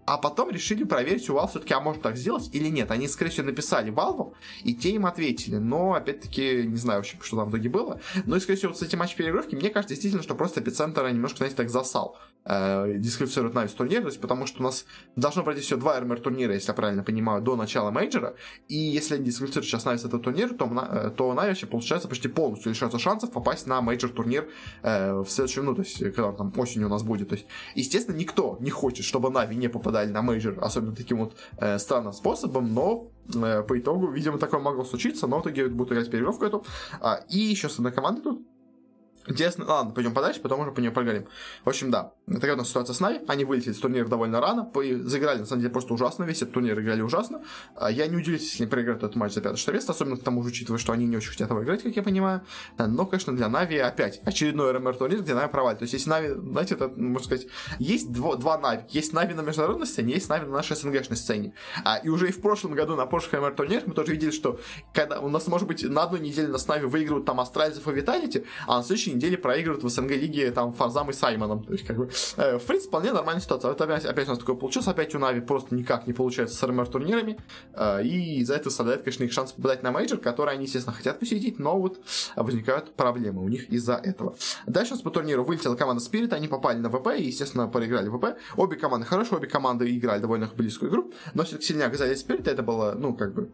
а 0.06 0.16
потом 0.16 0.50
решили 0.50 0.84
проверить 0.84 1.28
у 1.28 1.34
Valve 1.34 1.50
все-таки, 1.50 1.74
а 1.74 1.80
можно 1.80 2.02
так 2.02 2.16
сделать 2.16 2.48
или 2.54 2.68
нет. 2.68 2.90
Они, 2.90 3.06
скорее 3.08 3.30
всего, 3.30 3.46
написали 3.46 3.92
Valve, 3.92 4.32
и 4.64 4.74
те 4.74 4.90
им 4.90 5.04
ответили. 5.04 5.56
Но, 5.56 5.94
опять-таки, 5.94 6.66
не 6.66 6.76
знаю 6.76 7.00
вообще, 7.00 7.18
что 7.20 7.36
там 7.36 7.48
в 7.48 7.50
итоге 7.50 7.68
было. 7.68 8.00
Но, 8.24 8.36
и, 8.36 8.40
скорее 8.40 8.56
всего, 8.56 8.72
вот 8.72 8.78
с 8.78 8.82
этим 8.82 9.00
матч 9.00 9.14
переигровки, 9.16 9.54
мне 9.54 9.70
кажется, 9.70 9.94
действительно, 9.94 10.22
что 10.22 10.34
просто 10.34 10.60
эпицентр 10.60 11.06
немножко, 11.08 11.38
знаете, 11.38 11.56
так 11.56 11.68
засал. 11.68 12.16
Э, 12.48 12.94
дисквалифицируют 12.96 13.54
Нави 13.54 13.68
с 13.68 13.72
турнира, 13.72 14.00
то 14.00 14.06
есть 14.06 14.20
потому 14.20 14.46
что 14.46 14.60
у 14.60 14.62
нас 14.62 14.86
должно 15.16 15.42
пройти 15.42 15.60
все 15.60 15.76
два 15.76 16.00
RMR 16.00 16.20
турнира, 16.20 16.54
если 16.54 16.68
я 16.68 16.74
правильно 16.74 17.02
понимаю, 17.02 17.42
до 17.42 17.56
начала 17.56 17.90
мейджора. 17.90 18.36
И 18.68 18.74
если 18.74 19.16
они 19.16 19.24
дисквалифицируют 19.24 19.68
сейчас 19.68 19.82
с 19.82 20.04
этого 20.06 20.22
турнира, 20.22 20.54
то, 20.54 20.64
э, 20.64 21.10
то 21.14 21.34
Нави 21.34 21.48
вообще, 21.48 21.66
получается, 21.66 22.08
почти 22.08 22.28
полностью 22.28 22.70
лишаются 22.70 22.98
шансов 22.98 23.32
попасть 23.32 23.66
на 23.66 23.82
мейджор 23.82 24.10
турнир 24.10 24.48
э, 24.82 25.20
в 25.20 25.28
следующем, 25.28 25.66
ну, 25.66 25.74
то 25.74 25.82
есть, 25.82 25.98
когда 25.98 26.32
там 26.32 26.50
осенью 26.56 26.86
у 26.86 26.90
нас 26.90 27.02
будет. 27.02 27.28
То 27.28 27.34
есть, 27.34 27.46
естественно, 27.74 28.16
никто 28.16 28.56
не 28.60 28.70
хочет, 28.70 29.04
чтобы 29.04 29.30
Нави 29.30 29.54
не 29.54 29.68
попадали 29.68 30.10
на 30.10 30.22
мейджор, 30.22 30.58
особенно 30.62 30.96
таким 30.96 31.18
вот 31.18 31.36
э, 31.58 31.78
странным 31.78 32.14
способом, 32.14 32.72
но 32.72 33.10
э, 33.34 33.62
по 33.62 33.78
итогу, 33.78 34.10
видимо, 34.10 34.38
такое 34.38 34.60
могло 34.60 34.84
случиться, 34.84 35.26
но 35.26 35.40
в 35.40 35.42
итоге 35.42 35.68
будут 35.68 35.92
играть 35.92 36.10
переигровку 36.10 36.46
эту. 36.46 36.64
А, 37.02 37.20
и 37.28 37.38
еще 37.38 37.68
с 37.68 37.76
одной 37.76 37.92
командой 37.92 38.22
тут 38.22 38.40
Интересно, 39.28 39.66
ладно, 39.66 39.92
пойдем 39.92 40.14
подальше, 40.14 40.40
потом 40.40 40.60
уже 40.60 40.72
по 40.72 40.80
нее 40.80 40.90
поговорим. 40.90 41.26
В 41.62 41.68
общем, 41.68 41.90
да, 41.90 42.14
такая 42.34 42.54
у 42.54 42.58
нас 42.58 42.68
ситуация 42.68 42.94
с 42.94 43.00
Нави. 43.00 43.20
Они 43.26 43.44
вылетели 43.44 43.72
с 43.72 43.78
турнира 43.78 44.06
довольно 44.06 44.40
рано, 44.40 44.70
заиграли, 44.74 45.40
на 45.40 45.46
самом 45.46 45.62
деле, 45.62 45.72
просто 45.72 45.94
ужасно. 45.94 46.24
Весь 46.24 46.42
этот 46.42 46.52
турнир 46.52 46.78
играли 46.80 47.00
ужасно. 47.00 47.42
А 47.74 47.90
Я 47.90 48.06
не 48.06 48.16
удивлюсь, 48.16 48.42
если 48.42 48.64
они 48.64 48.70
проиграют 48.70 49.02
этот 49.02 49.16
матч 49.16 49.32
за 49.32 49.40
пятое 49.40 49.56
что 49.56 49.72
место, 49.72 49.92
особенно 49.92 50.16
к 50.16 50.22
тому 50.22 50.42
же, 50.42 50.48
учитывая, 50.48 50.78
что 50.78 50.92
они 50.92 51.06
не 51.06 51.16
очень 51.16 51.30
хотят 51.30 51.50
его 51.50 51.62
играть, 51.62 51.82
как 51.82 51.94
я 51.94 52.02
понимаю. 52.02 52.42
Но, 52.78 53.06
конечно, 53.06 53.34
для 53.34 53.48
Нави 53.48 53.78
опять 53.78 54.20
очередной 54.24 54.72
RMR 54.72 54.96
турнир, 54.96 55.20
где 55.20 55.34
Нави 55.34 55.50
провалит. 55.50 55.78
То 55.78 55.84
есть, 55.84 55.94
если 55.94 56.10
Нави, 56.10 56.28
знаете, 56.28 56.74
это, 56.74 56.88
можно 56.96 57.24
сказать, 57.24 57.46
есть 57.78 58.12
дво, 58.12 58.36
два 58.36 58.58
Нави. 58.58 58.82
Есть 58.90 59.12
Нави 59.12 59.34
на 59.34 59.42
международной 59.42 59.86
сцене, 59.86 60.14
есть 60.14 60.28
Нави 60.28 60.46
на 60.46 60.52
нашей 60.52 60.76
СНГшной 60.76 61.16
сцене. 61.16 61.54
А, 61.84 61.96
и 61.98 62.08
уже 62.08 62.28
и 62.28 62.32
в 62.32 62.40
прошлом 62.40 62.72
году 62.72 62.94
на 62.96 63.06
прошлых 63.06 63.34
RMR 63.34 63.54
турнирах 63.54 63.86
мы 63.86 63.94
тоже 63.94 64.12
видели, 64.12 64.30
что 64.30 64.60
когда 64.92 65.20
у 65.20 65.28
нас, 65.28 65.46
может 65.46 65.66
быть, 65.66 65.82
на 65.82 66.02
одной 66.02 66.20
неделе 66.20 66.48
нас 66.48 66.66
Нави 66.68 66.86
выигрывают 66.86 67.26
там 67.26 67.40
Астральцев 67.40 67.86
и 67.88 67.92
Виталити, 67.92 68.44
а 68.66 68.78
на 68.78 68.82
следующей 68.82 69.14
неделе 69.14 69.38
проигрывают 69.38 69.84
в 69.84 69.88
СНГ 69.88 70.10
лиге 70.10 70.50
там 70.50 70.72
Форзам 70.72 71.10
и 71.10 71.12
Саймоном. 71.12 71.64
То 71.64 71.72
есть, 71.72 71.86
как 71.86 71.96
бы, 71.96 72.10
в 72.36 72.66
принципе, 72.66 72.88
вполне 72.88 73.12
нормальная 73.12 73.42
ситуация. 73.42 73.70
Вот 73.70 73.80
опять, 73.80 74.04
опять 74.04 74.26
у 74.26 74.30
нас 74.30 74.38
такое 74.38 74.56
получилось, 74.56 74.88
опять 74.88 75.14
у 75.14 75.18
Нави 75.18 75.40
просто 75.40 75.74
никак 75.74 76.06
не 76.06 76.12
получается 76.12 76.56
с 76.56 76.62
RMR 76.62 76.88
турнирами, 76.88 77.38
э, 77.74 78.02
и 78.04 78.40
из-за 78.40 78.54
этого 78.54 78.72
страдает, 78.72 79.02
конечно, 79.02 79.24
их 79.24 79.32
шанс 79.32 79.52
попадать 79.52 79.82
на 79.82 79.90
мейджор, 79.90 80.18
который 80.18 80.54
они, 80.54 80.64
естественно, 80.64 80.94
хотят 80.94 81.18
посетить, 81.18 81.58
но 81.58 81.78
вот 81.78 82.00
возникают 82.36 82.94
проблемы 82.94 83.42
у 83.42 83.48
них 83.48 83.68
из-за 83.70 83.94
этого. 83.94 84.36
Дальше 84.66 84.92
у 84.92 84.94
нас 84.96 85.02
по 85.02 85.10
турниру 85.10 85.44
вылетела 85.44 85.76
команда 85.76 86.02
Spirit, 86.02 86.32
они 86.32 86.48
попали 86.48 86.78
на 86.78 86.90
ВП 86.90 87.08
и, 87.18 87.24
естественно, 87.24 87.68
проиграли 87.68 88.08
ВП. 88.08 88.38
Обе 88.56 88.76
команды 88.76 89.06
хорошие, 89.06 89.38
обе 89.38 89.48
команды 89.48 89.96
играли 89.96 90.20
довольно 90.20 90.50
близкую 90.54 90.90
игру, 90.90 91.12
но 91.34 91.44
все-таки 91.44 91.66
сильнее 91.66 91.86
оказались 91.86 92.24
Spirit, 92.24 92.50
это 92.50 92.62
было, 92.62 92.94
ну, 92.96 93.16
как 93.16 93.34
бы, 93.34 93.50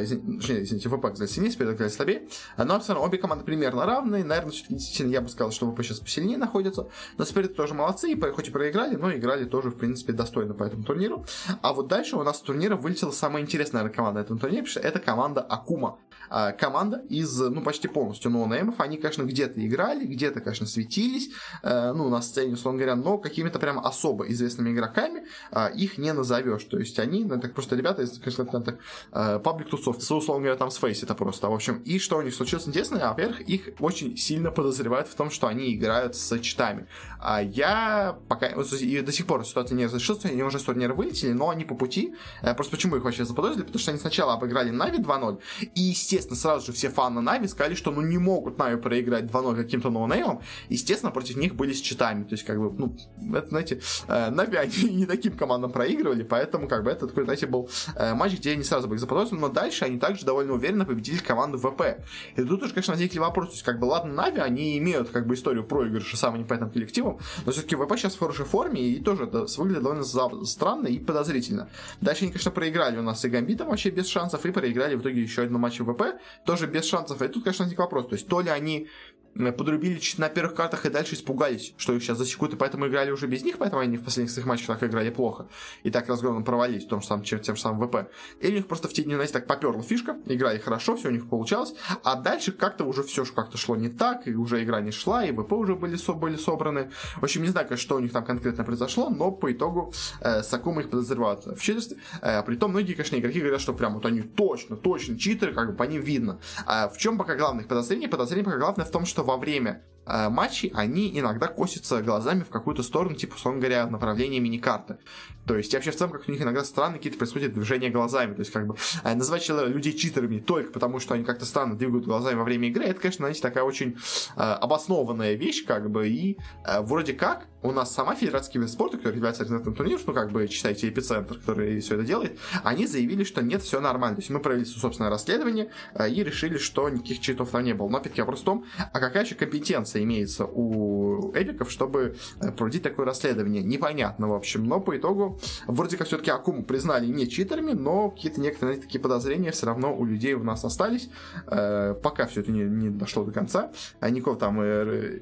извините, 0.00 0.62
извините, 0.62 0.88
ВП 0.88 1.04
оказались 1.06 1.32
сильнее, 1.32 1.50
Спирит 1.50 1.74
оказались 1.74 1.94
слабее. 1.94 2.28
Но 2.56 2.80
все 2.80 2.92
равно 2.92 3.06
обе 3.08 3.18
команды 3.18 3.44
примерно 3.44 3.86
равные. 3.86 4.24
Наверное, 4.24 4.52
все-таки 4.52 4.74
действительно 4.74 5.12
я 5.12 5.20
бы 5.20 5.28
сказал, 5.28 5.52
что 5.52 5.70
ВП 5.70 5.82
сейчас 5.82 6.00
посильнее 6.00 6.38
находится. 6.38 6.88
Но 7.18 7.24
Спирит 7.24 7.56
тоже 7.56 7.74
молодцы, 7.74 8.12
и 8.12 8.20
хоть 8.20 8.48
и 8.48 8.50
проиграли, 8.50 8.96
но 8.96 9.12
играли 9.12 9.44
тоже, 9.44 9.70
в 9.70 9.76
принципе, 9.76 10.12
достойно 10.12 10.54
по 10.54 10.64
этому 10.64 10.84
турниру. 10.84 11.24
А 11.62 11.72
вот 11.72 11.88
дальше 11.88 12.16
у 12.16 12.22
нас 12.22 12.38
с 12.38 12.40
турнира 12.40 12.76
вылетела 12.76 13.10
самая 13.10 13.42
интересная 13.42 13.88
команда 13.88 14.20
этого 14.20 14.38
турнира, 14.38 14.62
потому 14.62 14.70
что 14.70 14.80
это 14.80 14.98
команда 14.98 15.40
Акума. 15.40 15.98
А, 16.30 16.52
команда 16.52 17.02
из, 17.08 17.38
ну, 17.38 17.60
почти 17.60 17.88
полностью 17.88 18.30
ноунеймов. 18.30 18.76
Они, 18.78 18.96
конечно, 18.96 19.24
где-то 19.24 19.66
играли, 19.66 20.04
где-то, 20.04 20.40
конечно, 20.40 20.66
светились, 20.66 21.30
э, 21.62 21.92
ну, 21.92 22.08
на 22.08 22.22
сцене, 22.22 22.54
условно 22.54 22.78
говоря, 22.78 22.94
но 22.94 23.18
какими-то 23.18 23.58
прям 23.58 23.80
особо 23.80 24.28
известными 24.28 24.70
игроками 24.70 25.26
а, 25.50 25.66
их 25.66 25.98
не 25.98 26.12
назовешь. 26.12 26.64
То 26.64 26.78
есть 26.78 26.98
они, 27.00 27.24
ну, 27.24 27.40
так 27.40 27.52
просто 27.52 27.74
ребята, 27.74 28.06
конечно, 28.22 28.44
там 28.44 28.62
так, 28.62 29.42
паблик 29.42 29.68
тусовки, 29.68 30.00
условно 30.00 30.44
говоря, 30.44 30.56
там 30.56 30.70
с 30.70 30.80
Face 30.80 31.02
это 31.02 31.14
просто. 31.14 31.48
В 31.48 31.54
общем, 31.54 31.82
и 31.84 31.98
что 31.98 32.18
у 32.18 32.22
них 32.22 32.34
случилось 32.34 32.68
интересное, 32.68 33.08
во-первых, 33.08 33.40
их 33.42 33.70
очень 33.80 34.16
сильно 34.16 34.50
подозревают 34.52 35.08
в 35.08 35.14
том, 35.14 35.30
что 35.30 35.48
они 35.48 35.74
играют 35.74 36.14
с 36.14 36.38
читами. 36.38 36.86
А 37.22 37.42
я 37.42 38.18
пока, 38.28 38.46
и 38.48 39.00
до 39.02 39.12
сих 39.12 39.26
пор 39.26 39.44
ситуация 39.44 39.76
не 39.76 39.84
разрешилась, 39.84 40.24
они 40.24 40.42
уже 40.42 40.58
с 40.58 40.62
турнира 40.62 40.94
вылетели, 40.94 41.32
но 41.32 41.50
они 41.50 41.64
по 41.64 41.74
пути. 41.74 42.14
Э, 42.42 42.54
просто 42.54 42.76
почему 42.76 42.96
их 42.96 43.04
вообще 43.04 43.24
заподозрили? 43.24 43.64
Потому 43.64 43.78
что 43.78 43.90
они 43.90 44.00
сначала 44.00 44.34
обыграли 44.34 44.70
Нави 44.70 44.98
2-0, 44.98 45.40
и, 45.74 45.80
естественно, 45.80 46.36
сразу 46.36 46.66
же 46.66 46.72
все 46.72 46.88
фаны 46.88 47.20
Нави 47.20 47.46
сказали, 47.46 47.74
что 47.74 47.90
ну 47.90 48.00
не 48.00 48.16
могут 48.16 48.58
Нави 48.58 48.80
проиграть 48.80 49.24
2-0 49.24 49.56
каким-то 49.56 49.90
ноунеймом. 49.90 50.40
Естественно, 50.68 51.12
против 51.12 51.36
них 51.36 51.54
были 51.54 51.72
с 51.72 51.80
читами. 51.80 52.24
То 52.24 52.32
есть, 52.32 52.44
как 52.44 52.58
бы, 52.58 52.72
ну, 52.72 52.96
это, 53.36 53.48
знаете, 53.48 53.80
э, 54.08 54.30
Нави 54.30 54.56
они 54.56 54.82
не 54.90 55.06
таким 55.06 55.36
командам 55.36 55.72
проигрывали, 55.72 56.22
поэтому, 56.22 56.68
как 56.68 56.84
бы, 56.84 56.90
это 56.90 57.06
такой, 57.06 57.24
знаете, 57.24 57.46
был 57.46 57.68
э, 57.96 58.14
матч, 58.14 58.38
где 58.38 58.52
они 58.52 58.64
сразу 58.64 58.88
были 58.88 58.98
заподозрены, 58.98 59.40
но 59.40 59.48
дальше 59.48 59.84
они 59.84 59.98
также 59.98 60.24
довольно 60.24 60.54
уверенно 60.54 60.86
победили 60.86 61.18
команду 61.18 61.58
ВП. 61.58 62.02
И 62.36 62.42
тут 62.42 62.62
уже, 62.62 62.72
конечно, 62.72 62.94
возникли 62.94 63.18
вопросы. 63.18 63.50
То 63.50 63.54
есть, 63.56 63.64
как 63.64 63.78
бы, 63.78 63.84
ладно, 63.84 64.12
Нави, 64.14 64.40
они 64.40 64.78
имеют, 64.78 65.10
как 65.10 65.26
бы, 65.26 65.34
историю 65.34 65.64
проигрыша 65.64 66.16
самым 66.16 66.40
непонятным 66.40 66.70
коллективом, 66.70 67.09
но 67.46 67.52
все-таки 67.52 67.76
ВП 67.76 67.92
сейчас 67.96 68.14
в 68.14 68.18
хорошей 68.18 68.44
форме 68.44 68.80
и 68.80 69.00
тоже 69.00 69.26
да, 69.26 69.46
выглядит 69.56 69.82
довольно 69.82 70.04
странно 70.44 70.86
и 70.86 70.98
подозрительно. 70.98 71.68
Дальше 72.00 72.24
они, 72.24 72.32
конечно, 72.32 72.50
проиграли 72.50 72.98
у 72.98 73.02
нас 73.02 73.24
и 73.24 73.28
Гамбитом 73.28 73.68
вообще 73.68 73.90
без 73.90 74.06
шансов, 74.06 74.44
и 74.46 74.50
проиграли 74.50 74.94
в 74.94 75.00
итоге 75.00 75.22
еще 75.22 75.42
один 75.42 75.58
матч 75.58 75.78
ВП, 75.78 76.02
тоже 76.44 76.66
без 76.66 76.84
шансов. 76.84 77.22
И 77.22 77.28
тут, 77.28 77.44
конечно, 77.44 77.64
возник 77.64 77.78
вопрос. 77.78 78.06
То 78.08 78.14
есть, 78.14 78.28
то 78.28 78.40
ли 78.40 78.50
они 78.50 78.88
подрубили 79.34 79.98
чуть 79.98 80.18
на 80.18 80.28
первых 80.28 80.54
картах 80.54 80.86
и 80.86 80.90
дальше 80.90 81.14
испугались, 81.14 81.74
что 81.76 81.94
их 81.94 82.02
сейчас 82.02 82.18
засекут, 82.18 82.54
и 82.54 82.56
поэтому 82.56 82.86
играли 82.86 83.10
уже 83.10 83.26
без 83.26 83.42
них, 83.42 83.58
поэтому 83.58 83.80
они 83.80 83.96
в 83.96 84.04
последних 84.04 84.32
своих 84.32 84.46
матчах 84.46 84.66
так 84.66 84.82
играли 84.82 85.10
плохо. 85.10 85.46
И 85.82 85.90
так 85.90 86.08
разгромно 86.08 86.42
провалились 86.42 86.84
в 86.84 86.88
том 86.88 87.00
же 87.00 87.06
самом, 87.06 87.24
тем 87.24 87.42
же 87.42 87.60
самым 87.60 87.86
ВП. 87.86 88.10
Или 88.40 88.52
у 88.52 88.56
них 88.56 88.66
просто 88.66 88.88
в 88.88 88.92
те 88.92 89.02
дни, 89.02 89.14
знаете, 89.14 89.32
так 89.32 89.46
поперла 89.46 89.82
фишка, 89.82 90.16
играли 90.26 90.58
хорошо, 90.58 90.96
все 90.96 91.08
у 91.08 91.12
них 91.12 91.28
получалось, 91.28 91.74
а 92.02 92.16
дальше 92.16 92.52
как-то 92.52 92.84
уже 92.84 93.02
все 93.02 93.24
как-то 93.24 93.56
шло 93.56 93.76
не 93.76 93.88
так, 93.88 94.26
и 94.26 94.34
уже 94.34 94.62
игра 94.62 94.80
не 94.80 94.90
шла, 94.90 95.24
и 95.24 95.32
ВП 95.32 95.52
уже 95.52 95.76
были, 95.76 95.96
были 96.14 96.36
собраны. 96.36 96.90
В 97.16 97.24
общем, 97.24 97.42
не 97.42 97.48
знаю, 97.48 97.76
что 97.76 97.96
у 97.96 98.00
них 98.00 98.12
там 98.12 98.24
конкретно 98.24 98.64
произошло, 98.64 99.10
но 99.10 99.30
по 99.30 99.52
итогу 99.52 99.92
э, 100.20 100.42
Сакума 100.42 100.82
их 100.82 100.90
подозревают 100.90 101.46
в 101.46 101.60
читерстве. 101.60 101.98
Э, 102.22 102.42
при 102.42 102.56
том 102.56 102.70
многие, 102.72 102.94
конечно, 102.94 103.16
игроки 103.16 103.40
говорят, 103.40 103.60
что 103.60 103.72
прям 103.72 103.94
вот 103.94 104.06
они 104.06 104.22
точно, 104.22 104.76
точно 104.76 105.18
читеры, 105.18 105.52
как 105.52 105.70
бы 105.70 105.76
по 105.76 105.84
ним 105.84 106.02
видно. 106.02 106.40
А 106.66 106.88
в 106.88 106.98
чем 106.98 107.18
пока 107.18 107.36
главное 107.36 107.62
их 107.62 107.68
подозрение? 107.68 108.08
Подозрение 108.08 108.44
пока 108.44 108.58
главное 108.58 108.84
в 108.84 108.90
том, 108.90 109.06
что 109.06 109.19
во 109.22 109.36
время 109.36 109.82
э, 110.06 110.28
матчей 110.28 110.70
они 110.74 111.18
иногда 111.18 111.48
косятся 111.48 112.02
глазами 112.02 112.42
в 112.42 112.48
какую-то 112.48 112.82
сторону, 112.82 113.14
типа, 113.14 113.34
условно 113.34 113.60
говоря, 113.60 113.86
в 113.86 113.90
направлении 113.90 114.38
миникарты. 114.38 114.98
То 115.46 115.56
есть, 115.56 115.74
вообще 115.74 115.90
в 115.90 115.96
целом, 115.96 116.12
как 116.12 116.28
у 116.28 116.32
них 116.32 116.40
иногда 116.40 116.62
странно 116.64 116.98
какие-то 116.98 117.18
происходят 117.18 117.52
движения 117.52 117.90
глазами. 117.90 118.34
То 118.34 118.40
есть, 118.40 118.52
как 118.52 118.66
бы, 118.66 118.76
э, 119.02 119.14
называть 119.14 119.48
людей 119.48 119.92
читерами 119.92 120.38
только 120.38 120.70
потому, 120.70 121.00
что 121.00 121.14
они 121.14 121.24
как-то 121.24 121.44
странно 121.44 121.76
двигают 121.76 122.04
глазами 122.04 122.36
во 122.36 122.44
время 122.44 122.68
игры, 122.68 122.84
это, 122.84 123.00
конечно, 123.00 123.24
знаете, 123.24 123.40
такая 123.40 123.64
очень 123.64 123.96
э, 124.36 124.40
обоснованная 124.40 125.34
вещь, 125.34 125.64
как 125.66 125.90
бы, 125.90 126.08
и 126.08 126.38
э, 126.64 126.80
вроде 126.82 127.14
как 127.14 127.48
у 127.62 127.72
нас 127.72 127.92
сама 127.92 128.14
Федерация 128.14 128.52
киберспорта, 128.52 128.96
которая 128.96 129.16
является 129.16 129.42
организатором 129.42 129.76
турниров, 129.76 130.02
ну, 130.06 130.12
как 130.14 130.30
бы, 130.30 130.46
читайте, 130.46 130.88
эпицентр, 130.88 131.34
который 131.34 131.80
все 131.80 131.96
это 131.96 132.04
делает, 132.04 132.38
они 132.62 132.86
заявили, 132.86 133.24
что 133.24 133.42
нет, 133.42 133.62
все 133.62 133.80
нормально. 133.80 134.16
То 134.16 134.20
есть, 134.20 134.30
мы 134.30 134.38
провели 134.38 134.64
собственное 134.64 135.10
расследование 135.10 135.70
э, 135.94 136.08
и 136.10 136.22
решили, 136.22 136.58
что 136.58 136.88
никаких 136.88 137.20
читов 137.20 137.50
там 137.50 137.64
не 137.64 137.74
было. 137.74 137.88
Но, 137.88 137.98
опять-таки, 137.98 138.20
вопрос 138.20 138.40
в 138.42 138.44
том, 138.44 138.64
а 138.92 139.00
какая 139.00 139.24
еще 139.24 139.34
компетенция 139.34 139.89
имеется 139.98 140.44
у 140.44 141.32
эпиков, 141.34 141.70
чтобы 141.70 142.16
э, 142.40 142.52
проводить 142.52 142.82
такое 142.82 143.06
расследование? 143.06 143.62
Непонятно, 143.62 144.28
в 144.28 144.34
общем. 144.34 144.64
Но 144.64 144.80
по 144.80 144.96
итогу, 144.96 145.40
вроде 145.66 145.96
как 145.96 146.06
все-таки 146.06 146.30
Акуму 146.30 146.64
признали 146.64 147.06
не 147.06 147.28
читерами, 147.28 147.72
но 147.72 148.10
какие-то 148.10 148.40
некоторые 148.40 148.80
такие 148.80 149.00
подозрения 149.00 149.50
все 149.50 149.66
равно 149.66 149.96
у 149.96 150.04
людей 150.04 150.34
у 150.34 150.42
нас 150.42 150.64
остались. 150.64 151.10
Э, 151.46 151.94
пока 152.02 152.26
все 152.26 152.40
это 152.40 152.52
не, 152.52 152.62
не 152.62 152.90
дошло 152.90 153.24
до 153.24 153.32
конца. 153.32 153.72
А 154.00 154.10
никакого 154.10 154.36
там, 154.36 154.56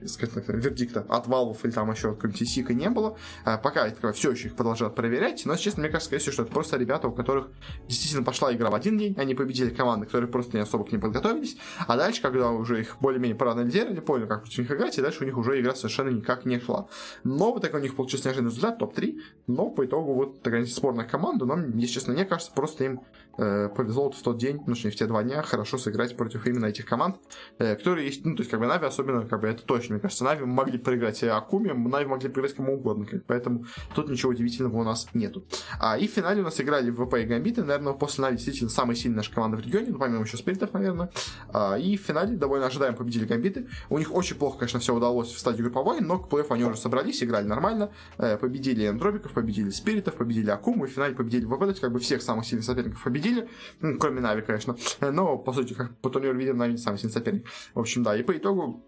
скажем 0.06 0.34
так, 0.34 0.48
вердикта 0.48 1.06
от 1.08 1.26
Valve 1.26 1.58
или 1.62 1.70
там 1.70 1.90
еще 1.90 2.10
от 2.12 2.36
сика 2.36 2.74
не 2.74 2.90
было. 2.90 3.16
А, 3.44 3.58
пока 3.58 3.90
все 4.12 4.32
еще 4.32 4.48
их 4.48 4.56
продолжают 4.56 4.94
проверять. 4.94 5.44
Но, 5.44 5.56
честно, 5.56 5.80
мне 5.80 5.90
кажется, 5.90 6.08
скорее 6.08 6.20
всего, 6.20 6.32
что 6.32 6.42
это 6.42 6.52
просто 6.52 6.76
ребята, 6.76 7.08
у 7.08 7.12
которых 7.12 7.48
действительно 7.86 8.24
пошла 8.24 8.52
игра 8.52 8.70
в 8.70 8.74
один 8.74 8.98
день. 8.98 9.14
Они 9.18 9.34
победили 9.34 9.70
команды, 9.70 10.06
которые 10.06 10.30
просто 10.30 10.56
не 10.56 10.62
особо 10.62 10.84
к 10.84 10.92
ним 10.92 11.00
подготовились. 11.00 11.56
А 11.86 11.96
дальше, 11.96 12.22
когда 12.22 12.50
уже 12.50 12.80
их 12.80 12.96
более-менее 13.00 13.36
проанализировали, 13.36 14.00
поняли, 14.00 14.26
как 14.26 14.48
и 14.64 15.02
дальше 15.02 15.22
у 15.22 15.26
них 15.26 15.36
уже 15.36 15.60
игра 15.60 15.74
совершенно 15.74 16.10
никак 16.10 16.44
не 16.44 16.58
шла. 16.60 16.88
Но 17.24 17.52
вот 17.52 17.62
такой 17.62 17.80
у 17.80 17.82
них 17.82 17.96
получился 17.96 18.28
неожиданный 18.28 18.50
результат, 18.50 18.78
топ-3. 18.78 19.20
Но 19.46 19.70
по 19.70 19.84
итогу 19.84 20.14
вот 20.14 20.42
такая 20.42 20.64
спорная 20.66 21.06
команда. 21.06 21.44
Но, 21.44 21.58
если 21.76 21.94
честно, 21.94 22.12
мне 22.14 22.24
кажется, 22.24 22.52
просто 22.54 22.84
им 22.84 23.00
э, 23.38 23.68
повезло 23.74 24.10
в 24.10 24.20
тот 24.20 24.38
день, 24.38 24.60
ну, 24.66 24.74
в 24.74 24.78
те 24.78 25.06
два 25.06 25.22
дня 25.22 25.42
хорошо 25.42 25.78
сыграть 25.78 26.16
против 26.16 26.46
именно 26.46 26.66
этих 26.66 26.84
команд, 26.84 27.16
э, 27.58 27.76
которые 27.76 28.06
есть, 28.06 28.24
ну, 28.24 28.34
то 28.34 28.40
есть, 28.40 28.50
как 28.50 28.60
бы, 28.60 28.66
Нави 28.66 28.86
особенно, 28.86 29.26
как 29.26 29.40
бы, 29.40 29.48
это 29.48 29.62
точно, 29.62 29.94
мне 29.94 30.02
кажется, 30.02 30.24
Нави 30.24 30.44
могли 30.44 30.78
проиграть 30.78 31.22
Akuma, 31.22 31.72
Нави 31.72 32.06
могли 32.06 32.28
проиграть 32.28 32.54
кому 32.54 32.74
угодно, 32.74 33.06
как, 33.06 33.24
поэтому 33.24 33.64
тут 33.94 34.08
ничего 34.08 34.32
удивительного 34.32 34.76
у 34.78 34.84
нас 34.84 35.08
нету. 35.14 35.44
А, 35.80 35.96
и 35.96 36.08
в 36.08 36.10
финале 36.10 36.40
у 36.40 36.44
нас 36.44 36.60
играли 36.60 36.90
ВП 36.90 37.14
и 37.14 37.24
Гамбиты, 37.24 37.62
наверное, 37.62 37.92
после 37.92 38.22
Нави 38.22 38.36
действительно 38.36 38.70
самая 38.70 38.96
сильная 38.96 39.18
наша 39.18 39.32
команда 39.32 39.56
в 39.56 39.60
регионе, 39.60 39.88
ну, 39.90 39.98
помимо 39.98 40.24
еще 40.24 40.36
спиритов, 40.36 40.72
наверное, 40.72 41.10
а, 41.52 41.76
и 41.76 41.96
в 41.96 42.00
финале 42.00 42.36
довольно 42.36 42.66
ожидаемо 42.66 42.96
победили 42.96 43.24
Гамбиты, 43.24 43.68
у 43.88 43.98
них 43.98 44.14
очень 44.14 44.36
плохо, 44.36 44.58
конечно, 44.58 44.80
все 44.80 44.94
удалось 44.94 45.32
в 45.32 45.38
стадии 45.38 45.62
групповой, 45.62 46.00
но 46.00 46.18
к 46.18 46.28
плей-офф 46.28 46.44
они 46.50 46.64
уже 46.64 46.78
собрались, 46.78 47.22
играли 47.22 47.46
нормально, 47.46 47.90
э, 48.18 48.36
победили 48.36 48.88
Эндробиков, 48.88 49.32
победили 49.32 49.70
Спиритов, 49.70 50.14
победили 50.14 50.50
Акуму, 50.50 50.84
и 50.84 50.88
в 50.88 50.92
финале 50.92 51.14
победили 51.14 51.44
ВП, 51.44 51.60
то 51.60 51.66
есть, 51.66 51.80
как 51.80 51.92
бы, 51.92 51.98
всех 51.98 52.22
самых 52.22 52.46
сильных 52.46 52.64
соперников 52.64 53.02
победили, 53.02 53.27
ну, 53.80 53.98
кроме 53.98 54.20
Нави, 54.20 54.42
конечно. 54.42 54.76
Но, 55.00 55.38
по 55.38 55.52
сути, 55.52 55.74
как 55.74 55.96
по 55.98 56.10
турниру 56.10 56.36
видим, 56.36 56.56
Нави 56.56 56.72
не 56.72 56.78
самый 56.78 56.98
сильный 56.98 57.12
соперник. 57.12 57.46
В 57.74 57.80
общем, 57.80 58.02
да, 58.02 58.16
и 58.16 58.22
по 58.22 58.36
итогу 58.36 58.84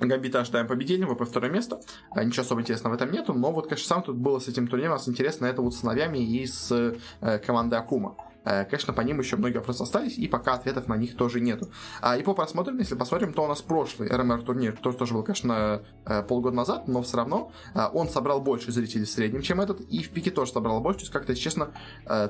Гамбита 0.00 0.40
ожидаем 0.40 0.66
победили, 0.66 1.04
ВП 1.04 1.24
второе 1.24 1.50
место. 1.50 1.80
А, 2.10 2.24
ничего 2.24 2.42
особо 2.42 2.60
интересного 2.60 2.94
в 2.94 2.96
этом 2.96 3.10
нету, 3.10 3.32
но 3.32 3.52
вот, 3.52 3.68
конечно, 3.68 3.86
сам 3.86 4.02
тут 4.02 4.16
было 4.16 4.38
с 4.38 4.48
этим 4.48 4.66
турниром, 4.66 4.92
у 4.92 4.96
нас 4.96 5.08
интересно 5.08 5.46
это 5.46 5.62
вот 5.62 5.74
с 5.74 5.82
Навями 5.82 6.18
и 6.18 6.46
с 6.46 6.96
э, 7.20 7.38
командой 7.38 7.78
Акума. 7.78 8.16
Конечно, 8.44 8.92
по 8.92 9.00
ним 9.00 9.18
еще 9.18 9.36
многие 9.36 9.58
вопросы 9.58 9.82
остались, 9.82 10.18
и 10.18 10.28
пока 10.28 10.54
ответов 10.54 10.86
на 10.88 10.96
них 10.96 11.16
тоже 11.16 11.40
нету. 11.40 11.68
А, 12.00 12.16
и 12.16 12.22
по 12.22 12.34
просмотрам, 12.34 12.78
если 12.78 12.94
посмотрим, 12.94 13.32
то 13.32 13.44
у 13.44 13.48
нас 13.48 13.62
прошлый 13.62 14.08
РМР 14.08 14.42
турнир, 14.42 14.76
тоже, 14.76 14.96
тоже 14.96 15.14
был, 15.14 15.22
конечно, 15.22 15.82
полгода 16.28 16.56
назад, 16.56 16.88
но 16.88 17.02
все 17.02 17.16
равно 17.16 17.52
он 17.92 18.08
собрал 18.08 18.40
больше 18.40 18.72
зрителей 18.72 19.04
в 19.04 19.10
среднем, 19.10 19.42
чем 19.42 19.60
этот, 19.60 19.80
и 19.80 20.02
в 20.02 20.10
пике 20.10 20.30
тоже 20.30 20.52
собрал 20.52 20.80
больше, 20.80 21.00
то 21.00 21.02
есть 21.04 21.12
как-то, 21.12 21.34
честно, 21.34 21.70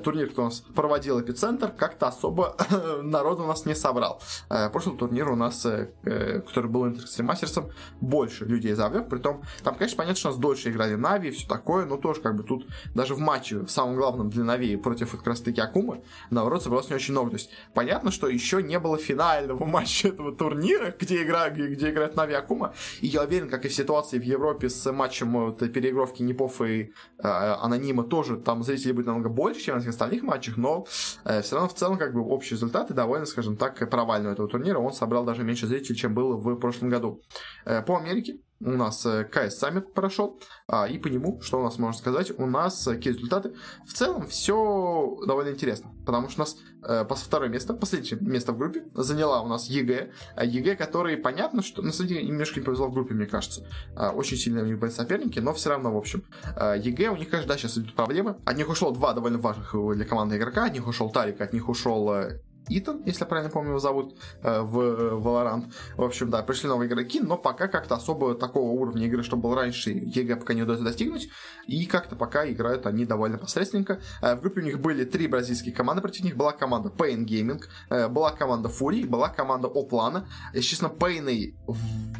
турнир, 0.02 0.30
кто 0.30 0.42
у 0.42 0.44
нас 0.46 0.60
проводил 0.60 1.20
эпицентр, 1.20 1.70
как-то 1.70 2.08
особо 2.08 2.56
народу 3.02 3.44
у 3.44 3.46
нас 3.46 3.66
не 3.66 3.74
собрал. 3.74 4.20
Прошлый 4.48 4.96
турнир 4.96 5.28
у 5.30 5.36
нас, 5.36 5.66
который 6.02 6.68
был 6.68 6.86
Интерстримастерсом, 6.86 7.34
Мастерсом, 7.34 7.70
больше 8.00 8.44
людей 8.44 8.74
завлек, 8.74 9.08
притом 9.08 9.42
там, 9.62 9.74
конечно, 9.74 9.98
понятно, 9.98 10.16
что 10.16 10.28
у 10.28 10.32
нас 10.32 10.40
дольше 10.40 10.70
играли 10.70 10.94
Нави 10.94 11.28
и 11.28 11.32
все 11.32 11.48
такое, 11.48 11.84
но 11.84 11.96
тоже 11.96 12.20
как 12.20 12.36
бы 12.36 12.42
тут 12.42 12.66
даже 12.94 13.14
в 13.14 13.18
матче, 13.18 13.58
в 13.58 13.68
самом 13.68 13.96
главном 13.96 14.30
для 14.30 14.44
Нави 14.44 14.76
против 14.76 15.12
как 15.12 15.26
раз 15.26 15.40
таки 15.40 15.60
Акумы, 15.60 16.02
наоборот, 16.30 16.62
собралось 16.62 16.88
не 16.88 16.96
очень 16.96 17.12
много. 17.12 17.30
То 17.30 17.36
есть 17.36 17.50
понятно, 17.74 18.10
что 18.10 18.28
еще 18.28 18.62
не 18.62 18.78
было 18.78 18.98
финального 18.98 19.64
матча 19.64 20.08
этого 20.08 20.34
турнира, 20.34 20.94
где, 20.98 21.22
игра, 21.22 21.50
где, 21.50 21.66
где 21.68 21.90
играет 21.90 22.16
Нави 22.16 22.34
Акума, 22.34 22.74
и 23.00 23.06
я 23.06 23.22
уверен, 23.22 23.48
как 23.48 23.64
и 23.64 23.68
в 23.68 23.74
ситуации 23.74 24.18
в 24.18 24.22
Европе 24.22 24.68
с 24.68 24.92
матчем 24.92 25.32
вот, 25.32 25.58
переигровки 25.58 26.22
NiP 26.22 26.45
ов 26.45 26.60
и 26.62 26.82
э, 26.82 26.90
Anonymo 27.22 28.04
тоже, 28.04 28.36
там 28.36 28.62
зрителей 28.62 28.92
будет 28.92 29.06
намного 29.06 29.28
больше, 29.28 29.60
чем 29.60 29.80
в 29.80 29.88
остальных 29.88 30.22
матчах, 30.22 30.56
но 30.56 30.86
э, 31.24 31.42
все 31.42 31.56
равно 31.56 31.68
в 31.68 31.74
целом 31.74 31.98
как 31.98 32.14
бы 32.14 32.22
общие 32.22 32.56
результаты 32.56 32.94
довольно, 32.94 33.26
скажем 33.26 33.56
так, 33.56 33.90
провального 33.90 34.32
этого 34.32 34.48
турнира. 34.48 34.78
Он 34.78 34.92
собрал 34.92 35.24
даже 35.24 35.42
меньше 35.42 35.66
зрителей, 35.66 35.96
чем 35.96 36.14
было 36.14 36.36
в 36.36 36.56
прошлом 36.56 36.90
году. 36.90 37.20
Э, 37.64 37.82
по 37.82 37.96
Америке 37.96 38.38
у 38.60 38.70
нас 38.70 39.04
э, 39.06 39.28
Summit 39.32 39.92
прошел, 39.92 40.40
и 40.88 40.98
по 40.98 41.08
нему, 41.08 41.40
что 41.40 41.60
у 41.60 41.62
нас 41.62 41.78
можно 41.78 41.98
сказать, 41.98 42.38
у 42.38 42.46
нас 42.46 42.86
э, 42.86 42.94
какие 42.94 43.12
результаты. 43.12 43.54
В 43.86 43.92
целом 43.92 44.26
все 44.26 45.18
довольно 45.26 45.50
интересно, 45.50 45.90
потому 46.06 46.28
что 46.28 46.42
у 46.42 46.44
нас 46.44 46.56
э, 46.82 47.04
второе 47.08 47.48
место, 47.48 47.74
последнее 47.74 48.18
место 48.20 48.52
в 48.52 48.58
группе 48.58 48.84
заняла 48.94 49.42
у 49.42 49.48
нас 49.48 49.66
EG, 49.68 50.12
а 50.36 50.44
EG, 50.44 50.76
который 50.76 51.16
понятно, 51.16 51.62
что 51.62 51.82
на 51.82 51.92
самом 51.92 52.08
деле 52.08 52.24
немножко 52.24 52.60
не 52.60 52.64
повезло 52.64 52.88
в 52.88 52.92
группе, 52.92 53.14
мне 53.14 53.26
кажется. 53.26 53.66
А, 53.96 54.10
очень 54.10 54.36
сильно 54.36 54.62
у 54.62 54.66
них 54.66 54.78
были 54.78 54.90
соперники, 54.90 55.38
но 55.38 55.52
все 55.52 55.70
равно, 55.70 55.92
в 55.92 55.96
общем, 55.96 56.24
а, 56.56 56.74
EG, 56.74 57.08
у 57.08 57.16
них, 57.16 57.30
конечно, 57.30 57.52
да, 57.52 57.58
сейчас 57.58 57.78
идут 57.78 57.94
проблемы. 57.94 58.36
От 58.44 58.56
них 58.56 58.68
ушло 58.68 58.90
два 58.90 59.12
довольно 59.12 59.38
важных 59.38 59.74
для 59.94 60.04
команды 60.04 60.36
игрока, 60.36 60.66
от 60.66 60.72
них 60.72 60.86
ушел 60.86 61.10
Тарик, 61.10 61.40
от 61.40 61.52
них 61.52 61.68
ушел 61.68 62.30
Итан, 62.68 63.02
если 63.04 63.24
правильно 63.24 63.50
помню 63.50 63.70
его 63.70 63.78
зовут, 63.78 64.18
э, 64.42 64.60
в 64.60 64.80
э, 64.80 65.10
Valorant. 65.12 65.72
В 65.96 66.02
общем, 66.02 66.30
да, 66.30 66.42
пришли 66.42 66.68
новые 66.68 66.88
игроки, 66.88 67.20
но 67.20 67.36
пока 67.36 67.68
как-то 67.68 67.94
особо 67.94 68.34
такого 68.34 68.70
уровня 68.70 69.06
игры, 69.06 69.22
что 69.22 69.36
был 69.36 69.54
раньше, 69.54 69.90
EG 69.90 70.36
пока 70.36 70.54
не 70.54 70.62
удается 70.62 70.84
достигнуть, 70.84 71.28
и 71.66 71.84
как-то 71.86 72.16
пока 72.16 72.50
играют 72.50 72.86
они 72.86 73.04
довольно 73.04 73.38
посредственненько. 73.38 74.00
Э, 74.22 74.36
в 74.36 74.40
группе 74.40 74.60
у 74.60 74.64
них 74.64 74.80
были 74.80 75.04
три 75.04 75.26
бразильские 75.26 75.74
команды, 75.74 76.00
против 76.00 76.24
них 76.24 76.36
была 76.36 76.52
команда 76.52 76.90
paiN 76.96 77.24
Gaming, 77.24 77.62
была 78.08 78.30
команда 78.30 78.68
FURIA, 78.68 79.06
была 79.06 79.28
команда 79.28 79.68
O 79.68 79.77
PLANO. 79.77 80.28
Если 80.52 80.70
честно, 80.70 80.86
paiN 80.86 81.54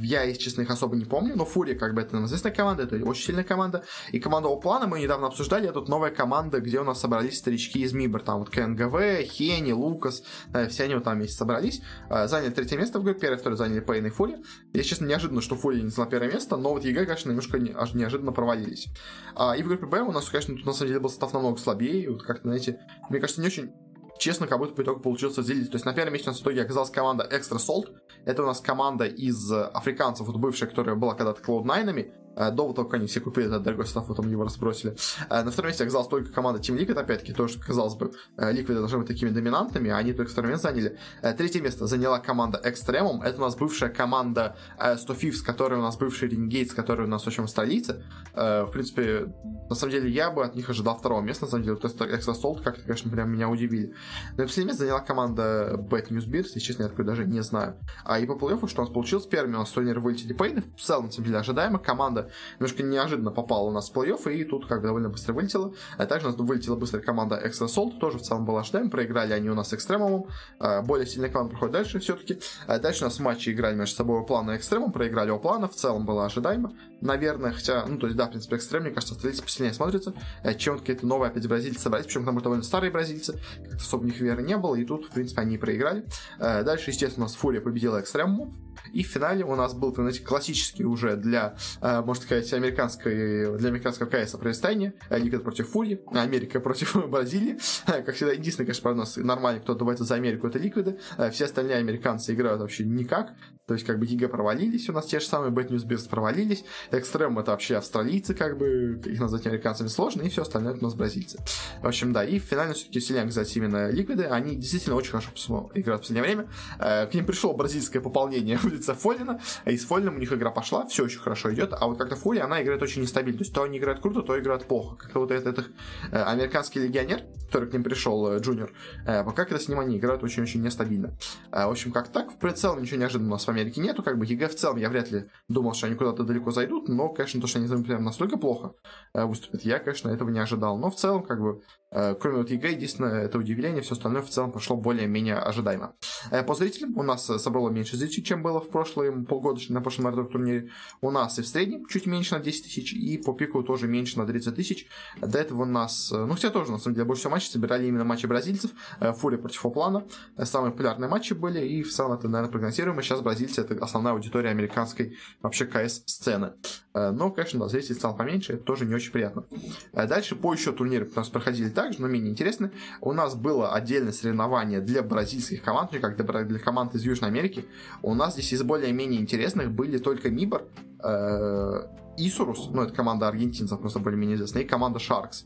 я, 0.00 0.22
если 0.22 0.42
честно, 0.42 0.62
их 0.62 0.70
особо 0.70 0.96
не 0.96 1.04
помню, 1.04 1.36
но 1.36 1.44
FURIA, 1.44 1.74
как 1.74 1.94
бы, 1.94 2.02
это 2.02 2.22
известная 2.24 2.52
команда, 2.52 2.84
это 2.84 2.96
очень 3.04 3.26
сильная 3.26 3.44
команда. 3.44 3.84
И 4.12 4.20
команда 4.20 4.48
O 4.48 4.55
PLANO 4.55 4.86
мы 4.86 5.00
недавно 5.00 5.26
обсуждали, 5.26 5.68
это 5.68 5.80
новая 5.82 6.10
команда, 6.10 6.60
где 6.60 6.80
у 6.80 6.84
нас 6.84 7.00
собрались 7.00 7.38
старички 7.38 7.80
из 7.80 7.92
MIBR, 7.92 8.22
там 8.22 8.38
вот 8.38 8.50
kNgV, 8.50 9.22
HEN1, 9.22 9.72
LUCAS1, 9.72 10.22
все 10.68 10.84
они 10.84 10.94
вот 10.94 11.04
там 11.04 11.16
вместе 11.16 11.36
собрались, 11.36 11.82
э, 12.10 12.26
заняли 12.28 12.50
третье 12.50 12.76
место 12.76 12.98
в 12.98 13.04
группе, 13.04 13.20
первое, 13.20 13.38
второе 13.38 13.56
заняли 13.56 13.80
paiN 13.80 14.06
и 14.06 14.10
FURIA. 14.10 14.38
Я, 14.72 14.82
честно, 14.82 15.06
неожиданно, 15.06 15.40
что 15.40 15.56
FURIA 15.56 15.80
не 15.80 15.88
заняла 15.88 16.10
первое 16.10 16.32
место, 16.32 16.56
но 16.56 16.70
вот 16.70 16.84
EG, 16.84 17.06
конечно, 17.06 17.28
немножко 17.28 17.58
не, 17.58 17.72
аж 17.72 17.94
неожиданно 17.94 18.32
провалились. 18.32 18.88
А, 19.34 19.56
и 19.56 19.62
в 19.62 19.68
группе 19.68 19.86
Б 19.86 20.00
у 20.02 20.12
нас, 20.12 20.28
конечно, 20.28 20.56
тут 20.56 20.66
на 20.66 20.72
самом 20.72 20.88
деле 20.88 21.00
был 21.00 21.10
состав 21.10 21.32
намного 21.32 21.58
слабее, 21.58 22.10
вот 22.10 22.22
как-то, 22.22 22.48
знаете, 22.48 22.80
мне 23.10 23.20
кажется, 23.20 23.40
не 23.40 23.46
очень 23.46 23.72
честно, 24.18 24.46
как 24.46 24.58
будто 24.58 24.74
по 24.74 24.82
итогу 24.82 25.00
получился 25.00 25.42
зелить. 25.42 25.70
То 25.70 25.76
есть 25.76 25.84
на 25.84 25.92
первом 25.92 26.12
месте 26.12 26.28
у 26.28 26.32
нас 26.32 26.38
в 26.38 26.42
итоге 26.42 26.62
оказалась 26.62 26.90
команда 26.90 27.28
Extra 27.30 27.58
Salt. 27.58 27.88
Это 28.24 28.42
у 28.44 28.46
нас 28.46 28.60
команда 28.60 29.06
из 29.06 29.50
африканцев, 29.52 30.26
вот 30.26 30.36
бывшая, 30.36 30.66
которая 30.66 30.94
была 30.94 31.14
когда-то 31.14 31.42
Cloud9, 31.42 32.12
Э, 32.12 32.23
до 32.34 32.72
того, 32.72 32.84
как 32.84 32.94
они 32.94 33.06
все 33.06 33.20
купили 33.20 33.46
этот 33.46 33.62
дорогой 33.62 33.86
состав, 33.86 34.06
потом 34.06 34.28
его 34.30 34.44
разбросили. 34.44 34.96
Э, 35.30 35.42
на 35.42 35.50
втором 35.50 35.68
месте 35.68 35.84
оказалась 35.84 36.08
только 36.08 36.32
команда 36.32 36.60
Team 36.60 36.78
Liquid, 36.78 36.98
опять-таки, 36.98 37.32
тоже, 37.32 37.58
казалось 37.58 37.94
бы, 37.94 38.12
Liquid 38.36 38.74
должны 38.74 38.98
быть 38.98 39.08
такими 39.08 39.30
доминантами, 39.30 39.90
а 39.90 39.96
они 39.96 40.12
только 40.12 40.30
второе 40.30 40.52
место 40.52 40.68
заняли. 40.68 40.98
Э, 41.22 41.32
третье 41.32 41.60
место 41.60 41.86
заняла 41.86 42.18
команда 42.18 42.60
Extremum, 42.64 43.22
это 43.22 43.38
у 43.38 43.42
нас 43.42 43.56
бывшая 43.56 43.90
команда 43.90 44.56
100 44.78 45.12
Fifths, 45.14 45.42
которая 45.44 45.78
у 45.78 45.82
нас 45.82 45.96
бывший 45.96 46.28
Renegades, 46.28 46.74
который 46.74 47.06
у 47.06 47.08
нас, 47.08 47.24
в 47.24 47.26
общем, 47.26 47.46
в 47.46 47.50
столице. 47.50 48.04
В 48.34 48.68
принципе, 48.72 49.32
на 49.68 49.74
самом 49.74 49.92
деле, 49.92 50.10
я 50.10 50.30
бы 50.30 50.44
от 50.44 50.56
них 50.56 50.68
ожидал 50.68 50.98
второго 50.98 51.20
места, 51.20 51.44
на 51.44 51.50
самом 51.50 51.64
деле, 51.64 51.76
то 51.76 51.88
есть 51.88 51.98
Extra 51.98 52.34
Salt 52.34 52.62
как-то, 52.62 52.82
конечно, 52.82 53.10
прям 53.10 53.30
меня 53.30 53.48
удивили. 53.48 53.94
На 54.36 54.44
последнее 54.44 54.72
место 54.72 54.84
заняла 54.84 55.00
команда 55.00 55.76
Bad 55.78 56.08
News 56.08 56.28
Bears, 56.28 56.46
если 56.54 56.60
честно, 56.60 56.84
я 56.84 56.88
такой 56.88 57.04
даже 57.04 57.24
не 57.24 57.42
знаю. 57.42 57.78
А 58.04 58.18
и 58.18 58.26
по 58.26 58.32
плей-оффу, 58.32 58.68
что 58.68 58.82
у 58.82 58.84
нас 58.84 58.92
получилось, 58.92 59.26
первыми 59.26 59.56
у 59.56 59.58
нас 59.60 59.70
турнир 59.70 60.00
вылетели 60.00 60.32
Пейны, 60.32 60.62
в 60.76 60.80
целом, 60.80 61.06
на 61.06 61.12
самом 61.12 61.26
деле, 61.26 61.38
ожидаемо, 61.38 61.78
команда 61.78 62.23
немножко 62.58 62.82
неожиданно 62.82 63.30
попала 63.30 63.68
у 63.68 63.72
нас 63.72 63.90
в 63.90 63.96
плей-офф, 63.96 64.32
и 64.32 64.44
тут 64.44 64.66
как 64.66 64.80
бы 64.80 64.88
довольно 64.88 65.08
быстро 65.08 65.32
вылетела. 65.32 65.72
А 65.98 66.06
также 66.06 66.28
у 66.28 66.30
нас 66.30 66.38
вылетела 66.38 66.76
быстрая 66.76 67.02
команда 67.02 67.40
Extra 67.44 67.66
Salt, 67.66 67.98
тоже 67.98 68.18
в 68.18 68.22
целом 68.22 68.44
была 68.44 68.60
ожидаем, 68.60 68.90
проиграли 68.90 69.32
они 69.32 69.50
у 69.50 69.54
нас 69.54 69.72
экстремумом. 69.72 70.26
А, 70.58 70.82
более 70.82 71.06
сильная 71.06 71.30
команда 71.30 71.50
проходит 71.50 71.72
дальше 71.72 71.98
все-таки. 72.00 72.38
А 72.66 72.78
дальше 72.78 73.04
у 73.04 73.06
нас 73.06 73.18
в 73.18 73.20
матче 73.20 73.52
играли 73.52 73.74
между 73.74 73.96
собой 73.96 74.24
плана 74.26 74.52
и 74.52 74.56
экстремум, 74.56 74.92
проиграли 74.92 75.30
у 75.30 75.38
плана, 75.38 75.68
в 75.68 75.74
целом 75.74 76.06
было 76.06 76.26
ожидаемо. 76.26 76.72
Наверное, 77.00 77.52
хотя, 77.52 77.84
ну, 77.86 77.98
то 77.98 78.06
есть, 78.06 78.16
да, 78.16 78.26
в 78.26 78.30
принципе, 78.30 78.56
экстрем, 78.56 78.82
мне 78.82 78.90
кажется, 78.90 79.14
австралийцы 79.14 79.42
посильнее 79.42 79.74
смотрятся, 79.74 80.14
э, 80.42 80.54
чем 80.54 80.78
какие-то 80.78 81.06
новые 81.06 81.30
опять 81.30 81.46
бразильцы 81.46 81.80
собрались, 81.80 82.06
причем 82.06 82.22
потому 82.22 82.38
что 82.38 82.44
довольно 82.44 82.64
старые 82.64 82.90
бразильцы, 82.90 83.38
как-то 83.62 83.76
особо 83.76 84.02
у 84.02 84.06
них 84.06 84.20
веры 84.20 84.42
не 84.42 84.56
было, 84.56 84.74
и 84.74 84.84
тут, 84.84 85.06
в 85.06 85.10
принципе, 85.10 85.42
они 85.42 85.58
проиграли. 85.58 86.06
Э, 86.38 86.62
дальше, 86.62 86.90
естественно, 86.90 87.26
у 87.26 87.28
нас 87.28 87.36
FURIA 87.36 87.60
победила 87.60 88.00
Extremum, 88.00 88.54
и 88.92 89.02
в 89.02 89.06
финале 89.06 89.44
у 89.44 89.54
нас 89.54 89.74
был, 89.74 89.94
знаете, 89.94 90.20
классический 90.22 90.84
уже 90.84 91.16
для, 91.16 91.56
э, 91.80 92.00
можно 92.02 92.22
сказать, 92.22 92.52
американской, 92.52 93.56
для 93.58 93.68
американского 93.68 94.06
CS 94.06 94.32
противостояние. 94.32 94.94
Liquid 95.10 95.38
против 95.38 95.70
FURIA, 95.70 96.02
Америка 96.12 96.60
против 96.60 96.96
Бразилии. 97.08 97.58
Как 97.86 98.14
всегда, 98.14 98.32
единственное, 98.32 98.66
конечно, 98.66 98.90
у 98.90 98.94
нас 98.94 99.16
нормально, 99.16 99.60
кто 99.60 99.72
отдувается 99.72 100.04
за 100.04 100.14
Америку, 100.14 100.46
это 100.46 100.58
Liquid 100.58 100.88
ы. 100.88 100.98
Э, 101.16 101.30
все 101.30 101.44
остальные 101.44 101.76
американцы 101.76 102.34
играют 102.34 102.60
вообще 102.60 102.84
никак. 102.84 103.32
То 103.66 103.72
есть, 103.72 103.86
как 103.86 103.98
бы, 103.98 104.04
EG 104.04 104.28
провалились, 104.28 104.90
у 104.90 104.92
нас 104.92 105.06
те 105.06 105.20
же 105.20 105.26
самые 105.26 105.50
Bad 105.50 105.68
News 105.68 105.86
Bears 105.86 106.06
провалились. 106.08 106.64
Extremum 106.90 107.38
это 107.38 107.52
вообще 107.52 107.76
австралийцы, 107.76 108.34
как 108.34 108.58
бы, 108.58 109.00
их 109.06 109.18
назвать 109.18 109.46
американцами 109.46 109.88
сложно, 109.88 110.20
и 110.20 110.28
все 110.28 110.42
остальное 110.42 110.74
у 110.74 110.82
нас 110.82 110.94
бразильцы. 110.94 111.38
В 111.82 111.86
общем, 111.86 112.12
да, 112.12 112.24
и 112.24 112.38
в 112.38 112.42
финале 112.42 112.74
все-таки 112.74 113.00
сильнее 113.00 113.22
оказались 113.22 113.56
именно 113.56 113.90
Liquid 113.90 114.16
ы. 114.16 114.24
Они 114.24 114.56
действительно 114.56 114.96
очень 114.96 115.12
хорошо 115.12 115.70
играют 115.74 116.00
в 116.00 116.02
последнее 116.02 116.22
время. 116.22 116.50
Э, 116.78 117.06
к 117.06 117.14
ним 117.14 117.24
пришло 117.24 117.54
бразильское 117.54 118.02
пополнение 118.02 118.58
в 118.62 118.66
лице 118.66 118.92
FalleN 118.92 119.28
а, 119.28 119.40
и 119.64 119.78
с 119.78 119.84
FalleN 119.86 120.09
ом 120.09 120.16
у 120.16 120.18
них 120.18 120.30
игра 120.30 120.50
пошла, 120.50 120.84
все 120.86 121.04
очень 121.04 121.20
хорошо 121.20 121.52
идет, 121.54 121.72
а 121.72 121.86
вот 121.86 121.96
как-то 121.96 122.16
FURIA, 122.16 122.40
она 122.40 122.62
играет 122.62 122.82
очень 122.82 123.00
нестабильно. 123.00 123.38
То 123.38 123.44
есть, 123.44 123.54
то 123.54 123.62
они 123.62 123.78
играют 123.78 124.00
круто, 124.00 124.20
то 124.20 124.38
играют 124.38 124.66
плохо. 124.66 124.96
Как-то 124.96 125.20
вот 125.20 125.30
этот, 125.30 125.58
этот 125.58 125.72
э, 126.12 126.22
американский 126.22 126.80
легионер, 126.80 127.22
который 127.46 127.70
к 127.70 127.72
ним 127.72 127.82
пришел, 127.82 128.30
э, 128.30 128.40
Джуниор, 128.40 128.72
пока 129.06 129.44
когда 129.44 129.58
с 129.58 129.68
ним 129.68 129.80
они 129.80 129.96
играют 129.96 130.22
очень-очень 130.22 130.62
нестабильно. 130.62 131.16
В 131.50 131.70
общем, 131.70 131.92
как 131.92 132.08
так, 132.08 132.28
в 132.38 132.52
целом 132.52 132.82
ничего 132.82 133.00
неожиданного 133.00 133.34
у 133.34 133.36
нас 133.36 133.48
в 133.54 133.56
Америке 133.56 133.80
нету, 133.80 134.02
как 134.02 134.18
бы 134.18 134.26
EG 134.26 134.48
в 134.48 134.56
целом 134.56 134.76
я 134.76 134.88
вряд 134.88 135.10
ли 135.10 135.24
думал, 135.48 135.74
что 135.74 135.86
они 135.86 135.96
куда-то 135.96 136.24
далеко 136.24 136.50
зайдут, 136.50 136.88
но, 136.88 137.08
конечно, 137.08 137.40
то, 137.40 137.46
что 137.46 137.58
они 137.58 137.84
прям 137.84 138.04
настолько 138.04 138.36
плохо 138.36 138.74
выступят, 139.14 139.62
я, 139.62 139.78
конечно, 139.78 140.08
этого 140.08 140.30
не 140.30 140.38
ожидал. 140.38 140.78
Но 140.78 140.90
в 140.90 140.96
целом, 140.96 141.22
как 141.22 141.40
бы, 141.40 141.62
Э, 141.83 141.83
кроме 142.20 142.38
вот 142.38 142.50
EG, 142.50 142.72
единственное, 142.72 143.22
это 143.22 143.38
удивление, 143.38 143.82
все 143.82 143.94
остальное 143.94 144.22
в 144.22 144.28
целом 144.28 144.52
прошло 144.52 144.76
более-менее 144.76 145.36
ожидаемо. 145.36 145.94
Э, 146.30 146.42
по 146.42 146.54
зрителям 146.54 146.96
у 146.98 147.02
нас 147.02 147.24
собрало 147.24 147.70
меньше 147.70 147.96
зрителей, 147.96 148.24
чем 148.24 148.42
было 148.42 148.60
в 148.60 148.68
прошлые 148.68 149.12
полгода 149.12 149.60
на 149.68 149.80
прошлом 149.80 150.06
RMR 150.06 150.32
турнире. 150.32 150.70
У 151.00 151.10
нас 151.10 151.38
и 151.38 151.42
в 151.42 151.46
среднем 151.46 151.86
чуть 151.86 152.06
меньше 152.06 152.34
на 152.34 152.40
10 152.40 152.64
тысяч, 152.64 152.92
и 152.92 153.18
по 153.18 153.32
пику 153.32 153.62
тоже 153.62 153.86
меньше 153.86 154.18
на 154.18 154.26
30 154.26 154.56
тысяч. 154.56 154.86
До 155.20 155.38
этого 155.38 155.62
у 155.62 155.66
нас, 155.66 156.10
э, 156.12 156.24
ну, 156.24 156.34
все 156.34 156.50
тоже, 156.50 156.72
на 156.72 156.78
самом 156.78 156.94
деле, 156.94 157.06
больше 157.06 157.20
всего 157.20 157.32
матчей 157.32 157.50
собирали 157.50 157.86
именно 157.86 158.04
матчи 158.04 158.26
бразильцев. 158.26 158.70
Furia 159.00 159.36
против 159.36 159.64
O 159.64 159.70
Plano. 159.70 160.04
Самые 160.42 160.72
популярные 160.72 161.08
матчи 161.08 161.32
были, 161.32 161.64
и 161.66 161.82
в 161.82 161.92
целом 161.92 162.12
это, 162.12 162.28
наверное, 162.28 162.50
прогнозируемо. 162.50 163.02
Сейчас 163.02 163.20
бразильцы 163.20 163.60
это 163.60 163.74
основная 163.82 164.12
аудитория 164.12 164.50
американской 164.50 165.16
вообще 165.42 165.66
КС-сцены. 165.66 166.54
Но, 166.94 167.30
конечно, 167.30 167.68
зрителей 167.68 167.94
стало 167.94 168.14
поменьше, 168.14 168.54
это 168.54 168.64
тоже 168.64 168.84
не 168.84 168.94
очень 168.94 169.12
приятно. 169.12 169.44
Дальше 169.92 170.36
по 170.36 170.52
еще 170.52 170.72
турнирам 170.72 171.08
у 171.14 171.18
нас 171.18 171.28
проходили 171.28 171.68
так 171.68 171.84
также, 171.84 172.00
но 172.00 172.08
менее 172.08 172.30
интересны. 172.30 172.70
У 173.00 173.12
нас 173.12 173.34
было 173.34 173.72
отдельное 173.72 174.12
соревнование 174.12 174.80
для 174.80 175.02
бразильских 175.02 175.62
команд, 175.62 175.90
как 176.00 176.16
для, 176.16 176.58
команд 176.58 176.94
из 176.94 177.02
Южной 177.02 177.30
Америки. 177.30 177.66
У 178.02 178.14
нас 178.14 178.34
здесь 178.34 178.52
из 178.52 178.62
более-менее 178.62 179.20
интересных 179.20 179.70
были 179.70 179.98
только 179.98 180.30
Мибор, 180.30 180.66
э, 181.02 181.86
Исурус, 182.16 182.68
ну 182.70 182.82
это 182.82 182.94
команда 182.94 183.28
аргентинцев, 183.28 183.80
просто 183.80 183.98
более-менее 183.98 184.36
известная, 184.36 184.62
и 184.62 184.66
команда 184.66 184.98
Sharks 184.98 185.44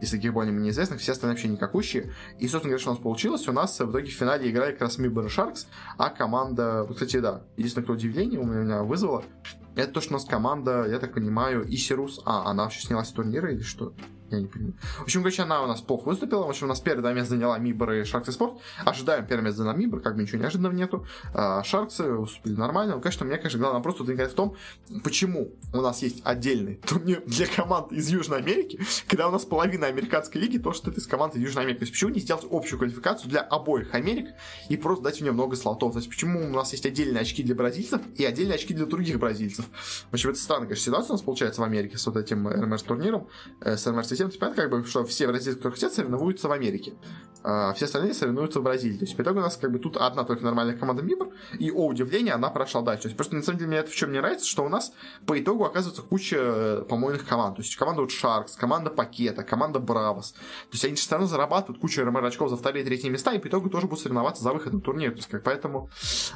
из 0.00 0.10
таких 0.10 0.32
более-менее 0.32 0.70
известных, 0.70 1.00
все 1.00 1.12
остальные 1.12 1.34
вообще 1.34 1.48
никакущие. 1.48 2.12
И, 2.38 2.48
собственно 2.48 2.70
говоря, 2.70 2.78
что 2.78 2.90
у 2.90 2.94
нас 2.94 3.02
получилось, 3.02 3.48
у 3.48 3.52
нас 3.52 3.78
в 3.78 3.90
итоге 3.90 4.10
в 4.10 4.14
финале 4.14 4.50
играли 4.50 4.72
как 4.72 4.82
раз 4.82 4.98
Мибор 4.98 5.26
и 5.26 5.28
Sharks, 5.28 5.66
а 5.98 6.08
команда, 6.08 6.86
кстати, 6.90 7.18
да, 7.18 7.42
единственное, 7.56 7.84
кто 7.84 7.92
удивление 7.94 8.40
у 8.40 8.46
меня 8.46 8.82
вызвало, 8.82 9.24
это 9.76 9.92
то, 9.92 10.00
что 10.00 10.10
у 10.10 10.14
нас 10.14 10.24
команда, 10.24 10.86
я 10.86 10.98
так 10.98 11.14
понимаю, 11.14 11.64
Исирус, 11.72 12.20
а, 12.24 12.50
она 12.50 12.64
вообще 12.64 12.80
снялась 12.80 13.08
с 13.08 13.12
турнира 13.12 13.52
или 13.52 13.62
что? 13.62 13.94
Я 14.30 14.40
не 14.40 14.46
понимаю. 14.46 14.74
В 14.98 15.02
общем, 15.02 15.22
короче, 15.22 15.42
она 15.42 15.62
у 15.62 15.66
нас 15.66 15.80
плохо 15.80 16.08
выступила. 16.08 16.46
В 16.46 16.50
общем, 16.50 16.66
у 16.66 16.68
нас 16.68 16.80
первое 16.80 17.12
место 17.12 17.30
заняла 17.30 17.58
Мибор 17.58 17.92
и 17.92 18.04
Шаркс 18.04 18.28
и 18.28 18.32
Спорт. 18.32 18.60
Ожидаем 18.84 19.26
первое 19.26 19.46
место 19.46 19.58
заняла 19.58 19.74
Мибор, 19.74 20.00
как 20.00 20.14
бы 20.14 20.22
ничего 20.22 20.38
неожиданного 20.38 20.72
нету. 20.72 21.06
А, 21.34 21.62
Шарксы 21.64 22.04
выступили 22.04 22.54
нормально. 22.54 22.94
Ну, 22.94 23.00
конечно, 23.00 23.26
мне, 23.26 23.36
конечно, 23.36 23.58
главный 23.58 23.78
вопрос 23.78 23.96
тут 23.96 24.08
в 24.08 24.34
том, 24.34 24.56
почему 25.02 25.52
у 25.72 25.80
нас 25.80 26.02
есть 26.02 26.20
отдельный 26.24 26.76
турнир 26.86 27.22
для 27.26 27.46
команд 27.46 27.92
из 27.92 28.08
Южной 28.08 28.38
Америки, 28.38 28.80
когда 29.08 29.28
у 29.28 29.32
нас 29.32 29.44
половина 29.44 29.86
американской 29.86 30.40
лиги 30.40 30.58
тоже 30.58 30.78
стоит 30.78 30.98
из 30.98 31.06
команд 31.06 31.34
из 31.34 31.42
Южной 31.42 31.64
Америки. 31.64 31.80
То 31.80 31.82
есть, 31.84 31.92
почему 31.92 32.10
не 32.10 32.20
сделать 32.20 32.46
общую 32.50 32.78
квалификацию 32.78 33.30
для 33.30 33.40
обоих 33.40 33.94
Америк 33.94 34.28
и 34.68 34.76
просто 34.76 35.04
дать 35.04 35.20
мне 35.20 35.32
много 35.32 35.56
слотов? 35.56 35.92
То 35.92 35.98
есть, 35.98 36.08
почему 36.08 36.40
у 36.40 36.50
нас 36.50 36.72
есть 36.72 36.86
отдельные 36.86 37.22
очки 37.22 37.42
для 37.42 37.54
бразильцев 37.54 38.00
и 38.16 38.24
отдельные 38.24 38.54
очки 38.54 38.74
для 38.74 38.86
других 38.86 39.18
бразильцев? 39.18 39.66
В 40.10 40.14
общем, 40.14 40.30
это 40.30 40.38
странная, 40.38 40.68
конечно, 40.68 40.84
ситуация 40.84 41.10
у 41.10 41.14
нас 41.14 41.22
получается 41.22 41.60
в 41.60 41.64
Америке 41.64 41.98
с 41.98 42.06
вот 42.06 42.16
этим 42.16 42.46
РМР-турниром, 42.48 43.28
э, 43.60 43.76
с 43.76 43.86
РМР-системой. 44.20 44.38
Понятно, 44.38 44.62
как 44.62 44.70
бы, 44.70 44.86
что 44.86 45.04
все 45.04 45.26
бразильцы, 45.26 45.58
которые 45.58 45.74
хотят, 45.74 45.92
соревнуются 45.92 46.48
в 46.48 46.52
Америке. 46.52 46.94
А 47.42 47.72
все 47.72 47.86
остальные 47.86 48.12
соревнуются 48.12 48.60
в 48.60 48.62
Бразилии. 48.62 48.98
То 48.98 49.04
есть, 49.04 49.16
по 49.16 49.22
итогу 49.22 49.38
у 49.38 49.42
нас 49.42 49.56
как 49.56 49.72
бы 49.72 49.78
тут 49.78 49.96
одна 49.96 50.24
только 50.24 50.44
нормальная 50.44 50.76
команда 50.76 51.02
Мибор, 51.02 51.30
и, 51.58 51.70
о 51.70 51.86
удивление, 51.86 52.34
она 52.34 52.50
прошла 52.50 52.82
дальше. 52.82 53.04
То 53.04 53.08
есть, 53.08 53.16
просто 53.16 53.34
на 53.34 53.42
самом 53.42 53.58
деле 53.58 53.68
мне 53.68 53.78
это 53.78 53.90
в 53.90 53.94
чем 53.94 54.12
не 54.12 54.18
нравится, 54.18 54.46
что 54.46 54.62
у 54.64 54.68
нас 54.68 54.92
по 55.26 55.40
итогу 55.40 55.64
оказывается 55.64 56.02
куча 56.02 56.36
э, 56.38 56.84
помойных 56.86 57.26
команд. 57.26 57.56
То 57.56 57.62
есть, 57.62 57.74
команда 57.76 58.02
вот 58.02 58.10
Sharks, 58.10 58.58
команда 58.58 58.90
Пакета, 58.90 59.42
команда 59.42 59.78
Бравос. 59.78 60.32
То 60.32 60.38
есть, 60.72 60.84
они 60.84 60.96
все 60.96 61.12
равно 61.12 61.26
зарабатывают 61.26 61.80
кучу 61.80 62.04
РМР 62.04 62.24
очков 62.24 62.50
за 62.50 62.56
вторые 62.56 62.84
и 62.84 62.86
третьи 62.86 63.08
места, 63.08 63.32
и 63.32 63.38
по 63.38 63.48
итогу 63.48 63.70
тоже 63.70 63.86
будут 63.86 64.02
соревноваться 64.02 64.42
за 64.42 64.52
выход 64.52 64.74
на 64.74 64.80
турнир. 64.80 65.12
То 65.12 65.16
есть, 65.16 65.28
как, 65.30 65.42
поэтому, 65.42 65.88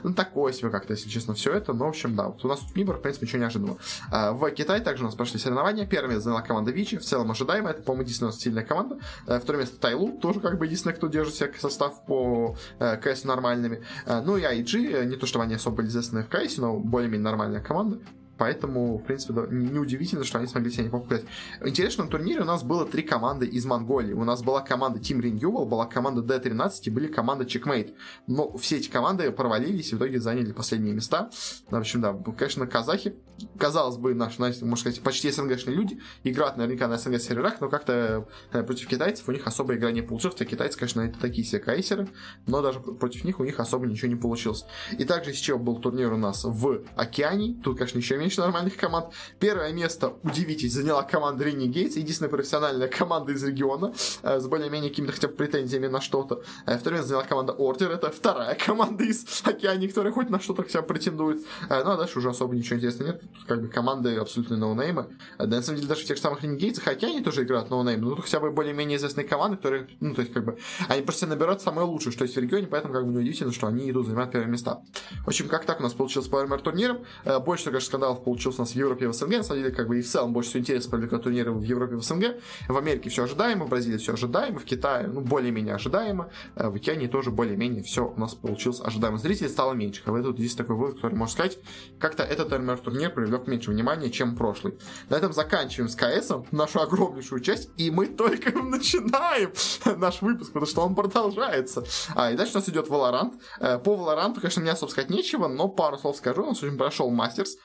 ну, 0.02 0.14
такое 0.14 0.54
себе 0.54 0.70
как-то, 0.70 0.94
если 0.94 1.10
честно, 1.10 1.34
все 1.34 1.52
это. 1.52 1.74
Но, 1.74 1.84
в 1.84 1.88
общем, 1.88 2.16
да, 2.16 2.28
вот 2.28 2.42
у 2.44 2.48
нас 2.48 2.60
тут 2.60 2.74
Мибор, 2.76 2.96
в 2.96 3.02
принципе, 3.02 3.26
ничего 3.26 3.42
неожиданного. 3.42 3.78
А, 4.10 4.32
в 4.32 4.50
Китае 4.52 4.80
также 4.80 5.02
у 5.02 5.06
нас 5.06 5.14
прошли 5.14 5.38
соревнования. 5.38 5.86
Место 5.86 6.20
заняла 6.20 6.42
команда 6.42 6.70
Вичи, 6.70 6.96
в 6.96 7.04
целом 7.04 7.30
ожидаемо. 7.30 7.73
Это, 7.74 7.82
по-моему, 7.82 8.02
единственная 8.02 8.32
сильная 8.32 8.64
команда. 8.64 8.98
А, 9.26 9.40
второе 9.40 9.62
место 9.62 9.78
Тайлу, 9.80 10.12
тоже 10.18 10.40
как 10.40 10.58
бы 10.58 10.66
единственное, 10.66 10.94
кто 10.94 11.08
держит 11.08 11.34
себя 11.34 11.50
состав 11.58 12.04
по 12.06 12.56
э, 12.78 12.96
КС 12.96 13.24
нормальными. 13.24 13.82
Э, 14.06 14.20
ну 14.20 14.36
и 14.36 14.42
IG, 14.42 14.94
э, 14.94 15.04
не 15.04 15.16
то, 15.16 15.26
что 15.26 15.40
они 15.40 15.54
особо 15.54 15.84
известны 15.84 16.22
в 16.22 16.28
КС, 16.28 16.58
но 16.58 16.78
более-менее 16.78 17.24
нормальная 17.24 17.60
команда. 17.60 17.98
Поэтому, 18.36 18.98
в 18.98 19.04
принципе, 19.04 19.32
да, 19.32 19.46
неудивительно, 19.48 20.24
что 20.24 20.38
они 20.38 20.48
смогли 20.48 20.70
себя 20.70 20.84
неплохо 20.84 21.04
показать. 21.04 21.26
Интересно, 21.64 22.04
на 22.04 22.10
турнире 22.10 22.40
у 22.40 22.44
нас 22.44 22.62
было 22.62 22.86
три 22.86 23.02
команды 23.02 23.46
из 23.46 23.64
Монголии. 23.64 24.12
У 24.12 24.24
нас 24.24 24.42
была 24.42 24.60
команда 24.60 24.98
Team 24.98 25.20
Renewal, 25.20 25.66
была 25.66 25.86
команда 25.86 26.22
D13 26.22 26.70
и 26.84 26.90
были 26.90 27.06
команда 27.06 27.44
Checkmate. 27.44 27.94
Но 28.26 28.56
все 28.56 28.76
эти 28.78 28.90
команды 28.90 29.30
провалились 29.30 29.92
и 29.92 29.94
в 29.94 29.98
итоге 29.98 30.20
заняли 30.20 30.52
последние 30.52 30.94
места. 30.94 31.30
В 31.70 31.76
общем, 31.76 32.00
да, 32.00 32.16
конечно, 32.36 32.66
казахи, 32.66 33.14
казалось 33.58 33.96
бы, 33.96 34.14
наши, 34.14 34.40
можно 34.40 34.76
сказать, 34.76 35.00
почти 35.00 35.30
СНГшные 35.30 35.76
люди, 35.76 36.00
играют 36.24 36.56
наверняка 36.56 36.88
на 36.88 36.98
СНГ 36.98 37.20
серверах, 37.20 37.60
но 37.60 37.68
как-то 37.68 38.26
э, 38.52 38.62
против 38.62 38.88
китайцев 38.88 39.28
у 39.28 39.32
них 39.32 39.46
особо 39.46 39.74
игра 39.74 39.90
не 39.90 40.02
получилась. 40.02 40.36
Хотя 40.36 40.50
китайцы, 40.50 40.78
конечно, 40.78 41.02
это 41.02 41.18
такие 41.18 41.46
все 41.46 41.58
кайсеры, 41.58 42.08
но 42.46 42.62
даже 42.62 42.80
против 42.80 43.24
них 43.24 43.40
у 43.40 43.44
них 43.44 43.60
особо 43.60 43.86
ничего 43.86 44.08
не 44.08 44.16
получилось. 44.16 44.64
И 44.98 45.04
также 45.04 45.30
еще 45.30 45.58
был 45.58 45.80
турнир 45.80 46.12
у 46.12 46.16
нас 46.16 46.44
в 46.44 46.82
Океане. 46.96 47.60
Тут, 47.62 47.78
конечно, 47.78 47.98
еще 47.98 48.16
меньше 48.24 48.40
нормальных 48.40 48.76
команд. 48.76 49.06
Первое 49.38 49.72
место, 49.72 50.14
удивитесь, 50.22 50.72
заняла 50.72 51.02
команда 51.02 51.44
Renegades, 51.44 51.98
единственная 51.98 52.30
профессиональная 52.30 52.88
команда 52.88 53.32
из 53.32 53.44
региона, 53.44 53.92
э, 54.22 54.40
с 54.40 54.46
более-менее 54.46 54.90
какими-то 54.90 55.12
хотя 55.12 55.28
бы 55.28 55.34
претензиями 55.34 55.88
на 55.88 56.00
что-то. 56.00 56.42
Э, 56.66 56.78
второе 56.78 57.00
место 57.00 57.08
заняла 57.08 57.24
команда 57.24 57.52
Order, 57.52 57.92
это 57.92 58.10
вторая 58.10 58.54
команда 58.66 59.04
из 59.04 59.42
Океании, 59.44 59.88
которая 59.88 60.12
хоть 60.12 60.30
на 60.30 60.40
что-то 60.40 60.62
хотя 60.62 60.80
бы 60.80 60.86
претендует. 60.86 61.44
Э, 61.68 61.84
ну 61.84 61.92
а 61.92 61.96
дальше 61.96 62.18
уже 62.18 62.30
особо 62.30 62.54
ничего 62.54 62.76
интересного 62.76 63.08
нет. 63.08 63.20
Тут 63.20 63.44
как 63.46 63.60
бы 63.60 63.68
команды 63.68 64.16
абсолютно 64.16 64.56
ноунеймы. 64.56 65.06
Да, 65.38 65.46
на 65.46 65.62
самом 65.62 65.76
деле, 65.76 65.88
даже 65.88 66.02
в 66.02 66.06
тех 66.06 66.16
же 66.16 66.22
самых 66.22 66.42
Renegades 66.42 66.80
Океане 66.88 67.22
тоже 67.22 67.42
играют 67.42 67.68
ноунеймы, 67.70 68.08
но 68.08 68.14
тут 68.14 68.24
хотя 68.24 68.40
бы 68.40 68.50
более-менее 68.50 68.96
известные 68.96 69.26
команды, 69.26 69.58
которые, 69.58 69.88
ну, 70.00 70.14
то 70.14 70.22
есть, 70.22 70.32
как 70.32 70.44
бы, 70.44 70.58
они 70.88 71.02
просто 71.02 71.26
набирают 71.26 71.60
самое 71.60 71.86
лучшее, 71.86 72.12
что 72.12 72.24
есть 72.24 72.36
в 72.36 72.40
регионе, 72.40 72.66
поэтому, 72.66 72.94
как 72.94 73.04
бы, 73.04 73.12
неудивительно, 73.12 73.52
что 73.52 73.66
они 73.66 73.90
идут 73.90 74.06
занимать 74.06 74.30
первые 74.30 74.50
места. 74.50 74.80
В 75.24 75.28
общем, 75.28 75.48
как 75.48 75.66
так 75.66 75.80
у 75.80 75.82
нас 75.82 75.92
получилось 75.92 76.28
по 76.28 76.42
РМР 76.42 76.60
турнирам. 76.62 76.98
Больше, 77.44 77.66
конечно, 77.66 77.98
скандалов 78.14 78.24
получился 78.24 78.60
у 78.60 78.62
нас 78.62 78.72
в 78.72 78.76
Европе 78.76 79.04
и 79.04 79.08
в 79.08 79.12
СНГ. 79.12 79.30
На 79.30 79.42
самом 79.42 79.62
деле, 79.62 79.74
как 79.74 79.88
бы 79.88 79.98
и 79.98 80.02
в 80.02 80.08
целом 80.08 80.32
больше 80.32 80.50
всего 80.50 80.60
интереса 80.60 80.90
привлекают 80.90 81.24
турниры 81.24 81.52
в 81.52 81.62
Европе 81.62 81.94
и 81.94 81.96
в 81.96 82.02
СНГ. 82.02 82.36
В 82.68 82.76
Америке 82.76 83.10
все 83.10 83.24
ожидаемо, 83.24 83.66
в 83.66 83.68
Бразилии 83.68 83.98
все 83.98 84.12
ожидаемо, 84.12 84.58
в 84.58 84.64
Китае, 84.64 85.06
ну, 85.06 85.20
более-менее 85.20 85.74
ожидаемо. 85.74 86.30
Э, 86.56 86.68
в 86.68 86.76
Океании 86.76 87.06
тоже 87.06 87.30
более-менее 87.30 87.82
все 87.82 88.06
у 88.06 88.18
нас 88.18 88.34
получилось 88.34 88.80
ожидаемо. 88.80 89.18
Зрителей 89.18 89.48
стало 89.48 89.72
меньше. 89.72 90.02
Как 90.04 90.14
бы 90.14 90.22
тут 90.22 90.38
есть 90.38 90.56
такой 90.56 90.76
вывод, 90.76 90.96
который 90.96 91.14
можно 91.14 91.32
сказать, 91.32 91.58
как-то 91.98 92.22
этот 92.22 92.52
РМР-турнир 92.52 93.10
привлек 93.10 93.46
меньше 93.46 93.70
внимания, 93.70 94.10
чем 94.10 94.36
прошлый. 94.36 94.78
На 95.08 95.16
этом 95.16 95.32
заканчиваем 95.32 95.88
с 95.88 95.96
КС 95.96 96.32
нашу 96.50 96.80
огромнейшую 96.80 97.40
часть, 97.40 97.70
и 97.76 97.90
мы 97.90 98.06
только 98.06 98.52
начинаем 98.62 99.52
наш 99.98 100.22
выпуск, 100.22 100.52
потому 100.52 100.66
что 100.66 100.82
он 100.82 100.94
продолжается. 100.94 101.84
А, 102.14 102.32
и 102.32 102.36
дальше 102.36 102.54
у 102.54 102.58
нас 102.58 102.68
идет 102.68 102.88
Valorant. 102.88 103.34
Э, 103.60 103.78
по 103.78 103.94
Valorant, 103.94 104.40
конечно, 104.40 104.62
мне 104.62 104.72
особо 104.72 104.90
сказать 104.90 105.10
нечего, 105.10 105.48
но 105.48 105.68
пару 105.68 105.98
слов 105.98 106.16
скажу. 106.16 106.42
У 106.42 106.46
нас 106.46 106.62
очень 106.62 106.76
прошел 106.76 107.10
Мастерс 107.10 107.56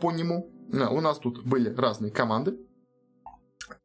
по 0.00 0.10
нему. 0.10 0.50
Э, 0.72 0.86
у 0.88 1.00
нас 1.00 1.18
тут 1.18 1.44
были 1.44 1.70
разные 1.74 2.10
команды. 2.10 2.58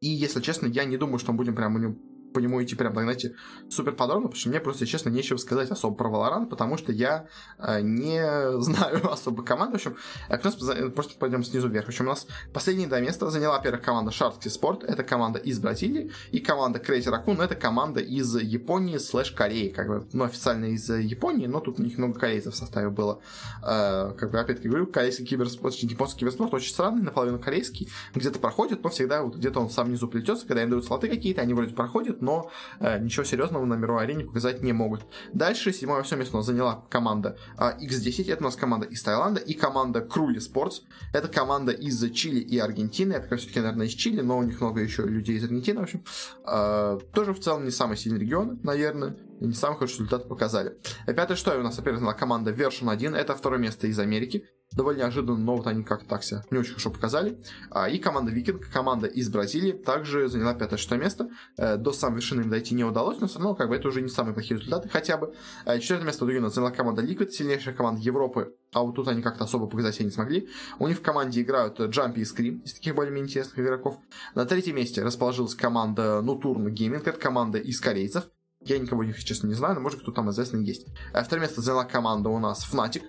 И, 0.02 0.08
если 0.08 0.42
честно, 0.42 0.68
я 0.68 0.86
не 0.86 0.98
думаю, 0.98 1.20
что 1.20 1.32
мы 1.32 1.38
будем 1.38 1.56
прям 1.56 1.98
по 2.36 2.40
нему 2.40 2.62
идти 2.62 2.76
прям, 2.76 2.94
знаете, 2.94 3.34
супер 3.70 3.94
подробно, 3.94 4.28
потому 4.28 4.40
что 4.40 4.50
мне 4.50 4.60
просто, 4.60 4.86
честно, 4.86 5.10
нечего 5.10 5.38
сказать 5.38 5.72
особо 5.72 5.96
про 5.96 6.10
Valorant, 6.10 6.48
потому 6.48 6.78
что 6.78 6.92
я 6.92 7.28
э, 7.58 7.80
не 7.82 8.22
знаю 8.62 9.10
особо 9.10 9.42
команды. 9.44 9.78
В 9.78 9.88
общем, 9.88 9.98
э, 10.30 10.90
просто 10.90 11.18
пойдем 11.18 11.46
снизу 11.46 11.70
вверх. 11.70 11.86
В 11.86 11.90
общем, 11.90 12.06
у 12.06 12.10
нас 12.10 12.28
последние 12.54 12.90
два 12.90 13.00
места 13.00 13.30
заняла 13.30 13.58
первая 13.60 13.82
команда 13.82 14.12
Sharksky 14.12 14.50
Sport, 14.50 14.86
это 14.86 15.04
команда 15.04 15.40
из 15.40 15.60
Бразилии, 15.60 16.12
и 16.32 16.40
команда 16.40 16.80
Crazy 16.80 17.10
Raccoon, 17.10 17.42
это 17.42 17.56
команда 17.56 18.02
из 18.02 18.36
Японии 18.36 18.98
слэш 18.98 19.32
Кореи, 19.32 19.70
как 19.70 19.88
бы, 19.88 20.06
ну, 20.12 20.26
официально 20.26 20.66
из 20.66 20.90
Японии, 20.90 21.48
но 21.48 21.62
тут 21.62 21.80
у 21.80 21.84
них 21.84 21.98
много 21.98 22.20
корейцев 22.20 22.54
в 22.54 22.58
составе 22.58 22.90
было. 22.90 23.22
Э, 23.64 24.14
как 24.18 24.32
бы, 24.32 24.40
опять-таки 24.40 24.68
говорю, 24.68 24.88
корейский 24.88 25.26
киберспорт, 25.26 25.74
японский 25.76 26.20
киберспорт 26.20 26.54
очень 26.54 26.72
странный, 26.72 27.02
наполовину 27.02 27.40
корейский, 27.40 27.90
где-то 28.14 28.40
проходит, 28.40 28.84
но 28.84 28.90
всегда 28.90 29.24
вот 29.24 29.38
где-то 29.38 29.62
он 29.62 29.70
сам 29.70 29.88
внизу 29.88 30.10
плетется, 30.10 30.46
когда 30.46 30.64
им 30.64 30.70
дают 30.70 30.86
слоты 30.86 31.08
какие-то, 31.08 31.42
они 31.42 31.54
вроде 31.54 31.74
проходят, 31.74 32.22
но 32.26 32.52
э, 32.80 33.00
ничего 33.00 33.24
серьезного 33.24 33.66
на 33.66 33.76
мировой 33.76 34.04
арене 34.04 34.26
показать 34.26 34.62
не 34.64 34.74
могут. 34.74 35.06
Дальше 35.34 35.72
седьмое 35.72 36.04
все 36.04 36.16
место 36.16 36.36
у 36.36 36.40
нас 36.40 36.48
заняла 36.48 36.84
команда 36.90 37.38
э, 37.58 37.78
X10, 37.82 38.32
это 38.32 38.42
у 38.42 38.46
нас 38.46 38.56
команда 38.56 38.88
из 38.88 39.02
Таиланда, 39.04 39.40
и 39.40 39.54
команда 39.54 40.02
Крули 40.02 40.40
Sports, 40.40 40.82
это 41.14 41.28
команда 41.28 41.72
из 41.72 42.04
Чили 42.12 42.40
и 42.40 42.58
Аргентины, 42.58 43.14
это 43.14 43.38
все-таки, 43.38 43.60
наверное, 43.60 43.86
из 43.86 43.94
Чили, 43.94 44.22
но 44.22 44.38
у 44.40 44.44
них 44.44 44.60
много 44.60 44.82
еще 44.82 45.04
людей 45.04 45.38
из 45.38 45.44
Аргентины, 45.44 45.80
в 45.80 45.84
общем. 45.84 46.04
Э, 46.46 47.00
тоже 47.14 47.34
в 47.34 47.40
целом 47.40 47.64
не 47.64 47.72
самый 47.72 47.98
сильный 47.98 48.20
регион, 48.20 48.60
наверное, 48.64 49.16
и 49.40 49.46
не 49.46 49.54
самый 49.54 49.76
хороший 49.76 50.00
результат 50.00 50.28
показали. 50.28 50.78
Пятое, 51.06 51.38
что 51.38 51.58
у 51.58 51.62
нас 51.62 51.76
соперник 51.76 52.18
команда 52.18 52.52
Version 52.52 52.92
1, 52.92 53.16
это 53.16 53.36
второе 53.36 53.60
место 53.60 53.88
из 53.88 54.00
Америки, 54.00 54.46
довольно 54.76 55.00
неожиданно, 55.00 55.38
но 55.38 55.56
вот 55.56 55.68
они 55.68 55.84
как-то 55.84 56.08
так 56.08 56.24
себя 56.24 56.44
не 56.52 56.58
очень 56.58 56.72
хорошо 56.72 56.92
показали. 56.92 57.40
А, 57.72 57.90
и 57.90 57.98
команда 57.98 58.32
Викинг, 58.32 58.68
команда 58.70 59.08
из 59.08 59.30
Бразилии, 59.30 59.72
также 59.72 60.28
заняла 60.28 60.54
пятое-шестое 60.54 61.00
место. 61.00 61.30
Э, 61.58 61.78
до 61.78 61.94
самой 61.94 62.18
вершины 62.18 62.42
им 62.42 62.50
дойти 62.50 62.76
не 62.76 62.84
удалось, 62.84 63.20
но 63.20 63.28
все 63.28 63.40
равно 63.40 63.56
как 63.56 63.70
бы 63.70 63.76
это 63.76 63.88
уже 63.88 64.02
не 64.02 64.10
самые 64.10 64.34
плохие 64.34 64.60
результаты 64.60 64.90
хотя 64.90 65.18
бы. 65.18 65.34
Э, 65.66 65.80
четвертое 65.80 66.06
место 66.06 66.26
у 66.26 66.28
Дугина 66.28 66.50
заняла 66.50 66.72
команда 66.72 67.02
Liquid, 67.02 67.30
сильнейшая 67.30 67.74
команда 67.74 68.02
Европы, 68.02 68.56
а 68.74 68.82
вот 68.82 68.96
тут 68.96 69.08
они 69.08 69.22
как-то 69.22 69.46
особо 69.46 69.68
показать 69.68 69.96
себя 69.96 70.06
не 70.06 70.12
смогли. 70.12 70.50
У 70.80 70.88
них 70.88 70.98
в 70.98 71.02
команде 71.02 71.42
играют 71.42 71.80
Джампи 71.80 72.20
и 72.20 72.24
Scream, 72.24 72.64
из 72.64 72.74
таких 72.74 72.96
более-менее 72.96 73.28
интересных 73.28 73.60
игроков. 73.60 73.98
На 74.36 74.46
третьем 74.46 74.76
месте 74.76 75.02
расположилась 75.04 75.56
команда 75.56 76.22
Нутурн 76.22 76.68
Gaming, 76.68 76.98
это 77.06 77.14
команда 77.14 77.58
из 77.58 77.80
корейцев. 77.80 78.26
Я 78.62 78.80
никого 78.80 79.04
из 79.04 79.08
них, 79.08 79.24
честно, 79.24 79.48
не 79.48 79.54
знаю, 79.54 79.76
но 79.76 79.82
может 79.82 80.02
кто 80.02 80.12
там 80.12 80.32
известный 80.32 80.64
есть. 80.64 80.88
Э, 81.14 81.24
второе 81.24 81.46
место 81.46 81.62
заняла 81.62 81.86
команда 81.86 82.30
у 82.30 82.40
нас 82.40 82.68
Fnatic, 82.72 83.04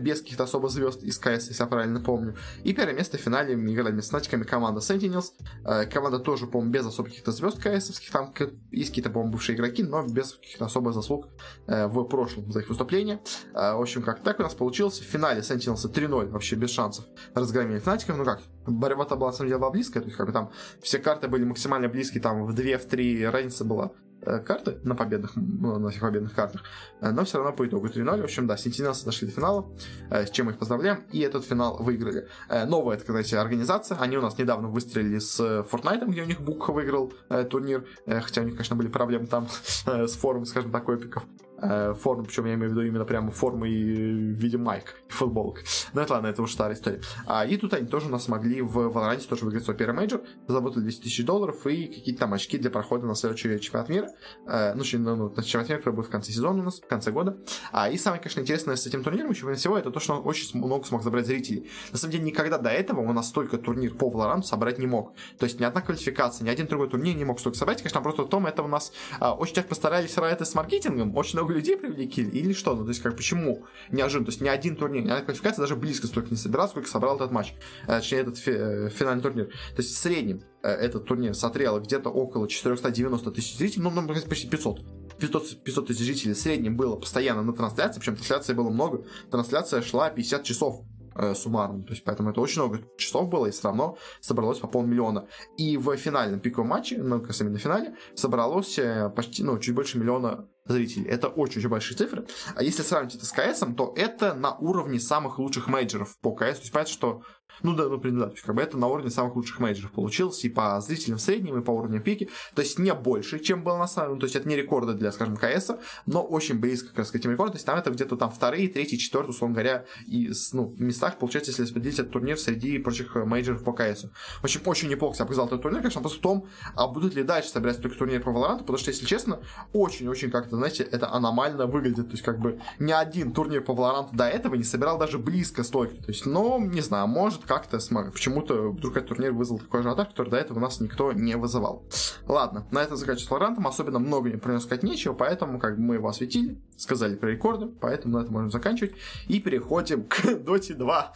без 0.00 0.20
каких-то 0.20 0.44
особо 0.44 0.68
звезд 0.68 1.02
из 1.02 1.18
КС, 1.18 1.48
если 1.48 1.62
я 1.62 1.66
правильно 1.66 2.00
помню. 2.00 2.36
И 2.62 2.72
первое 2.72 2.94
место 2.94 3.18
в 3.18 3.20
финале 3.20 3.54
играли 3.54 4.00
с 4.00 4.12
Натиками 4.12 4.44
команда 4.44 4.80
Sentinels. 4.80 5.32
Э, 5.64 5.86
команда 5.86 6.18
тоже, 6.18 6.46
по-моему, 6.46 6.72
без 6.72 6.86
особо 6.86 7.08
каких-то 7.08 7.32
звезд 7.32 7.58
КСовских. 7.58 8.10
Там 8.10 8.32
есть 8.70 8.90
какие-то, 8.90 9.10
по-моему, 9.10 9.32
бывшие 9.32 9.56
игроки, 9.56 9.82
но 9.82 10.06
без 10.06 10.34
каких-то 10.34 10.66
особых 10.66 10.94
заслуг 10.94 11.28
э, 11.66 11.86
в 11.86 12.04
прошлом 12.04 12.50
за 12.52 12.60
их 12.60 12.68
выступление. 12.68 13.20
В 13.52 13.80
общем, 13.80 14.02
как 14.02 14.22
так 14.22 14.38
у 14.40 14.42
нас 14.42 14.54
получилось. 14.54 14.98
В 14.98 15.04
финале 15.04 15.40
Sentinels 15.40 15.90
3-0, 15.90 16.28
вообще 16.28 16.56
без 16.56 16.70
шансов. 16.70 17.04
Разгромили 17.34 17.78
Фнатиков. 17.78 18.16
Ну 18.16 18.24
как, 18.24 18.42
борьба-то 18.66 19.16
была, 19.16 19.30
на 19.30 19.36
самом 19.36 19.48
деле, 19.48 19.58
была 19.58 19.70
близкая. 19.70 20.02
То 20.02 20.08
есть, 20.08 20.16
как 20.16 20.26
бы 20.26 20.32
там 20.32 20.50
все 20.82 20.98
карты 20.98 21.28
были 21.28 21.44
максимально 21.44 21.88
близкие, 21.88 22.22
там 22.22 22.46
в 22.46 22.54
2-3 22.54 23.30
разница 23.30 23.64
была 23.64 23.92
Э, 23.94 24.03
карты 24.24 24.78
на 24.82 24.94
победных, 24.94 25.32
ну, 25.36 25.78
на 25.78 25.90
всех 25.90 26.02
победных 26.02 26.34
картах, 26.34 26.62
э, 27.00 27.10
но 27.10 27.24
все 27.24 27.38
равно 27.38 27.52
по 27.52 27.66
итогу 27.66 27.88
3-0. 27.88 28.20
В 28.20 28.24
общем, 28.24 28.46
да, 28.46 28.54
Sentinels 28.54 29.04
дошли 29.04 29.28
до 29.28 29.34
финала, 29.34 29.66
э, 30.10 30.26
с 30.26 30.30
чем 30.30 30.46
мы 30.46 30.52
их 30.52 30.58
поздравляем, 30.58 31.04
и 31.12 31.20
этот 31.20 31.44
финал 31.44 31.76
выиграли. 31.82 32.28
Новая, 32.66 32.96
это, 32.96 33.04
кстати, 33.04 33.34
организация, 33.34 33.98
они 33.98 34.16
у 34.16 34.22
нас 34.22 34.38
недавно 34.38 34.68
выстрелили 34.68 35.18
с 35.18 35.40
Fortnite, 35.40 36.06
где 36.06 36.22
у 36.22 36.26
них 36.26 36.40
Бук 36.40 36.68
выиграл 36.68 37.12
турнир, 37.50 37.86
хотя 38.06 38.42
у 38.42 38.44
них, 38.44 38.54
конечно, 38.54 38.76
были 38.76 38.88
проблемы 38.88 39.26
там 39.26 39.48
с 39.86 40.12
форумом, 40.16 40.46
скажем 40.46 40.70
так, 40.70 40.88
эпиков. 40.88 41.24
Э, 41.64 41.94
формы, 41.94 42.24
причем 42.24 42.46
я 42.46 42.54
имею 42.54 42.70
в 42.70 42.72
виду 42.72 42.86
именно 42.86 43.04
прямо 43.04 43.30
формы 43.30 43.66
в 43.66 43.70
виде 43.70 44.58
майк 44.58 44.96
и 45.08 45.12
футболок. 45.12 45.60
Но 45.92 46.02
это 46.02 46.14
ладно, 46.14 46.28
это 46.28 46.42
уже 46.42 46.52
старая 46.52 46.74
история. 46.74 47.00
А, 47.26 47.46
и 47.46 47.56
тут 47.56 47.74
они 47.74 47.86
тоже 47.86 48.06
у 48.06 48.10
нас 48.10 48.24
смогли 48.24 48.62
в 48.62 48.78
Valorant 48.78 49.26
тоже 49.28 49.44
выиграть 49.44 49.64
свой 49.64 49.76
первый 49.76 49.96
мейджор, 49.96 50.22
заработали 50.46 50.82
200 50.82 51.02
тысяч 51.02 51.24
долларов 51.24 51.66
и 51.66 51.86
какие-то 51.86 52.20
там 52.20 52.34
очки 52.34 52.58
для 52.58 52.70
прохода 52.70 53.06
на 53.06 53.14
следующий 53.14 53.58
чемпионат 53.60 53.88
мира. 53.88 54.08
Э, 54.46 54.74
ну, 54.74 54.84
ну, 54.92 55.16
ну, 55.16 55.32
на 55.34 55.42
чемпионат 55.42 55.68
мира, 55.68 55.78
который 55.78 55.94
будет 55.94 56.06
в 56.06 56.10
конце 56.10 56.32
сезона 56.32 56.60
у 56.60 56.64
нас, 56.64 56.80
в 56.80 56.86
конце 56.86 57.10
года. 57.10 57.36
А, 57.72 57.90
и 57.90 57.96
самое, 57.96 58.20
конечно, 58.20 58.40
интересное 58.40 58.76
с 58.76 58.86
этим 58.86 59.02
турниром 59.02 59.30
еще 59.30 59.52
всего, 59.54 59.78
это 59.78 59.90
то, 59.90 60.00
что 60.00 60.14
он 60.14 60.26
очень 60.26 60.58
много 60.58 60.84
смог 60.84 61.02
забрать 61.02 61.26
зрителей. 61.26 61.70
На 61.92 61.98
самом 61.98 62.12
деле, 62.12 62.24
никогда 62.24 62.58
до 62.58 62.70
этого 62.70 63.00
он 63.00 63.14
настолько 63.14 63.58
турнир 63.58 63.94
по 63.94 64.10
Valorant 64.10 64.42
собрать 64.42 64.78
не 64.78 64.86
мог. 64.86 65.14
То 65.38 65.44
есть 65.44 65.60
ни 65.60 65.64
одна 65.64 65.80
квалификация, 65.80 66.44
ни 66.44 66.50
один 66.50 66.66
другой 66.66 66.88
турнир 66.88 67.16
не 67.16 67.24
мог 67.24 67.40
столько 67.40 67.58
собрать. 67.58 67.78
Конечно, 67.78 68.00
просто 68.00 68.22
в 68.22 68.28
том, 68.28 68.46
это 68.46 68.62
у 68.62 68.68
нас 68.68 68.92
а, 69.20 69.34
очень 69.34 69.54
так 69.54 69.68
постарались 69.68 70.16
Riot 70.16 70.44
с 70.44 70.54
маркетингом, 70.54 71.16
очень 71.16 71.38
много 71.38 71.53
людей 71.54 71.76
привлекли 71.76 72.24
или 72.24 72.52
что? 72.52 72.74
Ну, 72.74 72.82
то 72.84 72.90
есть, 72.90 73.02
как 73.02 73.16
почему 73.16 73.66
неожиданно? 73.90 74.26
То 74.26 74.30
есть, 74.30 74.40
ни 74.40 74.48
один 74.48 74.76
турнир, 74.76 75.02
ни 75.02 75.10
одна 75.10 75.22
квалификация 75.22 75.62
даже 75.62 75.76
близко 75.76 76.06
столько 76.06 76.30
не 76.30 76.36
собирал, 76.36 76.68
сколько 76.68 76.88
собрал 76.88 77.16
этот 77.16 77.30
матч, 77.30 77.54
э, 77.84 77.86
точнее, 77.86 78.18
этот 78.18 78.38
фи- 78.38 78.50
э, 78.50 78.90
финальный 78.90 79.22
турнир. 79.22 79.46
То 79.46 79.82
есть, 79.82 79.94
в 79.94 79.98
среднем 79.98 80.42
э, 80.62 80.68
этот 80.68 81.06
турнир 81.06 81.34
смотрело 81.34 81.80
где-то 81.80 82.10
около 82.10 82.48
490 82.48 83.30
тысяч 83.30 83.56
зрителей, 83.56 83.82
ну, 83.82 83.90
ну, 83.90 84.06
почти 84.06 84.48
500. 84.48 84.80
500, 85.18 85.62
500 85.62 85.86
тысяч 85.86 86.00
зрителей 86.00 86.34
в 86.34 86.38
среднем 86.38 86.76
было 86.76 86.96
постоянно 86.96 87.42
на 87.42 87.52
трансляции, 87.52 88.00
причем 88.00 88.16
трансляции 88.16 88.52
было 88.52 88.70
много. 88.70 89.04
Трансляция 89.30 89.80
шла 89.82 90.10
50 90.10 90.42
часов 90.42 90.82
э, 91.14 91.34
суммарно. 91.34 91.84
То 91.84 91.92
есть, 91.92 92.04
поэтому 92.04 92.30
это 92.30 92.40
очень 92.40 92.60
много 92.62 92.80
часов 92.96 93.28
было, 93.28 93.46
и 93.46 93.50
все 93.50 93.64
равно 93.64 93.96
собралось 94.20 94.58
по 94.58 94.66
полмиллиона. 94.66 95.28
И 95.56 95.76
в 95.76 95.96
финальном 95.96 96.40
пиковом 96.40 96.68
матче, 96.68 96.98
ну, 96.98 97.20
как 97.20 97.28
раз 97.28 97.40
именно 97.40 97.58
в 97.58 97.62
финале, 97.62 97.94
собралось 98.14 98.78
э, 98.78 99.10
почти, 99.10 99.42
ну, 99.42 99.58
чуть 99.58 99.74
больше 99.74 99.98
миллиона 99.98 100.48
зрителей. 100.66 101.06
Это 101.06 101.28
очень-очень 101.28 101.68
большие 101.68 101.96
цифры. 101.96 102.26
А 102.54 102.62
если 102.62 102.82
сравнить 102.82 103.14
это 103.14 103.26
с 103.26 103.32
КС, 103.32 103.62
то 103.76 103.92
это 103.96 104.34
на 104.34 104.56
уровне 104.56 104.98
самых 104.98 105.38
лучших 105.38 105.68
мейджеров 105.68 106.18
по 106.20 106.32
КС. 106.34 106.56
То 106.56 106.60
есть, 106.60 106.72
понятно, 106.72 106.92
что 106.92 107.22
ну 107.62 107.74
да, 107.74 107.88
ну, 107.88 107.98
да, 107.98 108.32
как 108.44 108.54
бы 108.54 108.62
это 108.62 108.76
на 108.76 108.86
уровне 108.86 109.10
самых 109.10 109.36
лучших 109.36 109.58
менеджеров 109.60 109.92
получилось 109.92 110.44
и 110.44 110.48
по 110.48 110.80
зрителям 110.80 111.18
в 111.18 111.22
среднем, 111.22 111.58
и 111.58 111.62
по 111.62 111.70
уровню 111.70 112.00
пики. 112.00 112.28
То 112.54 112.62
есть 112.62 112.78
не 112.78 112.92
больше, 112.94 113.38
чем 113.38 113.62
было 113.62 113.78
на 113.78 113.86
самом 113.86 114.18
то 114.18 114.26
есть 114.26 114.36
это 114.36 114.48
не 114.48 114.56
рекорды 114.56 114.94
для, 114.94 115.12
скажем, 115.12 115.36
КС, 115.36 115.70
но 116.06 116.22
очень 116.22 116.58
близко 116.58 116.88
как 116.88 116.98
раз 116.98 117.10
к 117.10 117.16
этим 117.16 117.30
рекордам. 117.30 117.52
То 117.52 117.56
есть 117.56 117.66
там 117.66 117.78
это 117.78 117.90
где-то 117.90 118.16
там 118.16 118.30
вторые, 118.30 118.68
третьи, 118.68 118.96
четвертые, 118.96 119.30
условно 119.30 119.54
говоря, 119.54 119.84
и 120.06 120.30
ну, 120.52 120.74
местах, 120.78 121.18
получается, 121.18 121.50
если 121.50 121.62
распределить 121.62 121.98
этот 121.98 122.12
турнир 122.12 122.38
среди 122.38 122.78
прочих 122.78 123.14
менеджеров 123.14 123.64
по 123.64 123.72
КС. 123.72 124.06
В 124.40 124.44
общем, 124.44 124.60
очень 124.66 124.88
неплохо 124.88 125.16
себя 125.16 125.26
показал 125.26 125.46
этот 125.46 125.62
турнир, 125.62 125.80
конечно, 125.80 126.00
просто 126.00 126.18
в 126.18 126.22
том, 126.22 126.46
а 126.74 126.88
будут 126.88 127.14
ли 127.14 127.22
дальше 127.22 127.50
собирать 127.50 127.80
только 127.80 127.96
турнир 127.96 128.22
по 128.22 128.30
Valorant, 128.30 128.58
потому 128.58 128.78
что, 128.78 128.90
если 128.90 129.04
честно, 129.04 129.40
очень-очень 129.72 130.30
как-то, 130.30 130.56
знаете, 130.56 130.82
это 130.84 131.12
аномально 131.12 131.66
выглядит. 131.66 132.06
То 132.06 132.12
есть, 132.12 132.22
как 132.22 132.38
бы 132.38 132.60
ни 132.78 132.92
один 132.92 133.32
турнир 133.32 133.62
по 133.62 133.72
Valorant 133.72 134.08
до 134.12 134.26
этого 134.26 134.54
не 134.54 134.64
собирал 134.64 134.98
даже 134.98 135.18
близко 135.18 135.62
столько. 135.64 135.96
То 135.96 136.08
есть, 136.08 136.26
но, 136.26 136.58
не 136.58 136.80
знаю, 136.80 137.06
может 137.08 137.43
как-то 137.46 137.80
смог 137.80 138.12
почему-то 138.12 138.70
вдруг 138.70 138.96
этот 138.96 139.08
турнир 139.10 139.32
вызвал 139.32 139.58
такой 139.58 139.80
ажиотаж, 139.80 140.08
который 140.08 140.30
до 140.30 140.36
этого 140.36 140.58
у 140.58 140.60
нас 140.60 140.80
никто 140.80 141.12
не 141.12 141.36
вызывал. 141.36 141.84
Ладно, 142.26 142.66
на 142.70 142.82
этом 142.82 142.96
заканчиваю 142.96 143.26
с 143.26 143.30
Лорантом, 143.30 143.66
особенно 143.66 143.98
много 143.98 144.30
не 144.30 144.36
про 144.36 144.58
сказать 144.60 144.82
нечего, 144.82 145.14
поэтому 145.14 145.58
как 145.58 145.76
бы 145.76 145.82
мы 145.82 145.94
его 145.96 146.08
осветили, 146.08 146.60
сказали 146.76 147.16
про 147.16 147.30
рекорды, 147.30 147.66
поэтому 147.80 148.18
на 148.18 148.22
этом 148.22 148.32
можем 148.34 148.50
заканчивать. 148.50 148.92
И 149.28 149.40
переходим 149.40 150.04
к 150.04 150.24
Dota 150.24 150.74
2. 150.74 151.12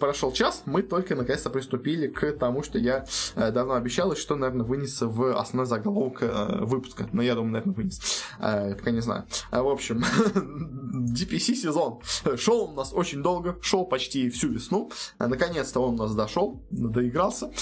Прошел 0.00 0.32
час, 0.32 0.62
мы 0.66 0.82
только 0.82 1.14
наконец-то 1.14 1.50
приступили 1.50 2.08
к 2.08 2.32
тому, 2.32 2.62
что 2.62 2.78
я 2.78 3.04
э, 3.34 3.50
давно 3.50 3.74
обещал, 3.74 4.12
и 4.12 4.16
что, 4.16 4.36
наверное, 4.36 4.66
вынес 4.66 5.00
в 5.00 5.38
основной 5.38 5.66
заголовок 5.66 6.22
э, 6.22 6.64
выпуска. 6.64 7.08
Но 7.12 7.22
я 7.22 7.34
думаю, 7.34 7.52
наверное, 7.52 7.74
вынес. 7.74 8.22
Э, 8.38 8.74
пока 8.74 8.90
не 8.90 9.00
знаю. 9.00 9.24
В 9.50 9.68
общем, 9.68 10.02
DPC 11.14 11.54
сезон 11.54 12.00
шел 12.36 12.70
у 12.70 12.72
нас 12.72 12.92
очень 12.92 13.22
долго, 13.22 13.58
шел 13.62 13.84
почти 13.84 14.30
всю 14.30 14.48
весну. 14.48 14.90
Наконец-то 15.18 15.80
он 15.80 15.94
у 15.94 15.98
нас 15.98 16.14
дошел 16.14 16.62
доигрался, 16.70 17.52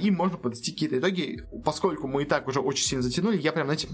и 0.00 0.10
можно 0.10 0.36
подвести 0.38 0.72
какие-то 0.72 0.98
итоги. 0.98 1.46
Поскольку 1.64 2.06
мы 2.06 2.22
и 2.22 2.26
так 2.26 2.48
уже 2.48 2.60
очень 2.60 2.84
сильно 2.84 3.02
затянули, 3.02 3.38
я 3.38 3.52
прям, 3.52 3.66
знаете, 3.66 3.88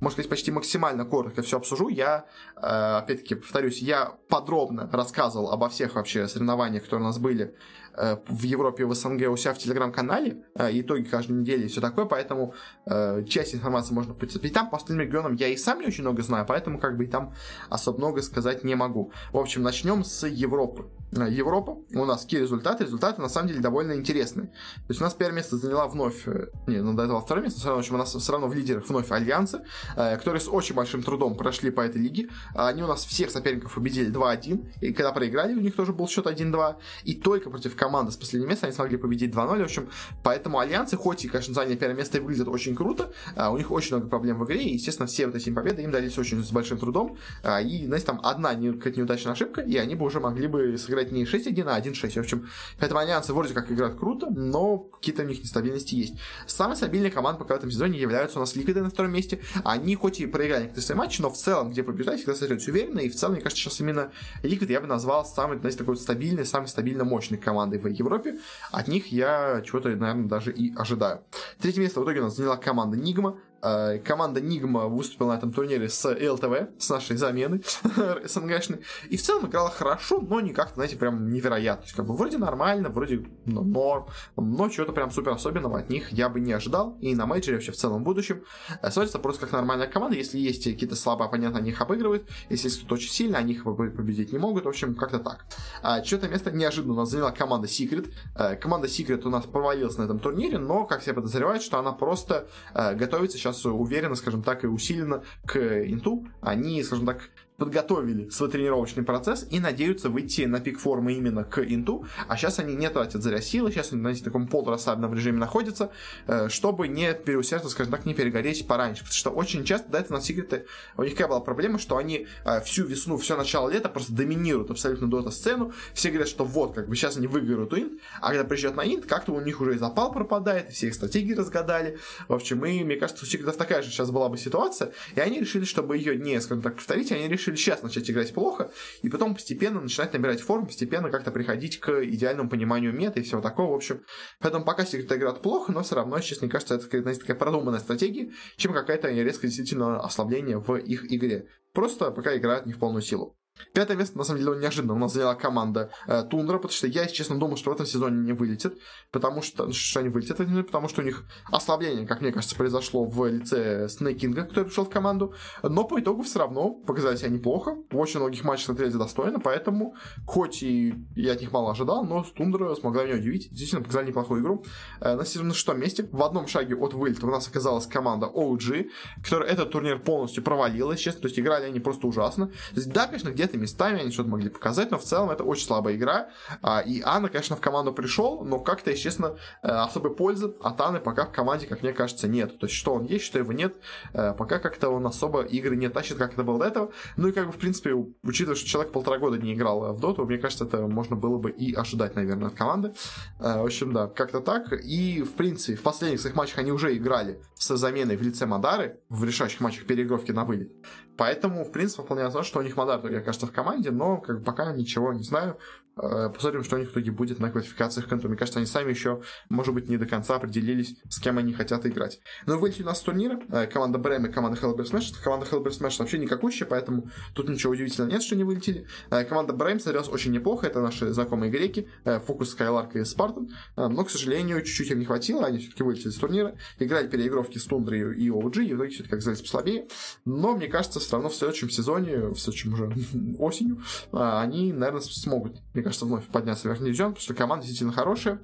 можно 0.00 0.10
сказать, 0.10 0.28
почти 0.28 0.50
максимально 0.50 1.04
коротко 1.04 1.42
все 1.42 1.56
обсужу. 1.56 1.88
Я, 1.88 2.26
опять-таки, 2.56 3.34
повторюсь, 3.34 3.80
я 3.80 4.14
подробно 4.28 4.88
рассказывал 4.92 5.50
обо 5.50 5.68
всех 5.68 5.94
вообще 5.94 6.26
соревнованиях, 6.26 6.84
которые 6.84 7.04
у 7.04 7.08
нас 7.08 7.18
были 7.18 7.54
Э, 7.96 8.16
в 8.28 8.42
Европе, 8.42 8.84
в 8.84 8.94
СНГ 8.94 9.28
у 9.30 9.36
себя 9.36 9.54
в 9.54 9.58
телеграм-канале, 9.58 10.44
э, 10.54 10.80
итоги 10.80 11.04
каждой 11.04 11.32
недели 11.32 11.64
и 11.64 11.68
все 11.68 11.80
такое, 11.80 12.04
поэтому 12.04 12.54
э, 12.86 13.24
часть 13.24 13.54
информации 13.54 13.94
можно 13.94 14.14
прицепить 14.14 14.52
там. 14.52 14.68
По 14.68 14.76
остальным 14.76 15.06
регионам 15.06 15.34
я 15.34 15.48
и 15.48 15.56
сам 15.56 15.80
не 15.80 15.86
очень 15.86 16.02
много 16.02 16.22
знаю, 16.22 16.44
поэтому 16.46 16.78
как 16.78 16.96
бы 16.96 17.04
и 17.04 17.06
там 17.06 17.34
особо 17.70 17.98
много 17.98 18.22
сказать 18.22 18.64
не 18.64 18.74
могу. 18.74 19.12
В 19.32 19.38
общем, 19.38 19.62
начнем 19.62 20.04
с 20.04 20.26
Европы. 20.26 20.86
Европа, 21.24 21.78
у 21.94 22.04
нас 22.04 22.22
какие 22.22 22.40
результаты? 22.40 22.84
Результаты 22.84 23.20
на 23.20 23.28
самом 23.28 23.48
деле 23.48 23.60
довольно 23.60 23.92
интересные. 23.92 24.46
То 24.46 24.90
есть 24.90 25.00
у 25.00 25.04
нас 25.04 25.14
первое 25.14 25.36
место 25.36 25.56
заняла 25.56 25.86
вновь, 25.88 26.26
не, 26.66 26.82
ну 26.82 26.94
до 26.94 27.04
этого 27.04 27.20
второе 27.20 27.44
место, 27.44 27.60
все 27.60 27.68
равно, 27.68 27.82
в 27.82 27.84
общем, 27.84 27.94
у 27.94 27.98
нас 27.98 28.14
все 28.14 28.32
равно 28.32 28.48
в 28.48 28.54
лидерах 28.54 28.88
вновь 28.88 29.10
Альянсы, 29.10 29.62
которые 29.94 30.40
с 30.40 30.48
очень 30.48 30.74
большим 30.74 31.02
трудом 31.02 31.36
прошли 31.36 31.70
по 31.70 31.80
этой 31.80 32.00
лиге. 32.00 32.28
Они 32.54 32.82
у 32.82 32.86
нас 32.86 33.04
всех 33.04 33.30
соперников 33.30 33.74
победили 33.74 34.12
2-1, 34.12 34.66
и 34.80 34.92
когда 34.92 35.12
проиграли, 35.12 35.54
у 35.54 35.60
них 35.60 35.74
тоже 35.74 35.92
был 35.92 36.08
счет 36.08 36.26
1-2, 36.26 36.76
и 37.04 37.14
только 37.14 37.50
против 37.50 37.76
команды 37.76 38.12
с 38.12 38.16
последнего 38.16 38.50
места, 38.50 38.66
они 38.66 38.74
смогли 38.74 38.96
победить 38.96 39.34
2-0, 39.34 39.58
в 39.58 39.62
общем, 39.62 39.88
поэтому 40.22 40.58
альянсы, 40.58 40.96
хоть 40.96 41.24
и, 41.24 41.28
конечно, 41.28 41.54
заняли 41.54 41.76
первое 41.76 41.96
место 41.96 42.18
и 42.18 42.20
выглядят 42.20 42.48
очень 42.48 42.74
круто, 42.74 43.12
а, 43.34 43.50
у 43.50 43.56
них 43.56 43.70
очень 43.70 43.96
много 43.96 44.08
проблем 44.08 44.38
в 44.38 44.44
игре, 44.44 44.62
и, 44.62 44.74
естественно, 44.74 45.06
все 45.06 45.26
вот 45.26 45.36
эти 45.36 45.50
победы 45.50 45.82
им 45.82 45.90
дались 45.90 46.18
очень 46.18 46.42
с 46.42 46.50
большим 46.50 46.78
трудом, 46.78 47.16
а, 47.42 47.60
и, 47.60 47.86
знаете, 47.86 48.06
там 48.06 48.20
одна 48.22 48.54
какая-то 48.54 48.98
неудачная 48.98 49.32
ошибка, 49.32 49.60
и 49.60 49.76
они 49.76 49.94
бы 49.94 50.04
уже 50.04 50.20
могли 50.20 50.46
бы 50.46 50.76
сыграть 50.78 51.05
не 51.12 51.24
6-1, 51.24 51.64
а 51.66 51.80
1-6, 51.80 52.10
в 52.10 52.16
общем, 52.18 52.48
поэтому 52.78 53.00
альянсы 53.00 53.32
вроде 53.32 53.54
как 53.54 53.70
играют 53.70 53.98
круто, 53.98 54.28
но 54.30 54.78
какие-то 54.78 55.22
у 55.22 55.26
них 55.26 55.42
нестабильности 55.42 55.94
есть. 55.94 56.14
Самая 56.46 56.76
стабильная 56.76 57.10
команда 57.10 57.38
пока 57.38 57.54
в 57.54 57.58
этом 57.58 57.70
сезоне 57.70 57.98
являются 57.98 58.38
у 58.38 58.40
нас 58.40 58.54
Ликвиды 58.56 58.82
на 58.82 58.90
втором 58.90 59.12
месте, 59.12 59.40
они 59.64 59.94
хоть 59.94 60.20
и 60.20 60.26
проиграли 60.26 60.62
некоторые 60.64 60.84
свои 60.84 60.98
матчи, 60.98 61.20
но 61.20 61.30
в 61.30 61.36
целом, 61.36 61.70
где 61.70 61.82
побеждать, 61.82 62.18
всегда 62.18 62.32
остаются 62.32 62.70
уверенно, 62.70 63.00
и 63.00 63.08
в 63.08 63.14
целом, 63.14 63.34
мне 63.34 63.42
кажется, 63.42 63.62
сейчас 63.62 63.80
именно 63.80 64.10
Liquid 64.42 64.70
я 64.70 64.80
бы 64.80 64.86
назвал 64.86 65.24
самой, 65.24 65.58
знаете, 65.58 65.78
такой 65.78 65.96
стабильной, 65.96 66.44
самой 66.44 66.68
стабильно 66.68 67.04
мощной 67.04 67.38
командой 67.38 67.78
в 67.78 67.86
Европе. 67.86 68.38
От 68.70 68.88
них 68.88 69.12
я 69.12 69.62
чего-то, 69.64 69.88
наверное, 69.90 70.28
даже 70.28 70.52
и 70.52 70.74
ожидаю. 70.74 71.20
Третье 71.60 71.80
место 71.80 72.00
в 72.00 72.04
итоге 72.04 72.20
у 72.20 72.24
нас 72.24 72.36
заняла 72.36 72.56
команда 72.56 72.96
Nigma. 72.96 73.38
Э, 73.62 73.98
команда 73.98 74.40
Nigma 74.40 74.86
выступила 74.86 75.32
на 75.32 75.38
этом 75.38 75.52
турнире 75.52 75.88
с 75.88 76.04
iLTW, 76.04 76.78
с 76.78 76.90
нашей 76.90 77.16
замены 77.16 77.62
СНГшной. 78.24 78.80
И 79.08 79.16
в 79.16 79.22
целом 79.22 79.46
играла 79.46 79.70
хорошо, 79.70 80.20
но 80.20 80.40
не 80.40 80.52
как-то, 80.52 80.74
знаете, 80.74 80.96
прям 80.96 81.30
невероятно. 81.30 81.82
То 81.82 81.86
есть, 81.86 81.96
как 81.96 82.06
бы 82.06 82.14
вроде 82.14 82.38
нормально, 82.38 82.90
вроде 82.90 83.24
норм, 83.44 84.06
но 84.36 84.68
чего-то 84.68 84.92
прям 84.92 85.10
супер 85.10 85.32
особенного 85.32 85.78
от 85.78 85.90
них 85.90 86.12
я 86.12 86.28
бы 86.28 86.40
не 86.40 86.52
ожидал. 86.52 86.98
И 87.00 87.14
на 87.14 87.26
мейджоре 87.26 87.56
вообще 87.56 87.72
в 87.72 87.76
целом 87.76 88.04
будущем. 88.04 88.44
Э, 88.82 88.90
смотрится 88.90 89.18
просто 89.18 89.42
как 89.42 89.52
нормальная 89.52 89.86
команда. 89.86 90.16
Если 90.16 90.38
есть 90.38 90.64
какие-то 90.64 90.96
слабые 90.96 91.26
оппоненты, 91.26 91.58
они 91.58 91.70
их 91.70 91.80
обыгрывают. 91.80 92.28
Если 92.50 92.68
есть 92.68 92.80
кто-то 92.80 92.94
очень 92.94 93.10
сильный, 93.10 93.38
они 93.38 93.54
их 93.54 93.64
победить 93.64 94.32
не 94.32 94.38
могут. 94.38 94.64
В 94.64 94.68
общем, 94.68 94.94
как-то 94.94 95.18
так. 95.18 95.46
А, 95.82 96.04
что-то 96.04 96.28
место 96.28 96.50
неожиданно 96.50 97.06
заняла 97.06 97.30
команда 97.30 97.68
Secret. 97.68 98.12
Э, 98.36 98.56
команда 98.56 98.86
Secret 98.86 99.22
у 99.24 99.30
нас 99.30 99.44
провалилась 99.46 99.96
на 99.96 100.02
этом 100.02 100.18
турнире, 100.18 100.58
но, 100.58 100.84
как 100.84 101.00
все 101.00 101.14
подозревают, 101.14 101.62
что 101.62 101.78
она 101.78 101.92
просто 101.92 102.48
готовится 102.74 103.38
сейчас 103.46 103.64
уверенно, 103.64 104.14
скажем 104.14 104.42
так, 104.42 104.64
и 104.64 104.66
усиленно 104.66 105.22
к 105.46 105.56
инту. 105.58 106.26
Они, 106.40 106.82
скажем 106.82 107.06
так, 107.06 107.30
подготовили 107.56 108.28
свой 108.28 108.50
тренировочный 108.50 109.02
процесс 109.02 109.46
и 109.50 109.60
надеются 109.60 110.10
выйти 110.10 110.42
на 110.42 110.60
пик 110.60 110.78
формы 110.78 111.14
именно 111.14 111.44
к 111.44 111.58
инту, 111.64 112.06
а 112.28 112.36
сейчас 112.36 112.58
они 112.58 112.74
не 112.74 112.90
тратят 112.90 113.22
зря 113.22 113.40
силы, 113.40 113.70
сейчас 113.70 113.92
они, 113.92 114.00
знаете, 114.00 114.20
в 114.20 114.24
таком 114.24 114.46
полурасслабленном 114.46 115.14
режиме 115.14 115.38
находятся, 115.38 115.90
э, 116.26 116.48
чтобы 116.48 116.88
не 116.88 117.14
переусердиться, 117.14 117.70
скажем 117.70 117.92
так, 117.92 118.04
не 118.04 118.14
перегореть 118.14 118.66
пораньше, 118.66 119.02
потому 119.02 119.16
что 119.16 119.30
очень 119.30 119.64
часто 119.64 119.90
до 119.90 119.98
этого 119.98 120.18
на 120.18 120.22
секреты 120.22 120.66
у 120.96 121.02
них 121.02 121.12
какая 121.12 121.28
была 121.28 121.40
проблема, 121.40 121.78
что 121.78 121.96
они 121.96 122.26
э, 122.44 122.60
всю 122.62 122.84
весну, 122.84 123.16
все 123.16 123.36
начало 123.36 123.70
лета 123.70 123.88
просто 123.88 124.12
доминируют 124.12 124.70
абсолютно 124.70 125.08
до 125.08 125.30
сцену, 125.30 125.72
все 125.94 126.10
говорят, 126.10 126.28
что 126.28 126.44
вот, 126.44 126.74
как 126.74 126.88
бы 126.88 126.94
сейчас 126.94 127.16
они 127.16 127.26
выиграют 127.26 127.72
у 127.72 127.76
инт, 127.76 128.00
а 128.20 128.28
когда 128.28 128.44
приезжают 128.44 128.76
на 128.76 128.82
инт, 128.82 129.06
как-то 129.06 129.32
у 129.32 129.40
них 129.40 129.60
уже 129.60 129.74
и 129.74 129.78
запал 129.78 130.12
пропадает, 130.12 130.70
и 130.70 130.72
все 130.72 130.88
их 130.88 130.94
стратегии 130.94 131.32
разгадали, 131.32 131.98
в 132.28 132.34
общем, 132.34 132.64
и 132.66 132.84
мне 132.84 132.96
кажется, 132.96 133.24
у 133.24 133.26
секретов 133.26 133.56
такая 133.56 133.82
же 133.82 133.90
сейчас 133.90 134.10
была 134.10 134.28
бы 134.28 134.36
ситуация, 134.36 134.92
и 135.14 135.20
они 135.20 135.40
решили, 135.40 135.64
чтобы 135.64 135.96
ее 135.96 136.16
не, 136.16 136.40
скажем 136.40 136.62
так, 136.62 136.76
повторить, 136.76 137.10
они 137.12 137.28
решили 137.28 137.45
решили 137.46 137.56
сейчас 137.56 137.82
начать 137.82 138.10
играть 138.10 138.32
плохо, 138.34 138.70
и 139.02 139.08
потом 139.08 139.34
постепенно 139.34 139.80
начинать 139.80 140.12
набирать 140.12 140.40
форму, 140.40 140.66
постепенно 140.66 141.10
как-то 141.10 141.30
приходить 141.30 141.78
к 141.80 142.04
идеальному 142.04 142.48
пониманию 142.48 142.92
мета 142.92 143.20
и 143.20 143.22
всего 143.22 143.40
такого. 143.40 143.72
В 143.72 143.76
общем, 143.76 144.02
поэтому 144.40 144.64
пока 144.64 144.84
секреты 144.84 145.16
играют 145.16 145.42
плохо, 145.42 145.72
но 145.72 145.82
все 145.82 145.96
равно, 145.96 146.18
честно 146.20 146.48
кажется, 146.48 146.74
это 146.74 147.00
знаете, 147.00 147.20
такая 147.20 147.36
продуманная 147.36 147.80
стратегия, 147.80 148.32
чем 148.56 148.72
какая-то 148.72 149.08
резкое 149.10 149.48
действительно 149.48 150.00
ослабление 150.00 150.58
в 150.58 150.76
их 150.76 151.12
игре. 151.12 151.48
Просто 151.72 152.10
пока 152.10 152.36
играют 152.36 152.66
не 152.66 152.72
в 152.72 152.78
полную 152.78 153.02
силу. 153.02 153.36
Пятое 153.72 153.96
место, 153.96 154.18
на 154.18 154.24
самом 154.24 154.40
деле, 154.40 154.56
неожиданно 154.58 154.94
у 154.94 154.98
нас 154.98 155.12
заняла 155.12 155.34
команда 155.34 155.90
э, 156.06 156.22
Тундра, 156.28 156.56
потому 156.56 156.72
что 156.72 156.86
я, 156.86 157.02
если 157.02 157.14
честно, 157.14 157.38
думал, 157.38 157.56
что 157.56 157.70
в 157.70 157.74
этом 157.74 157.86
сезоне 157.86 158.18
не 158.18 158.32
вылетит, 158.32 158.78
потому 159.10 159.42
что, 159.42 159.72
что 159.72 160.00
они 160.00 160.08
вылетят, 160.08 160.38
потому 160.66 160.88
что 160.88 161.02
у 161.02 161.04
них 161.04 161.24
ослабление, 161.50 162.06
как 162.06 162.20
мне 162.20 162.32
кажется, 162.32 162.56
произошло 162.56 163.04
в 163.04 163.26
лице 163.26 163.88
Снейкинга, 163.88 164.44
который 164.44 164.64
пришел 164.64 164.84
в 164.84 164.90
команду, 164.90 165.34
но 165.62 165.84
по 165.84 166.00
итогу 166.00 166.22
все 166.22 166.38
равно 166.38 166.70
показали 166.70 167.16
себя 167.16 167.30
неплохо, 167.30 167.76
в 167.90 167.96
очень 167.96 168.20
многих 168.20 168.44
матчах 168.44 168.66
смотрели 168.66 168.92
достойно, 168.92 169.40
поэтому, 169.40 169.94
хоть 170.26 170.62
и 170.62 170.94
я 171.14 171.32
от 171.32 171.40
них 171.40 171.52
мало 171.52 171.72
ожидал, 171.72 172.04
но 172.04 172.24
Тундра 172.24 172.74
смогла 172.74 173.04
меня 173.04 173.16
удивить, 173.16 173.48
действительно 173.50 173.82
показали 173.82 174.08
неплохую 174.08 174.42
игру. 174.42 174.64
Э, 175.00 175.16
на 175.16 175.24
шестом 175.54 175.80
месте, 175.80 176.08
в 176.12 176.22
одном 176.22 176.46
шаге 176.46 176.76
от 176.76 176.94
вылета 176.94 177.26
у 177.26 177.30
нас 177.30 177.48
оказалась 177.48 177.86
команда 177.86 178.26
OG, 178.26 178.90
которая 179.22 179.48
этот 179.50 179.70
турнир 179.70 179.98
полностью 179.98 180.42
провалилась, 180.42 181.00
честно, 181.00 181.22
то 181.22 181.28
есть 181.28 181.38
играли 181.38 181.64
они 181.66 181.80
просто 181.80 182.06
ужасно. 182.06 182.50
Да, 182.74 183.06
конечно, 183.06 183.30
где-то 183.46 183.58
местами 183.58 184.00
они 184.00 184.10
что-то 184.10 184.28
могли 184.28 184.50
показать, 184.50 184.90
но 184.90 184.98
в 184.98 185.04
целом 185.04 185.30
это 185.30 185.44
очень 185.44 185.66
слабая 185.66 185.94
игра. 185.94 186.28
А, 186.62 186.80
и 186.80 187.00
Анна, 187.04 187.28
конечно, 187.28 187.56
в 187.56 187.60
команду 187.60 187.92
пришел, 187.92 188.44
но 188.44 188.58
как-то, 188.58 188.90
если 188.90 189.04
честно, 189.04 189.36
э, 189.62 189.68
особой 189.68 190.14
пользы 190.14 190.54
от 190.60 190.80
Анны 190.80 191.00
пока 191.00 191.26
в 191.26 191.32
команде, 191.32 191.66
как 191.66 191.82
мне 191.82 191.92
кажется, 191.92 192.28
нет. 192.28 192.58
То 192.58 192.66
есть, 192.66 192.76
что 192.76 192.94
он 192.94 193.04
есть, 193.04 193.24
что 193.24 193.38
его 193.38 193.52
нет, 193.52 193.76
э, 194.12 194.34
пока 194.36 194.58
как-то 194.58 194.90
он 194.90 195.06
особо 195.06 195.42
игры 195.42 195.76
не 195.76 195.88
тащит, 195.88 196.18
как 196.18 196.32
это 196.32 196.42
было 196.42 196.58
до 196.58 196.66
этого. 196.66 196.92
Ну 197.16 197.28
и 197.28 197.32
как 197.32 197.46
бы, 197.46 197.52
в 197.52 197.56
принципе, 197.56 197.94
учитывая, 198.22 198.56
что 198.56 198.68
человек 198.68 198.92
полтора 198.92 199.18
года 199.18 199.38
не 199.38 199.54
играл 199.54 199.94
в 199.94 200.00
доту, 200.00 200.24
мне 200.26 200.38
кажется, 200.38 200.64
это 200.64 200.86
можно 200.86 201.16
было 201.16 201.38
бы 201.38 201.50
и 201.50 201.72
ожидать, 201.74 202.16
наверное, 202.16 202.48
от 202.48 202.54
команды. 202.54 202.94
В 203.38 203.64
общем, 203.64 203.92
да, 203.92 204.08
как-то 204.08 204.40
так. 204.40 204.72
И, 204.72 205.22
в 205.22 205.32
принципе, 205.34 205.76
в 205.76 205.82
последних 205.82 206.20
своих 206.20 206.34
матчах 206.36 206.58
они 206.58 206.72
уже 206.72 206.96
играли 206.96 207.40
с 207.54 207.76
заменой 207.76 208.16
в 208.16 208.22
лице 208.22 208.46
Мадары 208.46 209.00
в 209.08 209.24
решающих 209.24 209.60
матчах 209.60 209.86
переигровки 209.86 210.32
на 210.32 210.44
вылет. 210.44 210.72
Поэтому, 211.16 211.64
в 211.64 211.72
принципе, 211.72 212.02
вполне 212.02 212.24
возможно, 212.24 212.48
что 212.48 212.60
у 212.60 212.62
них 212.62 212.76
Мадар, 212.76 213.02
мне 213.02 213.20
кажется, 213.20 213.46
в 213.46 213.52
команде, 213.52 213.90
но 213.90 214.18
как 214.18 214.44
пока 214.44 214.72
ничего 214.72 215.12
не 215.12 215.22
знаю. 215.22 215.58
Э, 215.98 216.28
посмотрим, 216.32 216.62
что 216.62 216.76
у 216.76 216.78
них 216.78 216.88
в 216.88 216.92
итоге 216.92 217.10
будет 217.10 217.38
на 217.38 217.50
квалификациях 217.50 218.08
контур. 218.08 218.28
Мне 218.28 218.38
кажется, 218.38 218.58
они 218.58 218.66
сами 218.66 218.90
еще, 218.90 219.22
может 219.48 219.72
быть, 219.72 219.88
не 219.88 219.96
до 219.96 220.06
конца 220.06 220.36
определились, 220.36 220.96
с 221.08 221.18
кем 221.18 221.38
они 221.38 221.54
хотят 221.54 221.86
играть. 221.86 222.20
Но 222.44 222.58
вылетели 222.58 222.82
у 222.82 222.86
нас 222.86 222.98
с 222.98 223.02
турнира. 223.02 223.40
Э, 223.50 223.66
команда 223.66 223.98
Брэм 223.98 224.26
и 224.26 224.30
команда 224.30 224.60
Hellbear 224.60 224.84
Smash. 224.84 225.14
Команда 225.22 225.46
Hellbear 225.46 225.70
Smash 225.70 225.98
вообще 225.98 226.18
никакущая, 226.18 226.68
поэтому 226.68 227.10
тут 227.34 227.48
ничего 227.48 227.72
удивительного 227.72 228.10
нет, 228.10 228.22
что 228.22 228.36
не 228.36 228.44
вылетели. 228.44 228.86
Э, 229.10 229.24
команда 229.24 229.54
Брэм 229.54 229.80
смотрелась 229.80 230.08
очень 230.08 230.32
неплохо. 230.32 230.66
Это 230.66 230.82
наши 230.82 231.12
знакомые 231.12 231.50
греки. 231.50 231.88
Фокус, 232.26 232.50
Скайларк 232.50 232.96
и 232.96 233.04
Спартан. 233.04 233.50
Но, 233.76 234.04
к 234.04 234.10
сожалению, 234.10 234.62
чуть-чуть 234.62 234.90
им 234.90 234.98
не 234.98 235.04
хватило. 235.04 235.46
Они 235.46 235.58
все-таки 235.58 235.82
вылетели 235.82 236.10
с 236.10 236.16
турнира. 236.16 236.56
Играли 236.78 237.08
переигровки 237.08 237.58
с 237.58 237.64
Тундрой 237.64 238.16
и 238.16 238.28
OG. 238.28 238.64
И 238.64 238.74
в 238.74 238.76
итоге 238.76 238.90
все-таки 238.90 239.14
оказались 239.14 239.40
послабее. 239.40 239.88
Но, 240.24 240.56
мне 240.56 240.68
кажется, 240.68 241.00
все 241.00 241.12
равно 241.12 241.28
в 241.28 241.34
следующем 241.34 241.70
сезоне, 241.70 242.28
в 242.28 242.36
следующем 242.36 242.74
уже 242.74 242.92
осенью, 243.38 243.82
они, 244.12 244.72
наверное, 244.72 245.00
смогут, 245.00 245.56
мне 245.74 245.82
кажется, 245.86 246.04
вновь 246.04 246.26
подняться 246.26 246.62
в 246.62 246.64
верхний 246.66 246.86
дивизион, 246.86 247.12
потому 247.12 247.22
что 247.22 247.34
команда 247.34 247.64
действительно 247.64 247.92
хорошая, 247.92 248.40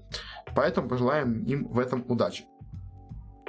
поэтому 0.55 0.89
пожелаем 0.89 1.43
им 1.43 1.67
в 1.67 1.79
этом 1.79 2.05
удачи. 2.09 2.45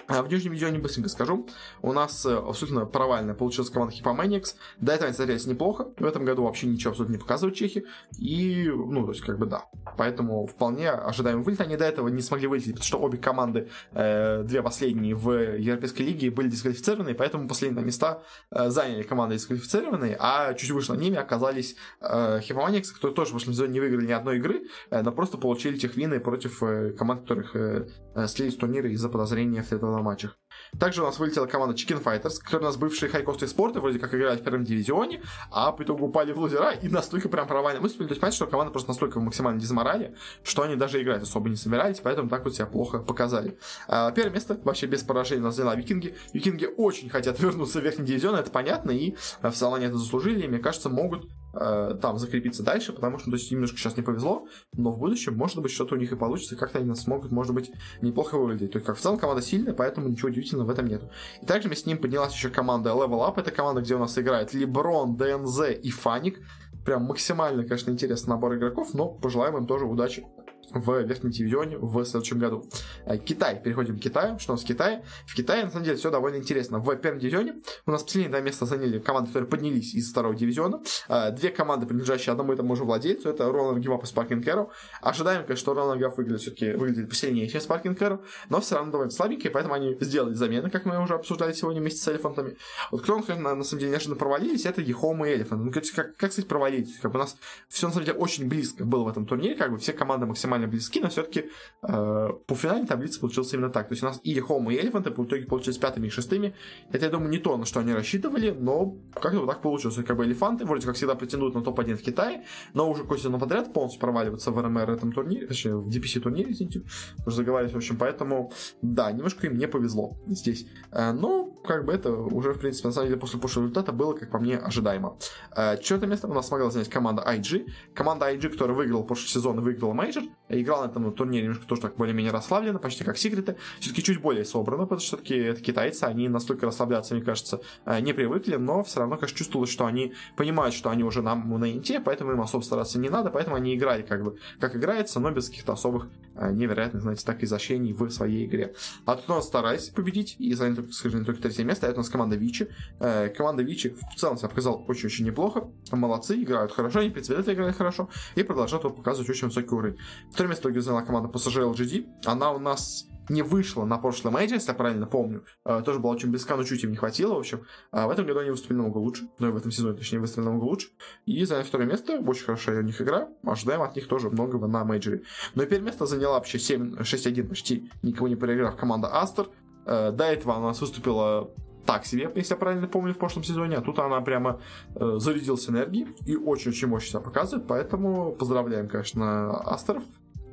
А 0.07 0.21
в 0.21 0.29
нижнем 0.29 0.51
дивизионе 0.51 0.79
быстренько 0.79 1.09
скажу. 1.09 1.47
У 1.81 1.93
нас 1.93 2.25
э, 2.25 2.35
абсолютно 2.35 2.85
провальная 2.85 3.33
получилась 3.33 3.69
команда 3.69 3.95
Hippomanix. 3.95 4.55
До 4.79 4.91
этого 4.91 5.07
они 5.07 5.15
смотрелись 5.15 5.45
неплохо. 5.45 5.87
В 5.97 6.05
этом 6.05 6.25
году 6.25 6.43
вообще 6.43 6.67
ничего 6.67 6.91
абсолютно 6.91 7.13
не 7.13 7.19
показывают 7.19 7.55
чехи. 7.55 7.85
И, 8.17 8.69
ну, 8.69 9.05
то 9.05 9.11
есть, 9.11 9.23
как 9.23 9.39
бы 9.39 9.45
да. 9.45 9.65
Поэтому 9.97 10.45
вполне 10.45 10.89
ожидаем 10.91 11.43
вылет. 11.43 11.61
Они 11.61 11.77
до 11.77 11.85
этого 11.85 12.09
не 12.09 12.21
смогли 12.21 12.47
вылететь, 12.47 12.73
потому 12.73 12.85
что 12.85 12.99
обе 12.99 13.17
команды, 13.17 13.69
э, 13.93 14.43
две 14.43 14.61
последние 14.61 15.15
в 15.15 15.31
Европейской 15.57 16.01
лиге, 16.01 16.31
были 16.31 16.49
дисквалифицированы. 16.49 17.13
Поэтому 17.13 17.47
последние 17.47 17.85
места 17.85 18.23
э, 18.51 18.69
заняли 18.69 19.03
команды 19.03 19.35
дисквалифицированные. 19.35 20.17
А 20.19 20.53
чуть 20.53 20.71
выше 20.71 20.91
над 20.91 21.01
ними 21.01 21.17
оказались 21.17 21.75
э, 22.01 22.39
Hippomanix, 22.39 22.93
которые 22.93 23.15
тоже 23.15 23.29
в 23.29 23.33
прошлом 23.33 23.53
сезоне 23.53 23.73
не 23.73 23.79
выиграли 23.79 24.07
ни 24.07 24.11
одной 24.11 24.37
игры, 24.37 24.63
э, 24.89 25.01
но 25.01 25.11
просто 25.11 25.37
получили 25.37 25.77
тех 25.77 25.95
вины 25.95 26.19
против 26.19 26.61
э, 26.61 26.91
команд, 26.91 27.21
которых 27.21 27.55
э, 27.55 27.87
э 28.15 28.27
слились 28.27 28.53
с 28.53 28.57
турнира 28.57 28.89
из-за 28.89 29.09
подозрения 29.09 29.63
в 29.63 29.71
этого 29.71 29.92
матчах. 30.01 30.37
Также 30.79 31.01
у 31.01 31.05
нас 31.05 31.19
вылетела 31.19 31.45
команда 31.45 31.75
Chicken 31.75 32.03
Fighters, 32.03 32.39
которые 32.39 32.67
у 32.67 32.69
нас 32.69 32.77
бывшие 32.77 33.09
хайкосты 33.09 33.47
спорта, 33.47 33.79
вроде 33.79 33.99
как 33.99 34.13
играли 34.13 34.37
в 34.37 34.43
первом 34.43 34.63
дивизионе, 34.63 35.21
а 35.51 35.71
по 35.71 35.83
итогу 35.83 36.07
упали 36.07 36.31
в 36.31 36.39
лузера 36.39 36.71
и 36.71 36.87
настолько 36.89 37.29
прям 37.29 37.47
провально 37.47 37.81
выступили. 37.81 38.07
То 38.07 38.11
есть, 38.13 38.21
понимаете, 38.21 38.35
что 38.37 38.47
команда 38.47 38.71
просто 38.71 38.89
настолько 38.89 39.19
максимально 39.19 39.59
дезморали, 39.59 40.15
что 40.43 40.63
они 40.63 40.75
даже 40.75 41.01
играть 41.01 41.23
особо 41.23 41.49
не 41.49 41.55
собирались, 41.55 41.99
поэтому 41.99 42.29
так 42.29 42.43
вот 42.43 42.55
себя 42.55 42.65
плохо 42.65 42.99
показали. 42.99 43.57
А, 43.87 44.11
первое 44.11 44.33
место 44.33 44.59
вообще 44.63 44.87
без 44.87 45.03
поражений 45.03 45.41
у 45.41 45.45
нас 45.45 45.55
взяла 45.55 45.75
Викинги. 45.75 46.15
Викинги 46.33 46.65
очень 46.65 47.09
хотят 47.09 47.39
вернуться 47.39 47.79
в 47.79 47.83
верхний 47.83 48.05
дивизион, 48.05 48.35
это 48.35 48.49
понятно, 48.49 48.91
и 48.91 49.15
в 49.41 49.51
Салоне 49.51 49.87
это 49.87 49.97
заслужили, 49.97 50.43
и, 50.43 50.47
мне 50.47 50.59
кажется, 50.59 50.89
могут 50.89 51.29
э, 51.53 51.97
там 52.01 52.17
закрепиться 52.17 52.63
дальше, 52.63 52.93
потому 52.93 53.17
что 53.17 53.29
то 53.29 53.37
есть, 53.37 53.51
немножко 53.51 53.77
сейчас 53.77 53.97
не 53.97 54.03
повезло, 54.03 54.47
но 54.73 54.91
в 54.91 54.99
будущем, 54.99 55.35
может 55.35 55.59
быть, 55.59 55.71
что-то 55.71 55.95
у 55.95 55.97
них 55.97 56.11
и 56.11 56.15
получится, 56.15 56.55
как-то 56.55 56.79
они 56.79 56.93
смогут, 56.95 57.31
может 57.31 57.53
быть, 57.53 57.71
неплохо 58.01 58.37
выглядеть. 58.37 58.71
То 58.71 58.77
есть, 58.77 58.85
как 58.85 58.97
в 58.97 59.01
целом, 59.01 59.17
команда 59.17 59.41
сильная, 59.41 59.73
поэтому 59.73 60.09
ничего 60.09 60.29
удивительного 60.29 60.67
в 60.67 60.69
этом 60.69 60.87
нету. 60.87 61.09
И 61.41 61.45
также 61.45 61.73
с 61.73 61.85
ним 61.85 61.97
поднялась 61.97 62.33
еще 62.33 62.49
команда 62.49 62.91
Level 62.91 63.27
Up, 63.27 63.39
это 63.39 63.51
команда, 63.51 63.81
где 63.81 63.95
у 63.95 63.99
нас 63.99 64.17
играет 64.17 64.53
Леброн, 64.53 65.15
ДНЗ 65.15 65.61
и 65.81 65.91
Фаник. 65.91 66.39
Прям 66.85 67.03
максимально, 67.03 67.63
конечно, 67.63 67.91
интересный 67.91 68.31
набор 68.31 68.55
игроков, 68.55 68.93
но 68.93 69.07
пожелаем 69.07 69.57
им 69.57 69.65
тоже 69.65 69.85
удачи 69.85 70.25
в 70.73 71.03
верхнем 71.03 71.31
дивизионе 71.31 71.77
в 71.77 72.03
следующем 72.05 72.39
году. 72.39 72.69
Э, 73.05 73.17
Китай. 73.17 73.61
Переходим 73.61 73.97
к 73.97 74.01
Китаю. 74.01 74.39
Что 74.39 74.53
у 74.53 74.55
нас 74.55 74.63
в 74.63 74.67
Китае? 74.67 75.03
В 75.25 75.35
Китае, 75.35 75.65
на 75.65 75.71
самом 75.71 75.85
деле, 75.85 75.97
все 75.97 76.11
довольно 76.11 76.37
интересно. 76.37 76.79
В 76.79 76.95
первом 76.95 77.19
дивизионе 77.19 77.55
у 77.85 77.91
нас 77.91 78.03
последнее 78.03 78.29
два 78.29 78.41
места 78.41 78.65
заняли 78.65 78.99
команды, 78.99 79.29
которые 79.29 79.49
поднялись 79.49 79.93
из 79.93 80.11
второго 80.11 80.35
дивизиона. 80.35 80.81
Э, 81.07 81.31
две 81.31 81.49
команды, 81.49 81.85
принадлежащие 81.85 82.31
одному 82.31 82.53
и 82.53 82.55
тому 82.55 82.75
же 82.75 82.83
владельцу. 82.83 83.29
Это 83.29 83.51
Royal 83.51 83.65
Never 83.65 83.79
Give 83.79 83.95
Up 83.95 84.03
и 84.03 84.07
Sparking 84.07 84.43
Arrow. 84.43 84.71
Ожидаем, 85.01 85.43
конечно, 85.43 85.57
что 85.57 85.73
Royal 85.73 85.86
Never 85.86 85.99
Give 85.99 86.11
Up 86.11 86.17
выглядит 86.17 86.41
все-таки 86.41 86.73
выглядит 86.73 87.09
посильнее, 87.09 87.47
чем 87.47 87.61
Sparking 87.61 87.97
Arrow, 87.97 88.21
но 88.49 88.61
все 88.61 88.75
равно 88.75 88.91
довольно 88.91 89.11
слабенькие, 89.11 89.51
поэтому 89.51 89.75
они 89.75 89.97
сделали 89.99 90.33
замены, 90.33 90.69
как 90.69 90.85
мы 90.85 91.01
уже 91.01 91.15
обсуждали 91.15 91.53
сегодня 91.53 91.81
вместе 91.81 91.99
с 91.99 92.07
Элефантами. 92.07 92.57
Вот 92.91 93.01
кто, 93.01 93.19
на, 93.19 93.55
на 93.55 93.63
самом 93.63 93.79
деле, 93.79 93.91
неожиданно 93.91 94.17
провалились, 94.17 94.65
это 94.65 94.81
EHOME 94.81 95.25
и 95.25 95.33
Elephant. 95.33 95.63
Ну, 95.63 95.71
как, 95.71 95.83
как, 95.95 96.29
кстати, 96.29 96.45
провалились? 96.45 96.99
Как 96.99 97.11
бы 97.11 97.19
у 97.19 97.21
нас 97.21 97.37
все, 97.69 97.87
на 97.87 97.93
самом 97.93 98.05
деле, 98.05 98.17
очень 98.17 98.47
близко 98.47 98.85
было 98.85 99.03
в 99.03 99.07
этом 99.07 99.25
турнире, 99.25 99.55
как 99.55 99.71
бы 99.71 99.77
все 99.77 99.93
команды 99.93 100.25
максимально 100.25 100.62
близки, 100.67 100.99
но 100.99 101.09
все-таки 101.09 101.49
э, 101.81 102.29
по 102.47 102.55
финальной 102.55 102.87
таблице 102.87 103.19
получилось 103.19 103.53
именно 103.53 103.69
так. 103.69 103.87
То 103.87 103.93
есть 103.93 104.03
у 104.03 104.05
нас 104.05 104.19
EHOME, 104.23 104.73
и 104.73 104.77
Elephant 104.77 105.09
по 105.11 105.23
итоге 105.23 105.45
получились 105.45 105.77
пятыми 105.77 106.07
и 106.07 106.09
шестыми. 106.09 106.55
Это, 106.91 107.05
я 107.05 107.11
думаю, 107.11 107.29
не 107.29 107.37
то, 107.37 107.57
на 107.57 107.65
что 107.65 107.79
они 107.79 107.93
рассчитывали, 107.93 108.51
но 108.51 108.97
как-то 109.13 109.39
вот 109.39 109.47
так 109.47 109.61
получилось. 109.61 109.95
Как 110.05 110.17
бы 110.17 110.25
элефанты 110.25 110.65
вроде 110.65 110.85
как 110.85 110.95
всегда 110.95 111.15
претендуют 111.15 111.55
на 111.55 111.61
топ-1 111.61 111.95
в 111.95 112.01
Китае, 112.01 112.45
но 112.73 112.89
уже 112.89 113.03
какой 113.03 113.17
сезон 113.17 113.39
подряд 113.39 113.73
полностью 113.73 113.99
проваливаются 114.01 114.51
в 114.51 114.61
RMR 114.61 114.89
этом 114.89 115.11
турнире, 115.11 115.47
точнее, 115.47 115.77
в 115.77 115.87
DPC 115.87 116.19
турнире, 116.19 116.51
извините, 116.51 116.83
уже 117.25 117.37
заговариваюсь, 117.37 117.73
в 117.73 117.77
общем, 117.77 117.97
поэтому, 117.97 118.51
да, 118.81 119.11
немножко 119.11 119.47
им 119.47 119.57
не 119.57 119.67
повезло 119.67 120.17
здесь. 120.27 120.65
Э, 120.91 121.11
но, 121.11 121.52
как 121.65 121.85
бы 121.85 121.93
это 121.93 122.11
уже, 122.11 122.53
в 122.53 122.59
принципе, 122.59 122.89
на 122.89 122.93
самом 122.93 123.07
деле, 123.07 123.19
после 123.19 123.39
прошлого 123.39 123.65
результата 123.65 123.91
было, 123.91 124.13
как 124.13 124.29
по 124.29 124.39
мне, 124.39 124.57
ожидаемо. 124.57 125.17
Э, 125.55 125.77
четвертое 125.77 126.07
место 126.07 126.27
у 126.27 126.33
нас 126.33 126.47
смогла 126.47 126.69
занять 126.69 126.89
команда 126.89 127.23
IG. 127.23 127.69
Команда 127.93 128.31
IG, 128.33 128.49
которая 128.49 128.75
выиграла 128.75 129.03
прошлый 129.03 129.29
сезон 129.29 129.59
и 129.59 129.61
выиграла 129.61 129.93
мейджор, 129.93 130.23
играла 130.49 130.85
на 130.85 130.91
этом 130.91 131.11
турнире 131.13 131.43
немножко 131.43 131.65
тоже 131.65 131.81
так 131.81 131.95
более-менее 131.95 132.31
расслабленно, 132.31 132.79
почти 132.79 133.03
как 133.03 133.17
секреты, 133.17 133.55
все-таки 133.79 134.03
чуть 134.03 134.21
более 134.21 134.45
собрано, 134.45 134.83
потому 134.83 134.99
что 134.99 135.17
все-таки 135.17 135.35
это 135.35 135.61
китайцы, 135.61 136.03
они 136.03 136.29
настолько 136.29 136.65
расслабляться, 136.65 137.15
мне 137.15 137.23
кажется, 137.23 137.61
э, 137.85 137.99
не 138.01 138.13
привыкли, 138.13 138.55
но 138.55 138.83
все 138.83 138.99
равно, 138.99 139.17
конечно, 139.17 139.37
чувствовалось, 139.37 139.69
что 139.69 139.85
они 139.85 140.13
понимают, 140.35 140.75
что 140.75 140.89
они 140.89 141.03
уже 141.03 141.21
нам 141.21 141.49
на 141.59 141.71
инте, 141.71 141.99
поэтому 141.99 142.31
им 142.31 142.41
особо 142.41 142.63
стараться 142.63 142.99
не 142.99 143.09
надо, 143.09 143.29
поэтому 143.29 143.55
они 143.55 143.75
играли 143.75 144.01
как 144.01 144.23
бы, 144.23 144.37
как 144.59 144.75
играется, 144.75 145.19
но 145.19 145.31
без 145.31 145.49
каких-то 145.49 145.73
особых 145.73 146.07
э, 146.35 146.51
невероятных, 146.51 147.01
знаете, 147.01 147.25
так 147.25 147.43
изощрений 147.43 147.93
в 147.93 148.09
своей 148.09 148.45
игре. 148.45 148.73
А 149.05 149.15
тут 149.15 149.29
у 149.29 149.33
нас 149.33 149.47
старались 149.47 149.89
победить 149.89 150.35
и 150.39 150.53
заняли, 150.53 150.85
скажем, 150.91 151.25
только 151.25 151.41
третье 151.53 151.67
место, 151.67 151.87
это 151.87 151.95
у 151.95 151.97
нас 151.99 152.09
команда 152.09 152.35
Vici. 152.35 152.67
Э, 152.99 153.29
команда 153.29 153.63
Vici 153.63 153.89
в 153.89 154.19
целом 154.19 154.37
себя 154.37 154.49
показала 154.49 154.77
очень-очень 154.77 155.25
неплохо, 155.25 155.67
молодцы, 155.91 156.41
играют 156.41 156.71
хорошо, 156.71 156.99
они, 156.99 157.09
в 157.09 157.17
это 157.17 157.53
играют 157.53 157.77
хорошо, 157.77 158.09
и 158.35 158.43
продолжают 158.43 158.83
показывать 158.95 159.29
очень 159.29 159.47
высокий 159.47 159.73
уровень. 159.73 159.97
Второе 160.31 160.49
место 160.49 160.81
заняла 160.81 161.03
команда 161.03 161.29
PSG 161.29 161.73
LGD. 161.73 162.05
Она 162.25 162.51
у 162.51 162.59
нас 162.59 163.07
не 163.29 163.41
вышла 163.41 163.85
на 163.85 163.97
прошлом 163.97 164.33
мейджоре, 164.33 164.57
если 164.57 164.71
я 164.71 164.75
правильно 164.75 165.05
помню. 165.05 165.45
Э, 165.65 165.81
тоже 165.85 165.99
была 165.99 166.13
очень 166.13 166.29
близка, 166.29 166.55
но 166.55 166.63
чуть 166.63 166.83
им 166.83 166.91
не 166.91 166.97
хватило, 166.97 167.35
в 167.35 167.39
общем. 167.39 167.65
А 167.91 168.07
в 168.07 168.09
этом 168.09 168.25
году 168.25 168.39
они 168.39 168.49
выступили 168.49 168.77
намного 168.77 168.97
лучше. 168.97 169.29
Ну 169.39 169.47
и 169.47 169.51
в 169.51 169.57
этом 169.57 169.71
сезоне, 169.71 169.97
точнее, 169.97 170.19
выступили 170.19 170.45
намного 170.45 170.65
лучше. 170.65 170.89
И 171.25 171.43
заняли 171.45 171.63
второе 171.63 171.87
место. 171.87 172.19
Очень 172.19 172.45
хорошая 172.45 172.79
у 172.79 172.83
них 172.83 173.01
игра. 173.01 173.29
Ожидаем 173.43 173.81
от 173.81 173.95
них 173.95 174.07
тоже 174.07 174.29
многого 174.29 174.67
на 174.67 174.83
мейджоре. 174.83 175.23
Но 175.55 175.63
и 175.63 175.65
первое 175.65 175.85
место 175.85 176.05
заняла 176.05 176.33
вообще 176.33 176.57
7-6-1 176.57 177.47
почти, 177.47 177.89
никого 178.01 178.27
не 178.27 178.35
проиграв 178.35 178.75
команда 178.75 179.07
Астер. 179.21 179.47
Э, 179.85 180.11
до 180.11 180.25
этого 180.25 180.55
она 180.55 180.73
выступила 180.73 181.49
так 181.85 182.05
себе, 182.05 182.31
если 182.35 182.53
я 182.53 182.57
правильно 182.57 182.87
помню, 182.87 183.13
в 183.13 183.17
прошлом 183.17 183.43
сезоне. 183.43 183.77
А 183.77 183.81
тут 183.81 183.99
она 183.99 184.21
прямо 184.21 184.61
э, 184.95 185.15
зарядилась 185.17 185.69
энергией 185.69 186.07
и 186.25 186.35
очень-очень 186.35 186.87
мощно 186.87 187.09
себя 187.09 187.19
показывает. 187.19 187.67
Поэтому 187.67 188.33
поздравляем, 188.33 188.87
конечно, 188.87 189.57
Астеров 189.59 190.03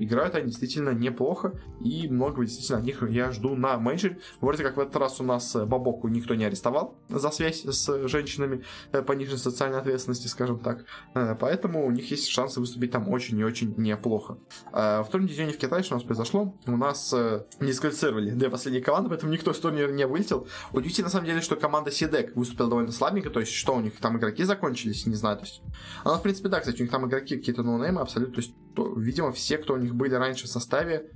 играют 0.04 0.34
они 0.34 0.46
действительно 0.46 0.90
неплохо, 0.90 1.54
и 1.80 2.08
многого 2.08 2.44
действительно 2.44 2.78
от 2.78 2.84
них 2.84 3.02
я 3.08 3.30
жду 3.32 3.54
на 3.54 3.78
мейджоре. 3.78 4.18
Вроде 4.40 4.62
как 4.62 4.76
в 4.76 4.80
этот 4.80 4.96
раз 4.96 5.20
у 5.20 5.24
нас 5.24 5.54
э, 5.54 5.64
Бабоку 5.64 6.08
никто 6.08 6.34
не 6.34 6.44
арестовал 6.44 6.98
за 7.08 7.30
связь 7.30 7.64
с 7.64 8.08
женщинами 8.08 8.64
э, 8.92 9.02
пониженной 9.02 9.38
социальной 9.38 9.78
ответственности, 9.78 10.26
скажем 10.26 10.58
так. 10.58 10.84
Э, 11.14 11.36
поэтому 11.38 11.86
у 11.86 11.90
них 11.90 12.10
есть 12.10 12.28
шансы 12.28 12.60
выступить 12.60 12.90
там 12.90 13.08
очень 13.08 13.38
и 13.38 13.44
очень 13.44 13.74
неплохо. 13.76 14.38
Во 14.72 15.04
втором 15.04 15.26
дивизионе 15.26 15.52
в 15.52 15.58
Китае 15.58 15.82
что 15.82 15.94
у 15.94 15.98
нас 15.98 16.04
произошло? 16.04 16.54
У 16.66 16.76
нас 16.76 17.14
дисквалифицировали 17.60 18.30
две 18.30 18.50
последние 18.50 18.82
команды, 18.82 19.10
поэтому 19.10 19.32
никто 19.32 19.52
с 19.52 19.58
турнира 19.58 19.90
не 19.90 20.06
вылетел. 20.06 20.46
Удивительно 20.72 21.06
на 21.06 21.10
самом 21.10 21.26
деле, 21.26 21.40
что 21.40 21.56
команда 21.56 21.90
Сидек 21.90 22.34
выступила 22.36 22.68
довольно 22.68 22.92
слабенько, 22.92 23.30
то 23.30 23.40
есть 23.40 23.52
что 23.52 23.74
у 23.74 23.80
них 23.80 23.96
там 23.96 24.18
игроки 24.18 24.44
закончились, 24.44 25.06
не 25.06 25.14
знаю, 25.14 25.36
то 25.36 25.44
есть. 25.44 25.62
Она, 26.04 26.16
в 26.16 26.22
принципе, 26.22 26.48
да, 26.48 26.60
кстати, 26.60 26.78
у 26.78 26.82
них 26.82 26.90
там 26.90 27.06
игроки 27.06 27.36
какие-то 27.36 27.62
ноунеймы 27.62 28.00
абсолютно, 28.00 28.34
то 28.34 28.40
есть, 28.40 28.54
то, 28.74 28.92
видимо, 28.94 29.32
все, 29.32 29.58
кто 29.58 29.74
у 29.74 29.76
них 29.76 29.94
были 29.94 30.14
раньше 30.14 30.46
в 30.46 30.50
составе, 30.50 31.10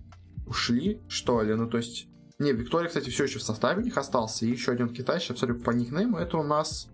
ушли, 0.47 1.03
что 1.09 1.43
ли, 1.43 1.55
ну, 1.55 1.69
то 1.69 1.79
есть... 1.79 2.09
Не, 2.39 2.53
Виктория, 2.53 2.89
кстати, 2.89 3.11
все 3.11 3.25
еще 3.25 3.39
в 3.39 3.45
составе 3.45 3.81
у 3.81 3.85
них 3.85 3.97
остался, 3.97 4.45
и 4.45 4.51
еще 4.51 4.73
один 4.73 4.89
китайский, 4.89 5.33
абсолютно 5.33 5.65
по 5.65 5.71
никнейму, 5.71 6.19
это 6.19 6.37
у 6.37 6.43
нас... 6.43 6.89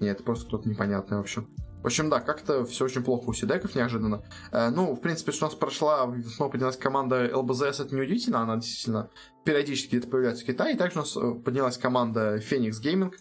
Нет, 0.00 0.16
это 0.16 0.22
просто 0.22 0.46
кто-то 0.46 0.68
непонятный, 0.68 1.16
в 1.16 1.20
общем. 1.20 1.48
В 1.82 1.86
общем, 1.86 2.10
да, 2.10 2.20
как-то 2.20 2.64
все 2.64 2.84
очень 2.84 3.04
плохо 3.04 3.28
у 3.28 3.32
Сидеков 3.32 3.74
неожиданно. 3.74 4.22
Э, 4.50 4.70
ну, 4.70 4.94
в 4.94 5.00
принципе, 5.00 5.32
что 5.32 5.46
у 5.46 5.48
нас 5.48 5.56
прошла, 5.56 6.12
снова 6.34 6.50
поднялась 6.50 6.76
команда 6.76 7.30
ЛБЗС, 7.32 7.80
это 7.80 7.94
неудивительно, 7.94 8.40
она 8.40 8.56
действительно 8.56 9.10
периодически 9.44 9.90
где-то 9.90 10.08
появляется 10.08 10.44
в 10.44 10.46
Китае. 10.46 10.74
И 10.74 10.78
также 10.78 10.98
у 10.98 11.02
нас 11.02 11.16
э, 11.16 11.34
поднялась 11.44 11.78
команда 11.78 12.38
Phoenix 12.38 12.82
Gaming, 12.82 13.14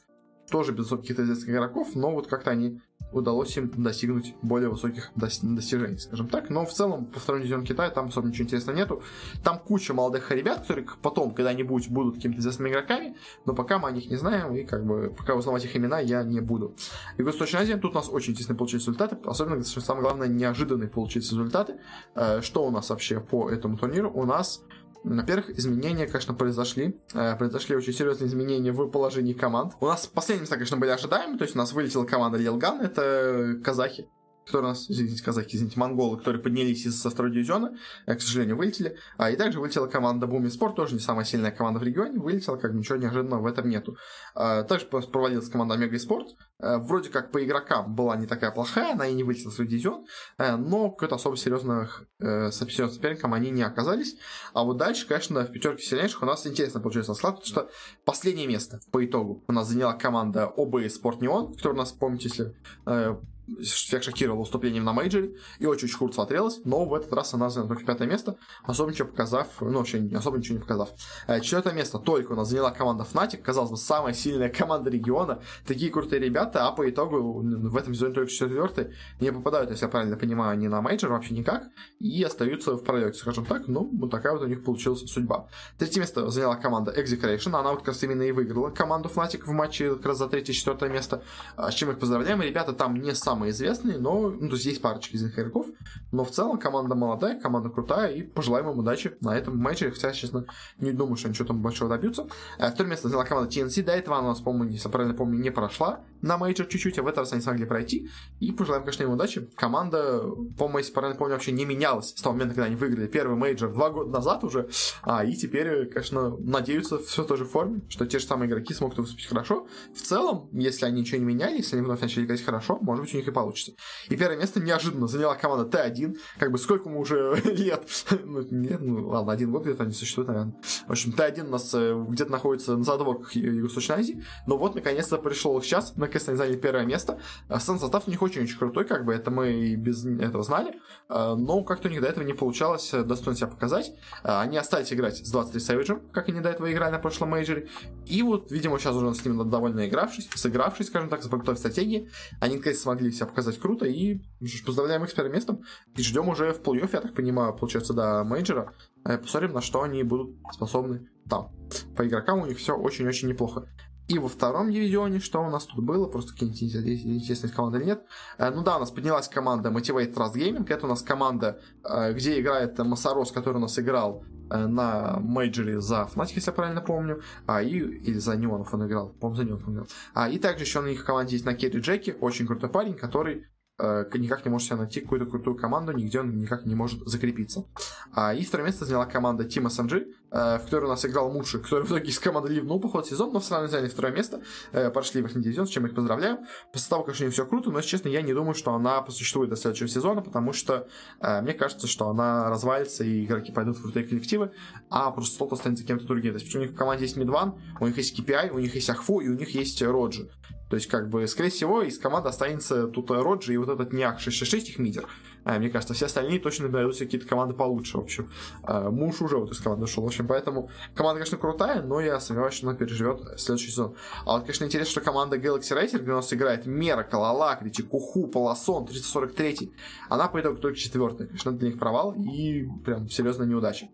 тоже 0.49 0.71
без 0.71 0.87
каких-то 0.89 1.23
известных 1.23 1.49
игроков, 1.49 1.95
но 1.95 2.11
вот 2.11 2.27
как-то 2.27 2.51
они 2.51 2.81
удалось 3.11 3.55
им 3.57 3.71
достигнуть 3.75 4.35
более 4.41 4.69
высоких 4.69 5.11
достижений, 5.15 5.97
скажем 5.97 6.27
так. 6.27 6.49
Но 6.49 6.65
в 6.65 6.73
целом, 6.73 7.05
по 7.05 7.19
второму 7.19 7.43
дивизиону 7.43 7.65
Китая 7.65 7.89
там 7.89 8.07
особо 8.07 8.27
ничего 8.27 8.45
интересного 8.45 8.75
нету. 8.75 9.03
Там 9.43 9.59
куча 9.59 9.93
молодых 9.93 10.29
ребят, 10.31 10.61
которые 10.61 10.87
потом 11.01 11.33
когда-нибудь 11.33 11.89
будут 11.89 12.15
какими-то 12.15 12.39
известными 12.39 12.69
игроками, 12.69 13.15
но 13.45 13.53
пока 13.53 13.79
мы 13.79 13.89
о 13.89 13.91
них 13.91 14.09
не 14.09 14.17
знаем, 14.17 14.55
и 14.55 14.63
как 14.63 14.85
бы 14.85 15.13
пока 15.17 15.35
узнавать 15.35 15.65
их 15.65 15.75
имена 15.75 15.99
я 15.99 16.23
не 16.23 16.41
буду. 16.41 16.75
И 17.17 17.23
в 17.23 17.25
Восточной 17.25 17.61
Азии 17.61 17.73
тут 17.73 17.91
у 17.91 17.95
нас 17.95 18.09
очень 18.09 18.33
интересные 18.33 18.57
получились 18.57 18.83
результаты, 18.83 19.17
особенно, 19.25 19.63
что 19.63 19.81
самое 19.81 20.03
главное, 20.03 20.27
неожиданные 20.27 20.89
получились 20.89 21.31
результаты. 21.31 21.79
Э, 22.15 22.41
что 22.41 22.65
у 22.65 22.71
нас 22.71 22.89
вообще 22.89 23.19
по 23.19 23.49
этому 23.49 23.77
турниру? 23.77 24.11
У 24.11 24.25
нас 24.25 24.61
во-первых, 25.03 25.49
изменения, 25.51 26.07
конечно, 26.07 26.33
произошли. 26.33 26.99
Э, 27.13 27.35
произошли 27.35 27.75
очень 27.75 27.93
серьезные 27.93 28.27
изменения 28.27 28.71
в 28.71 28.87
положении 28.89 29.33
команд. 29.33 29.73
У 29.79 29.85
нас 29.85 30.07
последние 30.07 30.41
места, 30.41 30.55
конечно, 30.55 30.77
были 30.77 30.91
ожидаемы. 30.91 31.37
То 31.37 31.43
есть 31.43 31.55
у 31.55 31.57
нас 31.57 31.71
вылетела 31.73 32.05
команда 32.05 32.37
Лилган, 32.37 32.81
это 32.81 33.59
казахи 33.63 34.09
которые 34.47 34.69
у 34.69 34.73
нас, 34.73 34.89
извините, 34.89 35.23
казахи, 35.23 35.55
извините, 35.55 35.79
монголы, 35.79 36.17
которые 36.17 36.41
поднялись 36.41 36.85
из 36.85 36.99
со 36.99 37.09
второго 37.09 37.33
дивизиона, 37.33 37.77
э, 38.05 38.15
к 38.15 38.21
сожалению, 38.21 38.57
вылетели. 38.57 38.97
А, 39.17 39.29
и 39.29 39.35
также 39.35 39.59
вылетела 39.59 39.87
команда 39.87 40.25
Буми 40.25 40.47
Спорт, 40.49 40.75
тоже 40.75 40.95
не 40.95 40.99
самая 40.99 41.25
сильная 41.25 41.51
команда 41.51 41.79
в 41.79 41.83
регионе, 41.83 42.19
вылетела, 42.19 42.57
как 42.57 42.73
ничего 42.73 42.97
неожиданного 42.97 43.41
в 43.41 43.45
этом 43.45 43.69
нету. 43.69 43.97
А, 44.33 44.63
также 44.63 44.85
провалилась 44.87 45.49
команда 45.49 45.75
Омега 45.75 45.99
Спорт. 45.99 46.29
А, 46.59 46.79
вроде 46.79 47.09
как 47.09 47.31
по 47.31 47.43
игрокам 47.43 47.93
была 47.93 48.15
не 48.15 48.25
такая 48.25 48.51
плохая, 48.51 48.93
она 48.93 49.07
и 49.07 49.13
не 49.13 49.23
вылетела 49.23 49.51
в 49.51 49.53
свой 49.53 49.67
дивизион, 49.67 50.05
а, 50.37 50.57
но 50.57 50.89
какой-то 50.89 51.15
особо 51.15 51.37
серьезных 51.37 52.05
э, 52.19 52.51
соперником 52.51 53.33
они 53.33 53.51
не 53.51 53.61
оказались. 53.61 54.15
А 54.53 54.63
вот 54.63 54.77
дальше, 54.77 55.07
конечно, 55.07 55.41
в 55.43 55.51
пятерке 55.51 55.83
сильнейших 55.83 56.23
у 56.23 56.25
нас 56.25 56.47
интересно 56.47 56.79
получился 56.79 57.11
расклад, 57.11 57.35
потому 57.35 57.47
что 57.47 57.69
последнее 58.05 58.47
место 58.47 58.79
по 58.91 59.05
итогу 59.05 59.43
у 59.47 59.51
нас 59.51 59.67
заняла 59.67 59.93
команда 59.93 60.45
ОБ 60.45 60.89
Спорт 60.89 61.21
Неон, 61.21 61.53
которая 61.53 61.75
у 61.75 61.77
нас, 61.77 61.91
помните, 61.91 62.29
если 62.29 62.55
э, 62.85 63.15
всех 63.61 64.03
шокировала 64.03 64.41
выступлением 64.41 64.83
на 64.83 64.93
мейджоре 64.93 65.35
и 65.59 65.65
очень-очень 65.65 65.97
круто 65.97 66.15
смотрелась, 66.15 66.59
но 66.65 66.85
в 66.85 66.93
этот 66.93 67.11
раз 67.13 67.33
она 67.33 67.49
заняла 67.49 67.69
только 67.69 67.85
пятое 67.85 68.07
место, 68.07 68.37
особо 68.63 68.91
ничего 68.91 69.07
показав, 69.07 69.47
ну, 69.61 69.77
вообще 69.77 70.09
особо 70.13 70.37
ничего 70.37 70.55
не 70.55 70.61
показав. 70.61 70.89
Э, 71.27 71.39
четвертое 71.39 71.73
место 71.73 71.99
только 71.99 72.33
у 72.33 72.35
нас 72.35 72.49
заняла 72.49 72.71
команда 72.71 73.05
Fnatic, 73.11 73.37
казалось 73.37 73.71
бы, 73.71 73.77
самая 73.77 74.13
сильная 74.13 74.49
команда 74.57 74.89
региона, 74.89 75.41
такие 75.65 75.91
крутые 75.91 76.19
ребята, 76.19 76.67
а 76.67 76.71
по 76.71 76.89
итогу 76.89 77.41
в 77.41 77.77
этом 77.77 77.93
сезоне 77.93 78.13
только 78.13 78.31
четвертый 78.31 78.93
не 79.19 79.31
попадают, 79.31 79.71
если 79.71 79.85
я 79.85 79.89
правильно 79.89 80.17
понимаю, 80.17 80.51
они 80.51 80.67
на 80.67 80.81
мейджор 80.81 81.11
вообще 81.11 81.33
никак, 81.33 81.63
и 81.99 82.23
остаются 82.23 82.73
в 82.75 82.83
пролете, 82.83 83.17
скажем 83.17 83.45
так, 83.45 83.67
ну, 83.67 83.89
вот 83.93 84.11
такая 84.11 84.33
вот 84.33 84.41
у 84.41 84.47
них 84.47 84.63
получилась 84.63 85.01
судьба. 85.09 85.47
Третье 85.77 86.01
место 86.01 86.29
заняла 86.29 86.55
команда 86.55 86.91
Execration, 86.91 87.57
она 87.57 87.71
вот 87.71 87.79
как 87.79 87.89
раз 87.89 88.03
именно 88.03 88.23
и 88.23 88.31
выиграла 88.31 88.69
команду 88.69 89.09
Fnatic 89.13 89.43
в 89.45 89.51
матче 89.51 89.95
как 89.95 90.05
раз 90.05 90.17
за 90.17 90.27
третье-четвертое 90.27 90.89
место, 90.89 91.23
а, 91.55 91.71
с 91.71 91.73
чем 91.73 91.91
их 91.91 91.99
поздравляем, 91.99 92.41
ребята 92.41 92.73
там 92.73 92.95
не 92.95 93.13
сам 93.13 93.36
самые 93.37 93.51
известные, 93.51 93.99
но 93.99 94.29
ну, 94.29 94.49
то 94.49 94.55
есть 94.55 94.65
есть 94.65 94.81
парочка 94.81 95.15
из 95.15 95.21
них 95.21 95.37
игроков, 95.37 95.67
но 96.11 96.23
в 96.25 96.31
целом 96.31 96.57
команда 96.57 96.95
молодая, 96.95 97.39
команда 97.39 97.69
крутая, 97.69 98.11
и 98.11 98.23
пожелаем 98.23 98.69
им 98.69 98.79
удачи 98.79 99.13
на 99.21 99.37
этом 99.37 99.57
матче, 99.57 99.91
хотя, 99.91 100.11
честно, 100.11 100.45
не 100.79 100.91
думаю, 100.91 101.17
что 101.17 101.27
они 101.27 101.35
что-то 101.35 101.53
большого 101.53 101.89
добьются. 101.89 102.27
А 102.57 102.71
второе 102.71 102.91
место 102.91 103.09
заняла 103.09 103.25
команда 103.25 103.51
TNC, 103.51 103.83
до 103.83 103.91
этого 103.91 104.17
она 104.17 104.33
по-моему, 104.33 104.71
если 104.71 104.89
правильно 104.89 105.13
помню, 105.13 105.39
не 105.39 105.51
прошла 105.51 106.01
на 106.21 106.37
мейджор 106.37 106.65
чуть-чуть, 106.65 106.97
а 106.97 107.03
в 107.03 107.07
этот 107.07 107.19
раз 107.19 107.33
они 107.33 107.41
смогли 107.41 107.65
пройти, 107.65 108.09
и 108.39 108.51
пожелаем, 108.51 108.83
конечно, 108.83 109.03
им 109.03 109.11
удачи. 109.11 109.47
Команда, 109.55 110.21
по-моему, 110.57 110.79
если 110.79 110.93
правильно 110.93 111.17
помню, 111.17 111.33
вообще 111.33 111.51
не 111.51 111.65
менялась 111.65 112.09
с 112.09 112.21
того 112.21 112.33
момента, 112.33 112.55
когда 112.55 112.65
они 112.65 112.75
выиграли 112.75 113.07
первый 113.07 113.37
мейджор 113.37 113.71
два 113.71 113.91
года 113.91 114.09
назад 114.09 114.43
уже, 114.43 114.69
а 115.03 115.23
и 115.23 115.33
теперь, 115.35 115.85
конечно, 115.87 116.35
надеются 116.37 116.97
все 116.97 117.23
в 117.23 117.27
той 117.27 117.37
же 117.37 117.45
форме, 117.45 117.81
что 117.89 118.05
те 118.07 118.17
же 118.17 118.25
самые 118.25 118.49
игроки 118.49 118.73
смогут 118.73 118.97
выступить 118.97 119.27
хорошо. 119.27 119.67
В 119.93 120.01
целом, 120.01 120.49
если 120.53 120.85
они 120.85 121.01
ничего 121.01 121.19
не 121.19 121.25
меняли, 121.25 121.57
если 121.57 121.75
они 121.75 121.85
вновь 121.85 122.01
начали 122.01 122.25
играть 122.25 122.43
хорошо, 122.43 122.79
может 122.81 123.03
быть, 123.03 123.13
у 123.13 123.17
них 123.17 123.26
и 123.27 123.31
получится. 123.31 123.73
И 124.09 124.15
первое 124.15 124.37
место 124.37 124.59
неожиданно 124.59 125.07
заняла 125.07 125.35
команда 125.35 125.77
T1. 125.77 126.17
Как 126.39 126.51
бы 126.51 126.57
сколько 126.57 126.89
мы 126.89 126.99
уже 126.99 127.35
лет? 127.45 127.83
ну, 128.23 128.41
нет, 128.49 128.81
ну 128.81 129.07
ладно, 129.09 129.33
один 129.33 129.51
год 129.51 129.63
где-то 129.63 129.83
они 129.83 129.93
существуют, 129.93 130.27
наверное. 130.27 130.55
В 130.87 130.91
общем, 130.91 131.13
Т1 131.17 131.47
у 131.47 131.49
нас 131.49 131.73
э, 131.73 132.05
где-то 132.09 132.31
находится 132.31 132.75
на 132.75 132.83
задворках 132.83 133.33
Юго-Восточной 133.33 133.95
Азии. 133.95 134.23
Но 134.45 134.57
вот, 134.57 134.75
наконец-то, 134.75 135.17
пришел 135.17 135.57
их 135.57 135.65
час. 135.65 135.93
Наконец-то 135.95 136.31
они 136.31 136.37
заняли 136.37 136.57
первое 136.57 136.85
место. 136.85 137.19
А 137.47 137.59
сам 137.59 137.79
состав 137.79 138.07
у 138.07 138.11
них 138.11 138.21
очень-очень 138.21 138.57
крутой, 138.57 138.85
как 138.85 139.05
бы 139.05 139.13
это 139.13 139.31
мы 139.31 139.51
и 139.53 139.75
без 139.75 140.05
этого 140.05 140.43
знали. 140.43 140.75
А, 141.09 141.35
но 141.35 141.63
как-то 141.63 141.87
у 141.87 141.91
них 141.91 142.01
до 142.01 142.07
этого 142.07 142.23
не 142.23 142.33
получалось 142.33 142.93
э, 142.93 143.03
достойно 143.03 143.37
себя 143.37 143.47
показать. 143.47 143.93
Они 144.23 144.57
остались 144.57 144.91
играть 144.91 145.17
с 145.17 145.31
23 145.31 145.61
Savage, 145.61 146.11
как 146.11 146.29
они 146.29 146.41
до 146.41 146.49
этого 146.49 146.71
играли 146.71 146.91
на 146.91 146.99
прошлом 146.99 147.29
мейджоре. 147.29 147.67
И 148.05 148.21
вот, 148.21 148.51
видимо, 148.51 148.79
сейчас 148.79 148.95
уже 148.95 149.13
с 149.13 149.25
ним 149.25 149.49
довольно 149.49 149.87
игравшись, 149.87 150.29
сыгравшись, 150.35 150.87
скажем 150.87 151.09
так, 151.09 151.21
готовой 151.37 151.57
стратегии, 151.57 152.09
они 152.39 152.57
наконец 152.57 152.79
смогли 152.79 153.11
себя 153.17 153.27
показать 153.27 153.59
круто, 153.59 153.85
и 153.85 154.21
поздравляем 154.65 155.03
их 155.03 155.09
с 155.09 155.13
первым 155.13 155.33
местом, 155.33 155.63
и 155.95 156.01
ждем 156.01 156.29
уже 156.29 156.53
в 156.53 156.61
плей-оффе, 156.61 156.93
я 156.93 157.01
так 157.01 157.13
понимаю, 157.13 157.53
получается, 157.55 157.93
до 157.93 158.23
мейджора, 158.23 158.73
э, 159.05 159.17
посмотрим, 159.17 159.53
на 159.53 159.61
что 159.61 159.81
они 159.81 160.03
будут 160.03 160.37
способны 160.51 161.09
там. 161.29 161.51
По 161.95 162.07
игрокам 162.07 162.41
у 162.41 162.45
них 162.45 162.57
все 162.57 162.75
очень-очень 162.75 163.27
неплохо. 163.27 163.67
И 164.07 164.19
во 164.19 164.29
втором 164.29 164.71
дивизионе, 164.71 165.19
что 165.19 165.41
у 165.41 165.49
нас 165.49 165.65
тут 165.65 165.83
было, 165.83 166.07
просто 166.07 166.31
какие-нибудь 166.31 167.05
интересные 167.05 167.51
команды 167.51 167.79
или 167.79 167.85
нет. 167.85 168.03
Э, 168.37 168.49
ну 168.51 168.63
да, 168.63 168.77
у 168.77 168.79
нас 168.79 168.91
поднялась 168.91 169.27
команда 169.27 169.69
Motivate.Trust 169.69 170.35
Gaming, 170.35 170.65
это 170.69 170.85
у 170.85 170.89
нас 170.89 171.01
команда, 171.01 171.59
э, 171.83 172.13
где 172.13 172.39
играет 172.39 172.77
Masaros, 172.77 173.31
который 173.31 173.57
у 173.57 173.61
нас 173.61 173.77
играл 173.77 174.23
на 174.49 175.19
мейджоре 175.19 175.81
за 175.81 176.07
Fnatic, 176.13 176.33
если 176.35 176.49
я 176.49 176.53
правильно 176.53 176.81
помню, 176.81 177.21
а, 177.45 177.61
и, 177.61 177.77
или 177.77 178.17
за 178.17 178.35
Неонов 178.35 178.73
он 178.73 178.87
играл, 178.87 179.09
по-моему, 179.09 179.35
за 179.35 179.43
Неонов 179.43 179.67
он 179.67 179.73
играл. 179.73 179.87
А, 180.13 180.29
и 180.29 180.37
также 180.39 180.63
еще 180.63 180.81
на 180.81 180.87
них 180.87 181.05
команде 181.05 181.35
есть 181.35 181.45
на 181.45 181.53
Керри 181.53 181.79
Джеки, 181.79 182.15
очень 182.19 182.47
крутой 182.47 182.69
парень, 182.69 182.95
который 182.95 183.45
Э, 183.45 183.56
никак 183.79 184.43
не 184.43 184.49
может 184.49 184.67
себе 184.67 184.77
найти 184.77 185.01
какую-то 185.01 185.27
крутую 185.27 185.55
команду, 185.55 185.91
нигде 185.91 186.19
он 186.19 186.37
никак 186.37 186.65
не 186.65 186.75
может 186.75 186.99
закрепиться. 187.07 187.65
А, 188.13 188.33
и 188.33 188.43
второе 188.43 188.67
место 188.67 188.85
заняла 188.85 189.05
команда 189.05 189.43
Team 189.43 189.67
SMG, 189.67 190.13
э, 190.31 190.57
в 190.57 190.63
которой 190.63 190.85
у 190.85 190.89
нас 190.89 191.05
играл 191.05 191.31
Муши, 191.31 191.59
который 191.59 191.83
в 191.83 191.87
итоге 191.87 192.09
из 192.09 192.19
команды 192.19 192.53
ливнул 192.53 192.79
по 192.79 192.89
ходу 192.89 193.07
сезона, 193.07 193.33
но 193.33 193.39
все 193.39 193.53
равно 193.53 193.67
заняли 193.67 193.89
второе 193.89 194.13
место, 194.13 194.41
э, 194.71 194.89
прошли 194.89 195.21
в 195.21 195.25
верхний 195.25 195.43
дивизион, 195.43 195.67
с 195.67 195.69
чем 195.69 195.85
их 195.85 195.93
поздравляю. 195.93 196.39
По 196.73 196.79
составу, 196.79 197.03
конечно, 197.03 197.25
не 197.25 197.29
все 197.29 197.45
круто, 197.45 197.69
но, 197.69 197.77
если 197.77 197.91
честно, 197.91 198.09
я 198.09 198.21
не 198.21 198.33
думаю, 198.33 198.55
что 198.55 198.73
она 198.73 199.01
посуществует 199.01 199.49
до 199.49 199.55
следующего 199.55 199.87
сезона, 199.87 200.21
потому 200.21 200.53
что 200.53 200.87
мне 201.21 201.53
кажется, 201.53 201.87
что 201.87 202.09
она 202.09 202.49
развалится, 202.49 203.03
и 203.03 203.25
игроки 203.25 203.51
пойдут 203.51 203.77
в 203.77 203.81
крутые 203.81 204.05
коллективы, 204.05 204.51
а 204.89 205.11
просто 205.11 205.37
слот 205.37 205.53
останется 205.53 205.85
кем-то 205.85 206.05
другим. 206.05 206.33
То 206.33 206.39
есть 206.39 206.55
у 206.55 206.59
них 206.59 206.71
в 206.71 206.75
команде 206.75 207.05
есть 207.05 207.17
Мидван, 207.17 207.55
у 207.79 207.87
них 207.87 207.97
есть 207.97 208.19
KPI, 208.19 208.49
у 208.51 208.59
них 208.59 208.73
есть 208.75 208.89
Ахфу, 208.89 209.19
и 209.19 209.29
у 209.29 209.33
них 209.33 209.49
есть 209.49 209.81
Роджи. 209.81 210.29
То 210.69 210.75
есть, 210.75 210.87
как 210.87 211.09
бы, 211.09 211.27
скорее 211.27 211.49
всего, 211.49 211.81
из 211.81 211.97
команды 211.97 212.29
останется 212.29 212.87
тут 212.87 213.09
Роджи 213.09 213.53
и 213.53 213.57
вот 213.57 213.69
этот 213.69 213.93
Ниак 213.93 214.19
666 214.19 214.69
их 214.69 214.79
мидер. 214.79 215.07
А, 215.47 215.59
мне 215.59 215.69
кажется, 215.69 215.93
все 215.93 216.07
остальные 216.07 216.39
точно 216.39 216.67
найдутся 216.67 217.05
какие-то 217.05 217.25
команды 217.25 217.53
получше, 217.53 217.97
в 217.97 218.01
общем. 218.01 218.29
А, 218.63 218.89
муж 218.91 219.21
уже 219.21 219.37
вот 219.37 219.49
из 219.49 219.59
команды 219.61 219.85
ушел, 219.85 220.03
в 220.03 220.07
общем, 220.07 220.27
поэтому 220.27 220.69
команда, 220.93 221.19
конечно, 221.19 221.37
крутая, 221.37 221.81
но 221.81 222.01
я 222.01 222.19
сомневаюсь, 222.19 222.53
что 222.53 222.67
она 222.67 222.77
переживет 222.77 223.39
следующий 223.39 223.71
сезон. 223.71 223.95
А 224.25 224.33
вот, 224.33 224.41
конечно, 224.41 224.65
интересно, 224.65 224.91
что 224.91 224.99
команда 224.99 225.37
Galaxy 225.37 225.71
Racer, 225.71 225.99
где 225.99 226.11
у 226.11 226.15
нас 226.15 226.33
играет 226.33 226.65
Мера, 226.65 227.03
Калалакрити, 227.03 227.81
Куху, 227.81 228.27
Полосон, 228.27 228.87
343 228.87 229.71
она 230.09 230.27
по 230.27 230.41
итогу 230.41 230.57
только 230.57 230.77
четвертая. 230.77 231.27
Конечно, 231.27 231.53
для 231.53 231.69
них 231.69 231.79
провал 231.79 232.13
и 232.13 232.67
прям 232.83 233.09
серьезная 233.09 233.47
неудача. 233.47 233.87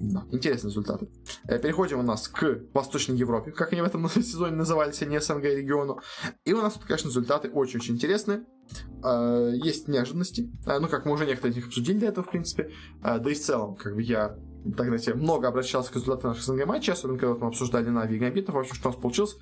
Да, 0.00 0.24
интересные 0.32 0.70
результаты. 0.70 1.08
Э, 1.44 1.58
переходим 1.58 1.98
у 1.98 2.02
нас 2.02 2.26
к 2.28 2.60
Восточной 2.72 3.16
Европе, 3.16 3.52
как 3.52 3.72
они 3.72 3.82
в 3.82 3.84
этом 3.84 4.08
сезоне 4.14 4.56
назывались, 4.56 5.02
а 5.02 5.04
не 5.04 5.20
СНГ 5.20 5.44
региону. 5.44 6.00
И 6.46 6.54
у 6.54 6.62
нас 6.62 6.74
тут, 6.74 6.84
конечно, 6.84 7.08
результаты 7.08 7.50
очень-очень 7.50 7.94
интересные. 7.94 8.44
Э, 9.02 9.52
есть 9.62 9.88
неожиданности. 9.88 10.50
Э, 10.66 10.78
ну, 10.78 10.88
как 10.88 11.06
мы 11.06 11.12
уже 11.12 11.26
некоторые 11.26 11.52
из 11.52 11.56
них 11.56 11.66
обсудили 11.66 11.98
до 11.98 12.06
этого, 12.06 12.24
в 12.24 12.30
принципе. 12.30 12.70
Э, 13.02 13.18
да 13.18 13.30
и 13.30 13.34
в 13.34 13.40
целом, 13.40 13.76
как 13.76 13.94
бы 13.94 14.02
я 14.02 14.36
так 14.72 14.86
знаете, 14.86 15.14
много 15.14 15.48
обращался 15.48 15.92
к 15.92 15.94
результатам 15.94 16.30
наших 16.30 16.44
СНГ 16.44 16.66
матчей, 16.66 16.92
особенно 16.92 17.18
когда 17.18 17.34
мы 17.34 17.48
обсуждали 17.48 17.88
на 17.88 18.06
Гамбитов, 18.06 18.54
в 18.54 18.58
общем, 18.58 18.74
что 18.74 18.88
у 18.88 18.92
нас 18.92 19.00
получилось. 19.00 19.36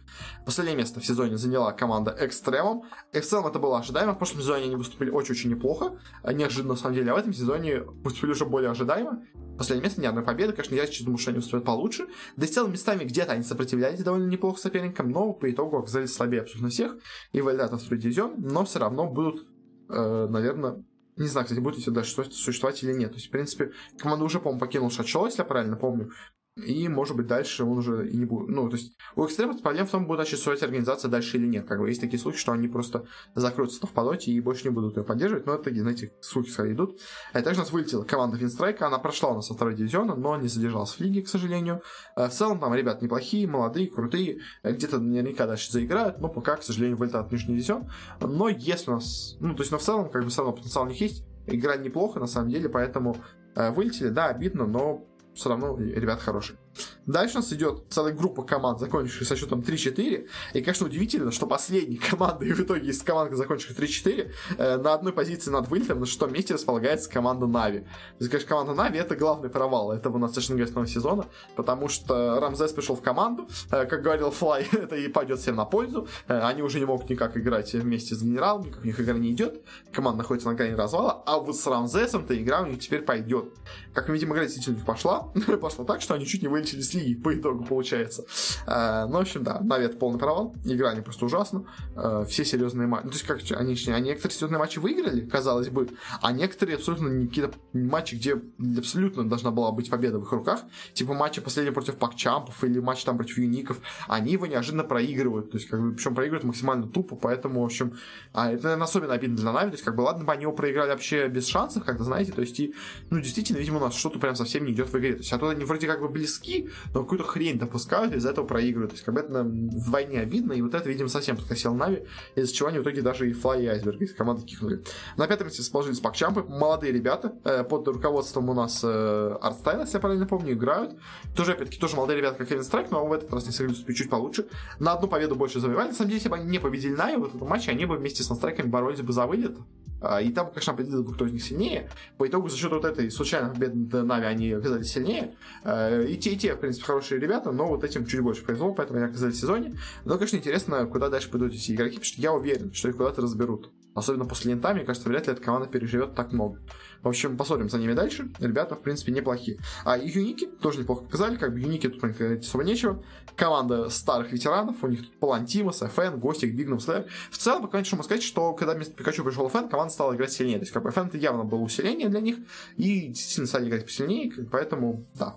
Последнее 0.44 0.76
место 0.76 1.00
в 1.00 1.06
сезоне 1.06 1.36
заняла 1.36 1.72
команда 1.72 2.16
Экстремум, 2.18 2.84
и 3.12 3.20
в 3.20 3.26
целом 3.26 3.46
это 3.46 3.58
было 3.58 3.78
ожидаемо, 3.78 4.14
в 4.14 4.18
прошлом 4.18 4.40
сезоне 4.40 4.64
они 4.64 4.76
выступили 4.76 5.10
очень-очень 5.10 5.50
неплохо, 5.50 5.98
неожиданно 6.24 6.74
на 6.74 6.78
самом 6.78 6.94
деле, 6.94 7.12
а 7.12 7.14
в 7.14 7.18
этом 7.18 7.32
сезоне 7.32 7.80
выступили 7.80 8.32
уже 8.32 8.44
более 8.44 8.70
ожидаемо, 8.70 9.22
Последнее 9.56 9.84
место, 9.84 10.00
ни 10.00 10.06
одной 10.06 10.24
победы, 10.24 10.52
конечно, 10.52 10.74
я 10.74 10.84
думаю, 11.04 11.18
что 11.18 11.30
они 11.30 11.38
выступят 11.38 11.64
получше. 11.64 12.06
Да 12.36 12.44
и 12.44 12.48
в 12.48 12.52
целом 12.52 12.72
местами 12.72 13.04
где-то 13.04 13.32
они 13.32 13.44
сопротивлялись 13.44 14.02
довольно 14.02 14.28
неплохо 14.28 14.60
соперникам, 14.60 15.10
но 15.10 15.32
по 15.32 15.50
итогу 15.50 15.78
оказались 15.78 16.12
слабее 16.12 16.42
абсолютно 16.42 16.70
всех. 16.70 16.96
И 17.32 17.40
вылетают 17.40 17.72
на 17.72 17.78
второй 17.78 18.00
дивизион, 18.00 18.34
но 18.38 18.64
все 18.64 18.80
равно 18.80 19.08
будут, 19.08 19.46
э, 19.88 20.26
наверное, 20.28 20.84
не 21.16 21.28
знаю, 21.28 21.46
кстати, 21.46 21.60
будет 21.60 21.86
ли 21.86 21.92
дальше 21.92 22.24
существовать 22.30 22.82
или 22.82 22.92
нет. 22.92 23.10
То 23.10 23.16
есть, 23.16 23.28
в 23.28 23.30
принципе, 23.30 23.72
команда 23.98 24.24
уже, 24.24 24.38
по-моему, 24.40 24.60
покинул 24.60 24.90
Шачо, 24.90 25.26
если 25.26 25.42
я 25.42 25.44
правильно 25.44 25.76
помню. 25.76 26.10
И, 26.56 26.88
может 26.88 27.16
быть, 27.16 27.26
дальше 27.26 27.64
он 27.64 27.78
уже 27.78 28.08
и 28.08 28.16
не 28.16 28.26
будет. 28.26 28.48
Ну, 28.48 28.68
то 28.68 28.76
есть, 28.76 28.96
у 29.16 29.26
экстремов 29.26 29.60
проблема 29.60 29.88
в 29.88 29.90
том, 29.90 30.06
будет 30.06 30.28
существовать 30.28 30.62
организация 30.62 31.08
дальше 31.08 31.36
или 31.36 31.46
нет. 31.46 31.66
Как 31.66 31.80
бы 31.80 31.88
есть 31.88 32.00
такие 32.00 32.18
случаи, 32.20 32.38
что 32.38 32.52
они 32.52 32.68
просто 32.68 33.06
закроются 33.34 33.84
в 33.84 33.90
полете 33.90 34.30
и 34.30 34.40
больше 34.40 34.68
не 34.68 34.70
будут 34.70 34.96
ее 34.96 35.02
поддерживать. 35.02 35.46
Но 35.46 35.54
это, 35.54 35.74
знаете, 35.74 36.12
слухи 36.20 36.50
свои 36.50 36.72
идут. 36.72 37.00
А 37.32 37.42
также 37.42 37.60
у 37.60 37.64
нас 37.64 37.72
вылетела 37.72 38.04
команда 38.04 38.36
Финстрайка. 38.36 38.86
Она 38.86 38.98
прошла 38.98 39.30
у 39.30 39.34
нас 39.34 39.48
со 39.48 39.54
второй 39.54 39.74
дивизиона, 39.74 40.14
но 40.14 40.36
не 40.36 40.46
задержалась 40.46 40.92
в 40.92 41.00
лиге, 41.00 41.22
к 41.22 41.28
сожалению. 41.28 41.82
А 42.14 42.28
в 42.28 42.32
целом, 42.32 42.60
там 42.60 42.72
ребят 42.72 43.02
неплохие, 43.02 43.48
молодые, 43.48 43.90
крутые. 43.90 44.38
Где-то 44.62 45.00
наверняка 45.00 45.48
дальше 45.48 45.72
заиграют, 45.72 46.20
но 46.20 46.28
пока, 46.28 46.56
к 46.56 46.62
сожалению, 46.62 46.96
вылетает 46.96 47.32
нижний 47.32 47.54
дивизион. 47.54 47.90
Но 48.20 48.48
если 48.48 48.92
у 48.92 48.94
нас... 48.94 49.36
Ну, 49.40 49.56
то 49.56 49.62
есть, 49.62 49.72
но 49.72 49.78
в 49.78 49.82
целом, 49.82 50.08
как 50.08 50.22
бы, 50.22 50.30
все 50.30 50.42
равно 50.42 50.56
потенциал 50.56 50.84
у 50.84 50.88
них 50.88 51.00
есть. 51.00 51.26
Играть 51.46 51.84
неплохо, 51.84 52.20
на 52.20 52.26
самом 52.26 52.48
деле, 52.48 52.70
поэтому 52.70 53.16
э, 53.54 53.70
вылетели, 53.70 54.08
да, 54.08 54.28
обидно, 54.28 54.66
но 54.66 55.04
все 55.34 55.48
равно 55.48 55.76
ребят 55.78 56.20
хорошие. 56.20 56.58
Дальше 57.06 57.34
у 57.34 57.40
нас 57.40 57.52
идет 57.52 57.84
целая 57.90 58.12
группа 58.12 58.42
команд, 58.42 58.80
закончивших 58.80 59.26
со 59.26 59.36
счетом 59.36 59.60
3-4. 59.60 60.28
И, 60.54 60.60
конечно, 60.60 60.86
удивительно, 60.86 61.30
что 61.30 61.46
последние 61.46 62.00
команды, 62.00 62.48
и 62.48 62.52
в 62.52 62.60
итоге 62.60 62.90
из 62.90 63.02
команд, 63.02 63.34
закончивших 63.34 63.78
3-4, 63.78 64.30
э, 64.56 64.76
на 64.78 64.94
одной 64.94 65.12
позиции 65.12 65.50
над 65.50 65.68
вылетом 65.68 66.00
на 66.00 66.06
шестом 66.06 66.32
месте 66.32 66.54
располагается 66.54 67.10
команда 67.10 67.46
Нави. 67.46 67.80
То 67.80 67.86
есть, 68.20 68.30
конечно, 68.30 68.48
команда 68.48 68.74
Нави 68.74 68.98
это 68.98 69.16
главный 69.16 69.50
провал 69.50 69.92
этого 69.92 70.18
нас 70.18 70.34
нового 70.48 70.86
сезона, 70.86 71.26
потому 71.56 71.88
что 71.88 72.40
Рамзес 72.40 72.72
пришел 72.72 72.96
в 72.96 73.02
команду, 73.02 73.48
э, 73.70 73.84
как 73.84 74.02
говорил 74.02 74.30
Флай, 74.30 74.66
это 74.72 74.96
и 74.96 75.08
пойдет 75.08 75.40
всем 75.40 75.56
на 75.56 75.64
пользу. 75.64 76.08
Э, 76.28 76.40
они 76.40 76.62
уже 76.62 76.78
не 76.78 76.86
могут 76.86 77.10
никак 77.10 77.36
играть 77.36 77.72
вместе 77.72 78.14
с 78.14 78.22
генералом, 78.22 78.66
никак 78.66 78.82
у 78.82 78.86
них 78.86 78.98
игра 79.00 79.14
не 79.14 79.32
идет. 79.32 79.62
Команда 79.92 80.18
находится 80.18 80.48
на 80.48 80.54
грани 80.54 80.74
развала, 80.74 81.22
а 81.26 81.38
вот 81.38 81.56
с 81.56 81.66
Рамзесом-то 81.66 82.40
игра 82.40 82.62
у 82.62 82.66
них 82.66 82.80
теперь 82.80 83.02
пойдет. 83.02 83.52
Как 83.92 84.08
мы 84.08 84.14
видим, 84.14 84.32
игра 84.32 84.44
действительно 84.44 84.84
пошла. 84.84 85.32
пошла 85.60 85.84
так, 85.84 86.00
что 86.00 86.14
они 86.14 86.26
чуть 86.26 86.42
не 86.42 86.48
вылетели 86.48 86.80
с 86.80 86.93
лиги 86.94 87.14
по 87.14 87.34
итогу 87.34 87.64
получается. 87.64 88.24
А, 88.66 89.06
ну, 89.06 89.18
в 89.18 89.20
общем, 89.22 89.42
да, 89.42 89.60
Навет 89.60 89.98
полный 89.98 90.18
провал. 90.18 90.54
Игра 90.64 90.94
не 90.94 91.02
просто 91.02 91.26
ужасно. 91.26 91.64
А, 91.96 92.24
все 92.24 92.44
серьезные 92.44 92.86
матчи. 92.86 93.04
Ну, 93.04 93.10
то 93.10 93.16
есть, 93.16 93.26
как 93.26 93.40
они, 93.60 93.76
они 93.88 94.08
некоторые 94.08 94.34
серьезные 94.34 94.58
матчи 94.58 94.78
выиграли, 94.78 95.26
казалось 95.26 95.68
бы, 95.68 95.88
а 96.20 96.32
некоторые 96.32 96.76
абсолютно 96.76 97.26
какие-то 97.26 97.52
матчи, 97.72 98.14
где 98.14 98.40
абсолютно 98.78 99.28
должна 99.28 99.50
была 99.50 99.72
быть 99.72 99.90
победа 99.90 100.18
в 100.18 100.22
их 100.24 100.32
руках. 100.32 100.60
Типа 100.92 101.14
матчи 101.14 101.40
последний 101.40 101.72
против 101.72 101.96
Пакчампов 101.96 102.62
или 102.64 102.78
матч 102.80 103.04
там 103.04 103.16
против 103.16 103.38
Юников. 103.38 103.80
Они 104.08 104.32
его 104.32 104.46
неожиданно 104.46 104.84
проигрывают. 104.84 105.50
То 105.50 105.58
есть, 105.58 105.68
как 105.68 105.80
бы, 105.80 105.92
причем 105.94 106.14
проигрывают 106.14 106.44
максимально 106.44 106.86
тупо, 106.86 107.16
поэтому, 107.16 107.62
в 107.62 107.64
общем, 107.64 107.94
а, 108.32 108.52
это, 108.52 108.64
наверное, 108.64 108.84
особенно 108.84 109.14
обидно 109.14 109.36
для 109.36 109.52
Нави. 109.52 109.70
То 109.70 109.74
есть, 109.74 109.84
как 109.84 109.96
бы, 109.96 110.02
ладно 110.02 110.24
бы 110.24 110.32
они 110.32 110.42
его 110.42 110.52
проиграли 110.52 110.90
вообще 110.90 111.28
без 111.28 111.46
шансов, 111.46 111.84
как-то, 111.84 112.04
знаете, 112.04 112.32
то 112.32 112.40
есть, 112.40 112.58
и, 112.60 112.74
ну, 113.10 113.20
действительно, 113.20 113.58
видимо, 113.58 113.78
у 113.78 113.80
нас 113.80 113.94
что-то 113.94 114.18
прям 114.18 114.34
совсем 114.36 114.64
не 114.64 114.72
идет 114.72 114.92
в 114.92 114.98
игре. 114.98 115.12
То 115.12 115.18
есть, 115.18 115.32
а 115.32 115.38
то 115.38 115.48
они 115.48 115.64
вроде 115.64 115.86
как 115.86 116.00
бы 116.00 116.08
близки, 116.08 116.70
но 116.92 117.02
какую-то 117.02 117.24
хрень 117.24 117.58
допускают, 117.58 118.12
и 118.12 118.16
из-за 118.16 118.30
этого 118.30 118.46
проигрывают. 118.46 118.90
То 118.90 118.94
есть, 118.94 119.04
как 119.04 119.14
бы 119.14 119.20
это 119.20 119.42
вдвойне 119.42 120.20
обидно, 120.20 120.52
и 120.52 120.62
вот 120.62 120.74
это, 120.74 120.88
видимо, 120.88 121.08
совсем 121.08 121.36
подкосил 121.36 121.74
Нави, 121.74 122.04
из-за 122.34 122.54
чего 122.54 122.68
они 122.68 122.78
в 122.78 122.82
итоге 122.82 123.02
даже 123.02 123.28
и 123.28 123.32
Флай 123.32 123.64
и 123.64 123.66
Айсберг 123.66 124.00
из 124.00 124.14
команды 124.14 124.42
кихнули. 124.42 124.82
На 125.16 125.26
пятом 125.26 125.46
месте 125.46 125.62
расположились 125.62 126.00
PuckChamp 126.00 126.35
ы, 126.35 126.42
молодые 126.42 126.92
ребята, 126.92 127.34
э, 127.44 127.64
под 127.64 127.86
руководством 127.88 128.48
у 128.50 128.54
нас 128.54 128.80
э, 128.82 129.36
Артстайла, 129.40 129.82
если 129.82 129.96
я 129.96 130.00
правильно 130.00 130.26
помню, 130.26 130.52
играют. 130.52 130.96
Тоже, 131.36 131.52
опять-таки, 131.52 131.80
тоже 131.80 131.96
молодые 131.96 132.18
ребята, 132.18 132.38
как 132.38 132.48
Winstrike, 132.48 132.90
но 132.90 133.06
в 133.06 133.12
этот 133.12 133.32
раз 133.32 133.46
не 133.46 133.52
смогли 133.52 133.94
чуть 133.94 134.10
получше. 134.10 134.46
На 134.78 134.92
одну 134.92 135.08
победу 135.08 135.34
больше 135.34 135.60
завоевали. 135.60 135.88
На 135.88 135.94
самом 135.94 136.08
деле, 136.08 136.18
если 136.18 136.28
бы 136.28 136.36
они 136.36 136.46
не 136.46 136.58
победили 136.58 136.94
NaVi 136.94 137.16
в 137.16 137.24
этом 137.26 137.46
матче, 137.48 137.70
они 137.70 137.86
бы 137.86 137.96
вместе 137.96 138.22
с 138.22 138.30
Winstrike 138.30 138.59
ами 138.59 138.68
боролись 138.68 139.00
бы 139.00 139.12
за 139.12 139.26
вылет. 139.26 139.56
А, 140.04 140.20
и 140.20 140.30
там, 140.30 140.50
конечно, 140.50 140.72
определил 140.74 141.04
кто 141.04 141.26
из 141.26 141.32
них 141.32 141.42
сильнее. 141.42 141.88
По 142.18 142.28
итогу, 142.28 142.48
за 142.48 142.56
счет 142.56 142.70
вот 142.70 142.84
этой 142.84 143.10
случайной 143.10 143.50
победы 143.50 144.02
NaVi 144.02 144.26
они 144.26 144.52
оказались 144.52 144.92
сильнее. 144.92 145.34
Э, 145.64 146.04
и 146.06 146.16
те, 146.16 146.32
и 146.32 146.36
те, 146.36 146.54
в 146.54 146.60
принципе, 146.60 146.84
хорошие 146.84 147.20
ребята, 147.20 147.52
но 147.52 147.68
вот 147.68 147.84
этим 147.84 148.04
чуть 148.06 148.20
больше 148.20 148.44
повезло, 148.44 148.74
поэтому 148.74 148.98
они 148.98 149.08
оказались 149.08 149.36
в 149.36 149.40
сезоне. 149.40 149.78
Но, 150.04 150.16
конечно, 150.16 150.36
интересно, 150.36 150.84
куда 150.86 151.08
дальше 151.08 151.30
пойдут 151.30 151.54
эти 151.54 151.72
игроки, 151.72 151.94
потому 151.94 152.04
что 152.04 152.20
я 152.20 152.32
уверен, 152.32 152.72
что 152.74 152.88
их 152.88 152.96
куда-то 152.96 153.22
разберут. 153.22 153.72
Особенно 153.94 154.26
после 154.26 154.52
лента, 154.52 154.74
мне 154.74 154.84
кажется, 154.84 155.08
вряд 155.08 155.26
ли 155.26 155.32
эта 155.32 155.42
команда 155.42 155.68
переживет 155.68 156.14
так 156.14 156.32
много. 156.32 156.60
В 157.04 157.08
общем, 157.08 157.36
посмотрим 157.36 157.68
за 157.68 157.78
ними 157.78 157.92
дальше. 157.92 158.30
Ребята, 158.40 158.74
в 158.76 158.80
принципе, 158.80 159.12
неплохие. 159.12 159.58
А 159.84 159.98
Юники 159.98 160.46
тоже 160.46 160.80
неплохо 160.80 161.04
показали. 161.04 161.36
Как 161.36 161.52
бы 161.52 161.60
Юники 161.60 161.86
тут 161.86 162.00
говорить 162.00 162.44
особо 162.44 162.64
нечего. 162.64 163.04
Команда 163.36 163.90
старых 163.90 164.32
ветеранов. 164.32 164.82
У 164.82 164.86
них 164.86 165.02
тут 165.02 165.20
Палантимас, 165.20 165.80
ФН, 165.80 166.18
Гостик, 166.18 166.54
Бигнум, 166.54 166.80
Слэйр. 166.80 167.04
В 167.30 167.36
целом, 167.36 167.68
ничего 167.74 167.98
могу 167.98 168.04
сказать, 168.04 168.22
что 168.22 168.54
когда 168.54 168.72
вместо 168.72 168.94
Пикачу 168.94 169.22
пришел 169.22 169.48
ФН, 169.48 169.68
команда 169.68 169.92
стала 169.92 170.14
играть 170.14 170.32
сильнее. 170.32 170.56
То 170.56 170.62
есть, 170.62 170.72
как 170.72 170.82
бы 170.82 170.90
ФН 170.90 171.08
это 171.08 171.18
явно 171.18 171.44
было 171.44 171.60
усиление 171.60 172.08
для 172.08 172.20
них. 172.20 172.38
И 172.78 173.08
действительно 173.08 173.46
стали 173.48 173.68
играть 173.68 173.84
посильнее. 173.84 174.32
Поэтому, 174.50 175.04
да. 175.14 175.36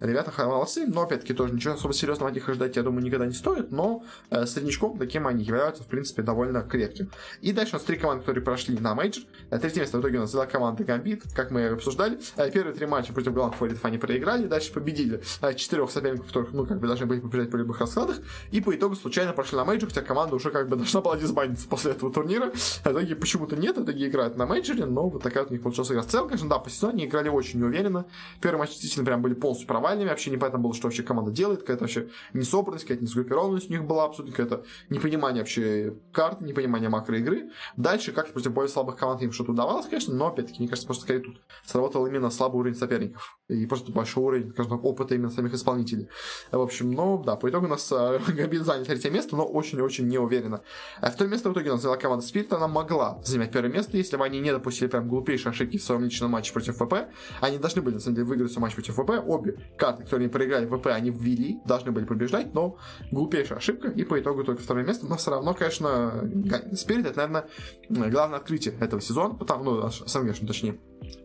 Ребята 0.00 0.32
молодцы. 0.46 0.86
Но, 0.86 1.02
опять-таки, 1.02 1.32
тоже 1.32 1.54
ничего 1.54 1.74
особо 1.74 1.94
серьезного 1.94 2.28
от 2.28 2.34
них 2.34 2.46
ожидать, 2.46 2.76
я 2.76 2.82
думаю, 2.82 3.02
никогда 3.02 3.24
не 3.24 3.32
стоит. 3.32 3.72
Но 3.72 4.04
э, 4.28 4.44
среднячком 4.44 4.98
таким 4.98 5.26
они 5.26 5.44
являются, 5.44 5.82
в 5.82 5.86
принципе, 5.86 6.20
довольно 6.20 6.60
крепким. 6.60 7.10
И 7.40 7.52
дальше 7.52 7.76
у 7.76 7.76
нас 7.76 7.84
три 7.84 7.96
команды, 7.96 8.20
которые 8.20 8.44
прошли 8.44 8.78
на 8.78 8.94
мейджор. 8.94 9.24
Третье 9.48 9.80
место 9.80 9.96
в 9.96 10.00
итоге 10.02 10.18
у 10.18 10.20
нас 10.20 10.30
взяла 10.30 10.44
команда 10.44 10.84
Гамбит, 10.84 11.05
как 11.14 11.50
мы 11.50 11.68
обсуждали. 11.68 12.18
Э, 12.36 12.50
первые 12.50 12.74
три 12.74 12.86
матча 12.86 13.12
против 13.12 13.32
главных 13.32 13.56
фаворитов 13.56 13.84
они 13.84 13.98
проиграли, 13.98 14.46
дальше 14.46 14.72
победили 14.72 15.22
э, 15.40 15.54
четырех 15.54 15.90
соперников, 15.90 16.26
которых, 16.26 16.52
ну, 16.52 16.66
как 16.66 16.80
бы 16.80 16.86
должны 16.86 17.06
были 17.06 17.20
побеждать 17.20 17.50
по 17.50 17.56
любых 17.56 17.80
раскладах, 17.80 18.18
и 18.50 18.60
по 18.60 18.74
итогу 18.74 18.96
случайно 18.96 19.32
прошли 19.32 19.56
на 19.56 19.64
мейджор, 19.64 19.88
хотя 19.88 20.02
команда 20.02 20.34
уже 20.34 20.50
как 20.50 20.68
бы 20.68 20.76
должна 20.76 21.00
была 21.00 21.16
дисбаниться 21.16 21.68
после 21.68 21.92
этого 21.92 22.12
турнира. 22.12 22.50
В 22.50 22.86
итоге 22.86 23.16
почему-то 23.16 23.56
нет, 23.56 23.76
в 23.76 23.84
итоге 23.84 24.08
играют 24.08 24.36
на 24.36 24.46
мейджоре, 24.46 24.84
но 24.86 25.08
вот 25.08 25.22
такая 25.22 25.44
у 25.44 25.52
них 25.52 25.62
получилась 25.62 25.90
игра. 25.90 26.02
В 26.02 26.06
целом, 26.06 26.28
конечно, 26.28 26.48
да, 26.48 26.58
по 26.58 26.70
сезону 26.70 26.94
они 26.94 27.06
играли 27.06 27.28
очень 27.28 27.60
неуверенно. 27.60 28.06
Первые 28.40 28.60
матчи 28.60 28.72
действительно 28.72 29.04
прям 29.04 29.22
были 29.22 29.34
полностью 29.34 29.68
провальными, 29.68 30.08
вообще 30.08 30.30
непонятно 30.30 30.58
было, 30.58 30.74
что 30.74 30.86
вообще 30.86 31.02
команда 31.02 31.30
делает, 31.30 31.60
какая-то 31.60 31.84
вообще 31.84 32.08
несобранность, 32.32 32.84
какая-то 32.84 33.04
несгруппированность 33.04 33.68
у 33.70 33.72
них 33.72 33.84
была 33.84 34.04
абсолютно, 34.04 34.34
какое-то 34.34 34.64
непонимание 34.88 35.42
вообще 35.42 35.94
карт, 36.12 36.40
непонимание 36.40 36.88
макроигры. 36.88 37.50
Дальше, 37.76 38.12
как 38.12 38.28
против 38.28 38.52
более 38.52 38.68
слабых 38.68 38.96
команд 38.96 39.22
им 39.22 39.32
что-то 39.32 39.52
удавалось, 39.52 39.86
конечно, 39.86 40.14
но 40.14 40.28
опять-таки, 40.28 40.60
мне 40.60 40.68
кажется, 40.68 40.88
просто 40.96 41.02
скорее 41.02 41.20
тут 41.20 41.40
сработал 41.64 42.06
именно 42.06 42.30
слабый 42.30 42.60
уровень 42.60 42.76
соперников. 42.76 43.38
И 43.48 43.66
просто 43.66 43.92
большой 43.92 44.24
уровень, 44.24 44.50
скажем 44.50 44.72
так, 44.72 44.84
опыта 44.84 45.14
именно 45.14 45.30
самих 45.30 45.54
исполнителей. 45.54 46.08
В 46.50 46.60
общем, 46.60 46.90
ну 46.90 47.22
да, 47.22 47.36
по 47.36 47.48
итогу 47.48 47.66
у 47.66 47.68
нас 47.68 47.90
э, 47.92 48.18
Габит 48.28 48.62
занял 48.62 48.84
третье 48.84 49.10
место, 49.10 49.36
но 49.36 49.46
очень-очень 49.46 50.08
неуверенно. 50.08 50.62
А 51.00 51.10
второе 51.10 51.32
место 51.32 51.50
в 51.50 51.52
итоге 51.52 51.70
у 51.70 51.72
нас 51.72 51.80
взяла 51.80 51.96
команда 51.96 52.24
Спирит, 52.24 52.52
она 52.52 52.68
могла 52.68 53.20
занять 53.24 53.52
первое 53.52 53.70
место, 53.70 53.96
если 53.96 54.16
бы 54.16 54.24
они 54.24 54.40
не 54.40 54.52
допустили 54.52 54.88
прям 54.88 55.08
глупейшие 55.08 55.50
ошибки 55.50 55.78
в 55.78 55.82
своем 55.82 56.04
личном 56.04 56.30
матче 56.30 56.52
против 56.52 56.76
ВП. 56.76 57.08
Они 57.40 57.58
должны 57.58 57.82
были, 57.82 57.94
на 57.94 58.00
самом 58.00 58.16
деле, 58.16 58.26
выиграть 58.26 58.52
свой 58.52 58.62
матч 58.62 58.74
против 58.74 58.94
ВП. 58.94 59.10
Обе 59.26 59.56
карты, 59.78 60.04
которые 60.04 60.26
они 60.26 60.32
проиграли 60.32 60.66
в 60.66 60.76
ВП, 60.76 60.86
они 60.86 61.10
вели, 61.10 61.60
должны 61.66 61.92
были 61.92 62.04
побеждать, 62.04 62.54
но 62.54 62.78
глупейшая 63.10 63.58
ошибка, 63.58 63.88
и 63.88 64.04
по 64.04 64.18
итогу 64.20 64.44
только 64.44 64.62
второе 64.62 64.84
место. 64.84 65.06
Но 65.06 65.16
все 65.16 65.30
равно, 65.30 65.54
конечно, 65.54 66.28
Спирит 66.74 67.06
это, 67.06 67.26
наверное, 67.28 68.10
главное 68.10 68.38
открытие 68.38 68.74
этого 68.80 69.00
сезона, 69.00 69.34
потому, 69.34 69.64
ну, 69.64 69.90
СНГ, 69.90 70.34
точнее. 70.46 70.78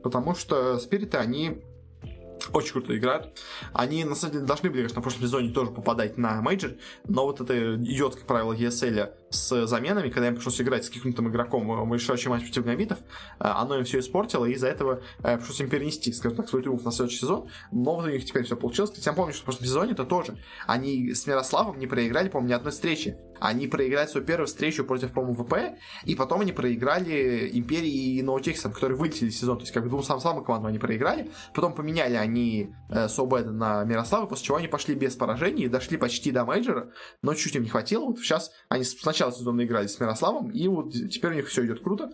Потому 0.04 0.36
что 0.36 0.78
спириты, 0.80 1.18
они 1.18 1.64
очень 2.54 2.74
круто 2.74 2.98
играют. 2.98 3.40
Они, 3.74 4.04
на 4.04 4.16
самом 4.16 4.34
деле, 4.34 4.46
должны 4.46 4.70
были, 4.70 4.82
конечно, 4.82 5.02
в 5.02 5.04
прошлом 5.04 5.24
сезоне 5.24 5.52
тоже 5.52 5.72
попадать 5.72 6.18
на 6.18 6.42
мейджор, 6.42 6.72
но 7.08 7.26
вот 7.26 7.42
это 7.42 7.76
идиотское 7.76 8.26
правило 8.26 8.54
ESL 8.54 9.14
с 9.30 9.68
заменами, 9.68 10.10
когда 10.10 10.28
им 10.28 10.36
пришлось 10.36 10.60
играть 10.62 10.86
с 10.86 10.90
каким-то 10.90 11.24
игроком 11.24 11.90
в 11.90 11.94
решающий 11.94 12.30
матч 12.30 12.44
против 12.44 12.66
гамбитов, 12.66 13.00
э, 13.00 13.04
оно 13.40 13.78
им 13.78 13.86
все 13.86 14.00
испортило, 14.00 14.46
и 14.46 14.54
из-за 14.54 14.68
этого 14.68 15.02
э, 15.24 15.38
пришлось 15.38 15.62
им 15.62 15.70
перенести, 15.70 16.12
скажем 16.12 16.38
так, 16.38 16.50
свой 16.50 16.62
триумф 16.62 16.84
на 16.84 16.92
следующий 16.92 17.20
сезон, 17.20 17.48
но 17.72 17.96
вот 17.96 18.06
у 18.06 18.10
них 18.10 18.26
теперь 18.26 18.44
все 18.44 18.58
получилось. 18.58 18.92
Кстати, 18.92 19.08
я 19.08 19.14
помню, 19.14 19.34
что 19.34 19.44
в 19.44 19.46
прошлом 19.46 19.66
сезоне 19.66 19.92
это 19.94 20.06
тоже. 20.06 20.38
Они 20.68 21.14
с 21.14 21.26
Мирославом 21.28 21.80
не 21.80 21.88
проиграли, 21.88 22.30
по-моему, 22.30 22.50
ни 22.50 22.54
одной 22.54 22.72
встречи. 22.72 23.18
Они 23.42 23.68
проиграли 23.68 24.08
свою 24.08 24.26
первую 24.26 24.48
встречу 24.48 24.86
против, 24.86 25.12
по-моему, 25.12 25.44
ВП, 25.44 25.78
и 26.06 26.16
потом 26.16 26.42
они 26.42 26.52
проиграли 26.52 27.50
Империи 27.54 28.18
и 28.18 28.22
Ноутексам, 28.22 28.72
которые 28.72 28.98
вылетели 28.98 29.30
из 29.30 29.40
сезона. 29.40 29.58
То 29.58 29.64
есть, 29.64 29.74
как 29.74 29.84
бы 29.84 29.90
двум 29.90 30.04
самым 30.04 30.22
слабым 30.22 30.44
командам 30.44 30.70
они 30.70 30.80
проиграли. 30.80 31.32
Потом 31.54 31.74
поменяли 31.74 32.16
они 32.16 32.74
э, 32.90 33.08
Собеда 33.08 33.52
на 33.52 33.84
Мирослава, 33.84 34.28
после 34.28 34.46
чего 34.46 34.58
они 34.58 34.68
пошли 34.68 34.94
без 34.94 35.16
поражений 35.16 35.72
дошли 35.72 35.98
почти 35.98 36.32
до 36.32 36.46
мейджора, 36.46 36.92
но 37.22 37.34
чуть 37.34 37.56
им 37.56 37.64
не 37.64 37.70
хватило. 37.70 38.06
Вот 38.06 38.20
сейчас 38.20 38.52
они 38.70 38.84
сначала 38.84 39.32
начала 39.32 39.32
сезона 39.32 39.64
играли 39.64 39.88
с 39.88 40.00
Мирославом, 40.00 40.50
и 40.52 40.68
вот 40.68 40.92
теперь 40.92 41.32
у 41.32 41.36
них 41.36 41.48
все 41.48 41.66
идет 41.66 41.82
круто. 41.82 42.12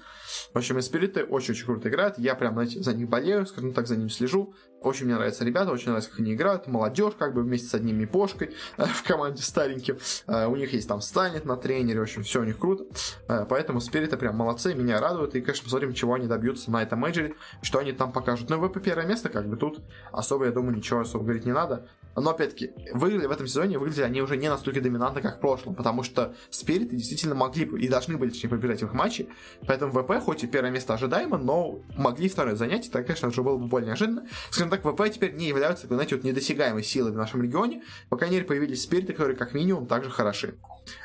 В 0.54 0.58
общем, 0.58 0.78
и 0.78 0.82
спириты 0.82 1.24
очень-очень 1.24 1.66
круто 1.66 1.90
играют. 1.90 2.18
Я 2.18 2.36
прям, 2.36 2.54
знаете, 2.54 2.82
за 2.82 2.94
них 2.94 3.10
болею, 3.10 3.46
скажем 3.46 3.74
так, 3.74 3.88
за 3.88 3.98
ними 3.98 4.10
слежу. 4.10 4.54
Очень 4.82 5.06
мне 5.06 5.16
нравятся 5.16 5.44
ребята, 5.44 5.72
очень 5.72 5.88
нравится, 5.88 6.12
как 6.12 6.20
они 6.20 6.34
играют. 6.34 6.68
Молодежь, 6.68 7.14
как 7.18 7.34
бы 7.34 7.42
вместе 7.42 7.68
с 7.68 7.74
одним 7.74 7.98
Мипошкой 7.98 8.52
э, 8.78 8.86
в 8.86 9.04
команде 9.04 9.42
стареньким. 9.42 9.98
Э, 10.28 10.46
у 10.46 10.56
них 10.56 10.74
есть 10.74 10.88
там 10.88 11.02
Станет 11.02 11.46
на 11.46 11.58
тренере, 11.58 12.00
в 12.00 12.04
общем, 12.04 12.24
все 12.24 12.42
у 12.42 12.44
них 12.44 12.60
круто. 12.60 12.86
Э, 13.28 13.46
поэтому 13.50 13.82
спириты 13.82 14.18
прям 14.18 14.36
молодцы, 14.36 14.76
меня 14.76 15.00
радуют. 15.00 15.36
И, 15.36 15.42
конечно, 15.42 15.64
посмотрим, 15.64 15.94
чего 15.94 16.14
они 16.14 16.28
добьются 16.28 16.70
на 16.72 16.84
этом 16.84 17.00
мейджоре, 17.00 17.36
что 17.62 17.80
они 17.80 17.92
там 17.92 18.12
покажут. 18.12 18.50
Ну, 18.50 18.66
ВП 18.68 18.80
первое 18.84 19.06
место, 19.06 19.30
как 19.30 19.48
бы 19.48 19.58
тут 19.58 19.82
особо, 20.12 20.46
я 20.46 20.52
думаю, 20.52 20.76
ничего 20.78 21.00
особо 21.00 21.24
говорить 21.24 21.46
не 21.46 21.54
надо. 21.54 21.88
Но, 22.20 22.32
опять-таки, 22.32 22.72
выглядели 22.94 23.28
в 23.28 23.32
этом 23.32 23.46
сезоне, 23.46 23.78
выглядели 23.78 24.04
они 24.04 24.22
уже 24.22 24.38
не 24.38 24.50
настолько 24.50 24.82
доминантно, 24.82 25.22
как 25.22 25.38
в 25.38 25.40
прошлом, 25.40 25.76
потому 25.76 26.02
что 26.02 26.34
спириты 26.50 26.96
действительно 26.96 27.36
могли 27.36 27.66
и 27.66 27.88
должны 27.88 28.18
были, 28.18 28.32
точнее, 28.32 28.50
побеждать 28.50 28.82
в 28.82 28.86
их 28.86 28.94
матче. 28.94 29.28
Поэтому 29.68 29.92
ВП, 29.92 30.20
хоть 30.24 30.44
и 30.44 30.48
первое 30.48 30.72
место 30.72 30.96
ожидаемо, 30.96 31.38
но 31.38 31.80
могли 31.96 32.28
второе 32.28 32.56
занять, 32.56 32.88
это, 32.88 33.04
конечно, 33.04 33.28
уже 33.28 33.44
было 33.44 33.58
бы 33.58 33.68
более 33.68 33.90
неожиданно. 33.90 34.26
Скажем 34.50 34.72
так, 34.72 34.82
ВП 34.82 35.10
теперь 35.14 35.36
не 35.36 35.48
являются, 35.48 35.86
знаете, 35.86 36.16
вот 36.16 36.24
недосягаемой 36.24 36.84
силой 36.84 37.12
в 37.12 37.16
нашем 37.16 37.44
регионе. 37.44 37.84
По 38.10 38.18
крайней 38.18 38.38
мере, 38.38 38.48
появились 38.48 38.82
спириты, 38.82 39.14
которые 39.14 39.38
как 39.38 39.54
минимум 39.54 39.86
также 39.86 40.10
хороши. 40.10 40.56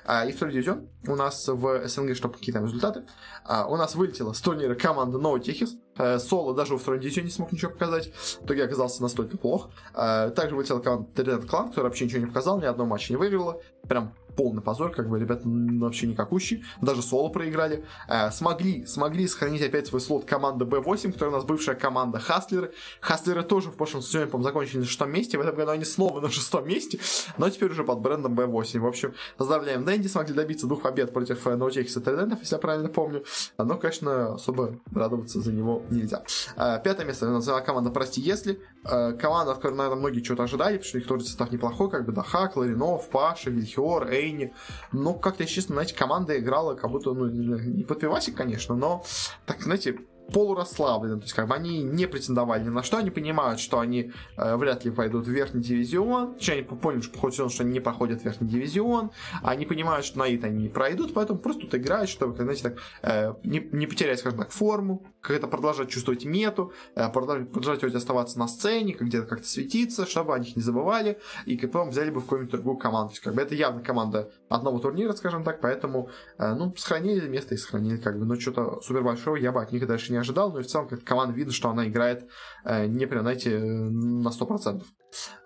А, 0.04 0.24
и 0.24 0.32
второй 0.32 0.54
дивизион 0.54 0.88
у 1.06 1.16
нас 1.16 1.46
в 1.46 1.86
СНГ, 1.88 2.16
чтобы 2.16 2.34
какие 2.34 2.54
там 2.54 2.64
результаты. 2.64 3.04
А, 3.44 3.66
у 3.66 3.76
нас 3.76 3.94
вылетела 3.94 4.32
с 4.32 4.40
турнира 4.40 4.74
команда 4.74 5.18
Новый 5.18 5.40
Техис. 5.40 5.76
А, 5.91 5.91
Соло 6.18 6.54
даже 6.54 6.74
во 6.74 6.78
втором 6.78 7.00
дивизионе 7.00 7.26
не 7.26 7.32
смог 7.32 7.52
ничего 7.52 7.70
показать. 7.70 8.12
В 8.12 8.44
итоге 8.44 8.64
оказался 8.64 9.02
настолько 9.02 9.36
плох. 9.36 9.70
А, 9.94 10.30
также 10.30 10.56
вылетела 10.56 10.80
команда 10.80 11.08
Trident 11.14 11.46
Clan, 11.46 11.68
которая 11.68 11.84
вообще 11.84 12.04
ничего 12.06 12.20
не 12.20 12.26
показала, 12.26 12.60
ни 12.60 12.64
одного 12.64 12.90
матча 12.90 13.12
не 13.12 13.16
выиграла. 13.16 13.60
Прям 13.88 14.14
полный 14.36 14.62
позор, 14.62 14.90
как 14.92 15.08
бы 15.08 15.18
ребята 15.18 15.42
вообще 15.44 16.06
никакущие, 16.06 16.64
даже 16.80 17.02
соло 17.02 17.28
проиграли. 17.28 17.84
Э, 18.08 18.30
смогли, 18.30 18.86
смогли 18.86 19.26
сохранить 19.28 19.62
опять 19.62 19.86
свой 19.86 20.00
слот 20.00 20.24
команда 20.24 20.64
B8, 20.64 21.12
которая 21.12 21.34
у 21.34 21.36
нас 21.36 21.44
бывшая 21.44 21.74
команда 21.74 22.18
Хаслеры. 22.18 22.72
Хаслеры 23.00 23.42
тоже 23.42 23.70
в 23.70 23.76
прошлом 23.76 24.02
сезоне, 24.02 24.26
по 24.26 24.42
закончили 24.42 24.78
на 24.78 24.84
шестом 24.84 25.10
месте, 25.10 25.38
в 25.38 25.40
этом 25.40 25.54
году 25.54 25.70
они 25.70 25.84
снова 25.84 26.20
на 26.20 26.30
шестом 26.30 26.66
месте, 26.66 26.98
но 27.38 27.48
теперь 27.50 27.70
уже 27.70 27.84
под 27.84 28.00
брендом 28.00 28.38
B8. 28.38 28.80
В 28.80 28.86
общем, 28.86 29.14
поздравляем 29.36 29.84
Дэнди, 29.84 30.08
смогли 30.08 30.34
добиться 30.34 30.66
двух 30.66 30.82
побед 30.82 31.12
против 31.12 31.44
Ноутекса 31.44 32.00
и 32.00 32.02
Тридентов, 32.02 32.40
если 32.40 32.56
я 32.56 32.58
правильно 32.58 32.88
помню. 32.88 33.24
Но, 33.58 33.76
конечно, 33.76 34.34
особо 34.34 34.80
радоваться 34.94 35.40
за 35.40 35.52
него 35.52 35.82
нельзя. 35.90 36.24
Э, 36.56 36.80
пятое 36.82 37.06
место 37.06 37.28
называется 37.28 37.66
команда 37.66 37.90
«Прости, 37.90 38.20
если». 38.20 38.60
Э, 38.84 39.12
команда, 39.12 39.52
от 39.52 39.58
которой, 39.58 39.76
наверное, 39.76 40.00
многие 40.00 40.22
что-то 40.22 40.44
ожидали, 40.44 40.76
потому 40.78 40.88
что 40.88 40.98
их 40.98 41.06
тоже 41.06 41.24
состав 41.24 41.52
неплохой, 41.52 41.90
как 41.90 42.04
бы 42.04 42.12
Дахак, 42.12 42.56
Ларинов, 42.56 43.08
Паша, 43.10 43.50
Вильхиор, 43.50 44.08
Эйни. 44.22 44.52
Но 44.92 45.14
как-то, 45.14 45.44
честно, 45.46 45.74
знаете, 45.74 45.94
команда 45.94 46.38
играла 46.38 46.74
как 46.74 46.90
будто, 46.90 47.12
ну, 47.12 47.26
не 47.28 47.84
под 47.84 48.00
пивасик, 48.00 48.36
конечно, 48.36 48.74
но, 48.74 49.04
так, 49.46 49.62
знаете, 49.62 49.98
полурасслаблены, 50.32 51.16
то 51.16 51.22
есть 51.22 51.34
как 51.34 51.48
бы 51.48 51.54
они 51.54 51.82
не 51.82 52.06
претендовали 52.06 52.64
ни 52.64 52.68
на 52.68 52.82
что, 52.82 52.96
они 52.96 53.10
понимают, 53.10 53.60
что 53.60 53.80
они 53.80 54.12
э, 54.36 54.56
вряд 54.56 54.84
ли 54.84 54.90
пойдут 54.90 55.26
в 55.26 55.30
верхний 55.30 55.62
дивизион, 55.62 56.34
точнее, 56.34 56.54
они 56.54 56.62
поняли, 56.62 57.02
что 57.02 57.18
по 57.18 57.30
что 57.30 57.62
они 57.62 57.72
не 57.72 57.80
проходят 57.80 58.22
в 58.22 58.24
верхний 58.24 58.48
дивизион, 58.48 59.10
они 59.42 59.66
понимают, 59.66 60.06
что 60.06 60.18
на 60.18 60.28
ИТ 60.28 60.44
они 60.44 60.64
не 60.64 60.68
пройдут, 60.68 61.12
поэтому 61.14 61.38
просто 61.38 61.62
тут 61.62 61.74
играют, 61.74 62.08
чтобы, 62.08 62.36
знаете, 62.36 62.62
так, 62.62 62.78
э, 63.02 63.34
не, 63.44 63.60
не 63.72 63.86
потерять, 63.86 64.20
скажем 64.20 64.38
так, 64.38 64.50
форму, 64.50 65.06
как-то 65.22 65.46
продолжать 65.46 65.88
чувствовать 65.88 66.24
мету, 66.24 66.72
э, 66.94 67.08
продолжать, 67.08 67.94
оставаться 67.94 68.38
на 68.38 68.48
сцене, 68.48 68.96
где-то 68.98 69.26
как-то 69.26 69.46
светиться, 69.46 70.06
чтобы 70.06 70.34
о 70.34 70.38
них 70.38 70.56
не 70.56 70.62
забывали, 70.62 71.18
и 71.46 71.56
потом 71.56 71.90
взяли 71.90 72.10
бы 72.10 72.20
в 72.20 72.24
какую-нибудь 72.24 72.52
другую 72.52 72.76
команду. 72.76 73.10
То 73.10 73.12
есть, 73.14 73.22
как 73.22 73.34
бы 73.34 73.42
это 73.42 73.54
явно 73.54 73.82
команда 73.82 74.30
одного 74.48 74.78
турнира, 74.80 75.12
скажем 75.12 75.44
так, 75.44 75.60
поэтому, 75.60 76.10
э, 76.38 76.54
ну, 76.54 76.74
сохранили 76.76 77.28
место 77.28 77.54
и 77.54 77.58
сохранили, 77.58 77.96
как 77.96 78.18
бы, 78.18 78.26
но 78.26 78.38
что-то 78.38 78.80
супер 78.82 79.02
большого 79.02 79.36
я 79.36 79.52
бы 79.52 79.62
от 79.62 79.72
них 79.72 79.86
дальше 79.86 80.12
не 80.12 80.18
ожидал, 80.18 80.52
но 80.52 80.60
и 80.60 80.62
в 80.62 80.66
целом 80.66 80.88
как 80.88 81.04
команда 81.04 81.34
видно, 81.34 81.52
что 81.52 81.70
она 81.70 81.86
играет 81.88 82.28
э, 82.64 82.86
не 82.86 83.06
прям, 83.06 83.22
знаете, 83.22 83.58
на 83.58 84.28
100%. 84.28 84.82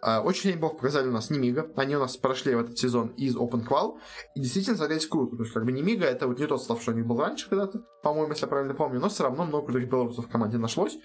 Э, 0.03 0.19
очень 0.19 0.53
неплохо 0.53 0.77
показали 0.77 1.09
у 1.09 1.13
нас 1.13 1.31
Немига. 1.31 1.71
Они 1.77 1.97
у 1.97 2.01
нас 2.01 2.17
прошли 2.17 2.55
в 2.55 2.61
этот 2.61 2.79
сезон 2.79 3.09
из 3.17 3.37
Open 3.37 3.67
Qual. 3.67 3.99
И 4.35 4.41
действительно 4.41 4.77
смотрелись 4.77 5.07
круто. 5.07 5.37
То 5.37 5.43
есть, 5.43 5.55
как 5.55 5.65
бы 5.65 5.73
Немига 5.73 6.05
это 6.05 6.27
вот 6.27 6.39
не 6.39 6.47
тот 6.47 6.61
состав, 6.61 6.83
что 6.83 6.93
у 6.93 6.95
них 6.95 7.07
был 7.07 7.19
раньше 7.19 7.49
когда-то, 7.49 7.81
по-моему, 8.03 8.31
если 8.31 8.45
я 8.45 8.49
правильно 8.49 8.75
помню, 8.75 9.01
но 9.01 9.09
все 9.09 9.25
равно 9.25 9.45
много 9.45 9.67
крутых 9.67 9.89
белорусов 9.89 10.27
в 10.27 10.29
команде 10.29 10.59
нашлось. 10.59 10.97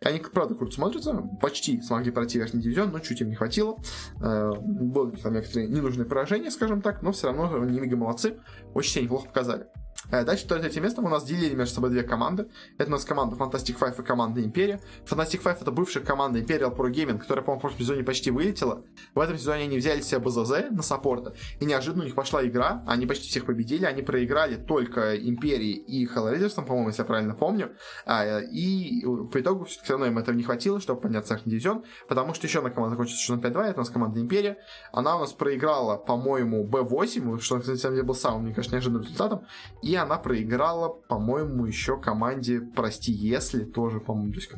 И 0.00 0.06
они, 0.06 0.18
правда, 0.20 0.54
круто 0.54 0.72
смотрятся. 0.72 1.14
Почти 1.40 1.80
смогли 1.82 2.10
пройти 2.10 2.38
верхний 2.38 2.60
дивизион, 2.60 2.90
но 2.90 2.98
чуть 3.00 3.20
им 3.20 3.28
не 3.28 3.36
хватило. 3.36 3.76
Э, 4.22 4.50
были 4.60 5.16
там 5.16 5.34
некоторые 5.34 5.68
ненужные 5.68 6.06
поражения, 6.06 6.50
скажем 6.50 6.82
так, 6.82 7.02
но 7.02 7.12
все 7.12 7.28
равно 7.28 7.64
Немига 7.64 7.96
молодцы. 7.96 8.40
Очень 8.74 8.92
себя 8.92 9.04
неплохо 9.04 9.26
показали. 9.28 9.66
Э, 10.10 10.24
дальше 10.24 10.44
второе 10.44 10.62
третье 10.62 10.80
место 10.80 11.02
у 11.02 11.08
нас 11.08 11.24
делили 11.24 11.54
между 11.54 11.74
собой 11.74 11.90
две 11.90 12.02
команды. 12.02 12.48
Это 12.78 12.88
у 12.88 12.92
нас 12.92 13.04
команда 13.04 13.36
Fantastic 13.36 13.78
Five 13.78 14.00
и 14.00 14.04
команда 14.04 14.42
Империя. 14.42 14.80
Fantastic 15.04 15.42
Five 15.42 15.58
это 15.60 15.70
бывшая 15.70 16.00
команда 16.00 16.38
Imperial 16.38 16.74
Pro 16.74 16.90
Gaming, 16.90 17.18
которая, 17.18 17.44
по-моему, 17.44 17.58
в 17.58 17.62
прошлом 17.62 17.80
сезоне 17.80 18.02
почти 18.02 18.30
вылетела. 18.30 18.82
В 19.14 19.20
этом 19.20 19.36
сезоне 19.36 19.64
они 19.64 19.76
взяли 19.76 20.00
себе 20.00 20.20
БЗЗ 20.20 20.70
на 20.70 20.82
саппорта, 20.82 21.34
и 21.60 21.64
неожиданно 21.64 22.02
у 22.02 22.06
них 22.06 22.14
пошла 22.14 22.44
игра, 22.46 22.82
они 22.86 23.06
почти 23.06 23.28
всех 23.28 23.44
победили, 23.44 23.84
они 23.84 24.02
проиграли 24.02 24.56
только 24.56 25.16
Империи 25.16 25.72
и 25.72 26.06
Hellraisers, 26.06 26.54
по-моему, 26.64 26.88
если 26.88 27.02
я 27.02 27.06
правильно 27.06 27.34
помню. 27.34 27.72
А, 28.06 28.40
и 28.40 29.04
по 29.32 29.40
итогу 29.40 29.64
все 29.66 29.80
равно 29.90 30.06
им 30.06 30.18
этого 30.18 30.34
не 30.34 30.42
хватило, 30.42 30.80
чтобы 30.80 31.02
подняться 31.02 31.36
в 31.36 31.44
дивизион, 31.44 31.84
потому 32.08 32.34
что 32.34 32.46
еще 32.46 32.58
одна 32.58 32.70
команда 32.70 32.94
закончилась 32.94 33.20
сезон 33.20 33.40
5-2, 33.40 33.62
это 33.62 33.74
у 33.74 33.78
нас 33.78 33.90
команда 33.90 34.20
Империя. 34.20 34.58
Она 34.92 35.16
у 35.16 35.20
нас 35.20 35.32
проиграла, 35.32 35.96
по-моему, 35.96 36.66
B8, 36.66 37.40
что, 37.40 37.56
на 37.56 37.62
самом 37.62 37.94
деле, 37.94 38.02
был 38.02 38.14
самым, 38.14 38.44
мне 38.44 38.54
кажется, 38.54 38.74
неожиданным 38.74 39.02
результатом, 39.02 39.46
и 39.82 39.89
она 39.94 40.18
проиграла, 40.18 40.88
по-моему, 40.88 41.66
еще 41.66 41.98
команде 41.98 42.60
«Прости, 42.60 43.12
если» 43.12 43.64
тоже, 43.64 44.00
по-моему, 44.00 44.32
то 44.32 44.38
есть, 44.38 44.52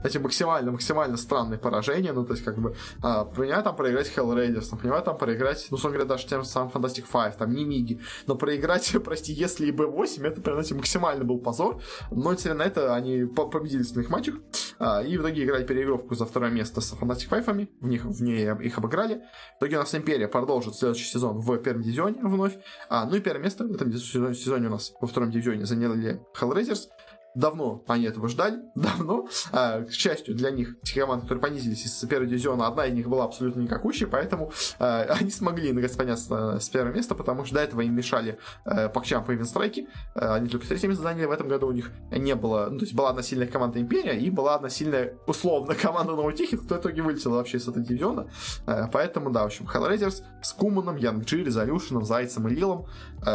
знаете, 0.00 0.18
максимально, 0.18 0.72
максимально 0.72 1.16
странное 1.16 1.58
поражение, 1.58 2.12
ну, 2.12 2.24
то 2.24 2.32
есть, 2.32 2.44
как 2.44 2.58
бы, 2.58 2.74
а, 3.02 3.24
понимаю, 3.24 3.62
там 3.62 3.76
проиграть 3.76 4.12
Hellraiders, 4.14 4.76
понимаю, 4.76 5.02
там 5.02 5.16
проиграть, 5.16 5.66
ну, 5.70 5.76
собственно 5.76 5.94
говоря, 5.94 6.08
даже 6.08 6.26
тем 6.26 6.44
самым 6.44 6.70
Fantastic 6.70 7.04
Five, 7.10 7.36
там, 7.36 7.52
не 7.52 7.64
Миги, 7.64 8.00
но 8.26 8.36
проиграть, 8.36 8.92
прости, 9.04 9.32
если 9.32 9.66
и 9.66 9.72
B8, 9.72 10.26
это, 10.26 10.40
прям, 10.40 10.56
знаете, 10.56 10.74
максимально 10.74 11.24
был 11.24 11.38
позор, 11.38 11.80
но, 12.10 12.32
несмотря 12.32 12.54
на 12.54 12.62
это, 12.62 12.94
они 12.94 13.24
победили 13.24 13.82
в 13.82 13.88
своих 13.88 14.10
матчах, 14.10 14.36
а, 14.78 15.02
и 15.02 15.16
в 15.16 15.22
итоге 15.22 15.44
играли 15.44 15.64
переигровку 15.64 16.14
за 16.14 16.26
второе 16.26 16.50
место 16.50 16.80
с 16.80 16.92
Fantastic 16.94 17.28
Five, 17.28 17.68
в 17.80 17.86
них, 17.86 18.04
в 18.04 18.22
ней 18.22 18.50
их 18.62 18.78
обыграли, 18.78 19.22
в 19.56 19.58
итоге 19.58 19.76
у 19.76 19.80
нас 19.80 19.94
Империя 19.94 20.28
продолжит 20.28 20.74
следующий 20.74 21.04
сезон 21.04 21.40
в 21.40 21.58
первом 21.58 21.82
дивизионе 21.82 22.20
вновь, 22.22 22.58
а, 22.88 23.04
ну, 23.04 23.16
и 23.16 23.20
первое 23.20 23.42
место 23.42 23.64
в 23.64 23.72
этом 23.72 23.92
сезоне, 23.92 24.34
сезоне 24.34 24.68
у 24.68 24.70
нас 24.70 24.92
во 25.00 25.06
втором 25.06 25.30
дивизионе 25.30 25.66
заняли 25.66 26.20
Hellraisers, 26.38 26.88
Давно 27.34 27.84
они 27.86 28.06
этого 28.06 28.28
ждали, 28.28 28.60
давно. 28.74 29.28
А, 29.52 29.82
к 29.82 29.92
счастью 29.92 30.34
для 30.34 30.50
них, 30.50 30.80
те 30.82 31.00
команды, 31.00 31.22
которые 31.22 31.42
понизились 31.42 31.84
из 31.86 32.08
первого 32.08 32.28
дивизиона, 32.28 32.66
одна 32.66 32.86
из 32.86 32.94
них 32.94 33.08
была 33.08 33.24
абсолютно 33.24 33.60
никакущей, 33.60 34.06
поэтому 34.06 34.52
а, 34.78 35.02
они 35.20 35.30
смогли 35.30 35.72
наконец 35.72 35.96
подняться 35.96 36.58
с 36.60 36.68
первого 36.68 36.94
места, 36.94 37.14
потому 37.14 37.44
что 37.44 37.54
до 37.54 37.60
этого 37.60 37.82
им 37.82 37.94
мешали 37.94 38.38
а, 38.64 38.88
Пакчамп 38.88 39.30
и 39.30 39.34
Винстрайки. 39.34 39.88
А, 40.14 40.34
они 40.34 40.48
только 40.48 40.66
третье 40.66 40.88
место 40.88 41.02
заняли, 41.02 41.26
в 41.26 41.30
этом 41.30 41.48
году 41.48 41.68
у 41.68 41.72
них 41.72 41.90
не 42.10 42.34
было, 42.34 42.68
ну, 42.70 42.78
то 42.78 42.84
есть 42.84 42.94
была 42.94 43.10
одна 43.10 43.22
сильная 43.22 43.46
команда 43.46 43.80
Империя 43.80 44.18
и 44.18 44.30
была 44.30 44.56
одна 44.56 44.68
сильная, 44.68 45.14
условно, 45.26 45.74
команда 45.80 46.16
Новотихи, 46.16 46.56
кто 46.56 46.76
в 46.76 46.78
итоге 46.78 47.02
вылетела 47.02 47.34
вообще 47.34 47.58
с 47.58 47.68
этого 47.68 47.84
дивизиона. 47.84 48.28
А, 48.66 48.88
поэтому, 48.92 49.30
да, 49.30 49.42
в 49.42 49.46
общем, 49.46 49.68
Hellraisers 49.72 50.22
с 50.42 50.52
Куманом, 50.52 50.96
Янг 50.96 51.24
Джи, 51.24 51.44
Резолюшеном, 51.44 52.04
Зайцем 52.04 52.48
и 52.48 52.54
Лилом 52.54 52.86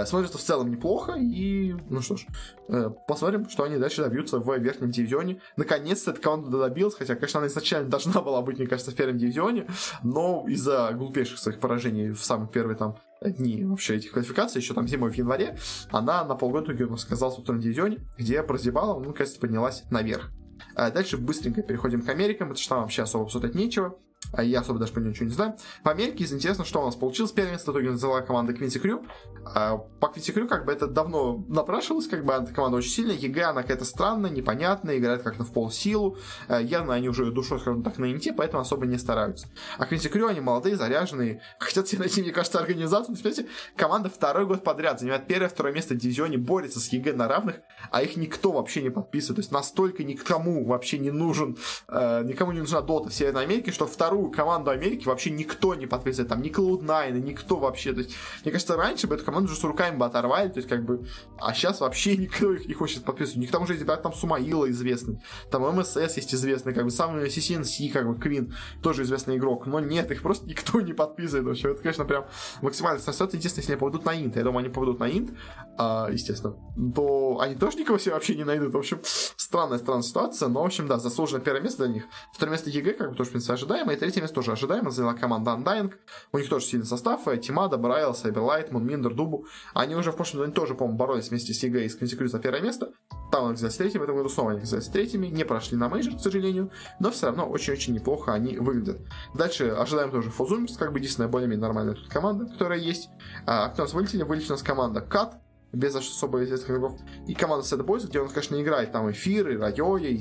смотрится 0.05 0.37
в 0.37 0.41
целом 0.41 0.71
неплохо, 0.71 1.15
и, 1.17 1.75
ну 1.89 2.01
что 2.01 2.17
ж, 2.17 2.25
а, 2.69 2.89
посмотрим, 2.89 3.49
что 3.49 3.63
они 3.63 3.77
дальше 3.77 4.03
добьются 4.03 4.39
в 4.39 4.57
верхнем 4.57 4.91
дивизионе. 4.91 5.41
Наконец-то 5.57 6.11
эта 6.11 6.21
команда 6.21 6.57
добилась, 6.57 6.95
хотя, 6.95 7.15
конечно, 7.15 7.39
она 7.39 7.47
изначально 7.47 7.89
должна 7.89 8.21
была 8.21 8.41
быть, 8.41 8.57
мне 8.57 8.67
кажется, 8.67 8.91
в 8.91 8.95
первом 8.95 9.17
дивизионе, 9.17 9.67
но 10.03 10.45
из-за 10.47 10.91
глупейших 10.93 11.39
своих 11.39 11.59
поражений 11.59 12.11
в 12.11 12.23
самые 12.23 12.49
первые 12.49 12.77
там 12.77 12.97
дни 13.21 13.63
вообще 13.63 13.97
этих 13.97 14.11
квалификаций, 14.11 14.61
еще 14.61 14.73
там 14.73 14.87
зимой 14.87 15.11
в 15.11 15.15
январе, 15.15 15.57
она 15.91 16.23
на 16.23 16.35
полгода 16.35 16.71
у 16.71 16.91
нас 16.91 17.05
оказалась 17.05 17.37
во 17.37 17.43
втором 17.43 17.61
дивизионе, 17.61 17.99
где 18.17 18.41
прозябала, 18.43 18.99
ну, 18.99 19.09
наконец-то 19.09 19.39
поднялась 19.39 19.83
наверх. 19.89 20.31
А 20.75 20.89
дальше 20.89 21.17
быстренько 21.17 21.61
переходим 21.61 22.01
к 22.01 22.09
Америкам, 22.09 22.49
потому 22.49 22.61
что 22.61 22.69
там 22.69 22.81
вообще 22.81 23.03
особо 23.03 23.25
обсуждать 23.25 23.55
нечего 23.55 23.97
а 24.33 24.43
я 24.43 24.59
особо 24.59 24.79
даже 24.79 24.91
про 24.91 25.01
нее 25.01 25.11
ничего 25.11 25.27
не 25.27 25.33
знаю. 25.33 25.55
По 25.83 25.91
Америке 25.91 26.25
интересно, 26.25 26.65
что 26.65 26.81
у 26.81 26.85
нас 26.85 26.95
получилось. 26.95 27.31
Первое 27.31 27.53
место 27.53 27.71
в 27.71 27.73
итоге 27.73 27.91
заняла 27.91 28.21
команда 28.21 28.53
Quincy 28.53 28.79
Crew. 28.79 29.05
А, 29.53 29.77
по 29.77 30.07
Quincy 30.07 30.31
Crew 30.31 30.47
как 30.47 30.65
бы 30.65 30.71
это 30.71 30.87
давно 30.87 31.43
напрашивалось, 31.47 32.07
как 32.07 32.25
бы 32.25 32.33
эта 32.33 32.53
команда 32.53 32.77
очень 32.77 32.89
сильная. 32.89 33.15
EG, 33.15 33.43
она 33.43 33.61
какая-то 33.61 33.85
странная, 33.85 34.29
непонятная, 34.29 34.97
играет 34.97 35.23
как-то 35.23 35.43
в 35.43 35.53
полсилу. 35.53 36.17
А, 36.47 36.59
явно 36.61 36.93
они 36.93 37.09
уже 37.09 37.31
душой, 37.31 37.59
скажем 37.59 37.83
так, 37.83 37.97
на 37.97 38.11
инте, 38.11 38.33
поэтому 38.33 38.61
особо 38.61 38.85
не 38.85 38.97
стараются. 38.97 39.47
А 39.77 39.85
Quincy 39.85 40.09
Crew, 40.09 40.27
они 40.27 40.41
молодые, 40.41 40.75
заряженные, 40.75 41.41
хотят 41.59 41.87
себе 41.87 41.99
найти, 41.99 42.21
мне 42.21 42.31
кажется, 42.31 42.59
организацию. 42.59 43.15
Смотрите, 43.15 43.47
команда 43.75 44.09
второй 44.09 44.45
год 44.45 44.63
подряд 44.63 44.99
занимает 44.99 45.27
первое, 45.27 45.49
второе 45.49 45.73
место 45.73 45.93
в 45.93 45.97
дивизионе, 45.97 46.37
борется 46.37 46.79
с 46.79 46.89
EG 46.89 47.13
на 47.13 47.27
равных, 47.27 47.61
а 47.91 48.01
их 48.01 48.17
никто 48.17 48.51
вообще 48.51 48.81
не 48.81 48.89
подписывает. 48.89 49.37
То 49.37 49.41
есть 49.41 49.51
настолько 49.51 50.03
никому 50.03 50.65
вообще 50.65 50.97
не 50.97 51.11
нужен, 51.11 51.57
э, 51.87 52.23
никому 52.23 52.51
не 52.51 52.59
нужна 52.59 52.81
дота 52.81 53.09
в 53.09 53.13
Северной 53.13 53.43
Америке, 53.43 53.71
что 53.71 53.85
второй 53.85 54.14
вторую 54.15 54.31
команду 54.31 54.71
Америки 54.71 55.05
вообще 55.07 55.29
никто 55.29 55.75
не 55.75 55.87
подписывает, 55.87 56.29
там 56.29 56.41
ни 56.41 56.49
Cloud9, 56.49 57.19
никто 57.19 57.57
вообще, 57.57 57.91
то 57.91 57.99
есть, 57.99 58.15
мне 58.43 58.51
кажется, 58.53 58.77
раньше 58.77 59.07
бы 59.07 59.15
эту 59.15 59.25
команду 59.25 59.51
уже 59.51 59.59
с 59.59 59.63
руками 59.63 59.97
бы 59.97 60.05
оторвали, 60.05 60.47
то 60.47 60.57
есть, 60.57 60.69
как 60.69 60.85
бы, 60.85 61.05
а 61.37 61.53
сейчас 61.53 61.81
вообще 61.81 62.15
никто 62.17 62.53
их 62.53 62.65
не 62.65 62.73
хочет 62.73 63.03
подписывать, 63.03 63.37
у 63.37 63.41
них 63.41 63.51
там 63.51 63.63
уже 63.63 63.75
ребят, 63.75 64.01
там 64.03 64.13
Сумаила 64.13 64.69
известный, 64.71 65.21
там 65.51 65.63
MSS 65.77 66.15
есть 66.15 66.33
известный, 66.33 66.73
как 66.73 66.85
бы, 66.85 66.91
сам 66.91 67.17
CCNC, 67.17 67.91
как 67.91 68.07
бы, 68.07 68.17
Квин, 68.17 68.55
тоже 68.81 69.03
известный 69.03 69.35
игрок, 69.35 69.65
но 69.65 69.81
нет, 69.81 70.09
их 70.11 70.21
просто 70.21 70.45
никто 70.49 70.79
не 70.79 70.93
подписывает 70.93 71.45
вообще, 71.45 71.71
это, 71.71 71.81
конечно, 71.81 72.05
прям 72.05 72.25
максимально 72.61 73.01
ситуация, 73.01 73.27
единственное, 73.37 73.63
если 73.63 73.73
они 73.73 73.79
попадут 73.79 74.05
на 74.05 74.15
Инт, 74.15 74.37
я 74.37 74.43
думаю, 74.43 74.59
они 74.59 74.69
попадут 74.69 74.99
на 74.99 75.09
Инт, 75.09 75.31
а, 75.77 76.07
естественно, 76.09 76.55
то 76.95 77.39
они 77.41 77.55
тоже 77.55 77.77
никого 77.79 77.97
себе 77.97 78.13
вообще 78.13 78.35
не 78.35 78.45
найдут, 78.45 78.73
в 78.73 78.77
общем, 78.77 79.01
странная, 79.35 79.77
странная 79.77 80.03
ситуация, 80.03 80.47
но, 80.47 80.61
в 80.61 80.65
общем, 80.65 80.87
да, 80.87 80.99
заслуженно 80.99 81.41
первое 81.41 81.61
место 81.61 81.83
для 81.83 81.95
них, 81.95 82.03
второе 82.33 82.53
место 82.53 82.69
EG, 82.69 82.93
как 82.93 83.09
бы, 83.09 83.15
тоже, 83.17 83.29
в 83.29 83.31
принципе, 83.31 83.53
ожидаемо, 83.53 83.91
и 83.95 83.99
третье 83.99 84.21
место 84.21 84.35
тоже 84.35 84.51
ожидаемо, 84.51 84.91
заняла 84.91 85.13
команда 85.13 85.51
Undying, 85.51 85.93
у 86.31 86.37
них 86.37 86.49
тоже 86.49 86.65
сильный 86.65 86.85
состав, 86.85 87.27
э, 87.27 87.37
Timado, 87.37 87.77
Bryle, 87.77 88.13
Сайберлайт, 88.13 88.71
MoonMeander, 88.71 89.13
DuBu, 89.13 89.47
они 89.73 89.95
уже 89.95 90.11
в 90.11 90.15
прошлом 90.15 90.41
году 90.41 90.53
тоже, 90.53 90.75
по-моему, 90.75 90.97
боролись 90.97 91.29
вместе 91.29 91.53
с 91.53 91.63
EG 91.63 91.85
и 91.85 91.89
с 91.89 91.95
Quincy 91.95 92.15
Crew 92.15 92.27
за 92.27 92.39
первое 92.39 92.61
место, 92.61 92.91
там 93.31 93.45
они 93.45 93.55
взялись 93.55 93.75
третьими, 93.75 94.01
в 94.01 94.03
этом 94.03 94.15
году 94.17 94.29
снова 94.29 94.51
они 94.51 94.61
взялись 94.61 94.87
третьими, 94.87 95.27
не 95.27 95.43
прошли 95.43 95.77
на 95.77 95.89
мейджор, 95.89 96.15
к 96.15 96.19
сожалению, 96.19 96.71
но 96.99 97.11
все 97.11 97.27
равно 97.27 97.47
очень-очень 97.47 97.93
неплохо 97.93 98.33
они 98.33 98.57
выглядят. 98.57 99.01
Дальше 99.33 99.69
ожидаем 99.69 100.11
тоже 100.11 100.29
Фузумерс, 100.29 100.77
как 100.77 100.91
бы 100.91 100.99
единственная 100.99 101.29
более-менее 101.29 101.61
нормальная 101.61 101.95
тут 101.95 102.07
команда, 102.07 102.45
которая 102.45 102.79
есть. 102.79 103.09
А, 103.45 103.69
кто 103.69 103.83
у 103.83 103.85
нас 103.85 103.93
вылетели? 103.93 104.23
Вылетела 104.23 104.53
у 104.53 104.55
нас 104.55 104.63
команда 104.63 105.01
Кат, 105.01 105.41
без 105.75 105.95
особо 105.95 106.43
известных 106.43 106.71
игроков. 106.71 106.99
И 107.27 107.33
команда 107.33 107.65
Sad 107.65 107.85
Boys, 107.85 108.07
где 108.07 108.19
он, 108.19 108.29
конечно, 108.29 108.61
играет 108.61 108.91
там 108.91 109.11
эфир, 109.11 109.49
и 109.49 109.57
Радиоя, 109.57 110.07
и 110.07 110.17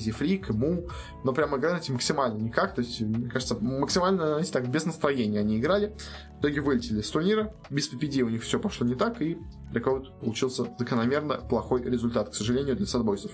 Му, 0.51 0.89
но 1.25 1.33
прям 1.33 1.57
играют 1.57 1.83
эти 1.83 1.91
максимально 1.91 2.39
никак, 2.39 2.75
то 2.75 2.83
есть, 2.83 3.01
мне 3.01 3.29
кажется, 3.29 3.57
максимально, 3.61 4.27
знаете, 4.27 4.53
так, 4.53 4.69
без 4.69 4.85
настроения 4.85 5.41
они 5.41 5.59
играли. 5.59 5.95
В 6.37 6.41
итоге 6.41 6.61
вылетели 6.61 7.01
с 7.01 7.11
турнира, 7.11 7.55
без 7.71 7.91
PPD 7.93 8.21
у 8.23 8.29
них 8.29 8.43
все 8.43 8.59
пошло 8.59 8.87
не 8.87 8.95
так, 8.95 9.23
и 9.23 9.39
для 9.71 9.81
кого-то 9.81 10.11
получился 10.21 10.65
закономерно 10.79 11.37
плохой 11.37 11.83
результат, 11.83 12.31
к 12.31 12.35
сожалению, 12.35 12.77
для 12.77 12.87
Boys. 13.05 13.31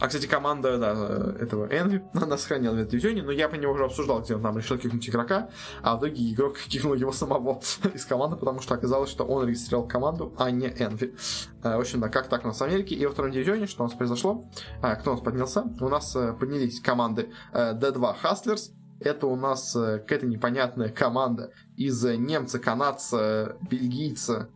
А, 0.00 0.08
кстати, 0.08 0.26
команда 0.26 0.78
да, 0.78 0.92
этого 1.38 1.66
Энви, 1.66 2.02
она 2.14 2.38
сохранила 2.38 2.72
в 2.72 2.88
дивизионе, 2.88 3.22
но 3.22 3.32
я 3.32 3.50
по 3.50 3.56
нему 3.56 3.74
уже 3.74 3.84
обсуждал, 3.84 4.22
где 4.22 4.34
он 4.34 4.42
там 4.42 4.56
решил 4.56 4.78
кикнуть 4.78 5.06
игрока, 5.06 5.50
а 5.82 5.96
в 5.96 6.00
итоге 6.00 6.32
игрок 6.32 6.58
кикнул 6.68 6.94
его 6.94 7.12
самого 7.12 7.60
из 7.94 8.06
команды, 8.06 8.36
потому 8.36 8.62
что 8.62 8.74
оказалось, 8.74 9.10
что 9.10 9.24
он 9.24 9.46
регистрировал 9.46 9.86
команду, 9.86 10.34
а 10.38 10.50
не 10.50 10.68
Энви. 10.68 11.14
В 11.62 11.78
общем, 11.78 12.00
да, 12.00 12.08
как 12.08 12.28
так 12.28 12.44
у 12.44 12.48
нас 12.48 12.58
в 12.58 12.62
Америке. 12.62 12.94
И 12.94 13.04
во 13.04 13.12
втором 13.12 13.30
дивизионе, 13.30 13.66
что 13.66 13.82
у 13.82 13.86
нас 13.86 13.94
произошло? 13.94 14.48
А, 14.80 14.96
кто 14.96 15.10
у 15.10 15.14
нас 15.14 15.22
поднялся? 15.22 15.64
У 15.80 15.88
нас 15.88 16.16
э, 16.16 16.32
поднялись 16.32 16.80
команды 16.80 17.30
D2 17.52 18.16
Hustlers, 18.22 18.70
это 19.00 19.26
у 19.26 19.36
нас 19.36 19.76
э, 19.76 19.98
какая-то 19.98 20.26
непонятная 20.26 20.88
команда 20.88 21.52
из 21.76 22.02
немца, 22.02 22.58
канадца, 22.58 23.58
бельгийца, 23.70 24.48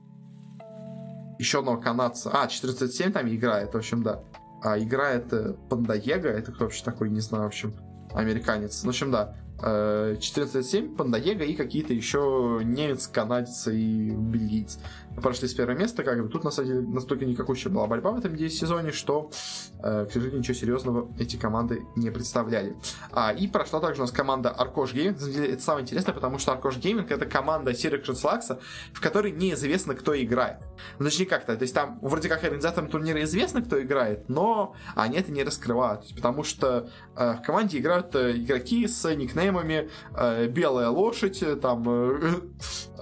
еще 1.38 1.58
одного 1.58 1.82
канадца. 1.82 2.30
А, 2.32 2.48
47 2.48 3.12
там 3.12 3.28
играет, 3.28 3.74
в 3.74 3.76
общем, 3.76 4.02
да 4.02 4.22
а 4.64 4.78
играет 4.78 5.26
Пандаега, 5.68 6.30
это 6.30 6.50
кто 6.50 6.64
вообще 6.64 6.82
такой, 6.82 7.10
не 7.10 7.20
знаю, 7.20 7.44
в 7.44 7.48
общем, 7.48 7.74
американец. 8.14 8.82
В 8.82 8.88
общем, 8.88 9.10
да, 9.10 9.36
14.7, 9.58 10.96
Пандаега 10.96 11.44
и 11.44 11.54
какие-то 11.54 11.92
еще 11.92 12.60
немец, 12.64 13.06
канадец 13.06 13.68
и 13.68 14.10
бельгиец 14.10 14.78
прошли 15.22 15.48
с 15.48 15.54
первого 15.54 15.78
места, 15.78 16.02
как 16.02 16.22
бы 16.22 16.28
тут 16.28 16.44
на 16.44 16.50
самом 16.50 16.68
деле 16.68 16.80
настолько 16.80 17.26
никакущая 17.26 17.70
была 17.72 17.86
борьба 17.86 18.12
в 18.12 18.18
этом 18.18 18.36
сезоне, 18.48 18.92
что, 18.92 19.30
э, 19.73 19.73
к 19.84 20.12
сожалению, 20.12 20.38
ничего 20.38 20.54
серьезного 20.54 21.08
эти 21.18 21.36
команды 21.36 21.86
не 21.94 22.10
представляли. 22.10 22.74
А, 23.12 23.32
и 23.32 23.46
прошла 23.46 23.80
также 23.80 24.00
у 24.00 24.04
нас 24.04 24.12
команда 24.12 24.50
Аркош 24.50 24.94
Гейминг. 24.94 25.20
Это 25.20 25.62
самое 25.62 25.82
интересное, 25.82 26.14
потому 26.14 26.38
что 26.38 26.52
Аркош 26.52 26.78
Гейминг 26.78 27.10
это 27.10 27.26
команда 27.26 27.74
Сирик 27.74 28.04
Шицлакса, 28.04 28.60
в 28.94 29.00
которой 29.00 29.32
неизвестно, 29.32 29.94
кто 29.94 30.20
играет. 30.20 30.60
Ну, 30.98 31.04
точнее 31.04 31.26
как-то, 31.26 31.54
то 31.54 31.62
есть 31.62 31.74
там 31.74 31.98
вроде 32.00 32.28
как 32.28 32.42
организаторам 32.42 32.88
турнира 32.88 33.22
известно, 33.24 33.60
кто 33.62 33.80
играет, 33.80 34.28
но 34.28 34.74
они 34.94 35.18
это 35.18 35.30
не 35.30 35.44
раскрывают, 35.44 36.14
потому 36.14 36.44
что 36.44 36.88
э, 37.16 37.34
в 37.34 37.42
команде 37.42 37.78
играют 37.78 38.14
э, 38.14 38.36
игроки 38.36 38.86
с 38.86 39.14
никнеймами 39.14 39.90
э, 40.16 40.46
Белая 40.46 40.88
лошадь, 40.88 41.42
там 41.60 41.84
э, 41.86 42.40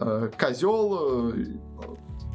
э, 0.01 0.31
Козел, 0.37 1.31
э, 1.31 1.45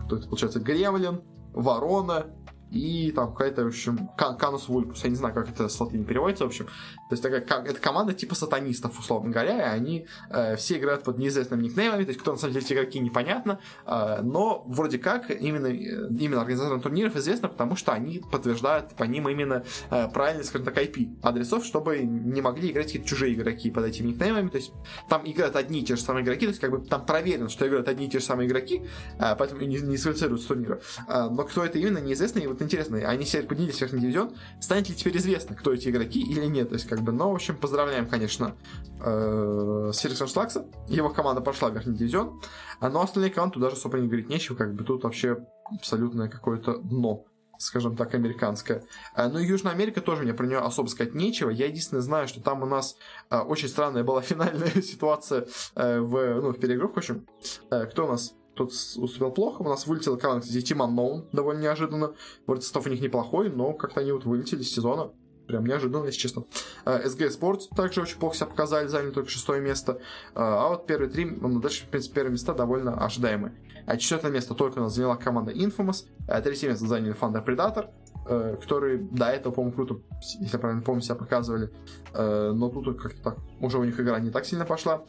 то 0.07 0.15
это 0.15 0.27
получается 0.27 0.59
Гремлин, 0.59 1.21
Ворона 1.53 2.36
и 2.71 3.11
там 3.11 3.31
какая-то, 3.31 3.63
в 3.63 3.67
общем, 3.67 4.09
Канус 4.17 4.67
Вульпус. 4.67 5.03
Я 5.03 5.09
не 5.09 5.15
знаю, 5.15 5.33
как 5.33 5.49
это 5.49 5.69
с 5.69 5.79
латыни 5.79 6.03
переводится, 6.03 6.43
в 6.43 6.47
общем. 6.47 6.65
То 6.65 7.13
есть 7.13 7.23
такая, 7.23 7.41
как, 7.41 7.67
это 7.67 7.79
команда 7.79 8.13
типа 8.13 8.35
сатанистов, 8.35 8.99
условно 8.99 9.31
говоря, 9.31 9.57
и 9.57 9.77
они 9.77 10.07
э, 10.29 10.55
все 10.57 10.77
играют 10.77 11.03
под 11.03 11.17
неизвестными 11.17 11.63
никнеймами, 11.63 12.03
то 12.03 12.09
есть 12.09 12.19
кто 12.19 12.33
на 12.33 12.37
самом 12.37 12.53
деле 12.53 12.65
эти 12.65 12.73
игроки, 12.73 12.99
непонятно, 12.99 13.59
э, 13.85 14.21
но 14.21 14.63
вроде 14.67 14.99
как 14.99 15.29
именно, 15.29 15.67
э, 15.67 16.09
именно 16.19 16.41
организаторам 16.41 16.81
турниров 16.81 17.15
известно, 17.15 17.47
потому 17.47 17.75
что 17.75 17.93
они 17.93 18.19
подтверждают 18.19 18.95
по 18.95 19.03
ним 19.03 19.29
именно 19.29 19.63
э, 19.89 20.09
правильность, 20.09 20.49
скажем 20.49 20.65
так, 20.65 20.77
IP 20.77 21.19
адресов, 21.21 21.65
чтобы 21.65 21.99
не 21.99 22.41
могли 22.41 22.71
играть 22.71 22.87
какие-то 22.87 23.07
чужие 23.07 23.33
игроки 23.33 23.71
под 23.71 23.85
этими 23.85 24.09
никнеймами, 24.09 24.49
то 24.49 24.57
есть 24.57 24.71
там 25.09 25.21
играют 25.25 25.55
одни 25.55 25.79
и 25.79 25.85
те 25.85 25.95
же 25.95 26.01
самые 26.01 26.23
игроки, 26.23 26.45
то 26.45 26.49
есть 26.49 26.59
как 26.59 26.71
бы 26.71 26.79
там 26.79 27.05
проверено, 27.05 27.49
что 27.49 27.67
играют 27.67 27.87
одни 27.87 28.07
и 28.07 28.09
те 28.09 28.19
же 28.19 28.25
самые 28.25 28.47
игроки, 28.47 28.83
э, 29.19 29.35
поэтому 29.37 29.61
не, 29.61 29.77
не 29.77 29.97
с 29.97 30.03
турнира. 30.47 30.79
Э, 31.07 31.29
но 31.29 31.43
кто 31.43 31.63
это 31.63 31.77
именно, 31.77 31.99
неизвестно, 31.99 32.39
и 32.39 32.47
вот 32.47 32.56
интересно, 32.61 32.97
они 32.97 33.25
все 33.25 33.41
поднялись 33.43 33.77
в 33.77 33.81
верхний 33.81 34.01
дивизион, 34.01 34.35
станет 34.59 34.89
ли 34.89 34.95
теперь 34.95 35.17
известно, 35.17 35.55
кто 35.55 35.73
эти 35.73 35.89
игроки 35.89 36.19
или 36.21 36.45
нет, 36.45 36.69
то 36.69 36.75
есть 36.75 36.87
как 36.87 37.01
бы, 37.01 37.11
но, 37.11 37.31
в 37.31 37.35
общем, 37.35 37.55
поздравляем, 37.57 38.07
конечно, 38.07 38.55
э, 39.01 39.91
Сириксон 39.93 40.27
Шлакса. 40.27 40.65
Его 40.87 41.09
команда 41.09 41.41
прошла 41.41 41.69
в 41.69 41.73
верхний 41.73 41.95
дивизион. 41.95 42.41
А, 42.79 42.89
но 42.89 43.01
остальные 43.01 43.31
команды 43.31 43.55
тут 43.55 43.63
даже 43.63 43.75
особо 43.75 43.97
не 43.99 44.07
говорить 44.07 44.29
нечего, 44.29 44.55
как 44.55 44.73
бы 44.73 44.83
тут 44.83 45.03
вообще 45.03 45.37
абсолютное 45.65 46.29
какое-то 46.29 46.77
дно 46.77 47.25
скажем 47.59 47.95
так, 47.95 48.13
американская. 48.13 48.83
Э, 49.15 49.29
ну 49.29 49.39
Южная 49.39 49.73
Америка 49.73 49.99
тоже 49.99 50.21
мне 50.21 50.33
про 50.35 50.45
нее 50.45 50.59
особо 50.59 50.89
сказать 50.89 51.15
нечего. 51.15 51.49
Я 51.49 51.65
единственное 51.65 52.01
знаю, 52.01 52.27
что 52.27 52.39
там 52.39 52.61
у 52.61 52.67
нас 52.67 52.95
э, 53.31 53.39
очень 53.39 53.67
странная 53.67 54.03
была 54.03 54.21
финальная 54.21 54.81
ситуация 54.83 55.47
в, 55.73 56.41
ну, 56.41 56.51
в 56.51 56.59
переиграх. 56.59 56.93
В 56.93 56.97
общем, 56.97 57.25
кто 57.67 58.05
у 58.05 58.09
нас 58.09 58.36
тут 58.57 58.71
успел 58.71 59.31
плохо. 59.31 59.61
У 59.61 59.69
нас 59.69 59.87
вылетела 59.87 60.17
команда, 60.17 60.45
кстати, 60.45 60.73
Team 60.73 60.79
Unknown 60.79 61.27
довольно 61.31 61.61
неожиданно. 61.61 62.13
Вроде 62.45 62.61
состав 62.61 62.85
у 62.85 62.89
них 62.89 63.01
неплохой, 63.01 63.49
но 63.49 63.73
как-то 63.73 64.01
они 64.01 64.11
вот 64.11 64.25
вылетели 64.25 64.63
с 64.63 64.73
сезона. 64.73 65.11
Прям 65.47 65.65
неожиданно, 65.65 66.05
если 66.05 66.19
честно. 66.19 66.43
SG 66.85 67.29
Sports 67.39 67.73
также 67.73 68.01
очень 68.01 68.19
плохо 68.19 68.35
себя 68.35 68.47
показали, 68.47 68.87
заняли 68.87 69.11
только 69.11 69.29
шестое 69.29 69.61
место. 69.61 70.01
А 70.35 70.67
вот 70.67 70.87
первые 70.87 71.09
три, 71.09 71.23
ну, 71.23 71.61
дальше, 71.61 71.85
в 71.85 71.87
принципе, 71.87 72.15
первые 72.15 72.33
места 72.33 72.53
довольно 72.53 72.97
ожидаемые. 72.97 73.55
А 73.85 73.95
четвертое 73.95 74.31
место 74.31 74.53
только 74.55 74.79
у 74.79 74.81
нас 74.81 74.93
заняла 74.93 75.15
команда 75.15 75.53
Infamous. 75.53 76.03
Третье 76.43 76.67
место 76.67 76.85
заняли 76.85 77.15
Thunder 77.17 77.45
Predator 77.45 77.87
которые 78.27 78.97
до 78.97 79.25
этого, 79.27 79.53
по-моему, 79.53 79.75
круто, 79.75 79.99
если 80.39 80.53
я 80.53 80.59
правильно 80.59 80.83
помню, 80.83 81.01
себя 81.01 81.15
показывали. 81.15 81.71
Но 82.13 82.69
тут 82.69 83.01
как-то 83.01 83.21
так, 83.21 83.37
уже 83.61 83.77
у 83.77 83.83
них 83.83 83.99
игра 83.99 84.19
не 84.19 84.31
так 84.31 84.45
сильно 84.45 84.65
пошла. 84.65 85.03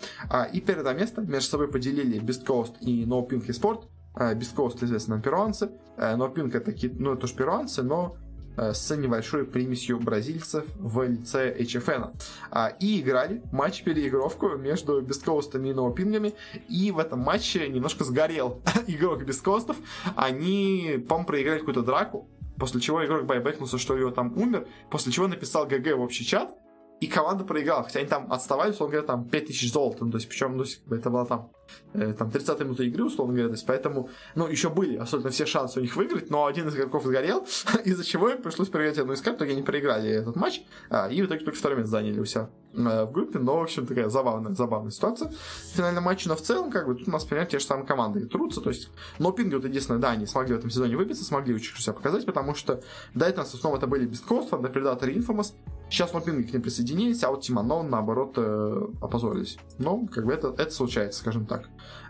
И 0.53 0.61
первое 0.61 0.95
место 0.95 1.23
между 1.23 1.51
собой 1.51 1.69
поделили 1.69 2.20
Best 2.20 2.47
Coast 2.47 2.74
и 2.81 3.05
No 3.05 3.27
Pink 3.28 3.47
Sport. 3.49 3.85
Best 4.15 4.55
Coast, 4.57 4.85
известно 4.85 5.15
нам 5.15 5.23
перуанцы. 5.23 5.70
No 5.97 6.32
Pink 6.32 6.57
это, 6.57 6.73
ну, 6.99 7.15
это 7.15 7.27
же 7.27 7.35
перуанцы, 7.35 7.82
но 7.82 8.16
Э, 8.59 8.74
с 8.74 8.95
небольшой 8.97 9.45
примесью 9.45 10.01
бразильцев 10.01 10.65
в 10.77 11.07
лице 11.07 11.55
HFN. 11.57 12.20
А, 12.51 12.69
и 12.81 13.01
играли 13.01 13.40
матч-переигровку 13.53 14.57
между 14.57 15.01
бесткоустами 15.01 15.69
и 15.69 15.73
ноупингами, 15.73 16.35
и 16.69 16.90
в 16.90 16.99
этом 16.99 17.20
матче 17.20 17.69
немножко 17.69 18.03
сгорел 18.03 18.61
игрок 18.89 19.24
бесткоустов. 19.24 19.77
Они, 20.16 21.05
по 21.09 21.23
проиграли 21.23 21.61
какую-то 21.61 21.82
драку, 21.82 22.28
после 22.59 22.80
чего 22.80 23.05
игрок 23.05 23.24
байбекнулся, 23.24 23.78
что 23.78 23.97
его 23.97 24.10
там 24.10 24.36
умер, 24.36 24.66
после 24.90 25.12
чего 25.12 25.28
написал 25.28 25.66
ГГ 25.66 25.97
в 25.97 26.01
общий 26.01 26.24
чат, 26.24 26.55
и 27.01 27.06
команда 27.06 27.44
проиграла, 27.44 27.85
хотя 27.85 28.01
они 28.01 28.09
там 28.09 28.32
отставали, 28.32 28.70
условно 28.70 28.93
говоря, 28.93 29.06
там 29.06 29.28
5000 29.28 29.72
золота, 29.72 30.05
ну, 30.05 30.10
то 30.10 30.16
есть, 30.16 30.28
причем, 30.28 30.56
ну, 30.56 30.64
это 30.90 31.10
было 31.10 31.26
там, 31.26 31.51
там 31.93 32.31
30 32.31 32.61
минута 32.61 32.82
игры, 32.85 33.05
условно 33.05 33.35
говоря, 33.35 33.49
то 33.49 33.55
есть, 33.55 33.66
поэтому, 33.66 34.11
ну, 34.35 34.49
еще 34.49 34.69
были 34.69 34.97
абсолютно 34.97 35.31
все 35.31 35.47
шансы 35.47 35.78
у 35.78 35.82
них 35.82 35.97
выиграть, 35.97 36.31
но 36.31 36.47
один 36.47 36.69
из 36.69 36.77
игроков 36.77 37.05
сгорел, 37.05 37.47
из-за 37.85 38.05
чего 38.05 38.28
им 38.31 38.43
пришлось 38.43 38.69
проиграть 38.69 38.99
одну 38.99 39.12
из 39.12 39.23
карт, 39.23 39.36
итоге 39.36 39.53
они 39.53 39.62
проиграли 39.62 40.11
этот 40.11 40.36
матч, 40.36 40.62
а, 40.90 41.09
и 41.09 41.23
в 41.23 41.27
итоге 41.27 41.45
только 41.45 41.59
второе 41.59 41.78
место 41.78 41.93
заняли 41.93 42.19
у 42.19 42.24
себя 42.24 42.51
э, 42.74 43.05
в 43.05 43.12
группе, 43.12 43.39
но, 43.39 43.59
в 43.59 43.62
общем, 43.62 43.86
такая 43.86 44.09
забавная, 44.09 44.53
забавная 44.53 44.90
ситуация 44.90 45.31
в 45.31 45.77
финальном 45.77 46.05
матче, 46.05 46.28
но 46.28 46.36
в 46.36 46.43
целом, 46.43 46.70
как 46.70 46.86
бы, 46.86 46.95
тут 46.95 47.09
у 47.09 47.11
нас, 47.11 47.24
примерно, 47.24 47.51
те 47.51 47.59
же 47.59 47.65
самые 47.65 47.86
команды 47.86 48.27
трутся, 48.27 48.61
то 48.61 48.70
есть, 48.70 48.90
но 49.19 49.32
Пинги, 49.32 49.55
вот 49.55 49.65
единственное, 49.65 50.01
да, 50.01 50.11
они 50.11 50.27
смогли 50.27 50.55
в 50.55 50.59
этом 50.59 50.70
сезоне 50.70 50.97
выбиться, 50.97 51.24
смогли 51.24 51.55
очень 51.55 51.77
себя 51.77 51.93
показать, 51.93 52.27
потому 52.27 52.55
что 52.55 52.82
до 53.15 53.27
этого, 53.27 53.45
снова 53.45 53.77
это 53.77 53.86
были 53.86 54.07
Бесткост, 54.07 54.51
Фанда 54.51 54.69
Predator 54.69 55.11
и 55.11 55.19
Infamous, 55.19 55.53
сейчас 55.90 56.12
Нопинги 56.12 56.49
к 56.49 56.53
ним 56.53 56.62
присоединились, 56.62 57.23
а 57.24 57.31
вот 57.31 57.43
Тимон 57.43 57.69
но 57.69 57.82
наоборот 57.82 58.35
э, 58.36 58.86
опозорились. 59.01 59.59
Но 59.78 60.07
как 60.07 60.24
бы 60.24 60.32
это, 60.32 60.55
это 60.57 60.70
случается, 60.70 61.20
скажем 61.20 61.47
так. 61.47 61.57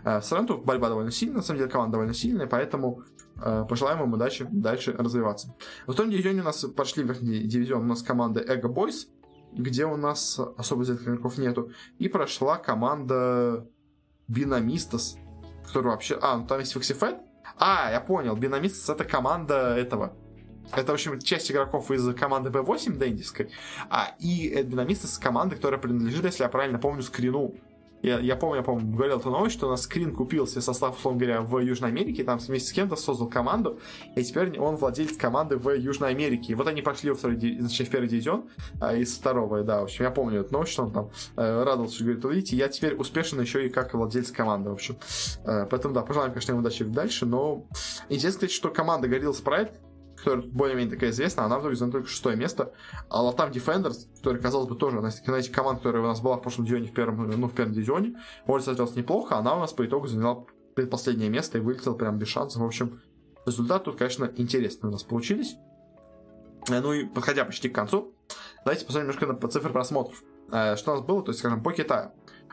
Э, 0.03 0.19
все 0.19 0.35
равно 0.35 0.55
тут 0.55 0.65
борьба 0.65 0.89
довольно 0.89 1.11
сильная, 1.11 1.37
на 1.37 1.43
самом 1.43 1.59
деле 1.59 1.71
команда 1.71 1.93
довольно 1.93 2.13
сильная, 2.13 2.47
поэтому 2.47 3.03
э, 3.41 3.65
пожелаем 3.67 4.03
им 4.03 4.13
удачи 4.13 4.47
дальше 4.49 4.93
развиваться. 4.93 5.55
В 5.87 5.93
том 5.93 6.09
дивизионе 6.09 6.41
у 6.41 6.45
нас 6.45 6.63
пошли 6.65 7.03
в 7.03 7.07
верхний 7.07 7.39
дивизион 7.43 7.83
у 7.83 7.87
нас 7.87 8.01
команды 8.01 8.41
Эго 8.41 8.67
Boys, 8.67 9.07
где 9.53 9.85
у 9.85 9.97
нас 9.97 10.39
особо 10.57 10.83
известных 10.83 11.07
игроков 11.07 11.37
нету. 11.37 11.71
И 11.97 12.07
прошла 12.07 12.57
команда 12.57 13.67
Бинамистас, 14.27 15.17
которая 15.65 15.93
вообще... 15.93 16.19
А, 16.21 16.37
ну 16.37 16.45
там 16.45 16.59
есть 16.59 16.73
Фоксифайт? 16.73 17.17
А, 17.57 17.91
я 17.91 17.99
понял, 17.99 18.35
Бинамистас 18.35 18.89
это 18.89 19.05
команда 19.05 19.75
этого 19.75 20.15
это, 20.71 20.91
в 20.91 20.95
общем, 20.95 21.19
часть 21.19 21.51
игроков 21.51 21.89
из 21.91 22.13
команды 22.13 22.49
B8 22.49 22.97
Дэндиской, 22.97 23.49
а, 23.89 24.15
и 24.19 24.61
Бинамистас 24.63 25.17
команды, 25.17 25.55
которая 25.55 25.79
принадлежит, 25.79 26.23
если 26.25 26.43
я 26.43 26.49
правильно 26.49 26.77
помню, 26.77 27.01
скрину 27.01 27.55
я, 28.01 28.19
я 28.19 28.35
помню, 28.35 28.57
я 28.57 28.63
помню, 28.63 28.95
говорил 28.95 29.17
эту 29.17 29.29
новость, 29.29 29.55
что 29.55 29.67
у 29.67 29.69
нас 29.69 29.83
скрин 29.83 30.15
купил 30.15 30.47
себе 30.47 30.61
состав, 30.61 30.97
условно 30.97 31.19
говоря, 31.19 31.41
в 31.41 31.59
Южной 31.59 31.89
Америке, 31.89 32.23
там 32.23 32.39
вместе 32.39 32.69
с 32.69 32.71
кем-то 32.71 32.95
создал 32.95 33.27
команду, 33.27 33.79
и 34.15 34.23
теперь 34.23 34.57
он 34.59 34.75
владелец 34.75 35.17
команды 35.17 35.57
в 35.57 35.69
Южной 35.69 36.09
Америке. 36.09 36.53
И 36.53 36.55
вот 36.55 36.67
они 36.67 36.81
пошли 36.81 37.09
во 37.09 37.15
второй, 37.15 37.37
значит, 37.59 37.87
в 37.87 37.91
первый 37.91 38.07
дивизион 38.07 38.49
а, 38.79 38.95
из 38.95 39.17
второго, 39.17 39.63
да, 39.63 39.81
в 39.81 39.83
общем, 39.83 40.05
я 40.05 40.11
помню 40.11 40.41
эту 40.41 40.53
новость, 40.53 40.71
что 40.71 40.83
он 40.83 40.91
там 40.91 41.11
э, 41.35 41.63
радовался, 41.63 42.03
говорит, 42.03 42.23
видите, 42.23 42.55
я 42.55 42.67
теперь 42.69 42.95
успешен 42.95 43.39
еще 43.41 43.65
и 43.67 43.69
как 43.69 43.93
владелец 43.93 44.31
команды, 44.31 44.69
в 44.69 44.73
общем. 44.73 44.97
Э, 45.43 45.65
поэтому, 45.69 45.93
да, 45.93 46.01
пожелаем, 46.01 46.31
конечно, 46.31 46.51
ему 46.51 46.61
удачи 46.61 46.83
дальше, 46.83 47.25
но 47.25 47.67
интересно, 48.07 48.39
кстати, 48.39 48.53
что 48.53 48.69
команда 48.69 49.07
Гориллас 49.07 49.41
Pride 49.41 49.71
которая 50.19 50.45
более-менее 50.45 50.93
такая 50.93 51.11
известная, 51.11 51.45
она 51.45 51.59
вдруг 51.59 51.75
заняла 51.75 51.93
только 51.93 52.07
шестое 52.07 52.35
место. 52.35 52.73
А 53.09 53.23
Latam 53.23 53.51
Defenders, 53.51 54.07
который, 54.17 54.41
казалось 54.41 54.67
бы, 54.67 54.75
тоже, 54.75 54.99
знаете, 54.99 55.51
команда, 55.51 55.81
которая 55.81 56.03
у 56.03 56.07
нас 56.07 56.21
была 56.21 56.37
в 56.37 56.41
прошлом 56.41 56.65
дивизионе, 56.65 56.87
в 56.87 56.93
первом, 56.93 57.29
ну, 57.29 57.47
в 57.47 57.53
первом 57.53 57.73
дивизионе, 57.73 58.15
может, 58.45 58.65
смотрелась 58.65 58.95
неплохо, 58.95 59.37
она 59.37 59.55
у 59.55 59.59
нас 59.59 59.73
по 59.73 59.85
итогу 59.85 60.07
заняла 60.07 60.45
предпоследнее 60.75 61.29
место 61.29 61.57
и 61.57 61.61
вылетела 61.61 61.93
прям 61.93 62.17
без 62.17 62.27
шансов. 62.27 62.61
В 62.61 62.65
общем, 62.65 63.01
результат 63.45 63.83
тут, 63.83 63.97
конечно, 63.97 64.31
интересный 64.37 64.89
у 64.89 64.91
нас 64.91 65.03
получились. 65.03 65.55
Э, 66.69 66.79
ну 66.79 66.93
и 66.93 67.05
подходя 67.05 67.45
почти 67.45 67.69
к 67.69 67.75
концу, 67.75 68.13
давайте 68.63 68.85
посмотрим 68.85 69.09
немножко 69.09 69.27
на 69.27 69.49
цифры 69.49 69.71
просмотров. 69.71 70.23
Э, 70.51 70.75
что 70.75 70.91
у 70.91 70.95
нас 70.95 71.05
было, 71.05 71.23
то 71.23 71.31
есть, 71.31 71.39
скажем, 71.39 71.63
по 71.63 71.71
Китаю. 71.71 72.11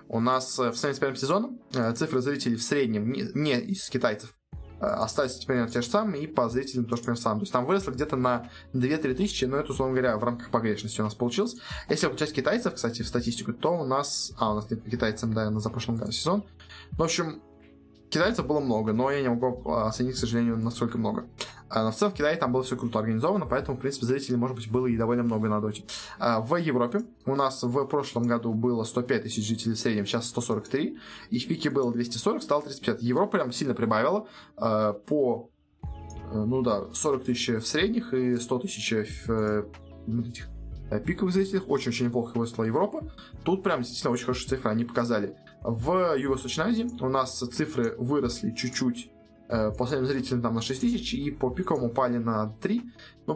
У 0.09 0.21
нас 0.21 0.59
э, 0.59 0.71
в 0.71 0.77
сравнении 0.77 1.17
с 1.17 1.19
первым 1.19 1.97
цифры 1.97 2.21
зрителей 2.21 2.57
в 2.57 2.63
среднем 2.63 3.11
не, 3.11 3.27
не 3.35 3.61
из 3.61 3.89
китайцев 3.89 4.36
остались 4.81 5.45
примерно 5.45 5.71
те 5.71 5.83
же 5.83 5.89
самые, 5.89 6.25
и 6.25 6.27
по 6.27 6.49
зрителям 6.49 6.85
тоже 6.85 7.03
примерно 7.03 7.23
самое. 7.23 7.41
То 7.41 7.43
есть 7.45 7.53
там 7.53 7.67
выросло 7.67 7.91
где-то 7.91 8.17
на 8.17 8.51
2-3 8.75 9.15
тысячи, 9.15 9.45
но 9.45 9.57
это, 9.57 9.73
условно 9.73 9.95
говоря, 9.95 10.17
в 10.17 10.25
рамках 10.25 10.51
погрешности 10.51 11.01
у 11.01 11.05
нас 11.05 11.15
получилось. 11.15 11.57
Если 11.89 12.07
включать 12.07 12.33
китайцев, 12.33 12.75
кстати, 12.75 13.03
в 13.03 13.09
статистику, 13.09 13.53
то 13.53 13.79
у 13.79 13.85
нас... 13.85 14.33
А, 14.39 14.53
у 14.53 14.55
нас 14.57 14.71
нет 14.71 14.83
китайцев, 14.85 15.31
да, 15.31 15.51
на 15.51 15.61
за 15.61 15.71
прошлом 15.71 15.97
году 15.97 16.13
сезон. 16.13 16.45
В 16.93 17.03
общем, 17.03 17.43
Китайцев 18.09 18.47
было 18.47 18.61
много, 18.61 18.93
но 18.93 19.11
я 19.11 19.21
не 19.21 19.29
могу 19.29 19.69
а, 19.71 19.89
оценить, 19.89 20.15
к 20.15 20.19
сожалению, 20.19 20.57
насколько 20.57 20.97
много. 20.97 21.27
А, 21.69 21.85
но 21.85 21.91
в 21.91 21.97
целом 21.97 22.13
в 22.13 22.17
Китае 22.17 22.37
там 22.37 22.53
было 22.53 22.63
все 22.63 22.77
круто 22.77 22.99
организовано, 22.99 23.47
поэтому, 23.47 23.77
в 23.77 23.81
принципе, 23.81 24.07
зрителей, 24.07 24.37
может 24.37 24.57
быть, 24.57 24.71
было 24.71 24.87
и 24.87 24.97
довольно 24.97 25.23
много 25.23 25.49
на 25.49 25.61
доте. 25.61 25.85
А, 26.19 26.41
в 26.41 26.55
Европе 26.57 27.03
у 27.25 27.35
нас 27.35 27.63
в 27.63 27.85
прошлом 27.87 28.27
году 28.27 28.55
было 28.55 28.85
105 28.85 29.25
тысяч 29.25 29.47
жителей 29.47 29.75
в 29.75 29.79
среднем, 29.79 30.07
сейчас 30.07 30.29
143. 30.29 30.99
И 31.31 31.39
в 31.39 31.49
пике 31.49 31.71
было 31.71 31.93
240, 31.93 32.43
стало 32.43 32.63
350. 32.63 33.03
Европа 33.03 33.39
прям 33.39 33.53
сильно 33.53 33.75
прибавила 33.75 34.29
по 34.57 35.51
э, 36.33 36.35
ну 36.35 36.63
да, 36.63 36.87
40 36.93 37.25
тысяч 37.25 37.49
в 37.49 37.67
средних 37.67 38.15
и 38.15 38.37
100 38.37 38.59
тысяч 38.61 38.93
в 38.93 39.31
э, 39.31 39.65
этих 40.29 40.49
э, 40.91 41.01
пиковых 41.01 41.35
зрителях. 41.35 41.69
Очень-очень 41.69 42.07
неплохо 42.07 42.39
выросла 42.39 42.65
Европа. 42.65 43.13
Тут 43.45 43.63
прям 43.65 43.81
действительно 43.81 44.13
очень 44.13 44.27
хорошие 44.27 44.49
цифры 44.49 44.71
они 44.71 44.85
показали. 44.85 45.37
В 45.63 46.17
Юго-Восточной 46.17 46.67
Азии 46.67 46.89
у 47.01 47.09
нас 47.09 47.39
цифры 47.39 47.97
выросли 47.99 48.53
чуть-чуть 48.53 49.11
по 49.49 49.71
последним 49.71 50.07
зрителям 50.07 50.43
там 50.43 50.55
на 50.55 50.63
6 50.63 50.81
тысяч 50.81 51.15
и 51.15 51.31
по 51.31 51.51
пиковым 51.51 51.85
упали 51.85 52.19
на 52.19 52.49
3. 52.61 52.83
Ну, 53.27 53.35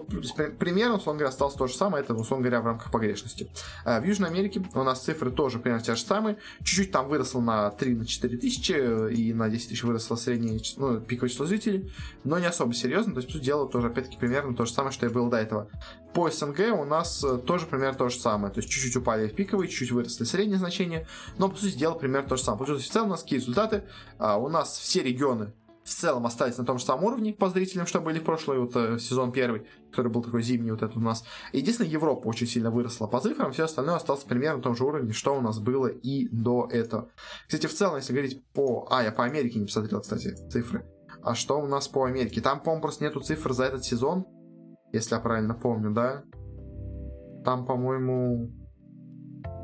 примерно, 0.59 0.97
условно 0.97 1.19
говоря, 1.19 1.31
осталось 1.31 1.55
то 1.55 1.67
же 1.67 1.75
самое, 1.75 2.05
это, 2.05 2.15
условно 2.15 2.45
говоря, 2.45 2.63
в 2.63 2.67
рамках 2.67 2.93
погрешности. 2.93 3.51
Э, 3.85 4.01
в 4.01 4.05
Южной 4.05 4.31
Америке 4.31 4.63
у 4.75 4.83
нас 4.83 5.03
цифры 5.03 5.31
тоже 5.31 5.59
примерно 5.59 5.85
те 5.85 5.97
же 5.97 6.03
самые. 6.03 6.39
Чуть-чуть 6.59 6.93
там 6.93 7.09
выросло 7.09 7.41
на 7.41 7.71
3 7.71 7.97
на 7.97 8.07
4 8.07 8.39
тысячи, 8.39 8.73
э, 8.73 9.13
и 9.13 9.33
на 9.33 9.49
10 9.49 9.69
тысяч 9.69 9.83
выросло 9.83 10.15
среднее 10.15 10.61
ну, 10.77 11.01
пиковое 11.01 11.29
число 11.29 11.47
зрителей, 11.47 11.93
но 12.23 12.39
не 12.39 12.47
особо 12.47 12.73
серьезно, 12.73 13.15
то 13.15 13.21
есть, 13.21 13.33
тут 13.33 13.43
дело 13.43 13.69
тоже, 13.69 13.89
опять-таки, 13.89 14.17
примерно 14.17 14.55
то 14.55 14.65
же 14.65 14.73
самое, 14.73 14.93
что 14.93 15.07
и 15.07 15.09
было 15.09 15.29
до 15.29 15.39
этого. 15.39 15.69
По 16.15 16.31
СНГ 16.31 16.79
у 16.79 16.85
нас 16.85 17.25
э, 17.25 17.39
тоже 17.39 17.67
примерно 17.67 17.99
то 17.99 18.09
же 18.09 18.19
самое, 18.19 18.53
то 18.53 18.61
есть, 18.61 18.71
чуть-чуть 18.71 18.97
упали 18.97 19.27
в 19.29 19.35
пиковые, 19.35 19.69
чуть-чуть 19.69 19.91
выросли 19.91 20.25
средние 20.25 20.59
значения, 20.59 21.09
но, 21.39 21.49
по 21.49 21.57
сути 21.57 21.77
дела, 21.77 21.95
примерно 21.95 22.29
то 22.29 22.37
же 22.37 22.43
самое. 22.43 22.59
Получилось 22.59 22.85
в 22.85 22.93
целом 22.93 23.09
у 23.09 23.11
нас 23.11 23.23
какие 23.23 23.41
результаты? 23.41 23.85
А, 24.19 24.37
у 24.37 24.49
нас 24.49 24.79
все 24.79 25.03
регионы 25.03 25.53
в 25.91 25.95
целом 25.95 26.25
остались 26.25 26.57
на 26.57 26.65
том 26.65 26.79
же 26.79 26.85
самом 26.85 27.05
уровне 27.05 27.33
по 27.33 27.49
зрителям, 27.51 27.87
что 27.87 28.01
были 28.01 28.21
в 28.21 28.25
прошлый 28.25 28.61
вот, 28.61 28.77
э, 28.77 28.99
сезон 28.99 29.33
первый, 29.33 29.67
который 29.91 30.11
был 30.11 30.23
такой 30.23 30.43
зимний 30.43 30.71
вот 30.71 30.83
этот 30.83 30.97
у 30.97 31.01
нас. 31.01 31.25
Единственное, 31.53 31.91
Европа 31.91 32.29
очень 32.29 32.47
сильно 32.47 32.71
выросла 32.71 33.09
по 33.09 33.21
цифрам, 33.21 33.53
все 33.53 33.65
остальное 33.65 33.97
осталось 33.97 34.23
примерно 34.23 34.59
на 34.59 34.63
том 34.63 34.77
же 34.77 34.85
уровне, 34.85 35.13
что 35.13 35.37
у 35.37 35.41
нас 35.41 35.59
было 35.59 35.89
и 35.89 36.29
до 36.29 36.69
этого. 36.71 37.11
Кстати, 37.47 37.67
в 37.67 37.75
целом, 37.75 37.97
если 37.97 38.13
говорить 38.13 38.45
по... 38.53 38.87
А, 38.91 39.03
я 39.03 39.11
по 39.11 39.25
Америке 39.25 39.59
не 39.59 39.67
посмотрел, 39.67 40.01
кстати, 40.01 40.35
цифры. 40.49 40.87
А 41.23 41.35
что 41.35 41.61
у 41.61 41.67
нас 41.67 41.89
по 41.89 42.05
Америке? 42.05 42.41
Там, 42.41 42.61
по-моему, 42.61 42.83
просто 42.83 43.05
нету 43.05 43.21
цифр 43.21 43.53
за 43.53 43.65
этот 43.65 43.85
сезон, 43.85 44.27
если 44.93 45.17
я 45.17 45.21
правильно 45.21 45.55
помню, 45.55 45.91
да? 45.91 46.23
Там, 47.45 47.67
по-моему... 47.67 48.51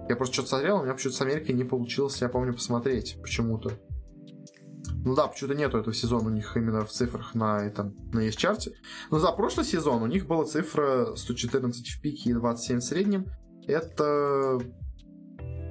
Я 0.08 0.16
просто 0.16 0.34
что-то 0.34 0.50
смотрел, 0.50 0.78
у 0.78 0.82
меня 0.82 0.94
почему-то 0.94 1.18
с 1.18 1.20
Америкой 1.20 1.54
не 1.54 1.64
получилось, 1.64 2.20
я 2.20 2.28
помню, 2.28 2.52
посмотреть 2.52 3.16
почему-то. 3.22 3.72
Ну 5.04 5.14
да, 5.14 5.26
почему-то 5.26 5.56
нету 5.56 5.78
этого 5.78 5.94
сезона 5.94 6.28
у 6.28 6.32
них 6.32 6.56
именно 6.56 6.84
в 6.84 6.90
цифрах 6.90 7.34
на 7.34 7.64
этом, 7.64 7.94
на 8.12 8.20
есть 8.20 8.38
чарте. 8.38 8.72
Но 9.10 9.18
за 9.18 9.32
прошлый 9.32 9.64
сезон 9.64 10.02
у 10.02 10.06
них 10.06 10.26
была 10.26 10.44
цифра 10.44 11.14
114 11.14 11.88
в 11.88 12.00
пике 12.00 12.30
и 12.30 12.34
27 12.34 12.78
в 12.78 12.82
среднем. 12.82 13.26
Это... 13.66 14.60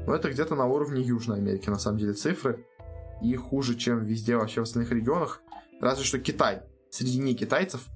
Ну, 0.07 0.13
это 0.13 0.29
где-то 0.29 0.55
на 0.55 0.65
уровне 0.65 1.01
Южной 1.01 1.39
Америки, 1.39 1.69
на 1.69 1.79
самом 1.79 1.97
деле, 1.97 2.13
цифры. 2.13 2.65
И 3.23 3.35
хуже, 3.35 3.75
чем 3.75 4.03
везде 4.03 4.37
вообще 4.37 4.59
в 4.61 4.63
остальных 4.63 4.91
регионах. 4.91 5.41
Разве 5.81 6.03
что 6.03 6.19
Китай. 6.19 6.61
Среди 6.91 7.19
не 7.19 7.35
китайцев 7.35 7.87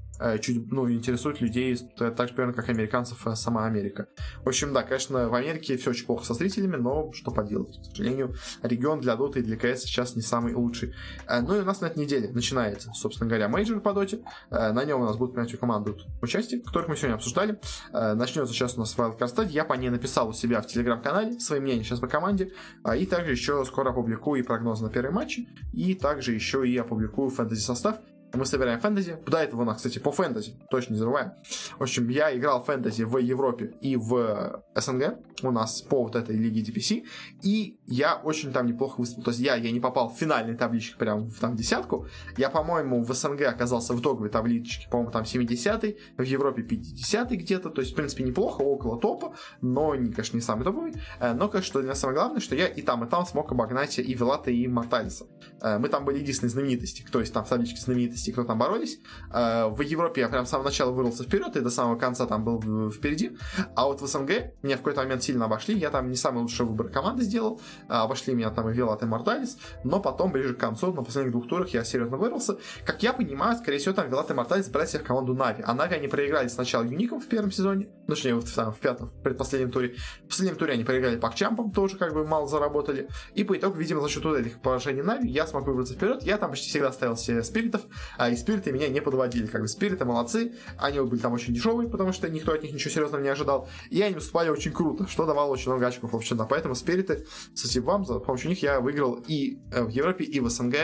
чуть, 0.42 0.72
ну, 0.72 0.90
интересует 0.92 1.42
людей 1.42 1.78
так 1.98 2.28
же 2.28 2.34
примерно, 2.34 2.54
как 2.54 2.70
американцев 2.70 3.26
э, 3.26 3.36
сама 3.36 3.66
Америка. 3.66 4.08
В 4.44 4.50
общем, 4.50 4.74
да, 4.74 4.84
конечно, 4.84 5.30
в 5.30 5.34
Америке 5.34 5.78
все 5.78 5.92
очень 5.92 6.06
плохо 6.06 6.26
со 6.26 6.34
зрителями, 6.34 6.76
но 6.76 7.12
что 7.14 7.32
поделать. 7.32 7.80
К 7.80 7.86
сожалению, 7.86 8.34
регион 8.64 9.02
для 9.02 9.16
Доты 9.16 9.40
и 9.40 9.44
для 9.44 9.58
КС 9.58 9.84
сейчас 9.84 10.16
не 10.16 10.22
самый 10.22 10.54
лучший. 10.54 10.94
Э, 11.28 11.42
ну 11.42 11.56
и 11.56 11.60
у 11.60 11.66
нас 11.66 11.82
на 11.82 11.88
этой 11.88 12.00
неделе 12.00 12.30
начинается, 12.30 12.92
собственно 12.94 13.30
говоря, 13.30 13.48
мейджор 13.48 13.80
по 13.82 13.94
Доте. 13.94 14.24
На 14.50 14.84
нем 14.84 15.02
у 15.02 15.06
нас 15.06 15.18
будут 15.18 15.36
принять 15.36 15.58
команду 15.58 15.98
участие, 16.22 16.62
которых 16.62 16.90
мы 16.90 16.96
сегодня 16.96 17.16
обсуждали. 17.16 17.60
Начнется 17.92 18.54
сейчас 18.54 18.76
у 18.76 18.80
нас 18.80 18.96
Wildcard 18.98 19.36
Study. 19.36 19.50
Я 19.50 19.66
по 19.66 19.74
ней 19.74 19.90
написал 19.90 20.30
у 20.30 20.34
себя 20.34 20.62
в 20.62 20.68
телеграм-канале 20.68 21.40
свои 21.40 21.60
мнения 21.60 21.84
сейчас 21.84 22.00
по 22.00 22.08
команде. 22.08 22.54
И 22.96 23.06
также 23.06 23.32
еще 23.32 23.64
скоро 23.66 23.90
опубликую 23.90 24.42
и 24.42 24.44
прогноз 24.44 24.82
на 24.82 24.90
первый 24.90 25.12
матч. 25.12 25.40
И 25.74 25.96
также 25.96 26.34
еще 26.34 26.68
и 26.68 26.78
опубликую 26.78 27.30
фэнтези 27.30 27.62
состав 27.62 27.98
мы 28.34 28.46
собираем 28.46 28.80
фэнтези. 28.80 29.18
До 29.26 29.38
этого 29.38 29.62
у 29.62 29.66
нас, 29.66 29.78
кстати, 29.78 30.00
по 30.00 30.12
фэнтези, 30.12 30.56
точно 30.70 30.94
не 30.94 31.00
забываем. 31.00 31.32
В 31.78 31.84
общем, 31.84 32.08
я 32.10 32.36
играл 32.36 32.64
фэнтези 32.64 33.04
в 33.04 33.18
Европе 33.18 33.74
и 33.82 33.96
в 33.96 34.64
СНГ. 34.76 35.20
У 35.42 35.52
нас 35.52 35.82
по 35.82 36.04
вот 36.04 36.16
этой 36.16 36.36
лиге 36.36 36.62
DPC. 36.62 37.06
И 37.42 37.80
я 37.88 38.16
очень 38.16 38.52
там 38.52 38.68
неплохо 38.68 39.00
выступил. 39.00 39.24
То 39.24 39.32
есть 39.32 39.42
я, 39.42 39.56
я 39.56 39.72
не 39.72 39.80
попал 39.80 40.10
в 40.10 40.18
финальный 40.18 40.56
табличке 40.56 40.98
прям 40.98 41.26
в 41.26 41.40
там 41.40 41.56
десятку. 41.56 42.08
Я, 42.38 42.50
по-моему, 42.50 43.04
в 43.04 43.14
СНГ 43.14 43.42
оказался 43.44 43.94
в 43.94 44.02
итоговой 44.02 44.30
табличке, 44.30 44.88
по-моему, 44.90 45.12
там 45.12 45.24
70-й. 45.24 45.98
В 46.18 46.22
Европе 46.22 46.62
50-й 46.62 47.36
где-то. 47.38 47.70
То 47.70 47.82
есть, 47.82 47.94
в 47.94 47.96
принципе, 47.96 48.24
неплохо, 48.24 48.62
около 48.62 49.00
топа. 49.00 49.34
Но, 49.62 49.92
конечно, 49.92 50.36
не 50.36 50.42
самый 50.42 50.64
топовый. 50.64 50.94
Э, 51.20 51.34
но, 51.34 51.48
конечно, 51.50 51.80
для 51.80 51.90
меня 51.90 51.96
самое 51.96 52.20
главное, 52.20 52.42
что 52.42 52.56
я 52.56 52.68
и 52.68 52.82
там, 52.82 53.04
и 53.06 53.10
там 53.10 53.26
смог 53.26 53.52
обогнать 53.52 53.98
и 53.98 54.14
Велата, 54.14 54.52
и 54.52 54.68
Морталиса. 54.68 55.26
Э, 55.62 55.80
мы 55.80 55.88
там 55.90 56.06
были 56.06 56.20
единственные 56.20 56.52
знаменитости. 56.52 57.06
То 57.12 57.22
есть 57.22 57.34
там 57.34 57.46
в 57.46 57.50
табличке 57.50 57.80
знаменитости 57.80 58.19
знаменитостей, 58.20 58.32
кто 58.32 58.44
там 58.44 58.60
боролись. 58.60 59.00
Э, 59.34 59.68
в 59.68 59.82
Европе 59.82 60.22
я 60.22 60.30
прям 60.30 60.46
с 60.46 60.50
самого 60.50 60.68
начала 60.68 60.92
вырвался 60.92 61.24
вперед, 61.24 61.56
и 61.56 61.62
до 61.62 61.70
самого 61.70 61.98
конца 61.98 62.26
там 62.26 62.44
был 62.44 62.92
впереди. 62.92 63.38
А 63.76 63.86
вот 63.86 64.02
в 64.02 64.08
СНГ 64.08 64.54
меня 64.62 64.76
в 64.76 64.80
какой-то 64.80 65.02
момент 65.02 65.24
сильно 65.24 65.46
обошли. 65.46 65.78
Я 65.78 65.90
там 65.90 66.10
не 66.10 66.16
самый 66.16 66.42
лучший 66.42 66.66
выбор 66.66 66.90
команды 66.90 67.24
сделал. 67.24 67.62
А, 67.88 68.04
обошли 68.04 68.34
меня 68.34 68.50
там 68.50 68.70
и 68.70 68.74
Велат, 68.74 69.04
и 69.04 69.06
Морталис. 69.06 69.58
Но 69.84 70.00
потом, 70.00 70.32
ближе 70.32 70.54
к 70.54 70.60
концу, 70.60 70.94
на 70.94 71.04
последних 71.04 71.32
двух 71.32 71.48
турах 71.48 71.70
я 71.70 71.84
серьезно 71.84 72.18
вырвался. 72.18 72.58
Как 72.86 73.04
я 73.04 73.14
понимаю, 73.14 73.58
скорее 73.58 73.78
всего, 73.78 73.94
там 73.94 74.10
Велат 74.10 74.30
и 74.32 74.34
Морталис 74.34 74.70
брали 74.70 74.88
себе 74.88 75.04
в 75.04 75.08
команду 75.08 75.34
Нави. 75.34 75.64
А 75.66 75.74
Нави 75.74 75.96
они 75.96 76.08
проиграли 76.08 76.48
сначала 76.48 76.84
Юником 76.84 77.20
в 77.20 77.28
первом 77.28 77.52
сезоне. 77.52 77.90
Ну, 78.08 78.16
точнее, 78.16 78.36
в, 78.36 78.46
в, 78.46 78.72
в 78.72 78.80
пятом, 78.80 79.08
в 79.08 79.22
предпоследнем 79.22 79.72
туре. 79.72 79.96
В 80.26 80.30
последнем 80.30 80.58
туре 80.58 80.74
они 80.74 80.84
проиграли 80.84 81.18
PuckChamp'ом, 81.18 81.72
тоже 81.72 81.98
как 81.98 82.14
бы 82.14 82.26
мало 82.26 82.48
заработали. 82.48 83.08
И 83.36 83.44
по 83.44 83.56
итогу, 83.56 83.78
видимо, 83.78 84.02
за 84.02 84.10
счет 84.10 84.26
этих 84.26 84.62
поражений 84.62 85.02
Нави 85.02 85.30
я 85.30 85.48
смог 85.48 85.66
выбраться 85.68 85.94
вперед. 85.94 86.24
Я 86.24 86.38
там 86.38 86.52
почти 86.52 86.70
всегда 86.70 86.92
ставил 86.92 87.16
себе 87.18 87.44
спиритов. 87.44 87.82
А 88.18 88.30
и 88.30 88.36
спириты 88.36 88.72
меня 88.72 88.88
не 88.88 89.02
подводили. 89.02 89.48
Как 89.48 89.62
бы 89.62 89.68
спириты 89.68 90.06
молодцы, 90.06 90.54
они 90.78 91.00
были 91.00 91.20
там 91.20 91.34
очень 91.34 91.54
дешевые, 91.54 91.90
потому 91.90 92.14
что 92.14 92.30
никто 92.30 92.54
от 92.54 92.64
них 92.64 92.74
ничего 92.74 92.92
серьезного 92.92 93.22
не 93.22 93.30
ожидал, 93.30 93.68
и 93.90 94.02
они 94.02 94.16
выступали 94.16 94.50
очень 94.50 94.72
круто, 94.72 95.08
что 95.08 95.26
давало 95.26 95.52
очень 95.52 95.72
много 95.72 95.88
очков, 95.88 96.14
в 96.14 96.16
общем, 96.16 96.38
да, 96.38 96.46
поэтому 96.46 96.76
спириты, 96.76 97.26
спасибо 97.54 97.86
вам, 97.86 98.06
за 98.06 98.20
помощью 98.20 98.50
них 98.50 98.62
я 98.62 98.80
выиграл 98.80 99.24
и 99.28 99.60
э, 99.72 99.84
в 99.84 99.90
Европе, 99.90 100.24
и 100.24 100.40
в 100.40 100.50
СНГ, 100.50 100.76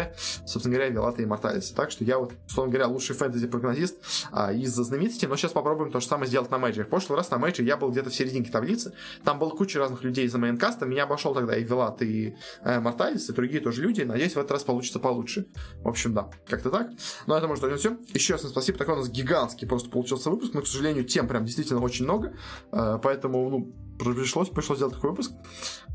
собственно 0.46 0.76
говоря, 0.76 0.90
Вилата 0.90 1.22
и 1.22 1.26
Морталис. 1.26 1.72
Так 1.72 1.92
что 1.92 2.04
я 2.04 2.18
вот, 2.20 2.34
условно 2.48 2.72
говоря, 2.72 2.88
лучший 2.88 3.16
фэнтези-прогнозист 3.16 3.98
а, 4.32 4.54
из 4.54 4.74
знаменитостей, 4.74 5.28
но 5.28 5.36
сейчас 5.36 5.52
попробуем 5.52 5.92
то 5.92 6.00
же 6.00 6.08
самое 6.08 6.28
сделать 6.28 6.52
на 6.52 6.58
мейджоре. 6.58 6.86
В 6.86 6.90
прошлый 6.90 7.18
раз 7.18 7.30
на 7.32 7.38
мейджоре 7.38 7.68
я 7.68 7.78
был 7.78 7.92
где-то 7.92 8.10
в 8.10 8.16
серединке 8.16 8.52
таблицы, 8.52 8.94
там 9.24 9.40
было 9.40 9.50
куча 9.50 9.80
разных 9.80 10.04
людей 10.04 10.26
из 10.26 10.34
мейнкаста, 10.34 10.86
меня 10.86 11.04
обошел 11.04 11.34
тогда 11.34 11.56
и 11.56 11.64
Вилат, 11.64 12.02
и 12.02 12.36
э, 12.62 12.80
Морталис, 12.80 13.30
и 13.30 13.34
другие 13.34 13.62
тоже 13.62 13.82
люди, 13.82 14.02
надеюсь, 14.02 14.34
в 14.34 14.38
этот 14.38 14.52
раз 14.52 14.64
получится 14.64 15.00
получше. 15.00 15.48
В 15.84 15.88
общем, 15.88 16.14
да, 16.14 16.30
как-то 16.48 16.70
так. 16.70 16.90
Но 17.28 17.38
это 17.38 17.48
может 17.48 17.64
быть 17.64 17.80
все. 17.80 17.98
Еще 18.14 18.34
раз 18.34 18.44
спасибо, 18.44 18.78
такой 18.78 18.96
у 18.96 18.98
нас 18.98 19.10
гигантский 19.10 19.68
просто 19.68 19.90
получился 19.90 20.30
выпуск, 20.30 20.54
но, 20.54 20.62
к 20.62 20.68
сожалению, 20.68 21.06
тем 21.06 21.28
прям 21.28 21.46
действительно 21.46 21.82
очень 21.82 22.06
много, 22.06 22.36
э, 22.72 23.00
поэтому, 23.02 23.50
ну, 23.50 23.74
пришлось, 23.98 24.50
пришлось 24.50 24.78
сделать 24.78 24.96
такой 24.96 25.12
выпуск. 25.12 25.32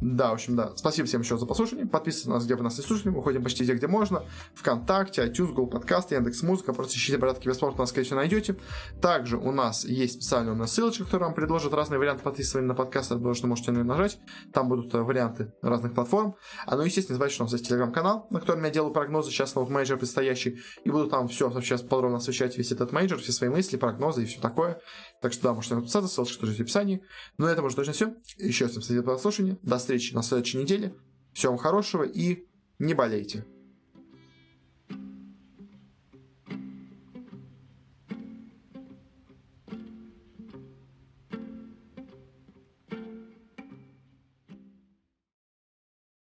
Да, 0.00 0.30
в 0.30 0.34
общем, 0.34 0.56
да. 0.56 0.72
Спасибо 0.76 1.06
всем 1.06 1.20
еще 1.20 1.36
за 1.36 1.46
прослушивание. 1.46 1.86
Подписывайтесь 1.86 2.28
на 2.28 2.34
нас, 2.34 2.44
где 2.44 2.54
вы 2.54 2.62
нас 2.62 2.78
и 2.78 2.82
слушали. 2.82 3.10
Мы 3.10 3.16
выходим 3.16 3.42
почти 3.42 3.64
где, 3.64 3.74
где 3.74 3.86
можно. 3.86 4.24
ВКонтакте, 4.54 5.22
iTunes, 5.22 5.48
Google 5.48 5.68
Подкасты, 5.68 6.14
Яндекс 6.14 6.42
Музыка. 6.42 6.72
Просто 6.72 6.94
ищите 6.94 7.18
«Братки 7.18 7.42
Киберспорт», 7.42 7.76
нас, 7.78 7.90
скорее 7.90 8.06
всего, 8.06 8.16
найдете. 8.16 8.56
Также 9.00 9.36
у 9.36 9.52
нас 9.52 9.84
есть 9.84 10.14
специальная 10.14 10.52
у 10.52 10.56
нас 10.56 10.72
ссылочка, 10.72 11.04
которая 11.04 11.28
вам 11.28 11.34
предложит 11.34 11.74
разные 11.74 11.98
варианты 11.98 12.22
подписывания 12.22 12.68
на 12.68 12.74
подкасты, 12.74 13.14
потому 13.14 13.34
что 13.34 13.46
можете 13.46 13.72
на 13.72 13.76
нее 13.76 13.84
нажать. 13.84 14.18
Там 14.52 14.68
будут 14.68 14.94
э, 14.94 14.98
варианты 15.02 15.52
разных 15.62 15.94
платформ. 15.94 16.36
А 16.66 16.76
ну, 16.76 16.82
естественно, 16.82 17.16
забывайте, 17.16 17.34
что 17.34 17.44
у 17.44 17.46
нас 17.46 17.52
есть 17.52 17.68
телеграм-канал, 17.68 18.26
на 18.30 18.40
котором 18.40 18.64
я 18.64 18.70
делаю 18.70 18.92
прогнозы 18.92 19.30
сейчас 19.30 19.54
на 19.54 19.62
вот 19.62 19.70
мейджор 19.70 19.98
предстоящий. 19.98 20.60
И 20.84 20.90
буду 20.90 21.08
там 21.08 21.28
все 21.28 21.50
сейчас 21.60 21.82
подробно 21.82 22.18
освещать 22.18 22.56
весь 22.56 22.72
этот 22.72 22.92
мейджор, 22.92 23.18
все 23.18 23.32
свои 23.32 23.50
мысли, 23.50 23.76
прогнозы 23.76 24.22
и 24.22 24.26
все 24.26 24.40
такое. 24.40 24.80
Так 25.20 25.32
что 25.32 25.42
да, 25.44 25.54
можете 25.54 25.74
подписаться, 25.74 26.08
ссылочка 26.08 26.40
тоже 26.40 26.54
в 26.54 26.60
описании. 26.60 27.02
Но 27.36 27.46
на 27.46 27.50
этом 27.50 27.66
уже 27.66 27.76
точно 27.76 27.92
все. 27.92 28.14
Еще 28.38 28.64
раз 28.64 28.72
спасибо 28.72 29.00
за 29.00 29.02
прослушивание. 29.02 29.58
До 29.62 29.78
встречи 29.78 30.14
на 30.14 30.22
следующей 30.22 30.58
неделе. 30.58 30.94
Всем 31.32 31.56
хорошего 31.58 32.04
и 32.04 32.46
не 32.78 32.94
болейте. 32.94 33.44